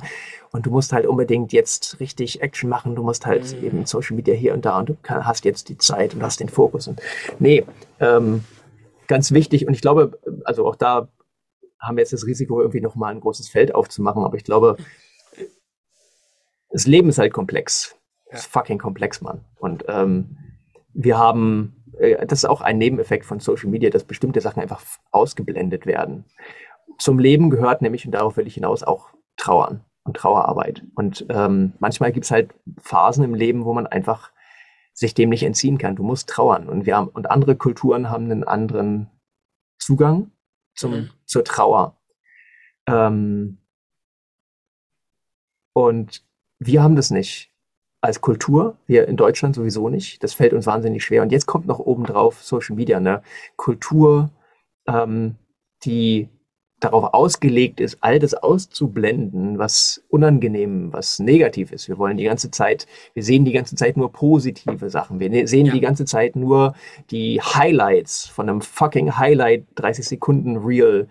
und 0.52 0.66
du 0.66 0.72
musst 0.72 0.94
halt 0.94 1.08
unbedingt 1.08 1.52
jetzt 1.52 2.00
richtig 2.00 2.42
Action 2.42 2.70
machen, 2.70 2.96
du 2.96 3.04
musst 3.04 3.26
halt 3.26 3.60
mhm. 3.60 3.66
eben 3.66 3.86
Social 3.86 4.16
Media 4.16 4.36
hier 4.36 4.54
und 4.54 4.66
da 4.66 4.80
und 4.80 4.90
du 4.90 4.98
kann, 5.02 5.26
hast 5.26 5.46
jetzt 5.46 5.70
die 5.70 5.78
Zeit 5.78 6.14
und 6.14 6.22
hast 6.24 6.40
den 6.40 6.50
Fokus. 6.50 6.88
Und 6.88 7.02
nee, 7.40 7.66
ähm, 8.00 8.44
ganz 9.08 9.32
wichtig 9.32 9.68
und 9.68 9.74
ich 9.74 9.82
glaube, 9.82 10.20
also 10.46 10.68
auch 10.68 10.76
da 10.76 11.08
haben 11.80 11.98
wir 11.98 12.02
jetzt 12.02 12.14
das 12.14 12.26
Risiko, 12.26 12.62
irgendwie 12.62 12.82
nochmal 12.82 13.14
ein 13.14 13.20
großes 13.20 13.50
Feld 13.50 13.74
aufzumachen. 13.76 14.24
Aber 14.24 14.38
ich 14.38 14.44
glaube, 14.44 14.78
das 16.70 16.88
Leben 16.88 17.10
ist 17.10 17.18
halt 17.18 17.34
komplex. 17.34 17.96
Ja. 18.30 18.38
ist 18.38 18.48
fucking 18.48 18.80
komplex, 18.80 19.22
Mann. 19.22 19.46
Und 19.60 19.86
ähm, 19.88 20.38
wir 20.94 21.18
haben, 21.18 21.84
äh, 21.98 22.26
das 22.26 22.40
ist 22.40 22.46
auch 22.46 22.62
ein 22.62 22.78
Nebeneffekt 22.78 23.26
von 23.26 23.40
Social 23.40 23.70
Media, 23.70 23.90
dass 23.90 24.04
bestimmte 24.04 24.42
Sachen 24.42 24.62
einfach 24.62 24.84
ausgeblendet 25.12 25.86
werden. 25.86 26.26
Zum 26.98 27.20
Leben 27.20 27.50
gehört 27.50 27.82
nämlich, 27.82 28.06
und 28.06 28.14
darauf 28.14 28.38
will 28.38 28.48
ich 28.48 28.56
hinaus, 28.56 28.84
auch 28.84 29.10
Trauern 29.38 29.84
und 30.04 30.18
Trauerarbeit. 30.18 30.84
Und 30.96 31.26
ähm, 31.30 31.74
manchmal 31.80 32.12
gibt 32.12 32.26
es 32.26 32.32
halt 32.32 32.54
Phasen 32.82 33.24
im 33.24 33.36
Leben, 33.36 33.66
wo 33.66 33.74
man 33.74 33.88
einfach 33.88 34.32
sich 34.94 35.14
dem 35.14 35.30
nicht 35.30 35.44
entziehen 35.44 35.78
kann. 35.78 35.96
Du 35.96 36.04
musst 36.04 36.30
trauern. 36.30 36.70
Und 36.70 36.86
wir 36.86 36.96
haben, 36.96 37.10
und 37.10 37.30
andere 37.30 37.56
Kulturen 37.56 38.10
haben 38.10 38.26
einen 38.26 38.46
anderen 38.46 39.10
Zugang 39.78 40.32
zum, 40.76 40.92
mhm. 40.92 41.10
zur 41.26 41.44
Trauer. 41.44 41.98
Ähm, 42.88 43.58
und 45.74 46.24
wir 46.60 46.84
haben 46.84 46.96
das 46.96 47.12
nicht. 47.12 47.52
Als 48.02 48.22
Kultur, 48.22 48.78
wir 48.86 49.08
in 49.08 49.18
Deutschland 49.18 49.56
sowieso 49.56 49.90
nicht. 49.90 50.24
Das 50.24 50.36
fällt 50.36 50.54
uns 50.54 50.68
wahnsinnig 50.68 51.04
schwer. 51.04 51.24
Und 51.24 51.32
jetzt 51.32 51.48
kommt 51.48 51.66
noch 51.66 51.80
obendrauf 51.80 52.44
Social 52.44 52.76
Media, 52.76 52.98
eine 52.98 53.24
Kultur, 53.56 54.30
ähm, 54.88 55.38
die 55.84 56.30
darauf 56.86 57.14
ausgelegt 57.14 57.80
ist, 57.80 57.98
all 58.02 58.20
das 58.20 58.34
auszublenden, 58.34 59.58
was 59.58 60.04
unangenehm, 60.10 60.94
was 60.94 61.20
negativ 61.20 61.72
ist. 61.72 61.88
Wir 61.88 61.98
wollen 61.98 62.18
die 62.18 62.24
ganze 62.24 62.52
Zeit, 62.52 62.86
wir 63.14 63.24
sehen 63.24 63.44
die 63.44 63.52
ganze 63.52 63.76
Zeit 63.76 63.98
nur 63.98 64.12
positive 64.12 64.90
Sachen. 64.90 65.20
Wir 65.20 65.48
sehen 65.48 65.66
ja. 65.66 65.74
die 65.74 65.82
ganze 65.82 66.06
Zeit 66.06 66.36
nur 66.36 66.76
die 67.12 67.42
Highlights 67.42 68.28
von 68.28 68.48
einem 68.48 68.62
fucking 68.62 69.18
Highlight 69.18 69.66
30 69.76 70.08
Sekunden 70.08 70.58
Reel, 70.58 71.08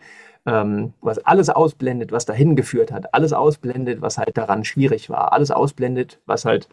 ähm, 0.46 0.92
was 1.00 1.18
alles 1.18 1.50
ausblendet, 1.50 2.12
was 2.12 2.24
dahin 2.24 2.54
geführt 2.54 2.92
hat, 2.92 3.12
alles 3.12 3.32
ausblendet, 3.32 4.00
was 4.00 4.18
halt 4.18 4.36
daran 4.36 4.64
schwierig 4.64 5.10
war, 5.10 5.32
alles 5.32 5.50
ausblendet, 5.50 6.20
was 6.26 6.44
halt 6.44 6.68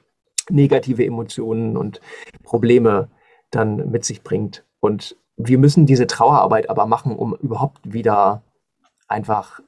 negative 0.50 1.06
Emotionen 1.06 1.76
und 1.76 2.02
Probleme 2.44 3.10
dann 3.50 3.90
mit 3.90 4.06
sich 4.06 4.22
bringt. 4.22 4.64
Und 4.80 5.16
wir 5.38 5.58
müssen 5.58 5.86
diese 5.86 6.08
Trauerarbeit 6.08 6.70
aber 6.70 6.86
machen, 6.86 7.16
um 7.16 7.36
überhaupt 7.36 7.80
wieder 7.84 8.44
einfach 9.12 9.62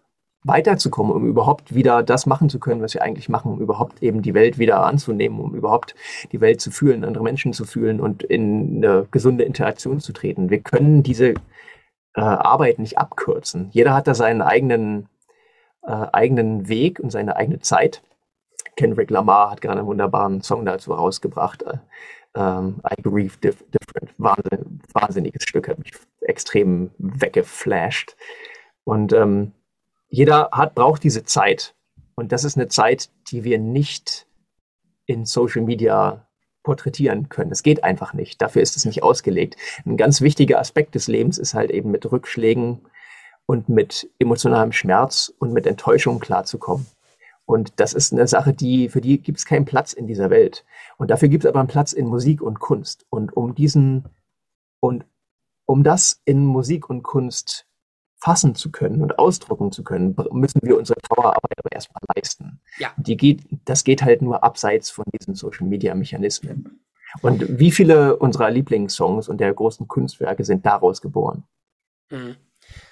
weiterzukommen, 0.43 1.13
um 1.13 1.25
überhaupt 1.25 1.73
wieder 1.73 2.03
das 2.03 2.25
machen 2.25 2.49
zu 2.49 2.59
können, 2.59 2.81
was 2.81 2.93
wir 2.93 3.01
eigentlich 3.01 3.29
machen, 3.29 3.53
um 3.53 3.61
überhaupt 3.61 4.03
eben 4.03 4.21
die 4.21 4.33
Welt 4.33 4.57
wieder 4.59 4.83
anzunehmen, 4.85 5.39
um 5.39 5.55
überhaupt 5.55 5.95
die 6.31 6.41
Welt 6.41 6.59
zu 6.59 6.69
fühlen, 6.69 7.05
andere 7.05 7.23
Menschen 7.23 7.53
zu 7.53 7.65
fühlen 7.65 8.01
und 8.01 8.23
in 8.23 8.83
eine 8.83 9.07
gesunde 9.09 9.45
Interaktion 9.45 9.99
zu 9.99 10.11
treten. 10.11 10.49
Wir 10.49 10.59
können 10.59 11.01
diese 11.01 11.29
äh, 11.29 12.21
Arbeit 12.21 12.79
nicht 12.79 12.97
abkürzen. 12.97 13.69
Jeder 13.71 13.93
hat 13.93 14.07
da 14.07 14.15
seinen 14.15 14.41
eigenen, 14.41 15.07
äh, 15.83 16.07
eigenen 16.11 16.67
Weg 16.67 16.99
und 16.99 17.11
seine 17.11 17.37
eigene 17.37 17.59
Zeit. 17.59 18.03
Kendrick 18.75 19.09
Lamar 19.11 19.51
hat 19.51 19.61
gerade 19.61 19.79
einen 19.79 19.87
wunderbaren 19.87 20.41
Song 20.41 20.65
dazu 20.65 20.93
rausgebracht. 20.93 21.63
Äh, 21.63 21.77
ähm, 22.35 22.81
I 22.91 23.01
Grieve 23.01 23.37
Dif 23.37 23.63
Different. 23.69 24.13
Wahnsinn, 24.17 24.81
wahnsinniges 24.93 25.43
Stück, 25.43 25.69
hat 25.69 25.79
mich 25.79 25.93
extrem 26.21 26.91
weggeflasht. 26.97 28.15
Und 28.84 29.14
ähm, 29.14 29.53
jeder 30.10 30.49
hat, 30.51 30.76
braucht 30.76 31.03
diese 31.03 31.23
Zeit. 31.23 31.76
Und 32.15 32.31
das 32.31 32.43
ist 32.43 32.57
eine 32.57 32.68
Zeit, 32.68 33.10
die 33.27 33.43
wir 33.43 33.57
nicht 33.60 34.27
in 35.05 35.26
Social 35.26 35.64
Media 35.64 36.27
porträtieren 36.64 37.30
können. 37.30 37.51
Es 37.51 37.64
geht 37.64 37.84
einfach 37.84 38.14
nicht. 38.14 38.41
Dafür 38.41 38.61
ist 38.61 38.77
es 38.77 38.85
nicht 38.85 39.03
ausgelegt. 39.03 39.57
Ein 39.85 39.97
ganz 39.97 40.22
wichtiger 40.22 40.60
Aspekt 40.60 40.95
des 40.95 41.07
Lebens 41.07 41.38
ist 41.38 41.53
halt 41.53 41.72
eben 41.72 41.91
mit 41.91 42.10
Rückschlägen 42.10 42.80
und 43.45 43.69
mit 43.69 44.10
emotionalem 44.19 44.72
Schmerz 44.72 45.34
und 45.39 45.51
mit 45.51 45.68
Enttäuschung 45.68 46.19
klarzukommen. 46.19 46.85
Und 47.45 47.73
das 47.76 47.93
ist 47.93 48.14
eine 48.14 48.27
Sache, 48.27 48.53
die, 48.53 48.88
für 48.88 49.01
die 49.01 49.18
gibt 49.18 49.39
es 49.39 49.45
keinen 49.45 49.65
Platz 49.65 49.91
in 49.91 50.07
dieser 50.07 50.30
Welt. 50.30 50.64
Und 50.97 51.11
dafür 51.11 51.27
gibt 51.27 51.43
es 51.43 51.49
aber 51.49 51.60
einen 51.60 51.68
Platz 51.68 51.91
in 51.91 52.07
Musik 52.07 52.41
und 52.41 52.60
Kunst. 52.60 53.05
Und 53.10 53.35
um 53.35 53.53
diesen, 53.53 54.05
und 54.80 55.05
um 55.65 55.84
das 55.84 56.22
in 56.23 56.45
Musik 56.45 56.89
und 56.89 57.03
Kunst 57.03 57.65
fassen 58.23 58.55
zu 58.55 58.71
können 58.71 59.01
und 59.01 59.19
ausdrucken 59.19 59.73
zu 59.73 59.83
können, 59.83 60.15
müssen 60.31 60.61
wir 60.63 60.77
unsere 60.77 60.97
Trauerarbeit 61.01 61.57
aber 61.57 61.73
erstmal 61.73 62.01
leisten. 62.15 62.61
Ja. 62.77 62.93
Die 62.95 63.17
geht, 63.17 63.41
das 63.65 63.83
geht 63.83 64.01
halt 64.01 64.21
nur 64.21 64.45
abseits 64.45 64.89
von 64.89 65.03
diesen 65.13 65.35
Social 65.35 65.67
Media 65.67 65.93
Mechanismen. 65.93 66.79
Und 67.21 67.59
wie 67.59 67.69
viele 67.69 68.15
unserer 68.15 68.49
Lieblingssongs 68.49 69.27
und 69.27 69.39
der 69.39 69.53
großen 69.53 69.89
Kunstwerke 69.89 70.45
sind 70.45 70.65
daraus 70.65 71.01
geboren? 71.01 71.43
Mhm. 72.09 72.37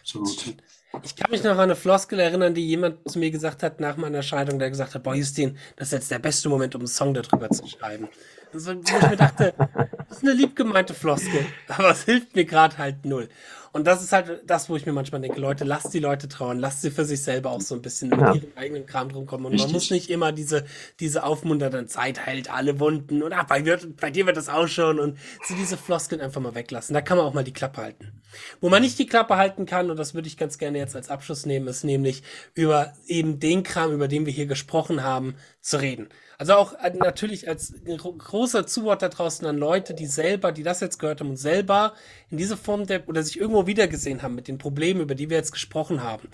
Absolut. 0.01 0.57
Ich 1.01 1.15
kann 1.15 1.31
mich 1.31 1.43
noch 1.45 1.51
an 1.51 1.59
eine 1.59 1.77
Floskel 1.77 2.19
erinnern, 2.19 2.53
die 2.53 2.67
jemand 2.67 3.09
zu 3.09 3.17
mir 3.17 3.31
gesagt 3.31 3.63
hat 3.63 3.79
nach 3.79 3.95
meiner 3.95 4.23
Scheidung, 4.23 4.59
der 4.59 4.69
gesagt 4.69 4.93
hat, 4.93 5.03
boah, 5.03 5.15
Justin, 5.15 5.57
das 5.77 5.87
ist 5.87 5.93
jetzt 5.93 6.11
der 6.11 6.19
beste 6.19 6.49
Moment, 6.49 6.75
um 6.75 6.81
einen 6.81 6.87
Song 6.87 7.13
darüber 7.13 7.49
zu 7.49 7.65
schreiben. 7.65 8.09
Also, 8.53 8.75
wo 8.75 8.79
ich 8.79 9.09
mir 9.09 9.17
dachte, 9.17 9.53
das 10.09 10.17
ist 10.17 10.23
eine 10.23 10.33
liebgemeinte 10.33 10.93
Floskel, 10.93 11.45
aber 11.67 11.91
es 11.91 12.03
hilft 12.03 12.35
mir 12.35 12.45
gerade 12.45 12.77
halt 12.77 13.05
null. 13.05 13.29
Und 13.73 13.87
das 13.87 14.03
ist 14.03 14.11
halt 14.11 14.41
das, 14.45 14.69
wo 14.69 14.75
ich 14.75 14.85
mir 14.85 14.91
manchmal 14.91 15.21
denke, 15.21 15.39
Leute, 15.39 15.63
lasst 15.63 15.93
die 15.93 15.99
Leute 15.99 16.27
trauern, 16.27 16.59
lasst 16.59 16.81
sie 16.81 16.91
für 16.91 17.05
sich 17.05 17.21
selber 17.23 17.51
auch 17.51 17.61
so 17.61 17.73
ein 17.73 17.81
bisschen 17.81 18.11
ja. 18.11 18.33
mit 18.33 18.43
ihrem 18.43 18.51
eigenen 18.57 18.85
Kram 18.85 19.07
drum 19.07 19.25
kommen. 19.25 19.45
Und 19.45 19.53
Richtig. 19.53 19.67
man 19.67 19.73
muss 19.73 19.91
nicht 19.91 20.09
immer 20.09 20.33
diese, 20.33 20.65
diese 20.99 21.23
aufmunternde 21.23 21.85
Zeit 21.85 22.25
heilt 22.25 22.51
alle 22.51 22.81
Wunden 22.81 23.23
und 23.23 23.31
ach, 23.31 23.45
bei, 23.45 23.61
bei 23.61 24.11
dir 24.11 24.25
wird 24.25 24.35
das 24.35 24.49
auch 24.49 24.67
schon 24.67 24.99
und 24.99 25.17
so 25.47 25.55
diese 25.55 25.77
Floskeln 25.77 26.19
einfach 26.19 26.41
mal 26.41 26.53
weglassen. 26.53 26.93
Da 26.93 27.01
kann 27.01 27.17
man 27.17 27.25
auch 27.25 27.33
mal 27.33 27.45
die 27.45 27.53
Klappe 27.53 27.81
halten. 27.81 28.11
Wo 28.59 28.67
man 28.67 28.81
nicht 28.81 28.99
die 28.99 29.07
Klappe 29.07 29.37
halten 29.37 29.65
kann, 29.65 29.89
und 29.89 29.97
das 29.97 30.13
würde 30.13 30.27
ich 30.27 30.37
ganz 30.37 30.57
gerne 30.57 30.77
jetzt 30.77 30.95
als 30.95 31.09
Abschluss 31.09 31.45
nehmen, 31.45 31.67
ist 31.67 31.85
nämlich 31.85 32.23
über 32.53 32.93
eben 33.07 33.39
den 33.39 33.63
Kram, 33.63 33.93
über 33.93 34.09
den 34.09 34.25
wir 34.25 34.33
hier 34.33 34.47
gesprochen 34.47 35.03
haben, 35.03 35.35
zu 35.61 35.77
reden. 35.77 36.09
Also 36.37 36.53
auch 36.53 36.73
äh, 36.73 36.91
natürlich 36.95 37.47
als 37.47 37.73
großer 37.85 38.65
Zuwort 38.65 39.01
da 39.03 39.09
draußen 39.09 39.45
an 39.45 39.57
Leute, 39.57 39.93
die 39.93 40.07
selber, 40.07 40.51
die 40.51 40.63
das 40.63 40.79
jetzt 40.79 40.97
gehört 40.97 41.19
haben 41.19 41.29
und 41.29 41.37
selber 41.37 41.93
in 42.29 42.37
diese 42.37 42.57
Form 42.57 42.87
der 42.87 43.07
oder 43.07 43.21
sich 43.21 43.39
irgendwo 43.39 43.67
wiedergesehen 43.67 44.23
haben 44.23 44.35
mit 44.35 44.47
den 44.47 44.57
Problemen, 44.57 45.01
über 45.01 45.15
die 45.15 45.29
wir 45.29 45.37
jetzt 45.37 45.51
gesprochen 45.51 46.03
haben. 46.03 46.29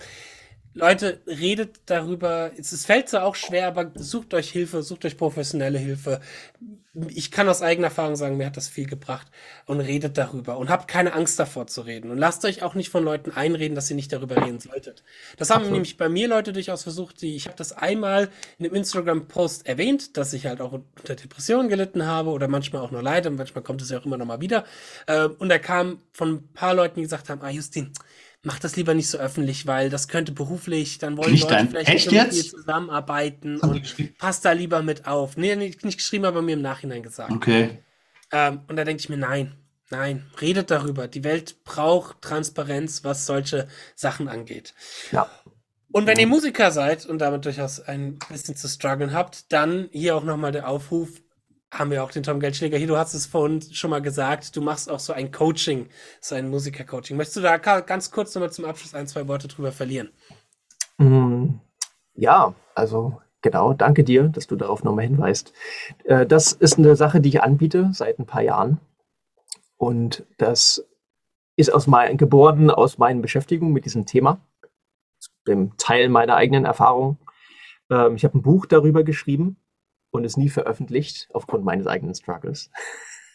Leute, 0.74 1.20
redet 1.26 1.80
darüber. 1.86 2.52
Es 2.56 2.84
fällt 2.84 3.08
zwar 3.08 3.24
auch 3.24 3.34
schwer, 3.34 3.66
aber 3.66 3.90
sucht 3.94 4.34
euch 4.34 4.50
Hilfe, 4.50 4.82
sucht 4.82 5.04
euch 5.04 5.16
professionelle 5.16 5.78
Hilfe. 5.78 6.20
Ich 7.08 7.30
kann 7.30 7.48
aus 7.48 7.62
eigener 7.62 7.88
Erfahrung 7.88 8.16
sagen, 8.16 8.36
mir 8.36 8.46
hat 8.46 8.56
das 8.56 8.68
viel 8.68 8.86
gebracht. 8.86 9.26
Und 9.66 9.80
redet 9.80 10.18
darüber. 10.18 10.58
Und 10.58 10.68
habt 10.68 10.88
keine 10.88 11.14
Angst 11.14 11.38
davor 11.38 11.66
zu 11.66 11.80
reden. 11.82 12.10
Und 12.10 12.18
lasst 12.18 12.44
euch 12.44 12.62
auch 12.62 12.74
nicht 12.74 12.90
von 12.90 13.02
Leuten 13.02 13.32
einreden, 13.32 13.74
dass 13.74 13.90
ihr 13.90 13.96
nicht 13.96 14.12
darüber 14.12 14.36
reden 14.44 14.60
solltet. 14.60 15.02
Das 15.36 15.50
haben 15.50 15.56
Absolut. 15.56 15.72
nämlich 15.74 15.96
bei 15.96 16.08
mir 16.08 16.28
Leute 16.28 16.52
durchaus 16.52 16.82
versucht. 16.82 17.22
Die, 17.22 17.34
ich 17.34 17.46
habe 17.46 17.56
das 17.56 17.72
einmal 17.72 18.28
in 18.58 18.66
einem 18.66 18.74
Instagram-Post 18.74 19.66
erwähnt, 19.66 20.16
dass 20.16 20.32
ich 20.32 20.46
halt 20.46 20.60
auch 20.60 20.72
unter 20.72 21.14
Depressionen 21.14 21.68
gelitten 21.68 22.06
habe 22.06 22.30
oder 22.30 22.46
manchmal 22.46 22.82
auch 22.82 22.90
nur 22.90 23.02
leide. 23.02 23.30
Und 23.30 23.36
manchmal 23.36 23.64
kommt 23.64 23.82
es 23.82 23.90
ja 23.90 23.98
auch 23.98 24.06
immer 24.06 24.16
noch 24.16 24.26
mal 24.26 24.40
wieder. 24.40 24.64
Ähm, 25.06 25.34
und 25.38 25.48
da 25.48 25.58
kam 25.58 26.02
von 26.12 26.34
ein 26.34 26.52
paar 26.52 26.74
Leuten, 26.74 26.96
die 26.96 27.02
gesagt 27.02 27.28
haben, 27.30 27.42
ah 27.42 27.50
Justin, 27.50 27.92
mach 28.48 28.58
das 28.58 28.76
lieber 28.76 28.94
nicht 28.94 29.10
so 29.10 29.18
öffentlich, 29.18 29.66
weil 29.66 29.90
das 29.90 30.08
könnte 30.08 30.32
beruflich, 30.32 30.96
dann 30.96 31.18
wollen 31.18 31.32
nicht 31.32 31.42
Leute 31.42 31.54
dein, 31.54 31.68
vielleicht 31.68 31.92
nicht 31.92 32.10
mit 32.10 32.32
dir 32.32 32.50
zusammenarbeiten 32.50 33.60
und 33.60 34.16
passt 34.16 34.46
da 34.46 34.52
lieber 34.52 34.80
mit 34.82 35.06
auf. 35.06 35.36
Nee, 35.36 35.54
nicht, 35.54 35.84
nicht 35.84 35.98
geschrieben, 35.98 36.24
aber 36.24 36.40
mir 36.40 36.54
im 36.54 36.62
Nachhinein 36.62 37.02
gesagt. 37.02 37.30
Okay. 37.30 37.82
Ähm, 38.32 38.62
und 38.66 38.76
da 38.76 38.84
denke 38.84 39.02
ich 39.02 39.10
mir, 39.10 39.18
nein, 39.18 39.52
nein, 39.90 40.24
redet 40.40 40.70
darüber. 40.70 41.08
Die 41.08 41.24
Welt 41.24 41.62
braucht 41.64 42.22
Transparenz, 42.22 43.04
was 43.04 43.26
solche 43.26 43.68
Sachen 43.94 44.28
angeht. 44.28 44.72
Ja. 45.12 45.28
Und 45.92 46.06
wenn 46.06 46.18
ihr 46.18 46.26
Musiker 46.26 46.70
seid 46.70 47.04
und 47.04 47.18
damit 47.18 47.44
durchaus 47.44 47.80
ein 47.80 48.18
bisschen 48.30 48.56
zu 48.56 48.66
strugglen 48.66 49.12
habt, 49.12 49.52
dann 49.52 49.90
hier 49.92 50.16
auch 50.16 50.24
nochmal 50.24 50.52
der 50.52 50.68
Aufruf, 50.68 51.10
haben 51.70 51.90
wir 51.90 52.02
auch 52.02 52.10
den 52.10 52.22
Tom 52.22 52.40
Geldschläger 52.40 52.78
hier. 52.78 52.86
Du 52.86 52.96
hast 52.96 53.14
es 53.14 53.26
vorhin 53.26 53.60
schon 53.60 53.90
mal 53.90 54.00
gesagt, 54.00 54.56
du 54.56 54.62
machst 54.62 54.90
auch 54.90 55.00
so 55.00 55.12
ein 55.12 55.30
Coaching, 55.30 55.88
so 56.20 56.34
ein 56.34 56.48
Musiker-Coaching. 56.48 57.16
Möchtest 57.16 57.36
du 57.36 57.40
da 57.42 57.58
ganz 57.58 58.10
kurz 58.10 58.34
nochmal 58.34 58.52
zum 58.52 58.64
Abschluss 58.64 58.94
ein, 58.94 59.06
zwei 59.06 59.28
Worte 59.28 59.48
drüber 59.48 59.72
verlieren? 59.72 60.10
Mm, 60.96 61.60
ja, 62.14 62.54
also 62.74 63.20
genau, 63.42 63.74
danke 63.74 64.02
dir, 64.02 64.24
dass 64.28 64.46
du 64.46 64.56
darauf 64.56 64.82
nochmal 64.82 65.04
hinweist. 65.04 65.52
Äh, 66.04 66.26
das 66.26 66.52
ist 66.52 66.78
eine 66.78 66.96
Sache, 66.96 67.20
die 67.20 67.28
ich 67.28 67.42
anbiete 67.42 67.90
seit 67.92 68.18
ein 68.18 68.26
paar 68.26 68.42
Jahren. 68.42 68.80
Und 69.76 70.26
das 70.38 70.84
ist 71.56 71.72
aus 71.72 71.86
mein, 71.86 72.16
geboren 72.16 72.70
aus 72.70 72.98
meinen 72.98 73.20
Beschäftigungen 73.20 73.72
mit 73.72 73.84
diesem 73.84 74.06
Thema, 74.06 74.40
dem 75.46 75.76
Teil 75.76 76.08
meiner 76.08 76.36
eigenen 76.36 76.64
Erfahrung. 76.64 77.18
Ähm, 77.90 78.16
ich 78.16 78.24
habe 78.24 78.38
ein 78.38 78.42
Buch 78.42 78.66
darüber 78.66 79.04
geschrieben, 79.04 79.56
und 80.10 80.24
es 80.24 80.36
nie 80.36 80.48
veröffentlicht, 80.48 81.28
aufgrund 81.32 81.64
meines 81.64 81.86
eigenen 81.86 82.14
Struggles. 82.14 82.70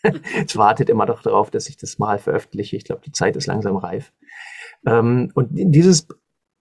es 0.46 0.58
wartet 0.58 0.90
immer 0.90 1.06
doch 1.06 1.22
darauf, 1.22 1.52
dass 1.52 1.70
ich 1.70 1.78
das 1.78 2.00
mal 2.00 2.20
veröffentliche. 2.20 2.76
Ich 2.76 2.86
glaube, 2.86 3.02
die 3.06 3.12
Zeit 3.12 3.36
ist 3.36 3.48
langsam 3.48 3.78
reif. 3.78 4.12
Ähm, 4.86 5.32
und 5.34 5.50
dieses 5.52 6.08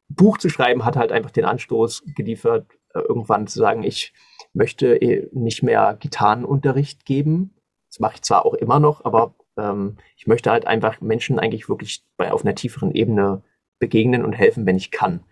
Buch 0.09 0.39
zu 0.39 0.49
schreiben 0.49 0.85
hat 0.85 0.97
halt 0.97 1.13
einfach 1.13 1.31
den 1.31 1.45
Anstoß 1.45 2.05
geliefert, 2.15 2.67
äh, 2.95 3.01
irgendwann 3.01 3.47
zu 3.47 3.59
sagen, 3.59 3.83
ich 3.83 4.13
möchte 4.53 4.97
eh 4.97 5.29
nicht 5.33 5.63
mehr 5.63 5.97
Gitarrenunterricht 5.99 7.05
geben. 7.05 7.55
Das 7.89 8.01
mache 8.01 8.17
ich 8.17 8.23
zwar 8.23 8.45
auch 8.45 8.55
immer 8.55 8.81
noch, 8.81 9.05
aber 9.05 9.35
ähm, 9.57 9.97
ich 10.17 10.27
möchte 10.27 10.51
halt 10.51 10.67
einfach 10.67 11.01
Menschen 11.01 11.39
eigentlich 11.39 11.69
wirklich 11.69 12.05
bei, 12.17 12.33
auf 12.33 12.45
einer 12.45 12.55
tieferen 12.55 12.93
Ebene 12.93 13.43
begegnen 13.79 14.25
und 14.25 14.35
helfen, 14.35 14.67
wenn 14.67 14.77
ich 14.77 14.91
kann. 14.91 15.25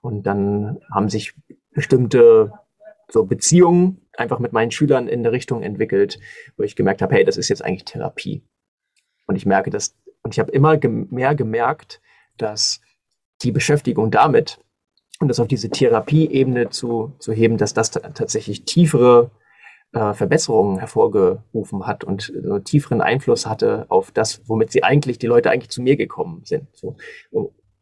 Und 0.00 0.24
dann 0.24 0.80
haben 0.92 1.08
sich 1.08 1.34
bestimmte 1.70 2.52
so 3.08 3.24
Beziehungen 3.24 4.03
einfach 4.16 4.38
mit 4.38 4.52
meinen 4.52 4.70
Schülern 4.70 5.08
in 5.08 5.20
eine 5.20 5.32
Richtung 5.32 5.62
entwickelt, 5.62 6.18
wo 6.56 6.62
ich 6.62 6.76
gemerkt 6.76 7.02
habe, 7.02 7.14
hey, 7.14 7.24
das 7.24 7.36
ist 7.36 7.48
jetzt 7.48 7.64
eigentlich 7.64 7.84
Therapie. 7.84 8.42
Und 9.26 9.36
ich 9.36 9.46
merke 9.46 9.70
das, 9.70 9.96
und 10.22 10.34
ich 10.34 10.38
habe 10.38 10.52
immer 10.52 10.78
mehr 11.10 11.34
gemerkt, 11.34 12.00
dass 12.36 12.80
die 13.42 13.52
Beschäftigung 13.52 14.10
damit 14.10 14.58
und 15.20 15.28
das 15.28 15.40
auf 15.40 15.48
diese 15.48 15.70
Therapieebene 15.70 16.70
zu, 16.70 17.14
zu 17.18 17.32
heben, 17.32 17.56
dass 17.56 17.74
das 17.74 17.90
tatsächlich 17.90 18.64
tiefere 18.64 19.30
äh, 19.92 20.12
Verbesserungen 20.12 20.78
hervorgerufen 20.78 21.86
hat 21.86 22.04
und 22.04 22.32
so 22.42 22.58
tieferen 22.58 23.00
Einfluss 23.00 23.46
hatte 23.46 23.86
auf 23.88 24.10
das, 24.10 24.42
womit 24.48 24.72
sie 24.72 24.82
eigentlich, 24.82 25.18
die 25.18 25.26
Leute 25.26 25.50
eigentlich 25.50 25.70
zu 25.70 25.82
mir 25.82 25.96
gekommen 25.96 26.42
sind. 26.44 26.66
So, 26.72 26.96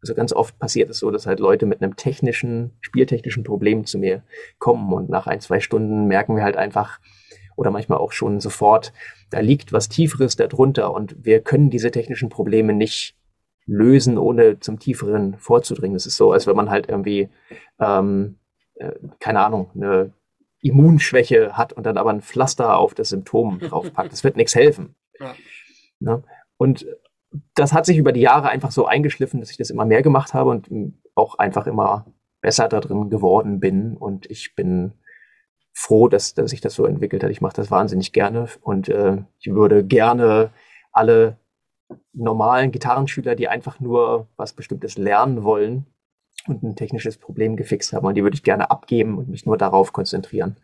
also 0.03 0.15
ganz 0.15 0.33
oft 0.33 0.59
passiert 0.59 0.91
es 0.91 0.99
so, 0.99 1.11
dass 1.11 1.27
halt 1.27 1.39
Leute 1.39 1.65
mit 1.65 1.81
einem 1.81 1.97
technischen, 1.97 2.73
spieltechnischen 2.81 3.45
Problem 3.45 3.87
zu 3.87 3.99
mir 3.99 4.25
kommen 4.59 4.93
und 4.93 5.09
nach 5.09 5.27
ein, 5.27 5.41
zwei 5.41 5.61
Stunden 5.61 6.07
merken 6.07 6.37
wir 6.37 6.43
halt 6.43 6.57
einfach 6.57 6.99
oder 7.57 7.71
manchmal 7.71 7.99
auch 7.99 8.13
schon 8.13 8.41
sofort, 8.41 8.93
da 9.31 9.41
liegt 9.41 9.73
was 9.73 9.89
Tieferes 9.89 10.37
darunter 10.37 10.93
und 10.93 11.25
wir 11.25 11.41
können 11.41 11.71
diese 11.71 11.91
technischen 11.91 12.29
Probleme 12.29 12.73
nicht 12.73 13.17
lösen, 13.65 14.19
ohne 14.19 14.59
zum 14.59 14.81
Tieferen 14.81 15.39
vorzudringen. 15.39 15.97
Es 15.97 16.07
ist 16.07 16.17
so, 16.17 16.33
als 16.33 16.49
wenn 16.49 16.57
man 16.57 16.71
halt 16.71 16.89
irgendwie, 16.89 17.29
ähm, 17.79 18.39
äh, 18.75 18.93
keine 19.21 19.45
Ahnung, 19.45 19.71
eine 19.75 20.13
Immunschwäche 20.63 21.57
hat 21.57 21.73
und 21.73 21.85
dann 21.85 21.97
aber 21.97 22.11
ein 22.11 22.23
Pflaster 22.23 22.77
auf 22.77 22.95
das 22.95 23.11
Symptom 23.11 23.61
draufpackt. 23.61 24.13
Das 24.13 24.25
wird 24.25 24.37
nichts 24.37 24.55
helfen. 24.55 24.97
Ja. 25.21 25.35
Ne? 26.01 26.23
Und 26.57 26.87
das 27.55 27.73
hat 27.73 27.87
sich 27.87 27.97
über 27.97 28.13
die 28.13 28.21
Jahre 28.21 28.49
einfach 28.49 28.71
so 28.71 28.87
eingeschliffen, 28.87 29.41
dass 29.41 29.51
ich 29.51 29.57
das 29.57 29.71
immer 29.71 29.85
mehr 29.85 30.03
gemacht 30.03 30.35
habe 30.35 30.51
und 30.51 30.69
auch 31.15 31.39
einfach 31.39 31.67
immer 31.67 32.07
besser 32.41 32.69
da 32.69 32.81
drin 32.81 33.11
geworden 33.11 33.61
bin. 33.61 33.97
Und 33.97 34.31
ich 34.31 34.55
bin 34.55 34.93
froh, 35.73 36.09
dass, 36.09 36.35
dass 36.35 36.51
sich 36.51 36.61
das 36.61 36.75
so 36.75 36.85
entwickelt 36.85 37.25
hat. 37.25 37.31
Ich 37.31 37.41
mache 37.41 37.57
das 37.57 37.71
wahnsinnig 37.71 38.13
gerne 38.13 38.49
und 38.61 38.89
äh, 38.89 39.19
ich 39.39 39.53
würde 39.53 39.85
gerne 39.85 40.51
alle 40.93 41.39
normalen 42.13 42.73
Gitarrenschüler, 42.73 43.35
die 43.35 43.49
einfach 43.49 43.81
nur 43.81 44.29
was 44.37 44.53
Bestimmtes 44.53 44.99
lernen 44.99 45.45
wollen 45.45 45.87
und 46.47 46.63
ein 46.63 46.77
technisches 46.77 47.19
Problem 47.19 47.57
gefixt 47.57 47.93
haben, 47.93 48.07
und 48.07 48.15
die 48.15 48.23
würde 48.23 48.35
ich 48.35 48.43
gerne 48.43 48.71
abgeben 48.71 49.19
und 49.19 49.29
mich 49.29 49.47
nur 49.47 49.57
darauf 49.57 49.93
konzentrieren, 49.93 50.57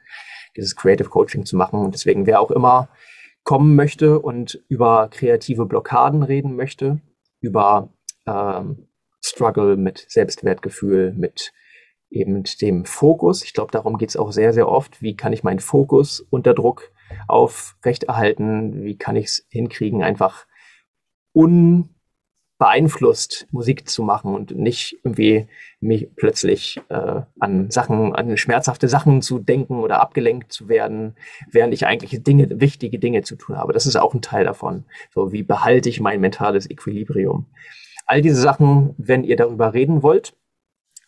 dieses 0.57 0.74
Creative 0.74 1.09
Coaching 1.09 1.45
zu 1.45 1.57
machen. 1.57 1.78
Und 1.81 1.95
deswegen, 1.95 2.27
wer 2.27 2.40
auch 2.40 2.51
immer 2.51 2.89
kommen 3.48 3.76
möchte 3.76 4.20
und 4.20 4.62
über 4.68 5.08
kreative 5.08 5.64
Blockaden 5.64 6.22
reden 6.22 6.54
möchte, 6.54 7.00
über 7.40 7.94
ähm, 8.26 8.88
Struggle, 9.24 9.78
mit 9.78 10.04
Selbstwertgefühl, 10.06 11.14
mit 11.14 11.54
eben 12.10 12.42
dem 12.60 12.84
Fokus. 12.84 13.42
Ich 13.42 13.54
glaube, 13.54 13.72
darum 13.72 13.96
geht 13.96 14.10
es 14.10 14.18
auch 14.18 14.32
sehr, 14.32 14.52
sehr 14.52 14.68
oft. 14.68 15.00
Wie 15.00 15.16
kann 15.16 15.32
ich 15.32 15.44
meinen 15.44 15.60
Fokus 15.60 16.20
unter 16.28 16.52
Druck 16.52 16.92
aufrechterhalten? 17.26 18.84
Wie 18.84 18.98
kann 18.98 19.16
ich 19.16 19.24
es 19.28 19.46
hinkriegen, 19.48 20.02
einfach 20.02 20.46
unbeeinflusst 22.59 23.47
Musik 23.52 23.89
zu 23.89 24.02
machen 24.02 24.35
und 24.35 24.51
nicht 24.56 24.98
irgendwie 25.05 25.47
mich 25.80 26.09
plötzlich 26.16 26.80
äh, 26.89 27.22
an 27.39 27.70
Sachen, 27.70 28.14
an 28.16 28.36
schmerzhafte 28.36 28.89
Sachen 28.89 29.22
zu 29.22 29.39
denken 29.39 29.78
oder 29.78 30.01
abgelenkt 30.01 30.52
zu 30.52 30.68
werden, 30.68 31.14
während 31.51 31.72
ich 31.72 31.86
eigentlich 31.86 32.20
Dinge, 32.24 32.60
wichtige 32.60 32.98
Dinge 32.98 33.22
zu 33.22 33.36
tun 33.36 33.56
habe. 33.56 33.72
Das 33.72 33.86
ist 33.86 33.94
auch 33.97 34.12
ein 34.12 34.22
Teil 34.22 34.44
davon. 34.44 34.85
So, 35.14 35.32
wie 35.32 35.44
behalte 35.44 35.89
ich 35.89 36.01
mein 36.01 36.20
mentales 36.20 36.68
Equilibrium? 36.68 37.47
All 38.06 38.22
diese 38.22 38.40
Sachen, 38.40 38.94
wenn 38.98 39.22
ihr 39.22 39.36
darüber 39.36 39.72
reden 39.72 40.02
wollt, 40.02 40.35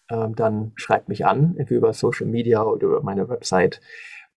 äh, 0.08 0.28
dann 0.30 0.70
schreibt 0.76 1.08
mich 1.08 1.26
an, 1.26 1.56
entweder 1.58 1.78
über 1.78 1.92
Social 1.92 2.26
Media 2.26 2.62
oder 2.62 2.86
über 2.86 3.02
meine 3.02 3.28
Website. 3.28 3.80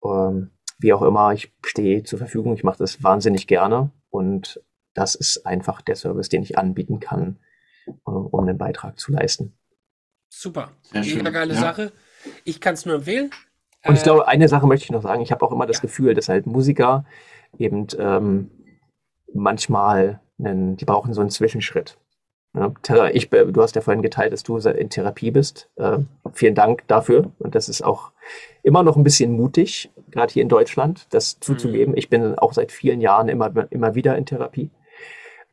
Ähm, 0.03 0.51
wie 0.79 0.93
auch 0.93 1.01
immer, 1.01 1.33
ich 1.33 1.51
stehe 1.65 2.03
zur 2.03 2.19
Verfügung. 2.19 2.53
Ich 2.53 2.63
mache 2.63 2.77
das 2.77 3.03
wahnsinnig 3.03 3.47
gerne 3.47 3.91
und 4.09 4.61
das 4.93 5.15
ist 5.15 5.45
einfach 5.45 5.81
der 5.81 5.95
Service, 5.95 6.29
den 6.29 6.43
ich 6.43 6.57
anbieten 6.57 6.99
kann, 6.99 7.39
äh, 7.87 7.91
um 8.05 8.39
einen 8.41 8.57
Beitrag 8.57 8.99
zu 8.99 9.11
leisten. 9.11 9.57
Super. 10.29 10.71
Mega 10.93 11.29
geile 11.29 11.53
ja. 11.53 11.59
Sache. 11.59 11.91
Ich 12.45 12.61
kann 12.61 12.73
es 12.73 12.85
nur 12.85 12.95
empfehlen. 12.95 13.31
Und 13.85 13.95
ich 13.95 14.01
äh, 14.01 14.03
glaube, 14.03 14.27
eine 14.27 14.47
Sache 14.47 14.67
möchte 14.67 14.85
ich 14.85 14.91
noch 14.91 15.01
sagen. 15.01 15.21
Ich 15.21 15.31
habe 15.31 15.45
auch 15.45 15.51
immer 15.51 15.65
das 15.65 15.77
ja. 15.77 15.81
Gefühl, 15.81 16.13
dass 16.13 16.29
halt 16.29 16.45
Musiker 16.45 17.05
eben 17.57 17.87
ähm, 17.97 18.51
manchmal, 19.33 20.21
einen, 20.39 20.77
die 20.77 20.85
brauchen 20.85 21.13
so 21.13 21.21
einen 21.21 21.29
Zwischenschritt. 21.29 21.97
Ja, 22.53 23.07
ich, 23.07 23.29
du 23.29 23.61
hast 23.61 23.75
ja 23.75 23.81
vorhin 23.81 24.01
geteilt, 24.01 24.33
dass 24.33 24.43
du 24.43 24.57
in 24.57 24.89
Therapie 24.89 25.31
bist. 25.31 25.69
Äh, 25.77 25.99
vielen 26.33 26.55
Dank 26.55 26.85
dafür. 26.87 27.31
Und 27.39 27.55
das 27.55 27.69
ist 27.69 27.81
auch 27.81 28.11
immer 28.61 28.83
noch 28.83 28.97
ein 28.97 29.03
bisschen 29.03 29.31
mutig, 29.31 29.89
gerade 30.09 30.33
hier 30.33 30.43
in 30.43 30.49
Deutschland, 30.49 31.07
das 31.11 31.39
zuzugeben. 31.39 31.93
Mhm. 31.93 31.97
Ich 31.97 32.09
bin 32.09 32.37
auch 32.37 32.51
seit 32.51 32.73
vielen 32.73 32.99
Jahren 32.99 33.29
immer, 33.29 33.71
immer 33.71 33.95
wieder 33.95 34.17
in 34.17 34.25
Therapie 34.25 34.69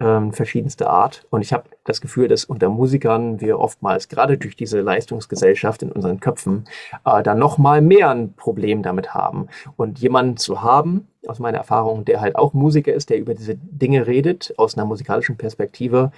ähm, 0.01 0.33
verschiedenste 0.33 0.89
Art. 0.89 1.27
Und 1.31 1.43
ich 1.43 1.53
habe 1.53 1.65
das 1.85 2.01
Gefühl, 2.01 2.29
dass 2.29 2.45
unter 2.45 2.69
Musikern 2.69 3.41
wir 3.41 3.59
oftmals, 3.59 4.09
gerade 4.09 4.39
durch 4.39 4.57
diese 4.57 4.81
Leistungsgesellschaft 4.81 5.83
in 5.83 5.91
unseren 5.93 6.21
Köpfen, 6.21 6.67
äh, 7.05 7.23
dann 7.23 7.39
noch 7.39 7.59
mal 7.59 7.81
mehr 7.81 8.11
ein 8.11 8.35
Problem 8.35 8.83
damit 8.83 9.15
haben. 9.15 9.49
Und 9.77 9.99
jemanden 9.99 10.37
zu 10.37 10.63
haben, 10.63 11.09
aus 11.27 11.41
meiner 11.41 11.59
Erfahrung, 11.59 12.05
der 12.05 12.21
halt 12.21 12.37
auch 12.37 12.55
Musiker 12.55 12.93
ist, 12.93 13.11
der 13.11 13.19
über 13.19 13.35
diese 13.35 13.57
Dinge 13.57 14.07
redet, 14.07 14.55
aus 14.57 14.77
einer 14.77 14.87
musikalischen 14.87 15.37
Perspektive, 15.37 16.13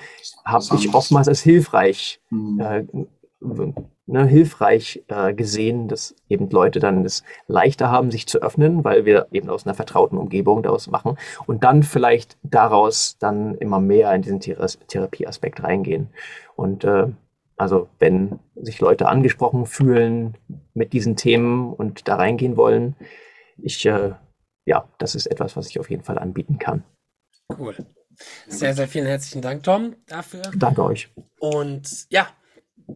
habe 0.44 0.65
ich 0.74 0.94
oftmals 0.94 1.28
als 1.28 1.40
hilfreich 1.40 2.20
mhm. 2.31 2.61
äh, 2.61 2.85
ne, 3.41 4.27
hilfreich 4.27 5.03
äh, 5.09 5.33
gesehen, 5.33 5.89
dass 5.89 6.15
eben 6.29 6.51
Leute 6.51 6.81
dann 6.81 7.05
es 7.05 7.23
leichter 7.47 7.91
haben, 7.91 8.11
sich 8.11 8.27
zu 8.27 8.43
öffnen, 8.43 8.85
weil 8.85 9.05
wir 9.05 9.29
eben 9.33 9.49
aus 9.49 9.67
einer 9.67 9.75
vertrauten 9.75 10.19
Umgebung 10.19 10.62
daraus 10.62 10.91
machen 10.91 11.17
und 11.47 11.65
dann 11.65 11.83
vielleicht 11.83 12.37
daraus 12.43 13.17
dann 13.19 13.55
immer 13.57 13.81
mehr 13.81 14.15
in 14.15 14.23
diesen 14.23 14.41
Thera 14.41 14.67
Therapieaspekt 14.67 15.62
reingehen. 15.62 16.09
Und 16.57 16.85
äh, 16.85 17.09
also 17.57 17.89
wenn 17.99 18.39
sich 18.57 18.81
Leute 18.81 19.09
angesprochen 19.09 19.67
fühlen 19.67 20.37
mit 20.75 20.93
diesen 20.93 21.17
Themen 21.17 21.73
und 21.73 22.09
da 22.09 22.17
reingehen 22.17 22.57
wollen, 22.57 22.97
ich 23.59 23.85
äh, 23.87 24.12
ja, 24.65 24.89
das 24.99 25.15
ist 25.15 25.27
etwas, 25.27 25.57
was 25.57 25.69
ich 25.69 25.81
auf 25.81 25.91
jeden 25.91 26.03
Fall 26.03 26.19
anbieten 26.19 26.59
kann. 26.59 26.85
Cool. 27.59 27.75
Sehr, 28.47 28.75
sehr 28.75 28.87
vielen 28.87 29.07
herzlichen 29.07 29.43
Dank, 29.43 29.62
Tom, 29.62 29.97
dafür. 30.07 30.43
Danke 30.55 30.85
euch. 30.85 31.09
Und 31.39 32.07
ja, 32.11 32.29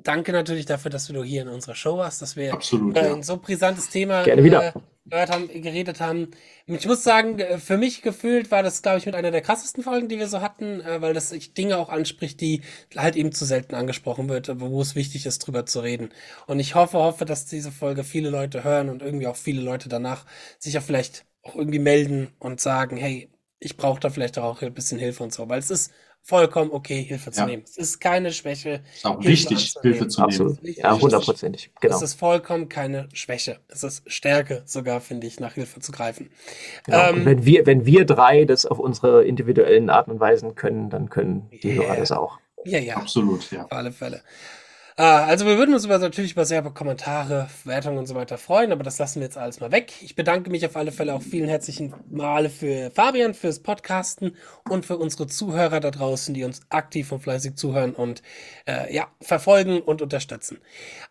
danke 0.03 0.33
natürlich 0.33 0.67
dafür, 0.67 0.91
dass 0.91 1.07
du 1.07 1.23
hier 1.23 1.43
in 1.43 1.49
unserer 1.49 1.75
Show 1.75 1.99
warst, 1.99 2.23
dass 2.23 2.37
wir 2.37 2.53
Absolut, 2.53 2.97
äh, 2.97 3.13
ein 3.13 3.23
so 3.23 3.37
brisantes 3.37 3.89
Thema 3.91 4.23
Gerne 4.23 4.45
wieder. 4.45 4.75
Äh, 5.11 5.27
haben, 5.29 5.49
geredet 5.49 6.01
haben. 6.01 6.31
Ich 6.67 6.87
muss 6.87 7.05
sagen, 7.05 7.39
äh, 7.39 7.59
für 7.59 7.77
mich 7.77 8.03
gefühlt 8.03 8.51
war 8.51 8.63
das, 8.63 8.83
glaube 8.83 8.99
ich, 8.99 9.07
mit 9.07 9.15
einer 9.15 9.31
der 9.31 9.43
krassesten 9.43 9.85
Folgen, 9.85 10.09
die 10.09 10.19
wir 10.19 10.29
so 10.29 10.41
hatten, 10.41 10.83
weil 10.99 11.13
das 11.13 11.31
Dinge 11.31 11.79
auch 11.79 11.89
anspricht, 11.91 12.41
die 12.41 12.63
halt 12.97 13.17
eben 13.17 13.33
zu 13.33 13.45
selten 13.45 13.75
angesprochen 13.75 14.29
wird, 14.29 14.61
wo 14.61 14.81
es 14.81 14.95
wichtig 14.95 15.27
ist, 15.27 15.41
drüber 15.41 15.67
zu 15.67 15.81
reden. 15.81 16.11
Und 16.47 16.59
ich 16.59 16.75
hoffe, 16.75 16.99
hoffe, 16.99 17.25
dass 17.25 17.47
diese 17.47 17.71
Folge 17.71 18.03
viele 18.03 18.31
Leute 18.31 18.65
hören 18.65 18.89
und 18.89 19.03
irgendwie 19.03 19.27
auch 19.27 19.37
viele 19.37 19.61
Leute 19.61 19.89
danach 19.89 20.25
sich 20.59 20.75
ja 20.75 20.81
vielleicht 20.81 21.27
auch 21.43 21.55
irgendwie 21.55 21.79
melden 21.79 22.29
und 22.39 22.61
sagen, 22.61 22.97
hey, 22.97 23.29
ich 23.65 23.77
brauche 23.77 24.01
da 24.01 24.11
vielleicht 24.11 24.39
auch 24.39 24.63
ein 24.63 24.75
bisschen 24.75 24.99
Hilfe 24.99 25.23
und 25.23 25.33
so, 25.33 25.49
weil 25.49 25.59
es 25.59 25.71
ist 25.71 25.91
vollkommen 26.25 26.71
okay, 26.73 27.03
Hilfe 27.03 27.31
zu 27.31 27.41
ja. 27.41 27.47
nehmen. 27.47 27.63
Es 27.65 27.77
ist 27.77 28.01
keine 28.01 28.33
Schwäche. 28.33 28.81
Es 28.91 28.97
ist 28.97 29.07
auch 29.07 29.21
Hilfe 29.21 29.29
wichtig, 29.29 29.75
Hilfe 29.83 30.09
zu 30.09 30.23
Absolut. 30.23 30.63
nehmen. 30.63 30.77
Ja, 30.79 30.99
hundertprozentig. 30.99 31.71
Genau. 31.81 31.95
Es 31.95 32.03
ist 32.03 32.15
vollkommen 32.15 32.71
keine 32.71 33.09
Schwäche. 33.13 33.61
Es 33.69 33.85
ist 33.85 34.11
Stärke 34.11 34.63
sogar, 34.65 35.03
finde 35.03 35.27
ich, 35.27 35.39
nach 35.39 35.53
Hilfe 35.53 35.81
zu 35.81 35.93
greifen. 35.93 36.31
Genau. 36.87 37.11
Ähm, 37.11 37.27
wenn 37.27 37.45
wir, 37.45 37.67
wenn 37.67 37.85
wir 37.85 38.07
drei 38.07 38.47
das 38.47 38.65
auf 38.65 38.79
unsere 38.79 39.25
individuellen 39.25 39.91
Arten 39.91 40.13
und 40.13 40.21
Weisen 40.21 40.55
können, 40.55 40.89
dann 40.89 41.11
können 41.11 41.51
die 41.63 41.69
yeah. 41.69 41.85
Hörer 41.85 41.97
das 41.97 42.11
auch. 42.11 42.39
Ja, 42.65 42.79
ja. 42.79 42.97
Absolut, 42.97 43.51
ja. 43.51 43.65
Auf 43.65 43.73
alle 43.73 43.93
Fälle. 43.93 44.23
Äh, 44.97 45.03
also 45.03 45.47
wir 45.47 45.59
würden 45.59 45.75
uns 45.75 45.85
über, 45.85 45.99
natürlich 45.99 46.33
über 46.33 46.45
sehr 46.45 46.63
Kommentare, 46.63 47.49
Wertungen 47.65 47.99
und 47.99 48.07
so 48.07 48.15
weiter 48.15 48.39
freuen, 48.39 48.73
aber 48.73 48.83
das 48.83 48.99
lassen 48.99 49.21
wir 49.21 49.27
jetzt 49.27 49.37
alles 49.37 49.61
mal 49.61 49.73
weg. 49.73 49.93
Ich 50.03 50.15
bedanke 50.15 50.51
mich 50.51 50.65
auf 50.65 50.77
alle 50.77 50.93
Fälle 50.93 51.15
auch 51.15 51.23
vielen 51.23 51.49
herzlichen 51.49 51.95
Male 52.11 52.51
für 52.51 52.91
Fabian, 52.91 53.35
fürs 53.35 53.61
Podcasten 53.61 54.37
und 54.69 54.87
für 54.87 54.97
unsere 54.97 55.27
Zuhörer 55.27 55.81
da 55.81 55.91
draußen, 55.91 56.35
die 56.35 56.45
uns 56.45 56.61
aktiv 56.69 57.11
und 57.13 57.21
fleißig 57.21 57.57
zuhören 57.57 57.95
und 57.95 58.23
äh, 58.67 58.95
ja, 58.95 59.09
verfolgen 59.21 59.81
und 59.81 60.03
unterstützen. 60.03 60.59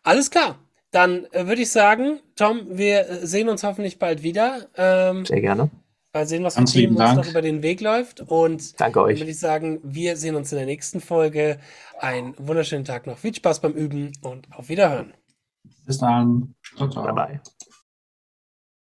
Alles 0.04 0.32
klar. 0.32 0.60
Dann 0.92 1.26
äh, 1.32 1.48
würde 1.48 1.64
ich 1.64 1.72
sagen, 1.72 2.20
Tom, 2.36 2.68
wir 2.70 3.10
äh, 3.10 3.26
sehen 3.26 3.50
uns 3.50 3.64
hoffentlich 3.64 3.98
bald 3.98 4.22
wieder. 4.22 4.68
Ähm, 4.78 5.26
Sehr 5.26 5.42
gerne. 5.42 5.72
Mal 6.14 6.28
sehen, 6.28 6.44
was 6.44 6.56
Ganz 6.56 6.74
für 6.74 6.88
uns 6.88 7.00
noch 7.00 7.28
über 7.28 7.42
den 7.42 7.64
Weg 7.64 7.82
läuft. 7.82 8.22
Und 8.22 8.80
Danke 8.80 9.02
euch. 9.02 9.14
dann 9.16 9.22
würde 9.22 9.32
ich 9.32 9.40
sagen, 9.40 9.80
wir 9.84 10.16
sehen 10.16 10.36
uns 10.36 10.52
in 10.52 10.58
der 10.60 10.68
nächsten 10.68 11.02
Folge. 11.02 11.60
Einen 12.00 12.36
wunderschönen 12.38 12.86
Tag 12.86 13.08
noch. 13.08 13.18
Viel 13.18 13.34
Spaß 13.34 13.62
beim 13.62 13.74
Üben 13.74 14.12
und 14.22 14.48
auf 14.52 14.70
Wiederhören. 14.70 15.14
Bis 15.86 15.98
dann. 15.98 16.54
Ciao, 16.78 16.88
ciao. 16.90 17.04
Bye 17.04 17.14
bye. 17.14 17.42